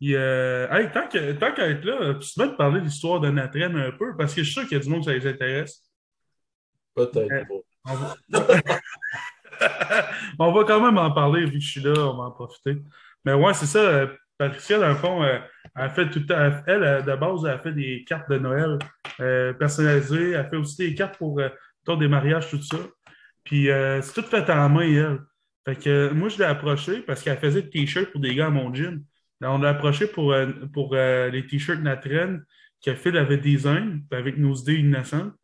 Puis, 0.00 0.14
euh, 0.14 0.68
hey, 0.70 0.90
tant 0.90 1.08
que- 1.08 1.32
tant 1.32 1.54
être 1.54 1.84
là, 1.84 2.14
tu 2.14 2.28
peux 2.36 2.48
te 2.50 2.56
parler 2.56 2.80
de 2.80 2.86
l'histoire 2.86 3.20
de 3.20 3.30
Natren 3.30 3.76
un 3.76 3.92
peu, 3.92 4.16
parce 4.16 4.34
que 4.34 4.42
je 4.42 4.46
suis 4.50 4.54
sûr 4.60 4.62
qu'il 4.68 4.78
y 4.78 4.80
a 4.80 4.84
du 4.84 4.88
monde 4.88 5.00
que 5.00 5.06
ça 5.06 5.12
les 5.12 5.26
intéresse. 5.26 5.82
Peut-être 6.94 7.28
pas. 7.48 7.54
On 7.84 7.94
va... 7.94 8.16
on 10.38 10.52
va 10.52 10.64
quand 10.64 10.80
même 10.80 10.98
en 10.98 11.10
parler, 11.12 11.44
vu 11.44 11.52
que 11.58 11.60
je 11.64 11.70
suis 11.70 11.80
là, 11.80 11.92
on 11.96 12.16
va 12.16 12.24
en 12.24 12.30
profiter. 12.32 12.78
Mais 13.24 13.32
ouais, 13.34 13.54
c'est 13.54 13.66
ça. 13.66 13.78
euh, 13.78 14.06
Patricia, 14.38 14.78
dans 14.78 14.88
le 14.88 14.94
fond, 14.96 15.22
euh, 15.22 15.38
elle 15.76 15.90
fait 15.90 16.10
tout 16.10 16.18
le 16.20 16.26
temps. 16.26 16.62
Elle, 16.66 16.82
euh, 16.82 17.02
de 17.02 17.14
base, 17.14 17.44
elle 17.44 17.60
fait 17.60 17.72
des 17.72 18.04
cartes 18.04 18.28
de 18.30 18.38
Noël 18.38 18.78
euh, 19.20 19.52
personnalisées. 19.52 20.32
Elle 20.32 20.48
fait 20.48 20.56
aussi 20.56 20.76
des 20.88 20.94
cartes 20.94 21.16
pour 21.18 21.38
euh, 21.38 21.48
des 21.98 22.08
mariages, 22.08 22.48
tout 22.50 22.60
ça. 22.62 22.76
Puis 23.44 23.70
euh, 23.70 24.00
c'est 24.02 24.20
tout 24.20 24.28
fait 24.28 24.48
en 24.50 24.68
main, 24.68 24.80
elle. 24.82 25.18
Fait 25.64 25.76
que 25.76 25.88
euh, 25.88 26.14
moi, 26.14 26.28
je 26.28 26.38
l'ai 26.38 26.44
approchée 26.44 27.00
parce 27.00 27.22
qu'elle 27.22 27.38
faisait 27.38 27.62
des 27.62 27.70
t-shirts 27.70 28.10
pour 28.10 28.20
des 28.20 28.34
gars 28.34 28.46
à 28.46 28.50
mon 28.50 28.72
gym. 28.74 29.04
Là, 29.40 29.52
on 29.52 29.58
l'a 29.58 29.70
approché 29.70 30.06
pour, 30.06 30.32
euh, 30.32 30.46
pour 30.72 30.94
euh, 30.94 31.28
les 31.30 31.46
t-shirts 31.46 31.80
Natren 31.80 32.44
que 32.84 32.94
Phil 32.94 33.16
avait 33.16 33.38
design 33.38 34.04
avec 34.10 34.38
nos 34.38 34.54
idées 34.54 34.76
innocentes. 34.76 35.34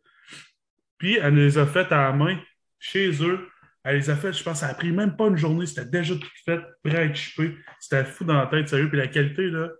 Puis 0.99 1.17
elle 1.17 1.35
nous 1.35 1.41
les 1.41 1.59
a 1.59 1.67
faites 1.67 1.93
à 1.93 2.09
la 2.09 2.13
main 2.13 2.39
chez 2.79 3.23
eux. 3.23 3.49
Elle 3.85 3.97
les 3.97 4.11
a 4.11 4.17
faites, 4.17 4.35
je 4.35 4.43
pense, 4.43 4.61
ça 4.61 4.67
a 4.67 4.75
pris 4.75 4.91
même 4.91 5.17
pas 5.17 5.29
une 5.29 5.37
journée, 5.37 5.65
c'était 5.65 5.89
déjà 5.89 6.15
tout 6.15 6.29
fait, 6.45 6.61
prêt 6.83 6.97
à 6.97 7.05
être 7.05 7.15
shippé. 7.15 7.55
C'était 7.79 8.05
fou 8.05 8.25
dans 8.25 8.35
la 8.35 8.47
tête, 8.47 8.69
sérieux. 8.69 8.89
Puis 8.89 8.99
la 8.99 9.07
qualité, 9.07 9.49
là, 9.51 9.71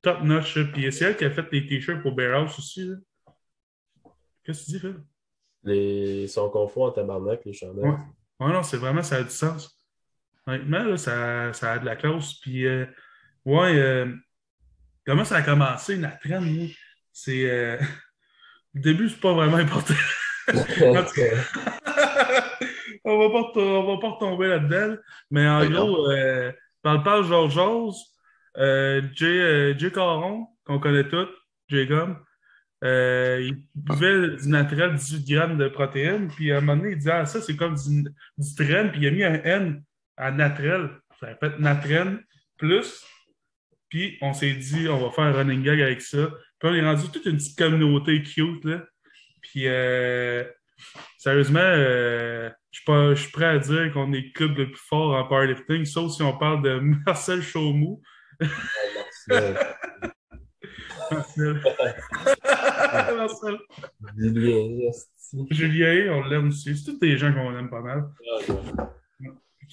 top 0.00 0.22
notch. 0.22 0.58
Puis 0.72 0.92
c'est 0.92 1.06
elle 1.06 1.16
qui 1.16 1.24
a 1.24 1.30
fait 1.30 1.46
les 1.50 1.66
t-shirts 1.66 2.02
pour 2.02 2.14
Bear 2.14 2.40
House 2.40 2.56
aussi. 2.58 2.88
Qu'est-ce 4.44 4.60
que 4.60 4.64
tu 4.64 4.70
dis, 4.72 4.80
Phil? 4.80 4.96
Les... 5.64 6.22
Ils 6.22 6.28
sont 6.28 6.48
confus 6.50 6.78
en 6.78 6.92
tabarnak, 6.92 7.44
les 7.44 7.52
chandails. 7.52 7.84
Ouais. 7.84 7.96
Ouais, 8.40 8.52
non, 8.52 8.62
c'est 8.62 8.76
vraiment, 8.76 9.02
ça 9.02 9.16
a 9.16 9.22
du 9.24 9.30
sens. 9.30 9.77
Honnêtement, 10.48 10.82
là, 10.82 10.96
ça, 10.96 11.52
ça 11.52 11.72
a 11.72 11.78
de 11.78 11.84
la 11.84 11.94
classe. 11.94 12.32
Puis, 12.40 12.66
euh, 12.66 12.86
ouais, 13.44 13.78
euh, 13.78 14.06
comment 15.06 15.24
ça 15.24 15.36
a 15.36 15.42
commencé, 15.42 15.96
la 15.96 16.08
traîne, 16.12 16.44
moi? 16.44 16.68
C'est. 17.12 17.50
euh, 17.50 17.76
Au 18.74 18.78
début, 18.80 19.10
c'est 19.10 19.20
pas 19.20 19.34
vraiment 19.34 19.58
important. 19.58 19.94
On 23.04 23.18
va 23.18 23.28
pas, 23.30 23.60
on 23.60 23.94
va 23.94 24.00
pas 24.00 24.10
retomber 24.10 24.48
là-dedans. 24.48 24.96
Mais 25.30 25.46
en 25.46 25.64
gros, 25.68 26.08
dans 26.84 26.94
le 26.94 27.02
page 27.02 27.26
Georges 27.26 27.96
euh, 28.56 29.02
Jay, 29.14 29.78
Jay 29.78 29.90
Caron, 29.90 30.46
qu'on 30.64 30.78
connaît 30.78 31.08
tous, 31.08 31.28
Jay 31.68 31.86
Gum, 31.86 32.18
euh, 32.84 33.40
il 33.42 33.62
buvait 33.74 34.36
du 34.36 34.48
naturel 34.48 34.94
18 34.94 35.28
grammes 35.30 35.58
de 35.58 35.68
protéines, 35.68 36.28
puis 36.28 36.52
à 36.52 36.58
un 36.58 36.60
moment 36.60 36.76
donné, 36.76 36.92
il 36.92 36.98
disait 36.98 37.12
Ah, 37.12 37.26
ça, 37.26 37.40
c'est 37.40 37.56
comme 37.56 37.74
du, 37.74 38.02
du 38.02 38.54
train, 38.54 38.88
puis 38.88 39.00
il 39.00 39.06
a 39.06 39.10
mis 39.10 39.24
un 39.24 39.42
N 39.42 39.82
à 40.18 40.30
naturel. 40.30 40.90
Ça 41.20 41.28
a 41.28 41.34
fait 41.36 41.58
natren 41.58 42.20
plus. 42.58 43.04
Puis 43.88 44.18
on 44.20 44.34
s'est 44.34 44.54
dit, 44.54 44.88
on 44.88 44.98
va 44.98 45.10
faire 45.10 45.24
un 45.24 45.32
running 45.32 45.62
gag 45.62 45.80
avec 45.80 46.02
ça. 46.02 46.28
Puis 46.58 46.68
on 46.68 46.74
est 46.74 46.84
rendu 46.84 47.08
toute 47.10 47.24
une 47.26 47.36
petite 47.36 47.56
communauté 47.56 48.22
cute, 48.22 48.64
là. 48.64 48.82
Puis, 49.40 49.66
euh, 49.66 50.44
sérieusement, 51.16 51.60
euh, 51.60 52.50
je 52.70 53.14
suis 53.14 53.30
prêt 53.30 53.46
à 53.46 53.58
dire 53.58 53.92
qu'on 53.92 54.12
est 54.12 54.20
le 54.20 54.32
club 54.32 54.58
le 54.58 54.66
plus 54.66 54.80
fort 54.88 55.14
en 55.14 55.24
powerlifting, 55.26 55.84
sauf 55.84 56.12
si 56.12 56.22
on 56.22 56.36
parle 56.36 56.62
de 56.62 56.78
Marcel 57.06 57.42
Chaumou. 57.42 58.02
Marcel. 58.40 59.58
Marcel. 61.10 61.62
Marcel. 63.16 63.58
Julien, 65.50 66.12
on 66.12 66.28
l'aime 66.28 66.48
aussi. 66.48 66.76
C'est 66.76 66.92
tous 66.92 66.98
des 66.98 67.16
gens 67.16 67.32
qu'on 67.32 67.56
aime 67.56 67.70
pas 67.70 67.80
mal. 67.80 68.04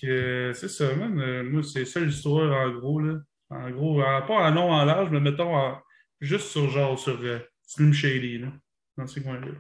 Ouais. 0.02 0.08
Que, 0.08 0.52
c'est 0.54 0.68
ça, 0.70 0.96
man. 0.96 1.20
Euh, 1.20 1.44
moi, 1.44 1.64
c'est 1.64 1.86
ça 1.86 2.00
l'histoire, 2.00 2.52
en 2.68 2.72
gros, 2.72 3.00
là. 3.00 3.16
En 3.50 3.70
gros, 3.72 4.02
en- 4.02 4.22
pas 4.24 4.48
en 4.48 4.52
long, 4.52 4.72
en 4.72 4.86
large, 4.86 5.10
mais 5.12 5.20
mettons 5.20 5.56
en- 5.56 5.78
juste 6.20 6.48
sur 6.48 6.68
genre, 6.70 6.98
sur 6.98 7.20
euh, 7.22 7.40
Slim 7.64 7.94
Shady, 7.94 8.40
là. 8.40 8.48
Dans 8.98 9.08
ces 9.08 9.22
coins-là. 9.22 9.52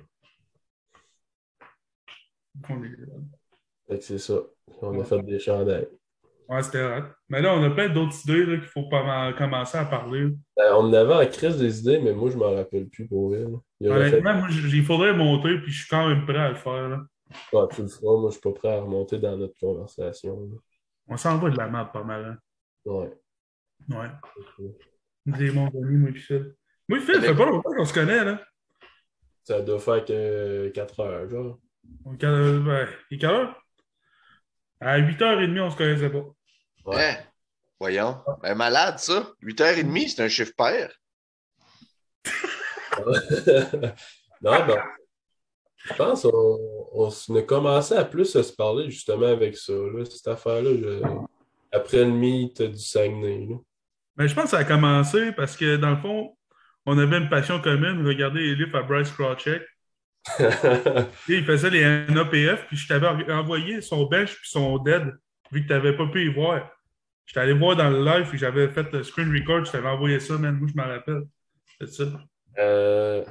C'est 3.99 4.17
ça. 4.17 4.35
On 4.81 4.99
a 4.99 5.03
fait 5.03 5.21
des 5.23 5.39
chandails. 5.39 5.87
Ouais, 6.47 6.61
c'était 6.61 6.83
hot. 6.83 7.03
Mais 7.27 7.41
là, 7.41 7.55
on 7.55 7.63
a 7.63 7.69
plein 7.71 7.89
d'autres 7.89 8.15
idées 8.23 8.45
qu'il 8.45 8.61
faut 8.61 8.87
pas 8.87 9.33
commencer 9.33 9.77
à 9.77 9.85
parler. 9.85 10.27
Ben, 10.55 10.73
on 10.73 10.85
en 10.89 10.93
avait 10.93 11.13
en 11.25 11.27
crise 11.29 11.57
des 11.57 11.79
idées, 11.79 11.99
mais 11.99 12.13
moi, 12.13 12.29
je 12.29 12.37
m'en 12.37 12.53
rappelle 12.53 12.87
plus 12.87 13.07
pour 13.07 13.31
là. 13.33 13.39
Il 13.79 13.89
aurait 13.89 14.09
fait... 14.09 14.17
Honnêtement, 14.17 14.35
moi, 14.35 14.47
il 14.51 14.83
faudrait 14.85 15.13
monter, 15.13 15.57
puis 15.59 15.71
je 15.71 15.79
suis 15.81 15.89
quand 15.89 16.07
même 16.07 16.25
prêt 16.25 16.37
à 16.37 16.49
le 16.49 16.55
faire. 16.55 16.87
Là. 16.89 17.01
Ah, 17.53 17.67
tu 17.73 17.81
le 17.81 17.87
feras. 17.87 18.17
Moi, 18.19 18.29
je 18.29 18.33
suis 18.33 18.41
pas 18.41 18.51
prêt 18.51 18.73
à 18.75 18.81
remonter 18.81 19.17
dans 19.19 19.35
notre 19.37 19.57
conversation. 19.59 20.39
là. 20.41 20.57
On 21.07 21.17
s'en 21.17 21.37
va 21.37 21.49
de 21.49 21.57
la 21.57 21.67
merde 21.67 21.91
pas 21.91 22.03
mal. 22.03 22.25
Hein. 22.25 22.37
Ouais. 22.91 23.13
Ouais. 23.89 24.09
Des 25.25 25.51
mon 25.51 25.67
amis, 25.67 25.97
moi 25.97 26.09
et 26.09 26.13
Phil. 26.15 26.55
Moi 26.87 26.99
et 26.99 27.01
Phil, 27.01 27.15
ça 27.15 27.21
fait 27.21 27.35
pas 27.35 27.45
longtemps 27.45 27.73
qu'on 27.75 27.85
se 27.85 27.93
connaît, 27.93 28.23
là. 28.23 28.41
Ça 29.43 29.61
doit 29.61 29.79
faire 29.79 30.03
que 30.05 30.69
4 30.73 30.99
heures, 31.01 31.29
genre. 31.29 31.59
On- 32.05 32.13
euh, 32.13 32.87
quelle 33.09 33.25
heure? 33.25 33.61
À 34.79 34.99
8h30, 34.99 35.59
on 35.61 35.69
se 35.71 35.77
connaissait 35.77 36.09
pas. 36.09 36.25
Ouais. 36.85 36.95
Hein? 37.09 37.17
Voyons. 37.79 38.23
Ben, 38.41 38.55
malade, 38.55 38.97
ça. 38.99 39.31
8h30, 39.41 40.07
c'est 40.09 40.23
un 40.23 40.27
chiffre 40.27 40.53
pair. 40.57 40.91
non, 44.41 44.65
ben, 44.65 44.83
je 45.77 45.93
pense 45.93 46.23
qu'on 46.23 46.74
on 46.97 47.35
a 47.35 47.41
commencé 47.41 47.93
à 47.95 48.05
plus 48.05 48.25
se 48.25 48.53
parler 48.53 48.89
justement 48.89 49.27
avec 49.27 49.57
ça, 49.57 49.73
là, 49.73 50.05
cette 50.05 50.27
affaire-là. 50.27 50.71
je- 50.71 51.01
Après 51.71 52.05
le 52.05 52.11
meet 52.11 52.61
du 52.61 52.77
Saguenay. 52.79 53.47
là. 53.49 53.55
Mais 54.17 54.27
je 54.29 54.33
pense 54.35 54.45
que 54.45 54.49
ça 54.51 54.59
a 54.59 54.63
commencé 54.63 55.31
parce 55.33 55.57
que, 55.57 55.75
dans 55.75 55.89
le 55.91 55.97
fond, 55.97 56.35
on 56.85 56.97
avait 56.97 57.17
une 57.17 57.27
passion 57.29 57.59
commune, 57.59 58.05
regarder 58.07 58.39
les 58.39 58.55
livres 58.55 58.77
à 58.77 58.83
Bryce 58.83 59.11
Krawcheck. 59.11 59.61
Il 61.27 61.43
faisait 61.45 61.69
les 61.69 61.81
NAPF, 61.83 62.65
puis 62.67 62.77
je 62.77 62.87
t'avais 62.87 63.07
en- 63.07 63.39
envoyé 63.39 63.81
son 63.81 64.05
bench 64.05 64.33
puis 64.35 64.49
son 64.49 64.77
dead, 64.79 65.11
vu 65.51 65.61
que 65.63 65.67
tu 65.67 65.73
n'avais 65.73 65.95
pas 65.95 66.07
pu 66.07 66.25
y 66.25 66.33
voir. 66.33 66.69
J'étais 67.25 67.41
allé 67.41 67.53
voir 67.53 67.75
dans 67.75 67.89
le 67.89 68.03
live, 68.05 68.27
puis 68.29 68.37
j'avais 68.37 68.67
fait 68.69 68.91
le 68.93 69.03
screen 69.03 69.31
record, 69.33 69.65
je 69.65 69.71
t'avais 69.71 69.87
envoyé 69.89 70.19
ça, 70.19 70.37
man. 70.37 70.55
Moi, 70.57 70.69
je 70.71 70.75
m'en 70.79 70.87
rappelle. 70.87 71.23
C'est 71.79 71.89
ça. 71.89 72.05
Euh, 72.59 73.23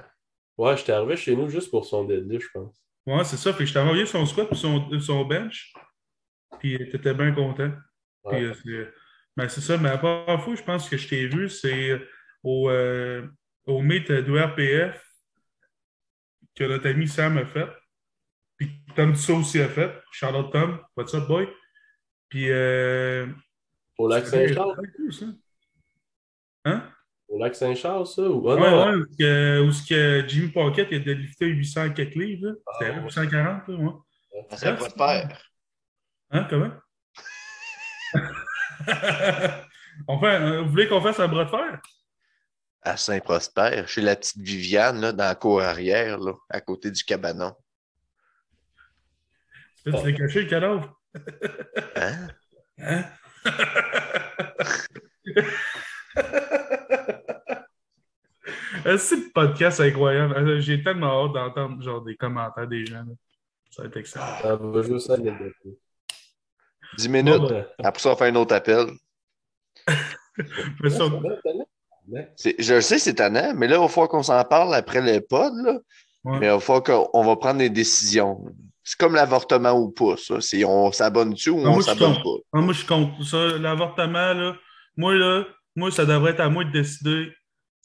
Ouais, 0.56 0.76
j'étais 0.76 0.92
arrivé 0.92 1.16
chez 1.16 1.34
nous 1.34 1.48
juste 1.48 1.68
pour 1.70 1.84
son 1.84 2.04
deadlift, 2.04 2.46
je 2.46 2.58
pense. 2.60 2.84
Ouais, 3.07 3.24
c'est 3.24 3.36
ça. 3.36 3.52
Fait 3.52 3.59
que 3.61 3.66
je 3.66 3.74
t'avais 3.74 3.86
envoyé 3.88 4.07
son 4.07 4.24
squat 4.26 4.48
puis 4.48 4.59
son, 4.59 4.98
son 5.00 5.24
bench. 5.24 5.72
Puis 6.59 6.78
tu 6.78 6.96
étais 6.96 7.14
bien 7.14 7.32
content. 7.32 7.72
Ouais. 8.24 8.36
Puis, 8.38 8.44
euh, 8.44 8.55
c'est- 8.55 8.94
ben, 9.36 9.48
c'est 9.48 9.61
ça. 9.61 9.76
Mais 9.76 9.90
la 9.90 9.98
première 9.98 10.42
fois, 10.42 10.55
je 10.55 10.62
pense 10.62 10.88
que 10.88 10.96
je 10.96 11.09
t'ai 11.09 11.26
vu, 11.26 11.48
c'est 11.48 12.00
au, 12.42 12.70
euh, 12.70 13.26
au 13.66 13.82
meet 13.82 14.11
du 14.11 14.38
RPF 14.38 15.02
que 16.55 16.64
notre 16.64 16.88
ami 16.88 17.09
Sam 17.09 17.36
a 17.38 17.44
fait. 17.44 17.68
Puis 18.57 18.70
Tom 18.94 19.12
Tissot 19.12 19.38
aussi 19.38 19.61
a 19.61 19.68
fait. 19.68 19.92
Charlotte 20.12 20.52
Tom, 20.52 20.80
what's 20.96 21.12
up, 21.14 21.26
boy? 21.26 21.48
Puis. 22.28 22.46
Euh, 22.50 23.26
Au 23.98 24.09
lac 24.09 24.26
Saint-Charles? 24.26 24.76
Hein? 26.64 26.93
Au 27.28 27.38
lac 27.38 27.54
Saint-Charles, 27.54 28.06
ça? 28.06 28.22
Ou... 28.22 28.50
Ah, 28.50 28.54
Ouais, 28.54 28.70
non, 28.70 28.90
ouais, 28.90 28.94
où 28.96 29.04
ce 29.04 29.16
que, 29.16 29.60
où 29.62 29.72
ce 29.72 29.86
que 29.88 30.24
Jimmy 30.28 30.48
Pocket 30.48 30.88
il 30.90 30.96
a 30.96 31.00
délifté 31.04 31.46
800 31.46 31.90
quelques 31.90 32.14
livres. 32.14 32.48
là. 32.48 32.54
C'était 32.78 32.92
Ah, 32.92 32.96
ouais. 32.98 33.04
840, 33.04 33.68
là, 33.68 33.76
moi. 33.78 34.04
Ça 34.50 34.56
serait 34.56 34.76
pas 34.76 34.88
de 34.88 34.94
père. 34.94 35.50
Hein, 36.30 36.46
comment? 36.50 36.72
on 40.08 40.18
fait, 40.20 40.40
euh, 40.40 40.62
vous 40.62 40.70
voulez 40.70 40.88
qu'on 40.88 41.00
fasse 41.00 41.20
un 41.20 41.28
bras 41.28 41.44
de 41.44 41.50
fer? 41.50 41.80
À 42.82 42.96
Saint-Prosper, 42.96 43.84
chez 43.86 44.00
la 44.02 44.16
petite 44.16 44.42
Viviane, 44.42 45.00
là, 45.00 45.12
dans 45.12 45.24
la 45.24 45.34
cour 45.34 45.62
arrière, 45.62 46.18
là, 46.18 46.32
à 46.50 46.60
côté 46.60 46.90
du 46.90 47.02
cabanon. 47.04 47.54
Là, 49.86 50.00
tu 50.00 50.06
l'as 50.06 50.12
caché 50.12 50.42
le 50.42 50.48
cadavre? 50.48 51.00
Hein? 51.96 52.28
Hein? 52.78 53.04
Euh, 58.87 58.99
C'est 58.99 59.16
le 59.16 59.30
podcast 59.35 59.80
incroyable. 59.80 60.35
Euh, 60.37 60.61
J'ai 60.61 60.82
tellement 60.82 61.24
hâte 61.26 61.32
d'entendre 61.32 61.82
genre 61.82 62.03
des 62.03 62.16
commentaires 62.16 62.66
des 62.68 62.85
gens. 62.87 62.97
là. 62.99 63.12
Ça 63.70 63.82
va 63.82 63.89
être 63.89 63.97
excellent. 63.97 64.24
Ça 64.43 64.57
va 64.57 64.82
juste 64.82 65.11
aller 65.11 65.30
de 65.32 65.55
10 66.99 67.09
minutes. 67.09 67.35
Bon, 67.41 67.49
ben, 67.49 67.66
Après 67.82 68.01
ça, 68.03 68.11
on 68.12 68.16
fait 68.16 68.28
un 68.28 68.35
autre 68.37 68.55
appel. 68.55 68.87
Mais 70.80 70.91
ça- 70.91 71.05
Je 72.59 72.74
le 72.74 72.80
sais, 72.80 72.99
c'est 72.99 73.14
tannant, 73.14 73.55
mais 73.55 73.66
là, 73.66 73.76
il 73.76 73.80
va 73.80 73.89
falloir 73.89 74.09
qu'on 74.09 74.22
s'en 74.22 74.43
parle 74.45 74.74
après 74.74 75.01
le 75.01 75.20
pod. 75.20 75.53
Là. 75.64 75.78
Ouais. 76.24 76.39
Mais 76.39 76.47
il 76.47 76.51
va 76.51 76.61
falloir 76.61 76.82
qu'on 76.82 77.24
va 77.24 77.37
prendre 77.37 77.59
des 77.59 77.70
décisions. 77.70 78.45
C'est 78.82 78.99
comme 78.99 79.14
l'avortement 79.14 79.72
ou 79.72 79.91
pas, 79.91 80.16
ça. 80.18 80.41
C'est 80.41 80.64
on 80.64 80.93
s'abonne-tu 80.93 81.51
ou 81.51 81.62
Ah, 81.64 81.70
on 81.70 81.80
s'abonne 81.80 82.14
pas? 82.16 82.37
Ah, 82.53 82.61
moi, 82.61 82.72
je 82.74 82.78
suis 82.78 82.87
contre 82.87 83.24
ça. 83.24 83.57
L'avortement, 83.59 84.35
là, 84.35 84.57
moi, 84.97 85.14
là, 85.14 85.45
moi, 85.74 85.91
ça 85.91 86.05
devrait 86.05 86.32
être 86.32 86.41
à 86.41 86.51
moi 86.51 86.64
de 86.64 86.70
décider 86.72 87.32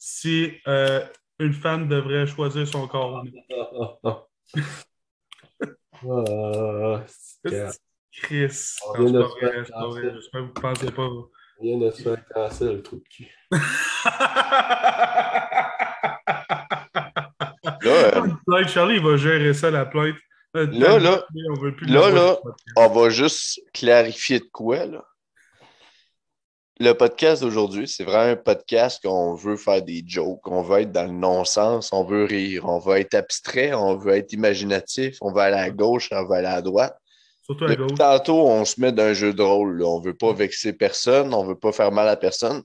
si 0.00 0.54
euh, 0.66 1.04
une 1.38 1.52
femme 1.52 1.86
devrait 1.86 2.26
choisir 2.26 2.66
son 2.66 2.88
corps. 2.88 3.22
C'est 7.42 7.68
Chris. 8.10 8.76
On 8.88 8.98
Non, 8.98 9.04
vient 9.04 9.20
de 9.20 9.22
se 9.22 9.38
faire 9.38 9.70
cancel. 9.70 10.14
J'espère 10.14 10.40
que 10.40 10.46
vous 10.46 10.52
ne 10.54 10.60
pensez 10.60 10.90
pas. 10.90 11.06
On 11.06 11.28
vient 11.62 11.78
de 11.78 11.90
se 11.90 12.02
faire 12.02 12.24
casser 12.34 12.64
le 12.64 12.82
trou 12.82 12.96
de 12.96 13.04
cul. 13.10 13.28
Là, 17.82 18.22
euh, 18.48 18.66
Charlie, 18.66 18.96
il 18.96 19.02
va 19.02 19.16
gérer 19.16 19.52
ça, 19.54 19.70
la 19.70 19.84
plainte. 19.84 20.16
Euh, 20.56 20.66
Là, 20.72 20.98
là, 20.98 21.24
on 21.50 21.60
veut 21.60 21.76
plus 21.76 21.86
là, 21.86 22.10
là, 22.10 22.36
on 22.76 22.88
va 22.88 23.10
juste 23.10 23.60
clarifier 23.72 24.40
de 24.40 24.48
quoi. 24.52 24.84
Là. 24.86 25.04
Le 26.82 26.94
podcast 26.94 27.42
d'aujourd'hui, 27.42 27.86
c'est 27.86 28.04
vraiment 28.04 28.32
un 28.32 28.36
podcast 28.36 29.02
qu'on 29.04 29.34
veut 29.34 29.58
faire 29.58 29.82
des 29.82 30.02
jokes, 30.06 30.48
on 30.48 30.62
veut 30.62 30.80
être 30.80 30.92
dans 30.92 31.04
le 31.04 31.12
non-sens, 31.12 31.92
on 31.92 32.04
veut 32.04 32.24
rire, 32.24 32.64
on 32.66 32.78
veut 32.78 32.96
être 32.96 33.12
abstrait, 33.12 33.74
on 33.74 33.98
veut 33.98 34.14
être 34.14 34.32
imaginatif, 34.32 35.18
on 35.20 35.30
veut 35.30 35.42
aller 35.42 35.58
à 35.58 35.68
gauche, 35.68 36.08
on 36.10 36.24
veut 36.24 36.36
aller 36.36 36.46
à 36.46 36.62
droite. 36.62 36.96
Surtout 37.42 37.66
à 37.66 37.68
Depuis 37.68 37.86
gauche. 37.86 37.98
tantôt, 37.98 38.48
on 38.48 38.64
se 38.64 38.80
met 38.80 38.92
dans 38.92 39.02
un 39.02 39.12
jeu 39.12 39.34
de 39.34 39.42
rôle. 39.42 39.82
On 39.82 40.00
veut 40.00 40.16
pas 40.16 40.32
vexer 40.32 40.72
personne, 40.72 41.34
on 41.34 41.44
veut 41.44 41.58
pas 41.58 41.70
faire 41.72 41.92
mal 41.92 42.08
à 42.08 42.16
personne. 42.16 42.62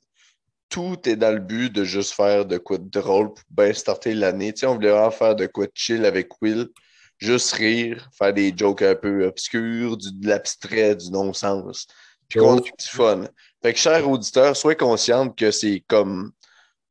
Tout 0.70 0.97
est 1.09 1.18
dans 1.18 1.34
le 1.34 1.41
but 1.41 1.70
de 1.70 1.84
juste 1.84 2.13
faire 2.13 2.45
de 2.45 2.57
quoi 2.57 2.78
de 2.78 2.89
drôle 2.89 3.34
pour 3.34 3.43
bien 3.49 3.74
starter 3.74 4.13
l'année. 4.13 4.53
Tu 4.53 4.61
sais, 4.61 4.66
on 4.66 4.76
voulait 4.76 4.91
vraiment 4.91 5.11
faire 5.11 5.36
de 5.36 5.45
quoi 5.45 5.66
de 5.66 5.74
chill 5.76 6.05
avec 6.05 6.41
Will. 6.41 6.70
Juste 7.18 7.51
rire, 7.51 8.07
faire 8.18 8.34
des 8.34 8.53
jokes 8.55 8.82
un 8.82 8.95
peu 8.95 9.26
obscurs, 9.26 9.97
du, 9.97 10.13
de 10.13 10.28
l'abstrait, 10.30 10.95
du 10.95 11.11
non-sens. 11.11 11.86
Puis 12.30 12.39
qu'on 12.39 12.57
ait 12.59 12.61
du 12.61 12.88
fun. 12.88 13.26
Fait 13.66 13.74
que, 13.74 13.80
chers 13.80 14.07
auditeurs, 14.07 14.55
soyez 14.55 14.78
conscients 14.78 15.28
que 15.28 15.49
c'est 15.49 15.84
comme 15.88 16.32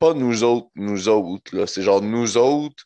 pas 0.01 0.13
nous 0.13 0.43
autres, 0.43 0.71
nous 0.75 1.09
autres. 1.09 1.57
là. 1.57 1.69
C'est 1.69 1.83
genre 1.83 2.03
nous 2.03 2.37
autres, 2.37 2.85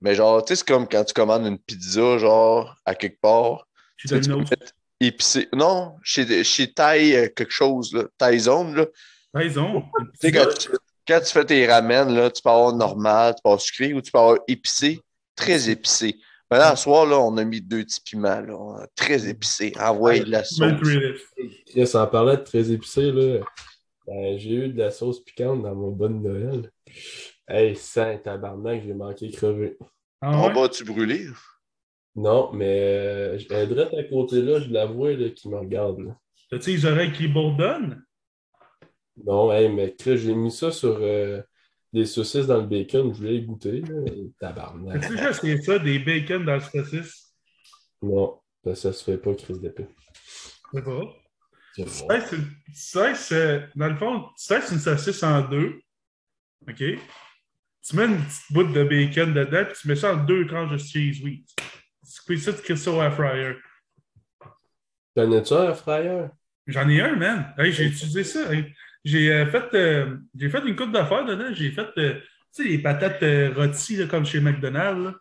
mais 0.00 0.14
genre, 0.14 0.44
tu 0.44 0.50
sais, 0.50 0.56
c'est 0.60 0.68
comme 0.68 0.86
quand 0.86 1.02
tu 1.02 1.14
commandes 1.14 1.44
une 1.44 1.58
pizza, 1.58 2.16
genre, 2.18 2.76
à 2.84 2.94
quelque 2.94 3.20
part. 3.20 3.66
Je 3.96 4.06
Tu 4.06 4.30
peux 4.30 4.44
épicé. 5.00 5.48
Non, 5.52 5.96
chez, 6.04 6.44
chez 6.44 6.72
euh, 6.78 7.28
quelque 7.34 7.50
chose, 7.50 7.92
là, 7.92 8.38
Zone, 8.38 8.76
là. 8.76 8.86
Raison. 9.34 9.82
Tu 9.98 10.28
sais, 10.28 10.30
quand 10.30 10.56
tu, 10.56 10.68
quand 11.08 11.18
tu 11.18 11.32
fais 11.32 11.44
tes 11.44 11.66
ramen, 11.66 12.14
là, 12.14 12.30
tu 12.30 12.40
peux 12.40 12.50
avoir 12.50 12.72
normal, 12.72 13.34
tu 13.34 13.42
peux 13.42 13.48
avoir 13.48 13.60
sucré 13.60 13.92
ou 13.94 14.00
tu 14.00 14.12
peux 14.12 14.18
avoir 14.18 14.38
épicé, 14.46 15.00
très 15.34 15.68
épicé. 15.68 16.20
Maintenant, 16.50 16.76
ce 16.76 16.82
soir, 16.82 17.06
là, 17.06 17.18
on 17.18 17.36
a 17.36 17.44
mis 17.44 17.60
deux 17.60 17.84
petits 17.84 18.00
piments, 18.00 18.40
là, 18.40 18.86
très 18.94 19.28
épicé. 19.28 19.72
Envoyez 19.80 20.24
de 20.24 20.30
la 20.30 20.44
sauce. 20.44 20.72
Chris, 21.66 21.90
en 21.94 22.06
parlant 22.06 22.34
de 22.34 22.40
très 22.40 22.70
épicé, 22.70 23.10
là, 23.10 23.40
ben, 24.06 24.38
j'ai 24.38 24.54
eu 24.54 24.68
de 24.68 24.78
la 24.78 24.90
sauce 24.90 25.24
piquante 25.24 25.62
dans 25.62 25.74
mon 25.74 25.90
bon 25.90 26.20
Noël. 26.22 26.70
Hey, 27.48 27.74
saint 27.74 28.18
tabarnak, 28.18 28.82
j'ai 28.84 28.94
manqué 28.94 29.30
crever. 29.30 29.76
Ah 30.20 30.38
On 30.38 30.48
ouais? 30.48 30.54
va-tu 30.54 30.84
brûler? 30.84 31.26
Non, 32.16 32.52
mais 32.52 32.78
euh, 32.80 33.38
elle 33.50 33.56
est 33.56 33.66
direct 33.66 33.94
à 33.94 34.04
côté 34.04 34.40
là, 34.40 34.60
je 34.60 34.70
la 34.70 34.86
vois 34.86 35.12
là, 35.12 35.30
qui 35.30 35.48
me 35.48 35.56
regarde. 35.56 35.98
Là. 36.00 36.16
T'as-tu 36.50 36.70
les 36.70 36.86
oreilles 36.86 37.12
qui 37.12 37.26
bourdonnent? 37.26 38.02
Non, 39.24 39.52
hey, 39.52 39.68
mais 39.68 39.94
j'ai 39.98 40.34
mis 40.34 40.50
ça 40.50 40.70
sur 40.70 40.98
euh, 41.00 41.42
des 41.94 42.06
saucisses 42.06 42.48
dans 42.48 42.58
le 42.58 42.66
bacon, 42.66 43.14
je 43.14 43.18
voulais 43.18 43.36
y 43.36 43.42
goûter. 43.42 43.80
Là, 43.80 44.10
tabarnak. 44.40 45.00
T'as-tu 45.00 45.14
déjà 45.14 45.30
essayé 45.30 45.62
ça, 45.62 45.78
des 45.78 46.00
bacon 46.00 46.44
dans 46.44 46.54
le 46.54 46.60
saucisse? 46.60 47.36
Non, 48.02 48.40
ben, 48.64 48.74
ça 48.74 48.92
se 48.92 49.04
fait 49.04 49.16
pas, 49.16 49.32
Chris 49.34 49.60
d'épée. 49.60 49.86
Sais 50.72 50.82
pas. 50.82 51.02
C'est 51.76 51.84
Tu 51.84 52.74
slices 52.74 53.28
tu 53.28 53.78
dans 53.78 53.88
le 53.88 53.96
fond, 53.96 54.24
tu 54.36 54.44
slices 54.44 54.72
une 54.72 54.80
saucisse 54.80 55.22
en 55.22 55.42
deux. 55.42 55.80
OK? 56.68 56.76
Tu 56.76 57.96
mets 57.96 58.06
une 58.06 58.24
petite 58.24 58.52
bout 58.52 58.64
de 58.64 58.84
bacon 58.84 59.32
dedans, 59.32 59.64
puis 59.64 59.74
tu 59.80 59.88
mets 59.88 59.96
ça 59.96 60.14
en 60.14 60.16
deux 60.16 60.46
tranches 60.48 60.72
de 60.72 60.78
cheese 60.78 61.22
whiz. 61.22 61.46
Tu 61.56 62.22
fais 62.26 62.36
ça, 62.38 62.52
tu 62.52 62.62
crées 62.62 62.76
ça 62.76 62.90
au 62.90 63.00
air 63.02 63.14
fryer. 63.14 63.54
Connais-tu 65.14 65.54
un 65.54 65.74
fryer? 65.74 66.26
J'en 66.66 66.88
ai 66.88 67.00
un, 67.00 67.14
man. 67.14 67.54
Hey, 67.56 67.70
j'ai 67.70 67.84
utilisé 67.84 68.24
ça. 68.24 68.52
Hey, 68.52 68.74
J'ai 69.04 69.32
euh, 69.32 69.46
fait, 69.46 69.74
euh, 69.74 70.16
j'ai 70.34 70.48
fait 70.48 70.66
une 70.66 70.76
coupe 70.76 70.92
d'affaires 70.92 71.24
dedans. 71.26 71.52
J'ai 71.52 71.70
fait, 71.70 71.88
euh, 71.98 72.14
tu 72.54 72.62
sais, 72.62 72.64
les 72.64 72.78
patates 72.78 73.22
euh, 73.22 73.52
rôties, 73.54 73.96
là, 73.96 74.06
comme 74.06 74.24
chez 74.24 74.40
McDonald's. 74.40 75.04
là. 75.04 75.14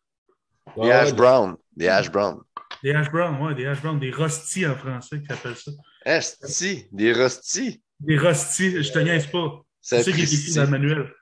Des 0.81 0.91
hash 0.91 1.13
brown. 1.13 1.55
Des 1.75 1.87
hash 1.89 2.09
brown. 2.11 2.39
Des 2.81 2.91
hash 2.91 3.09
browns, 3.11 3.39
ouais, 3.41 3.55
des 3.55 3.65
hash 3.65 3.81
browns, 3.81 3.99
des 3.99 4.11
rostis 4.11 4.65
en 4.65 4.75
français, 4.75 5.21
qui 5.21 5.27
s'appelle 5.27 5.55
ça. 5.55 5.71
Esti, 6.05 6.87
des 6.91 7.13
rostis. 7.13 7.81
Des 7.99 8.17
rostis, 8.17 8.83
je 8.83 8.91
te 8.91 8.99
niaise 8.99 9.27
pas. 9.27 9.61
Ça 9.79 9.97
C'est 10.01 10.11
ça 10.11 10.17
qui 10.17 10.23
est 10.23 10.33
écrit 10.33 10.53
dans 10.55 10.63
le 10.63 10.69
manuel. 10.69 11.13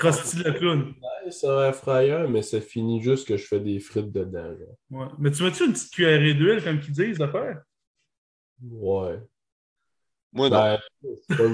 Rosti 0.00 0.38
le 0.38 0.52
clown. 0.52 0.94
Ouais, 1.02 1.30
c'est 1.30 1.48
un 1.48 1.72
fryer, 1.72 2.26
mais 2.28 2.40
ça 2.42 2.60
finit 2.60 3.02
juste 3.02 3.28
que 3.28 3.36
je 3.36 3.44
fais 3.46 3.60
des 3.60 3.78
frites 3.78 4.10
dedans. 4.10 4.50
là. 4.58 4.66
Ouais. 4.90 5.06
Mais 5.18 5.30
tu 5.30 5.42
mets-tu 5.42 5.66
une 5.66 5.72
petite 5.72 5.92
cuillerée 5.92 6.34
d'huile, 6.34 6.62
comme 6.64 6.80
qu'ils 6.80 6.92
disent, 6.94 7.18
d'affaire? 7.18 7.60
Ouais. 8.62 9.18
Moi, 10.32 10.48
non. 10.48 10.56
Ben, 10.56 10.78
c'est 11.28 11.36
pas 11.36 11.44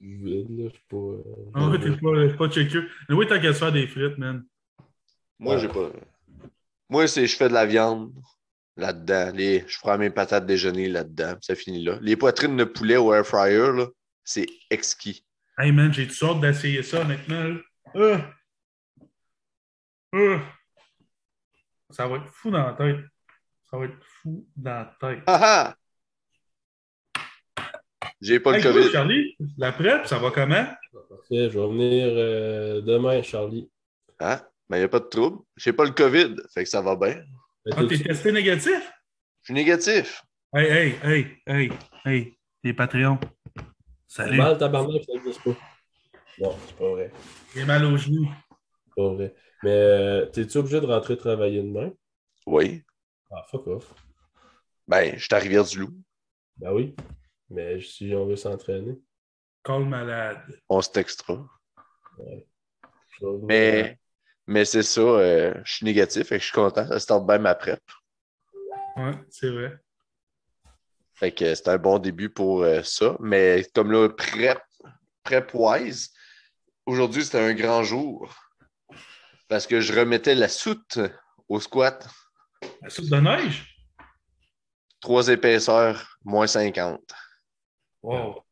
vide, 0.00 0.58
là. 0.58 0.68
Je 0.68 0.70
suis 0.70 0.84
pas. 0.88 0.96
euh, 0.96 1.22
Ah 1.54 1.68
ouais, 1.68 1.78
t'es 1.80 1.90
pas, 1.90 2.36
pas 2.36 2.48
checker. 2.52 2.80
Mais 3.08 3.14
oui, 3.16 3.26
t'as 3.28 3.38
qu'à 3.40 3.52
se 3.52 3.58
faire 3.58 3.72
des 3.72 3.86
frites, 3.88 4.16
man. 4.18 4.44
Moi, 5.38 5.58
j'ai 5.58 5.68
pas. 5.68 5.90
Moi, 6.88 7.06
c'est 7.08 7.26
je 7.26 7.36
fais 7.36 7.48
de 7.48 7.54
la 7.54 7.66
viande 7.66 8.12
là-dedans. 8.76 9.32
Les... 9.34 9.64
Je 9.66 9.78
ferai 9.78 9.98
mes 9.98 10.10
patates 10.10 10.46
déjeuner 10.46 10.88
là-dedans. 10.88 11.34
Ça 11.40 11.54
finit 11.54 11.82
là. 11.84 11.98
Les 12.00 12.16
poitrines 12.16 12.56
de 12.56 12.64
poulet 12.64 12.96
au 12.96 13.12
air 13.12 13.26
fryer, 13.26 13.72
là, 13.76 13.86
c'est 14.24 14.46
exquis. 14.70 15.24
Hey 15.58 15.72
man, 15.72 15.92
j'ai 15.92 16.06
toutes 16.06 16.16
sortes 16.16 16.40
d'essayer 16.40 16.82
ça, 16.84 17.00
honnêtement. 17.00 17.42
là. 17.42 17.56
Euh. 17.96 18.18
Euh. 20.14 20.38
Ça 21.90 22.06
va 22.06 22.16
être 22.18 22.28
fou 22.28 22.50
dans 22.50 22.66
la 22.66 22.72
tête. 22.74 23.00
Ça 23.70 23.76
va 23.78 23.86
être 23.86 23.98
fou 24.22 24.46
dans 24.56 24.70
la 24.70 24.96
tête. 25.00 25.22
Ah 25.26 25.40
ah! 25.42 25.76
J'ai 28.20 28.40
pas 28.40 28.56
le 28.56 28.62
toi, 28.62 28.72
COVID. 28.72 28.90
Charlie, 28.90 29.36
la 29.56 29.72
prep, 29.72 30.06
ça 30.06 30.18
va 30.18 30.30
comment? 30.30 30.64
Parfait, 31.08 31.50
je 31.50 31.58
vais 31.58 31.68
venir 31.68 32.08
euh, 32.10 32.80
demain, 32.80 33.22
Charlie. 33.22 33.70
Ah, 34.18 34.44
mais 34.68 34.78
il 34.78 34.80
n'y 34.80 34.84
a 34.84 34.88
pas 34.88 35.00
de 35.00 35.04
trouble. 35.06 35.38
J'ai 35.56 35.72
pas 35.72 35.84
le 35.84 35.92
COVID, 35.92 36.34
fait 36.52 36.64
que 36.64 36.68
ça 36.68 36.82
va 36.82 36.96
bien. 36.96 37.22
Mais 37.64 37.72
Ah, 37.76 37.84
t'es 37.84 37.96
t'es- 37.98 38.04
testé 38.04 38.32
négatif? 38.32 38.92
Je 39.42 39.44
suis 39.44 39.54
négatif. 39.54 40.22
Hey, 40.54 40.66
hey, 40.66 40.94
hey, 41.04 41.26
hey, 41.46 41.72
hey, 42.04 42.38
les 42.64 42.72
Patreons. 42.72 43.18
t'as 43.54 43.62
Salut. 44.08 44.36
mal, 44.38 44.58
tabarnak, 44.58 45.02
ça 45.04 45.12
n'existe 45.12 45.42
pas. 45.44 45.56
Non, 46.40 46.56
c'est 46.66 46.76
pas 46.76 46.90
vrai. 46.90 47.12
J'ai 47.54 47.64
mal 47.64 47.84
aux 47.84 47.96
genoux. 47.96 48.28
C'est 48.86 48.94
pas 48.96 49.08
vrai. 49.14 49.34
Mais 49.62 49.70
euh, 49.70 50.26
t'es-tu 50.26 50.58
obligé 50.58 50.80
de 50.80 50.86
rentrer 50.86 51.16
travailler 51.16 51.62
demain? 51.62 51.92
Oui. 52.46 52.82
Ah, 53.30 53.44
fuck 53.50 53.66
off. 53.68 53.94
Ben, 54.88 55.14
je 55.16 55.24
suis 55.24 55.34
à 55.34 55.38
Rivière-du-Loup. 55.38 55.92
Ben 56.56 56.72
oui. 56.72 56.94
Mais 57.50 57.80
si 57.80 58.14
on 58.14 58.26
veut 58.26 58.36
s'entraîner. 58.36 58.98
Call 59.64 59.84
malade. 59.84 60.60
On 60.68 60.80
se 60.80 60.90
textera. 60.90 61.46
Mais, 63.42 63.98
mais 64.46 64.64
c'est 64.64 64.82
ça, 64.82 65.00
euh, 65.00 65.54
je 65.64 65.72
suis 65.74 65.84
négatif, 65.84 66.28
que 66.28 66.38
je 66.38 66.44
suis 66.44 66.52
content. 66.52 66.86
Ça 66.86 66.98
start 67.00 67.26
bien 67.26 67.38
ma 67.38 67.54
prep. 67.54 67.82
Ouais, 68.96 69.14
c'est 69.30 69.50
vrai. 69.50 69.78
Fait 71.14 71.32
que 71.32 71.54
c'est 71.54 71.68
un 71.68 71.78
bon 71.78 71.98
début 71.98 72.30
pour 72.30 72.62
euh, 72.62 72.82
ça. 72.82 73.16
Mais 73.20 73.66
comme 73.74 73.90
là, 73.90 74.08
prep, 74.08 74.60
prep-wise, 75.24 76.12
aujourd'hui, 76.86 77.24
c'était 77.24 77.40
un 77.40 77.54
grand 77.54 77.82
jour. 77.82 78.32
Parce 79.48 79.66
que 79.66 79.80
je 79.80 79.98
remettais 79.98 80.34
la 80.34 80.48
soute 80.48 80.98
au 81.48 81.58
squat. 81.60 82.06
La 82.82 82.90
soupe 82.90 83.08
de 83.08 83.16
neige? 83.16 83.74
Trois 85.00 85.28
épaisseurs, 85.28 86.18
moins 86.24 86.46
50. 86.46 87.00
Wow. 88.02 88.42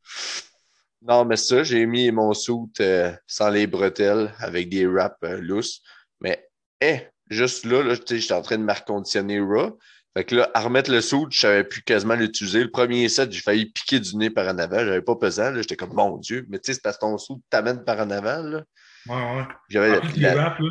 Non, 1.03 1.25
mais 1.25 1.37
ça, 1.37 1.63
j'ai 1.63 1.87
mis 1.87 2.11
mon 2.11 2.35
soute 2.35 2.81
euh, 2.81 3.13
sans 3.27 3.51
les 3.51 3.67
bretelles 3.67 4.33
avec 4.39 4.69
des 4.69 4.87
wraps 4.87 5.17
euh, 5.25 5.39
lousses. 5.41 5.81
Mais, 6.21 6.49
eh, 6.81 7.01
juste 7.29 7.65
là, 7.65 7.83
là 7.83 7.95
j'étais 7.95 8.33
en 8.33 8.43
train 8.43 8.59
de 8.59 8.63
me 8.65 8.73
reconditionner 8.73 9.39
raw. 9.41 9.79
Fait 10.17 10.25
que 10.25 10.35
là, 10.35 10.51
à 10.55 10.63
remettre 10.63 10.91
le 10.91 11.03
soute, 11.03 11.31
je 11.33 11.41
savais 11.41 11.63
plus 11.65 11.83
quasiment 11.83 12.15
l'utiliser. 12.15 12.65
Le 12.65 12.71
premier 12.71 13.09
set, 13.11 13.31
j'ai 13.31 13.41
failli 13.43 13.67
piquer 13.67 14.01
du 14.01 14.17
nez 14.17 14.31
par 14.31 14.49
en 14.49 14.59
avant. 14.59 14.79
J'avais 14.79 15.03
pas 15.03 15.15
pesant. 15.17 15.51
là. 15.51 15.61
J'étais 15.61 15.77
comme, 15.77 15.93
mon 15.93 16.17
Dieu. 16.17 16.47
Mais 16.49 16.59
tu 16.59 16.67
sais, 16.69 16.75
c'est 16.75 16.83
parce 16.83 16.97
que 16.97 17.03
ton 17.03 17.19
soute 17.19 17.43
t'amène 17.51 17.85
par 17.85 18.01
en 18.01 18.11
avant. 18.11 18.43
là. 18.43 18.63
Ouais, 19.09 19.15
ouais. 19.37 19.45
J'avais 19.69 19.91
En 19.91 20.01
la, 20.03 20.11
les 20.13 20.21
la- 20.23 20.35
raps, 20.49 20.61
là. 20.61 20.69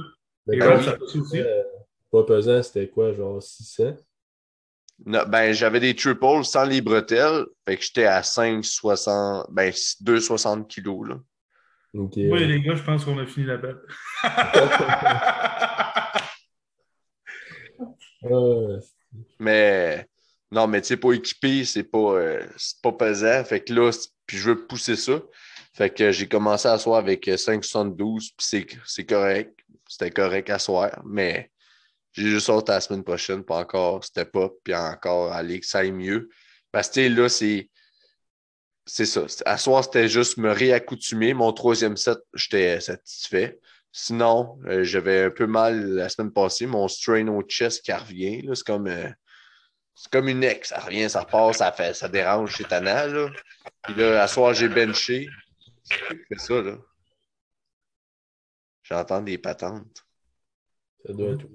Les 0.48 0.58
quand 0.58 0.70
raps, 0.70 0.84
tu 0.84 0.90
ça 0.90 0.98
aussi. 1.22 1.40
euh, 1.40 1.64
pas 2.12 2.24
pesant, 2.24 2.62
c'était 2.64 2.90
quoi, 2.90 3.14
genre 3.14 3.42
600? 3.42 3.94
Non, 5.06 5.24
ben, 5.28 5.52
j'avais 5.52 5.80
des 5.80 5.96
triples 5.96 6.44
sans 6.44 6.64
les 6.64 6.82
bretelles. 6.82 7.46
Fait 7.68 7.78
que 7.78 7.84
j'étais 7.84 8.06
à 8.06 8.22
5,60, 8.22 9.52
ben, 9.52 9.72
2,60 9.72 10.68
kilos, 10.68 11.10
là. 11.10 11.16
Ok. 11.94 12.14
Oui, 12.18 12.46
les 12.46 12.62
gars, 12.62 12.76
je 12.76 12.84
pense 12.84 13.06
qu'on 13.06 13.18
a 13.20 13.26
fini 13.26 13.46
la 13.46 13.58
bête. 13.58 13.78
Mais 19.40 20.08
non, 20.52 20.68
mais 20.68 20.82
tu 20.82 20.88
sais, 20.88 20.98
pas 20.98 21.14
équipé, 21.14 21.66
c'est 21.66 21.84
pas, 21.84 22.16
euh, 22.16 22.46
c'est 22.58 22.82
pas 22.82 22.92
pesant. 22.92 23.44
Fait 23.44 23.62
que 23.62 23.74
là, 23.74 23.92
puis 24.26 24.38
je 24.38 24.50
veux 24.50 24.66
pousser 24.66 24.96
ça. 24.96 25.22
Fait 25.74 25.90
que 25.90 26.12
j'ai 26.12 26.28
commencé 26.28 26.68
à 26.68 26.78
soir 26.78 27.00
avec 27.00 27.28
euh, 27.28 27.36
5,72, 27.36 28.20
puis 28.20 28.34
c'est, 28.40 28.66
c'est 28.86 29.06
correct. 29.06 29.60
C'était 29.88 30.12
correct 30.12 30.50
à 30.50 30.60
soir, 30.60 31.02
mais 31.06 31.52
j'ai 32.16 32.30
juste 32.30 32.50
hâte 32.50 32.70
à 32.70 32.76
la 32.76 32.82
semaine 32.82 33.04
prochaine 33.04 33.44
pour 33.44 33.58
encore 33.58 34.04
step 34.04 34.36
up, 34.38 34.54
puis 34.64 34.74
encore 34.74 35.34
aller 35.34 35.60
que 35.60 35.66
ça 35.66 35.80
aille 35.80 35.92
mieux. 35.92 36.30
Parce 36.72 36.90
que 36.90 37.02
là, 37.02 37.30
c'est. 37.30 37.70
C'est 38.88 39.06
ça. 39.08 39.26
À 39.46 39.58
soir, 39.58 39.84
c'était 39.84 40.08
juste 40.08 40.38
me 40.38 40.52
réaccoutumer. 40.52 41.34
Mon 41.34 41.52
troisième 41.54 41.98
set, 41.98 42.20
j'étais 42.36 42.80
satisfait. 42.80 43.60
Sinon, 43.92 44.60
euh, 44.68 44.84
j'avais 44.84 45.24
un 45.24 45.32
peu 45.32 45.48
mal 45.48 45.88
la 45.96 46.08
semaine 46.08 46.32
passée. 46.32 46.68
Mon 46.68 46.88
strain 46.88 47.28
au 47.28 47.42
chest 47.42 47.84
qui 47.84 47.92
revient. 47.92 48.48
C'est 48.54 48.66
comme, 48.66 48.88
euh, 48.88 49.10
c'est 49.96 50.12
comme 50.12 50.28
une 50.28 50.44
ex. 50.44 50.70
Ça 50.70 50.80
revient, 50.80 51.10
ça 51.10 51.22
repart, 51.22 51.56
ça, 51.56 51.72
fait, 51.72 51.96
ça 51.96 52.10
dérange, 52.10 52.56
c'est 52.58 52.68
tannant. 52.68 53.08
Là. 53.08 53.30
Puis 53.84 53.96
là, 53.96 54.22
à 54.22 54.28
soir, 54.28 54.54
j'ai 54.54 54.70
benché. 54.70 55.28
C'est 56.30 56.40
ça, 56.40 56.62
là. 56.62 56.78
J'entends 58.84 59.22
des 59.22 59.40
patentes. 59.40 60.06
Ça 61.06 61.14
doit 61.14 61.32
être 61.34 61.48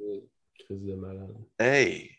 crise 0.71 0.87
de 0.87 0.95
malade. 0.95 1.35
Hey, 1.59 2.11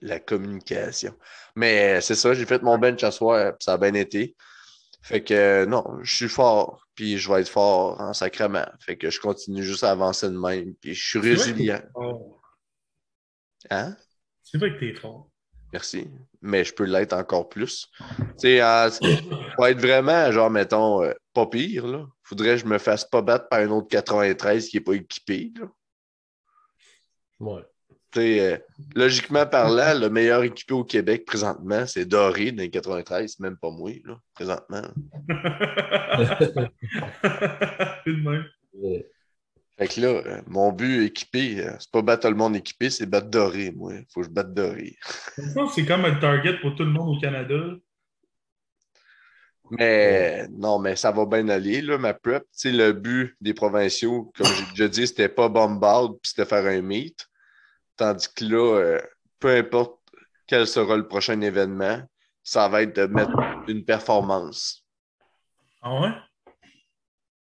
la 0.00 0.20
communication. 0.20 1.14
Mais 1.54 2.00
c'est 2.00 2.14
ça, 2.14 2.34
j'ai 2.34 2.46
fait 2.46 2.62
mon 2.62 2.78
bench 2.78 3.02
à 3.04 3.10
soir, 3.10 3.52
puis 3.52 3.64
ça 3.64 3.74
a 3.74 3.78
bien 3.78 3.94
été. 3.94 4.36
Fait 5.02 5.22
que 5.22 5.64
non, 5.64 5.84
je 6.02 6.16
suis 6.16 6.28
fort, 6.28 6.86
puis 6.94 7.18
je 7.18 7.30
vais 7.30 7.40
être 7.40 7.48
fort 7.48 8.00
en 8.00 8.12
sacrement. 8.12 8.66
Fait 8.80 8.96
que 8.96 9.10
je 9.10 9.20
continue 9.20 9.62
juste 9.62 9.84
à 9.84 9.90
avancer 9.90 10.28
de 10.28 10.38
même, 10.38 10.74
puis 10.74 10.94
je 10.94 11.08
suis 11.08 11.18
résilient. 11.18 11.82
Hein? 13.70 13.96
C'est 14.42 14.58
vrai 14.58 14.72
que 14.74 14.80
t'es 14.80 14.94
fort. 14.94 15.30
Merci. 15.72 16.08
Mais 16.40 16.64
je 16.64 16.72
peux 16.72 16.84
l'être 16.84 17.12
encore 17.12 17.48
plus. 17.48 17.88
Tu 18.40 18.58
sais, 18.58 18.60
pour 19.54 19.66
être 19.66 19.80
vraiment, 19.80 20.32
genre, 20.32 20.48
mettons, 20.48 21.02
euh, 21.02 21.12
pas 21.34 21.46
pire, 21.46 21.86
là, 21.86 22.06
faudrait 22.22 22.52
que 22.52 22.62
je 22.62 22.66
me 22.66 22.78
fasse 22.78 23.04
pas 23.04 23.20
battre 23.20 23.48
par 23.48 23.60
un 23.60 23.68
autre 23.68 23.88
93 23.88 24.68
qui 24.68 24.78
est 24.78 24.80
pas 24.80 24.94
équipé. 24.94 25.52
Là. 25.60 25.66
Ouais. 27.40 27.62
Euh, 28.16 28.58
logiquement 28.94 29.46
parlant, 29.46 29.98
le 29.98 30.08
meilleur 30.08 30.42
équipé 30.42 30.74
au 30.74 30.84
Québec 30.84 31.24
présentement, 31.26 31.86
c'est 31.86 32.06
Doré 32.06 32.52
dans 32.52 32.62
les 32.62 32.70
93, 32.70 33.38
même 33.40 33.56
pas 33.56 33.70
moi, 33.70 33.92
là, 34.04 34.18
présentement. 34.34 34.82
Fait 39.78 39.86
que 39.86 40.00
là, 40.00 40.08
euh, 40.08 40.42
mon 40.48 40.72
but 40.72 41.04
équipé, 41.04 41.64
euh, 41.64 41.72
c'est 41.78 41.92
pas 41.92 42.02
battre 42.02 42.22
tout 42.22 42.28
le 42.28 42.36
monde 42.36 42.56
équipé, 42.56 42.90
c'est 42.90 43.06
battre 43.06 43.28
Doré, 43.28 43.70
moi. 43.70 43.92
Faut 44.12 44.22
que 44.22 44.26
je 44.26 44.32
batte 44.32 44.52
Doré. 44.52 44.96
C'est 45.74 45.86
comme 45.86 46.04
un 46.04 46.16
target 46.16 46.58
pour 46.60 46.74
tout 46.74 46.84
le 46.84 46.90
monde 46.90 47.16
au 47.16 47.20
Canada. 47.20 47.76
Mais 49.70 50.48
non, 50.48 50.78
mais 50.78 50.96
ça 50.96 51.12
va 51.12 51.26
bien 51.26 51.48
aller, 51.48 51.82
là, 51.82 51.98
ma 51.98 52.14
prep. 52.14 52.42
Tu 52.44 52.48
sais, 52.52 52.72
le 52.72 52.92
but 52.92 53.36
des 53.40 53.54
provinciaux, 53.54 54.32
comme 54.36 54.46
j'ai 54.46 54.70
déjà 54.70 54.88
dit, 54.88 55.06
c'était 55.06 55.28
pas 55.28 55.48
bombard, 55.48 56.14
puis 56.22 56.30
c'était 56.30 56.46
faire 56.46 56.66
un 56.66 56.80
meet. 56.80 57.28
Tandis 57.98 58.32
que 58.32 58.44
là, 58.44 58.78
euh, 58.78 59.02
peu 59.40 59.56
importe 59.56 60.00
quel 60.46 60.66
sera 60.68 60.96
le 60.96 61.06
prochain 61.06 61.40
événement, 61.40 62.00
ça 62.44 62.68
va 62.68 62.82
être 62.82 62.94
de 62.94 63.06
mettre 63.06 63.36
une 63.66 63.84
performance. 63.84 64.86
Ah 65.82 66.00
ouais? 66.00 66.12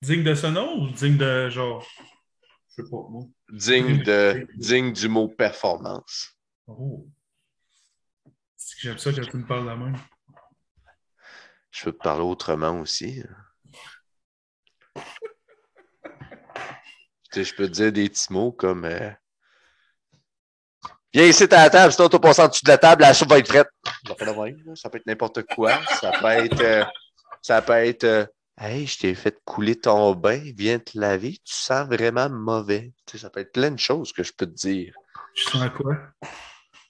Digne 0.03 0.23
de 0.23 0.35
ce 0.35 0.47
nom 0.47 0.79
ou 0.79 0.91
digne 0.91 1.17
de 1.17 1.49
genre. 1.49 1.85
Je 2.69 2.83
sais 2.83 2.89
pas, 2.89 3.05
moi? 3.09 3.25
Digne, 3.49 4.03
de, 4.03 4.47
digne 4.55 4.93
du 4.93 5.09
mot 5.09 5.27
performance. 5.27 6.37
Oh. 6.67 7.07
C'est 8.55 8.75
que 8.75 8.81
j'aime 8.83 8.97
ça 8.99 9.11
quand 9.11 9.29
tu 9.29 9.37
me 9.37 9.47
parles 9.47 9.63
de 9.63 9.69
la 9.69 9.75
même. 9.75 9.97
Je 11.71 11.85
peux 11.85 11.93
te 11.93 12.03
parler 12.03 12.23
autrement 12.23 12.79
aussi. 12.79 13.23
Tu 14.95 15.01
sais, 17.31 17.43
je 17.43 17.55
peux 17.55 17.67
te 17.67 17.73
dire 17.73 17.91
des 17.91 18.07
petits 18.07 18.31
mots 18.31 18.51
comme 18.51 18.85
euh, 18.85 19.09
Viens 21.13 21.25
ici 21.25 21.43
à 21.43 21.63
la 21.63 21.69
table, 21.69 21.93
sinon 21.93 22.09
tu 22.09 22.19
passes 22.19 22.39
en 22.39 22.47
dessous 22.47 22.65
de 22.65 22.69
la 22.69 22.77
table, 22.77 23.03
la 23.03 23.13
soupe 23.13 23.29
va 23.29 23.37
être 23.37 23.47
prête. 23.47 23.67
Ça 24.07 24.15
peut, 24.15 24.25
être 24.25 24.41
même, 24.41 24.57
là. 24.65 24.73
Ça 24.75 24.89
peut 24.89 24.97
être 24.97 25.05
n'importe 25.05 25.43
quoi. 25.43 25.79
Ça 25.99 26.11
peut 26.19 26.27
être 26.27 26.61
euh, 26.61 26.83
ça 27.41 27.61
peut 27.61 27.73
être 27.73 28.03
euh, 28.03 28.25
Hey, 28.59 28.85
je 28.85 28.99
t'ai 28.99 29.15
fait 29.15 29.35
couler 29.45 29.75
ton 29.75 30.13
bain, 30.13 30.39
viens 30.55 30.77
te 30.77 30.97
laver, 30.97 31.31
tu 31.43 31.53
sens 31.53 31.87
vraiment 31.87 32.29
mauvais. 32.29 32.93
Tu 33.05 33.13
sais, 33.13 33.23
ça 33.23 33.29
peut 33.31 33.39
être 33.39 33.51
plein 33.51 33.71
de 33.71 33.79
choses 33.79 34.13
que 34.13 34.23
je 34.23 34.31
peux 34.31 34.45
te 34.45 34.51
dire. 34.51 34.93
Je 35.35 35.43
sens 35.43 35.69
quoi? 35.75 35.97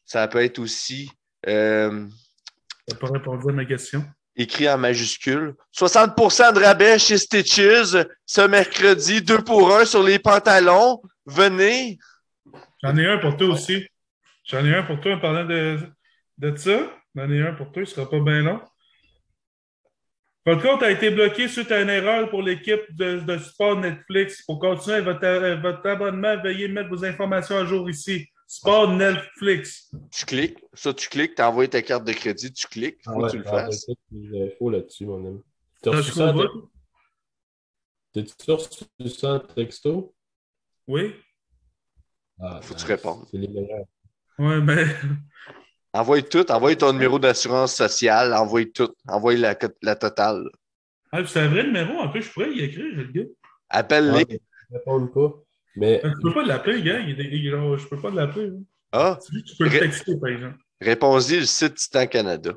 Ça 0.06 0.28
peut 0.28 0.44
être 0.44 0.60
aussi 0.60 1.10
euh, 1.48 2.06
T'as 2.86 2.98
pas 2.98 3.08
répondu 3.08 3.50
à 3.50 3.54
ma 3.54 3.66
question? 3.66 4.04
écrit 4.36 4.70
en 4.70 4.78
majuscule. 4.78 5.56
60% 5.78 6.54
de 6.54 6.60
rabais 6.60 7.00
chez 7.00 7.18
Stitches 7.18 7.96
ce 8.26 8.42
mercredi, 8.42 9.22
2 9.22 9.44
pour 9.44 9.76
1 9.76 9.86
sur 9.86 10.04
les 10.04 10.20
pantalons. 10.20 11.02
Venez. 11.26 12.00
J'en 12.84 12.98
ai 12.98 13.08
un 13.08 13.18
pour 13.20 13.38
toi 13.38 13.50
aussi. 13.50 13.88
J'en 14.44 14.66
ai 14.66 14.76
un 14.76 14.84
pour 14.84 15.00
toi 15.00 15.14
en 15.16 15.20
parlant 15.20 15.46
de, 15.46 15.78
de 16.38 16.56
ça. 16.56 16.92
J'en 17.16 17.30
ai 17.30 17.42
un 17.42 17.54
pour 17.54 17.72
toi, 17.72 17.86
ce 17.86 17.96
sera 17.96 18.10
pas 18.10 18.20
bien 18.20 18.42
long. 18.42 18.62
Votre 20.46 20.62
compte 20.62 20.84
a 20.84 20.92
été 20.92 21.10
bloqué 21.10 21.48
suite 21.48 21.72
à 21.72 21.82
une 21.82 21.90
erreur 21.90 22.30
pour 22.30 22.42
l'équipe 22.42 22.82
de, 22.90 23.20
de 23.22 23.38
sport 23.38 23.80
Netflix. 23.80 24.44
Pour 24.46 24.60
continuer 24.60 25.00
votre, 25.00 25.24
euh, 25.24 25.56
votre 25.62 25.88
abonnement, 25.88 26.42
veuillez 26.44 26.68
mettre 26.68 26.90
vos 26.90 27.06
informations 27.06 27.58
à 27.58 27.66
jour 27.66 27.90
ici. 27.90 28.28
Sport 28.46 28.92
Netflix. 28.92 29.90
Tu 30.12 30.26
cliques. 30.26 30.60
Ça, 30.74 30.94
tu 30.94 31.08
cliques, 31.08 31.36
tu 31.36 31.42
envoies 31.42 31.70
ta 31.70 31.82
carte 31.82 32.04
de 32.04 32.12
crédit, 32.12 32.52
tu 32.52 32.68
cliques. 32.68 33.02
Faut 33.06 33.24
Ah 33.24 33.28
que 33.28 33.32
tu 33.32 33.38
le 33.38 33.48
ah, 33.48 33.52
fasses. 33.52 33.84
écoute, 33.88 34.00
j'ai 34.12 34.48
info 34.48 34.70
là-dessus, 34.70 35.06
mon 35.06 35.26
ami. 35.26 35.42
T'as 35.82 35.92
T'as 35.92 35.98
reçu 35.98 36.12
ça 36.12 36.34
T'as-tu 38.14 38.52
reçu 38.52 39.10
ça 39.18 39.34
en 39.36 39.40
texto? 39.40 40.14
Oui? 40.88 41.16
Ah, 42.40 42.60
Faut 42.62 42.74
que 42.76 42.80
tu 42.80 42.86
répondes. 42.86 43.26
C'est 43.32 43.38
les 43.38 43.48
meilleurs. 43.48 43.86
Ouais, 44.40 44.62
ben. 44.62 44.88
Envoie 45.94 46.22
tout. 46.24 46.50
Envoie 46.52 46.76
ton 46.76 46.92
numéro 46.94 47.20
d'assurance 47.20 47.76
sociale. 47.76 48.34
Envoie 48.34 48.66
tout. 48.66 48.90
Envoie 49.08 49.36
la, 49.36 49.56
la 49.82 49.96
totale. 49.96 50.44
Ah, 51.12 51.24
c'est 51.26 51.42
un 51.42 51.50
vrai 51.50 51.64
numéro. 51.64 52.00
En 52.00 52.10
plus, 52.10 52.24
je 52.24 52.32
pourrais 52.32 52.52
y 52.52 52.62
écrire, 52.62 52.96
le 52.96 53.04
gars. 53.06 53.30
Appelle-les. 53.70 54.12
Ouais, 54.12 54.26
ils 54.30 54.76
répondent 54.78 55.14
pas. 55.14 55.34
Mais 55.76 56.02
Je 56.04 56.22
peux 56.22 56.34
pas 56.34 56.44
l'appeler, 56.44 56.82
gars. 56.82 57.00
Il 57.00 57.20
est- 57.20 57.50
genre, 57.50 57.78
je 57.78 57.88
peux 57.88 58.00
pas 58.00 58.10
l'appeler. 58.12 58.48
hein. 58.48 58.64
Ah, 58.92 59.20
qui 59.46 59.56
peut 59.58 59.66
le 59.66 59.80
texter, 59.80 60.18
par 60.20 60.30
exemple. 60.30 60.58
réponds-y 60.82 61.40
le 61.40 61.46
site 61.46 61.76
Titan 61.76 62.08
Canada. 62.08 62.54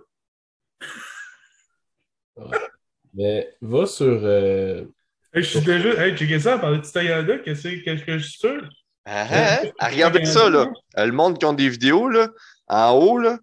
Mais 3.14 3.54
va 3.60 3.86
sur. 3.86 4.06
euh, 4.06 4.84
Hey, 5.32 5.42
je 5.42 5.48
suis 5.48 5.60
déjà. 5.60 6.06
Hey, 6.06 6.16
checker 6.16 6.40
ça, 6.40 6.58
par 6.58 6.70
le 6.70 6.80
petit 6.80 6.92
Canada, 6.92 7.38
qu'est-ce 7.38 7.68
que 7.68 7.84
qu'est-ce 7.84 8.04
que 8.04 8.18
je 8.18 8.24
suis 8.26 8.38
sûr? 8.38 8.68
Ah, 9.06 9.26
ah, 9.30 9.60
ah. 9.78 9.88
Regardez 9.88 10.24
ça, 10.24 10.50
là. 10.50 10.66
Euh, 10.98 11.06
Le 11.06 11.12
monde 11.12 11.38
qui 11.38 11.44
ont 11.44 11.52
des 11.52 11.68
vidéos, 11.68 12.08
là, 12.08 12.28
en 12.66 12.90
haut, 12.90 13.18
là, 13.18 13.38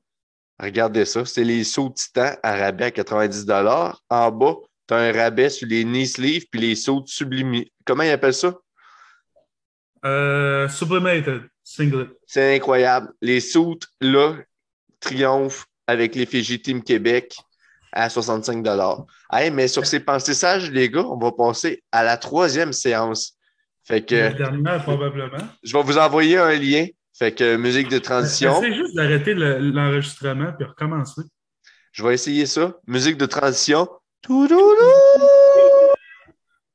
regardez 0.59 1.05
ça. 1.05 1.23
C'est 1.25 1.45
les 1.45 1.63
sauts 1.63 1.89
Titan 1.89 2.31
à 2.43 2.57
rabais 2.57 2.85
à 2.85 2.91
90 2.91 3.45
En 4.09 4.31
bas, 4.31 4.55
tu 4.87 4.93
as 4.93 4.97
un 4.97 5.11
rabais 5.13 5.49
sur 5.49 5.67
les 5.67 5.85
knee 5.85 6.05
sleeves 6.05 6.45
puis 6.51 6.59
les 6.59 6.75
sauts 6.75 7.03
sublimés. 7.05 7.71
Comment 7.85 8.03
ils 8.03 8.11
appellent 8.11 8.33
ça? 8.33 8.53
Euh, 10.05 10.67
sublimated, 10.67 11.43
singlet. 11.63 12.07
C'est 12.27 12.55
incroyable. 12.55 13.13
Les 13.21 13.39
suits, 13.39 13.79
là, 14.01 14.35
triomphent 14.99 15.65
avec 15.87 16.15
l'effigie 16.15 16.61
Team 16.61 16.83
Québec 16.83 17.37
à 17.93 18.09
65 18.09 18.65
Hey, 19.31 19.51
mais 19.51 19.67
sur 19.67 19.85
ces 19.85 19.99
pensées 20.01 20.33
sages, 20.33 20.69
les 20.71 20.89
gars, 20.89 21.05
on 21.05 21.17
va 21.17 21.31
passer 21.31 21.83
à 21.91 22.03
la 22.03 22.17
troisième 22.17 22.73
séance. 22.73 23.37
Fait 23.85 24.01
que 24.05 24.35
dernière, 24.37 24.81
probablement. 24.83 25.37
je 25.63 25.73
vais 25.75 25.83
vous 25.83 25.97
envoyer 25.97 26.37
un 26.37 26.53
lien. 26.53 26.85
Fait 27.17 27.33
que 27.33 27.57
musique 27.57 27.89
de 27.89 27.99
transition. 27.99 28.57
Essaye 28.61 28.75
juste 28.75 28.95
d'arrêter 28.95 29.33
le- 29.33 29.59
l'enregistrement 29.59 30.51
puis 30.57 30.65
recommencer. 30.65 31.21
Je 31.91 32.03
vais 32.03 32.13
essayer 32.15 32.45
ça. 32.45 32.75
Musique 32.87 33.17
de 33.17 33.25
transition. 33.27 33.87
Toudoudou! 34.21 34.63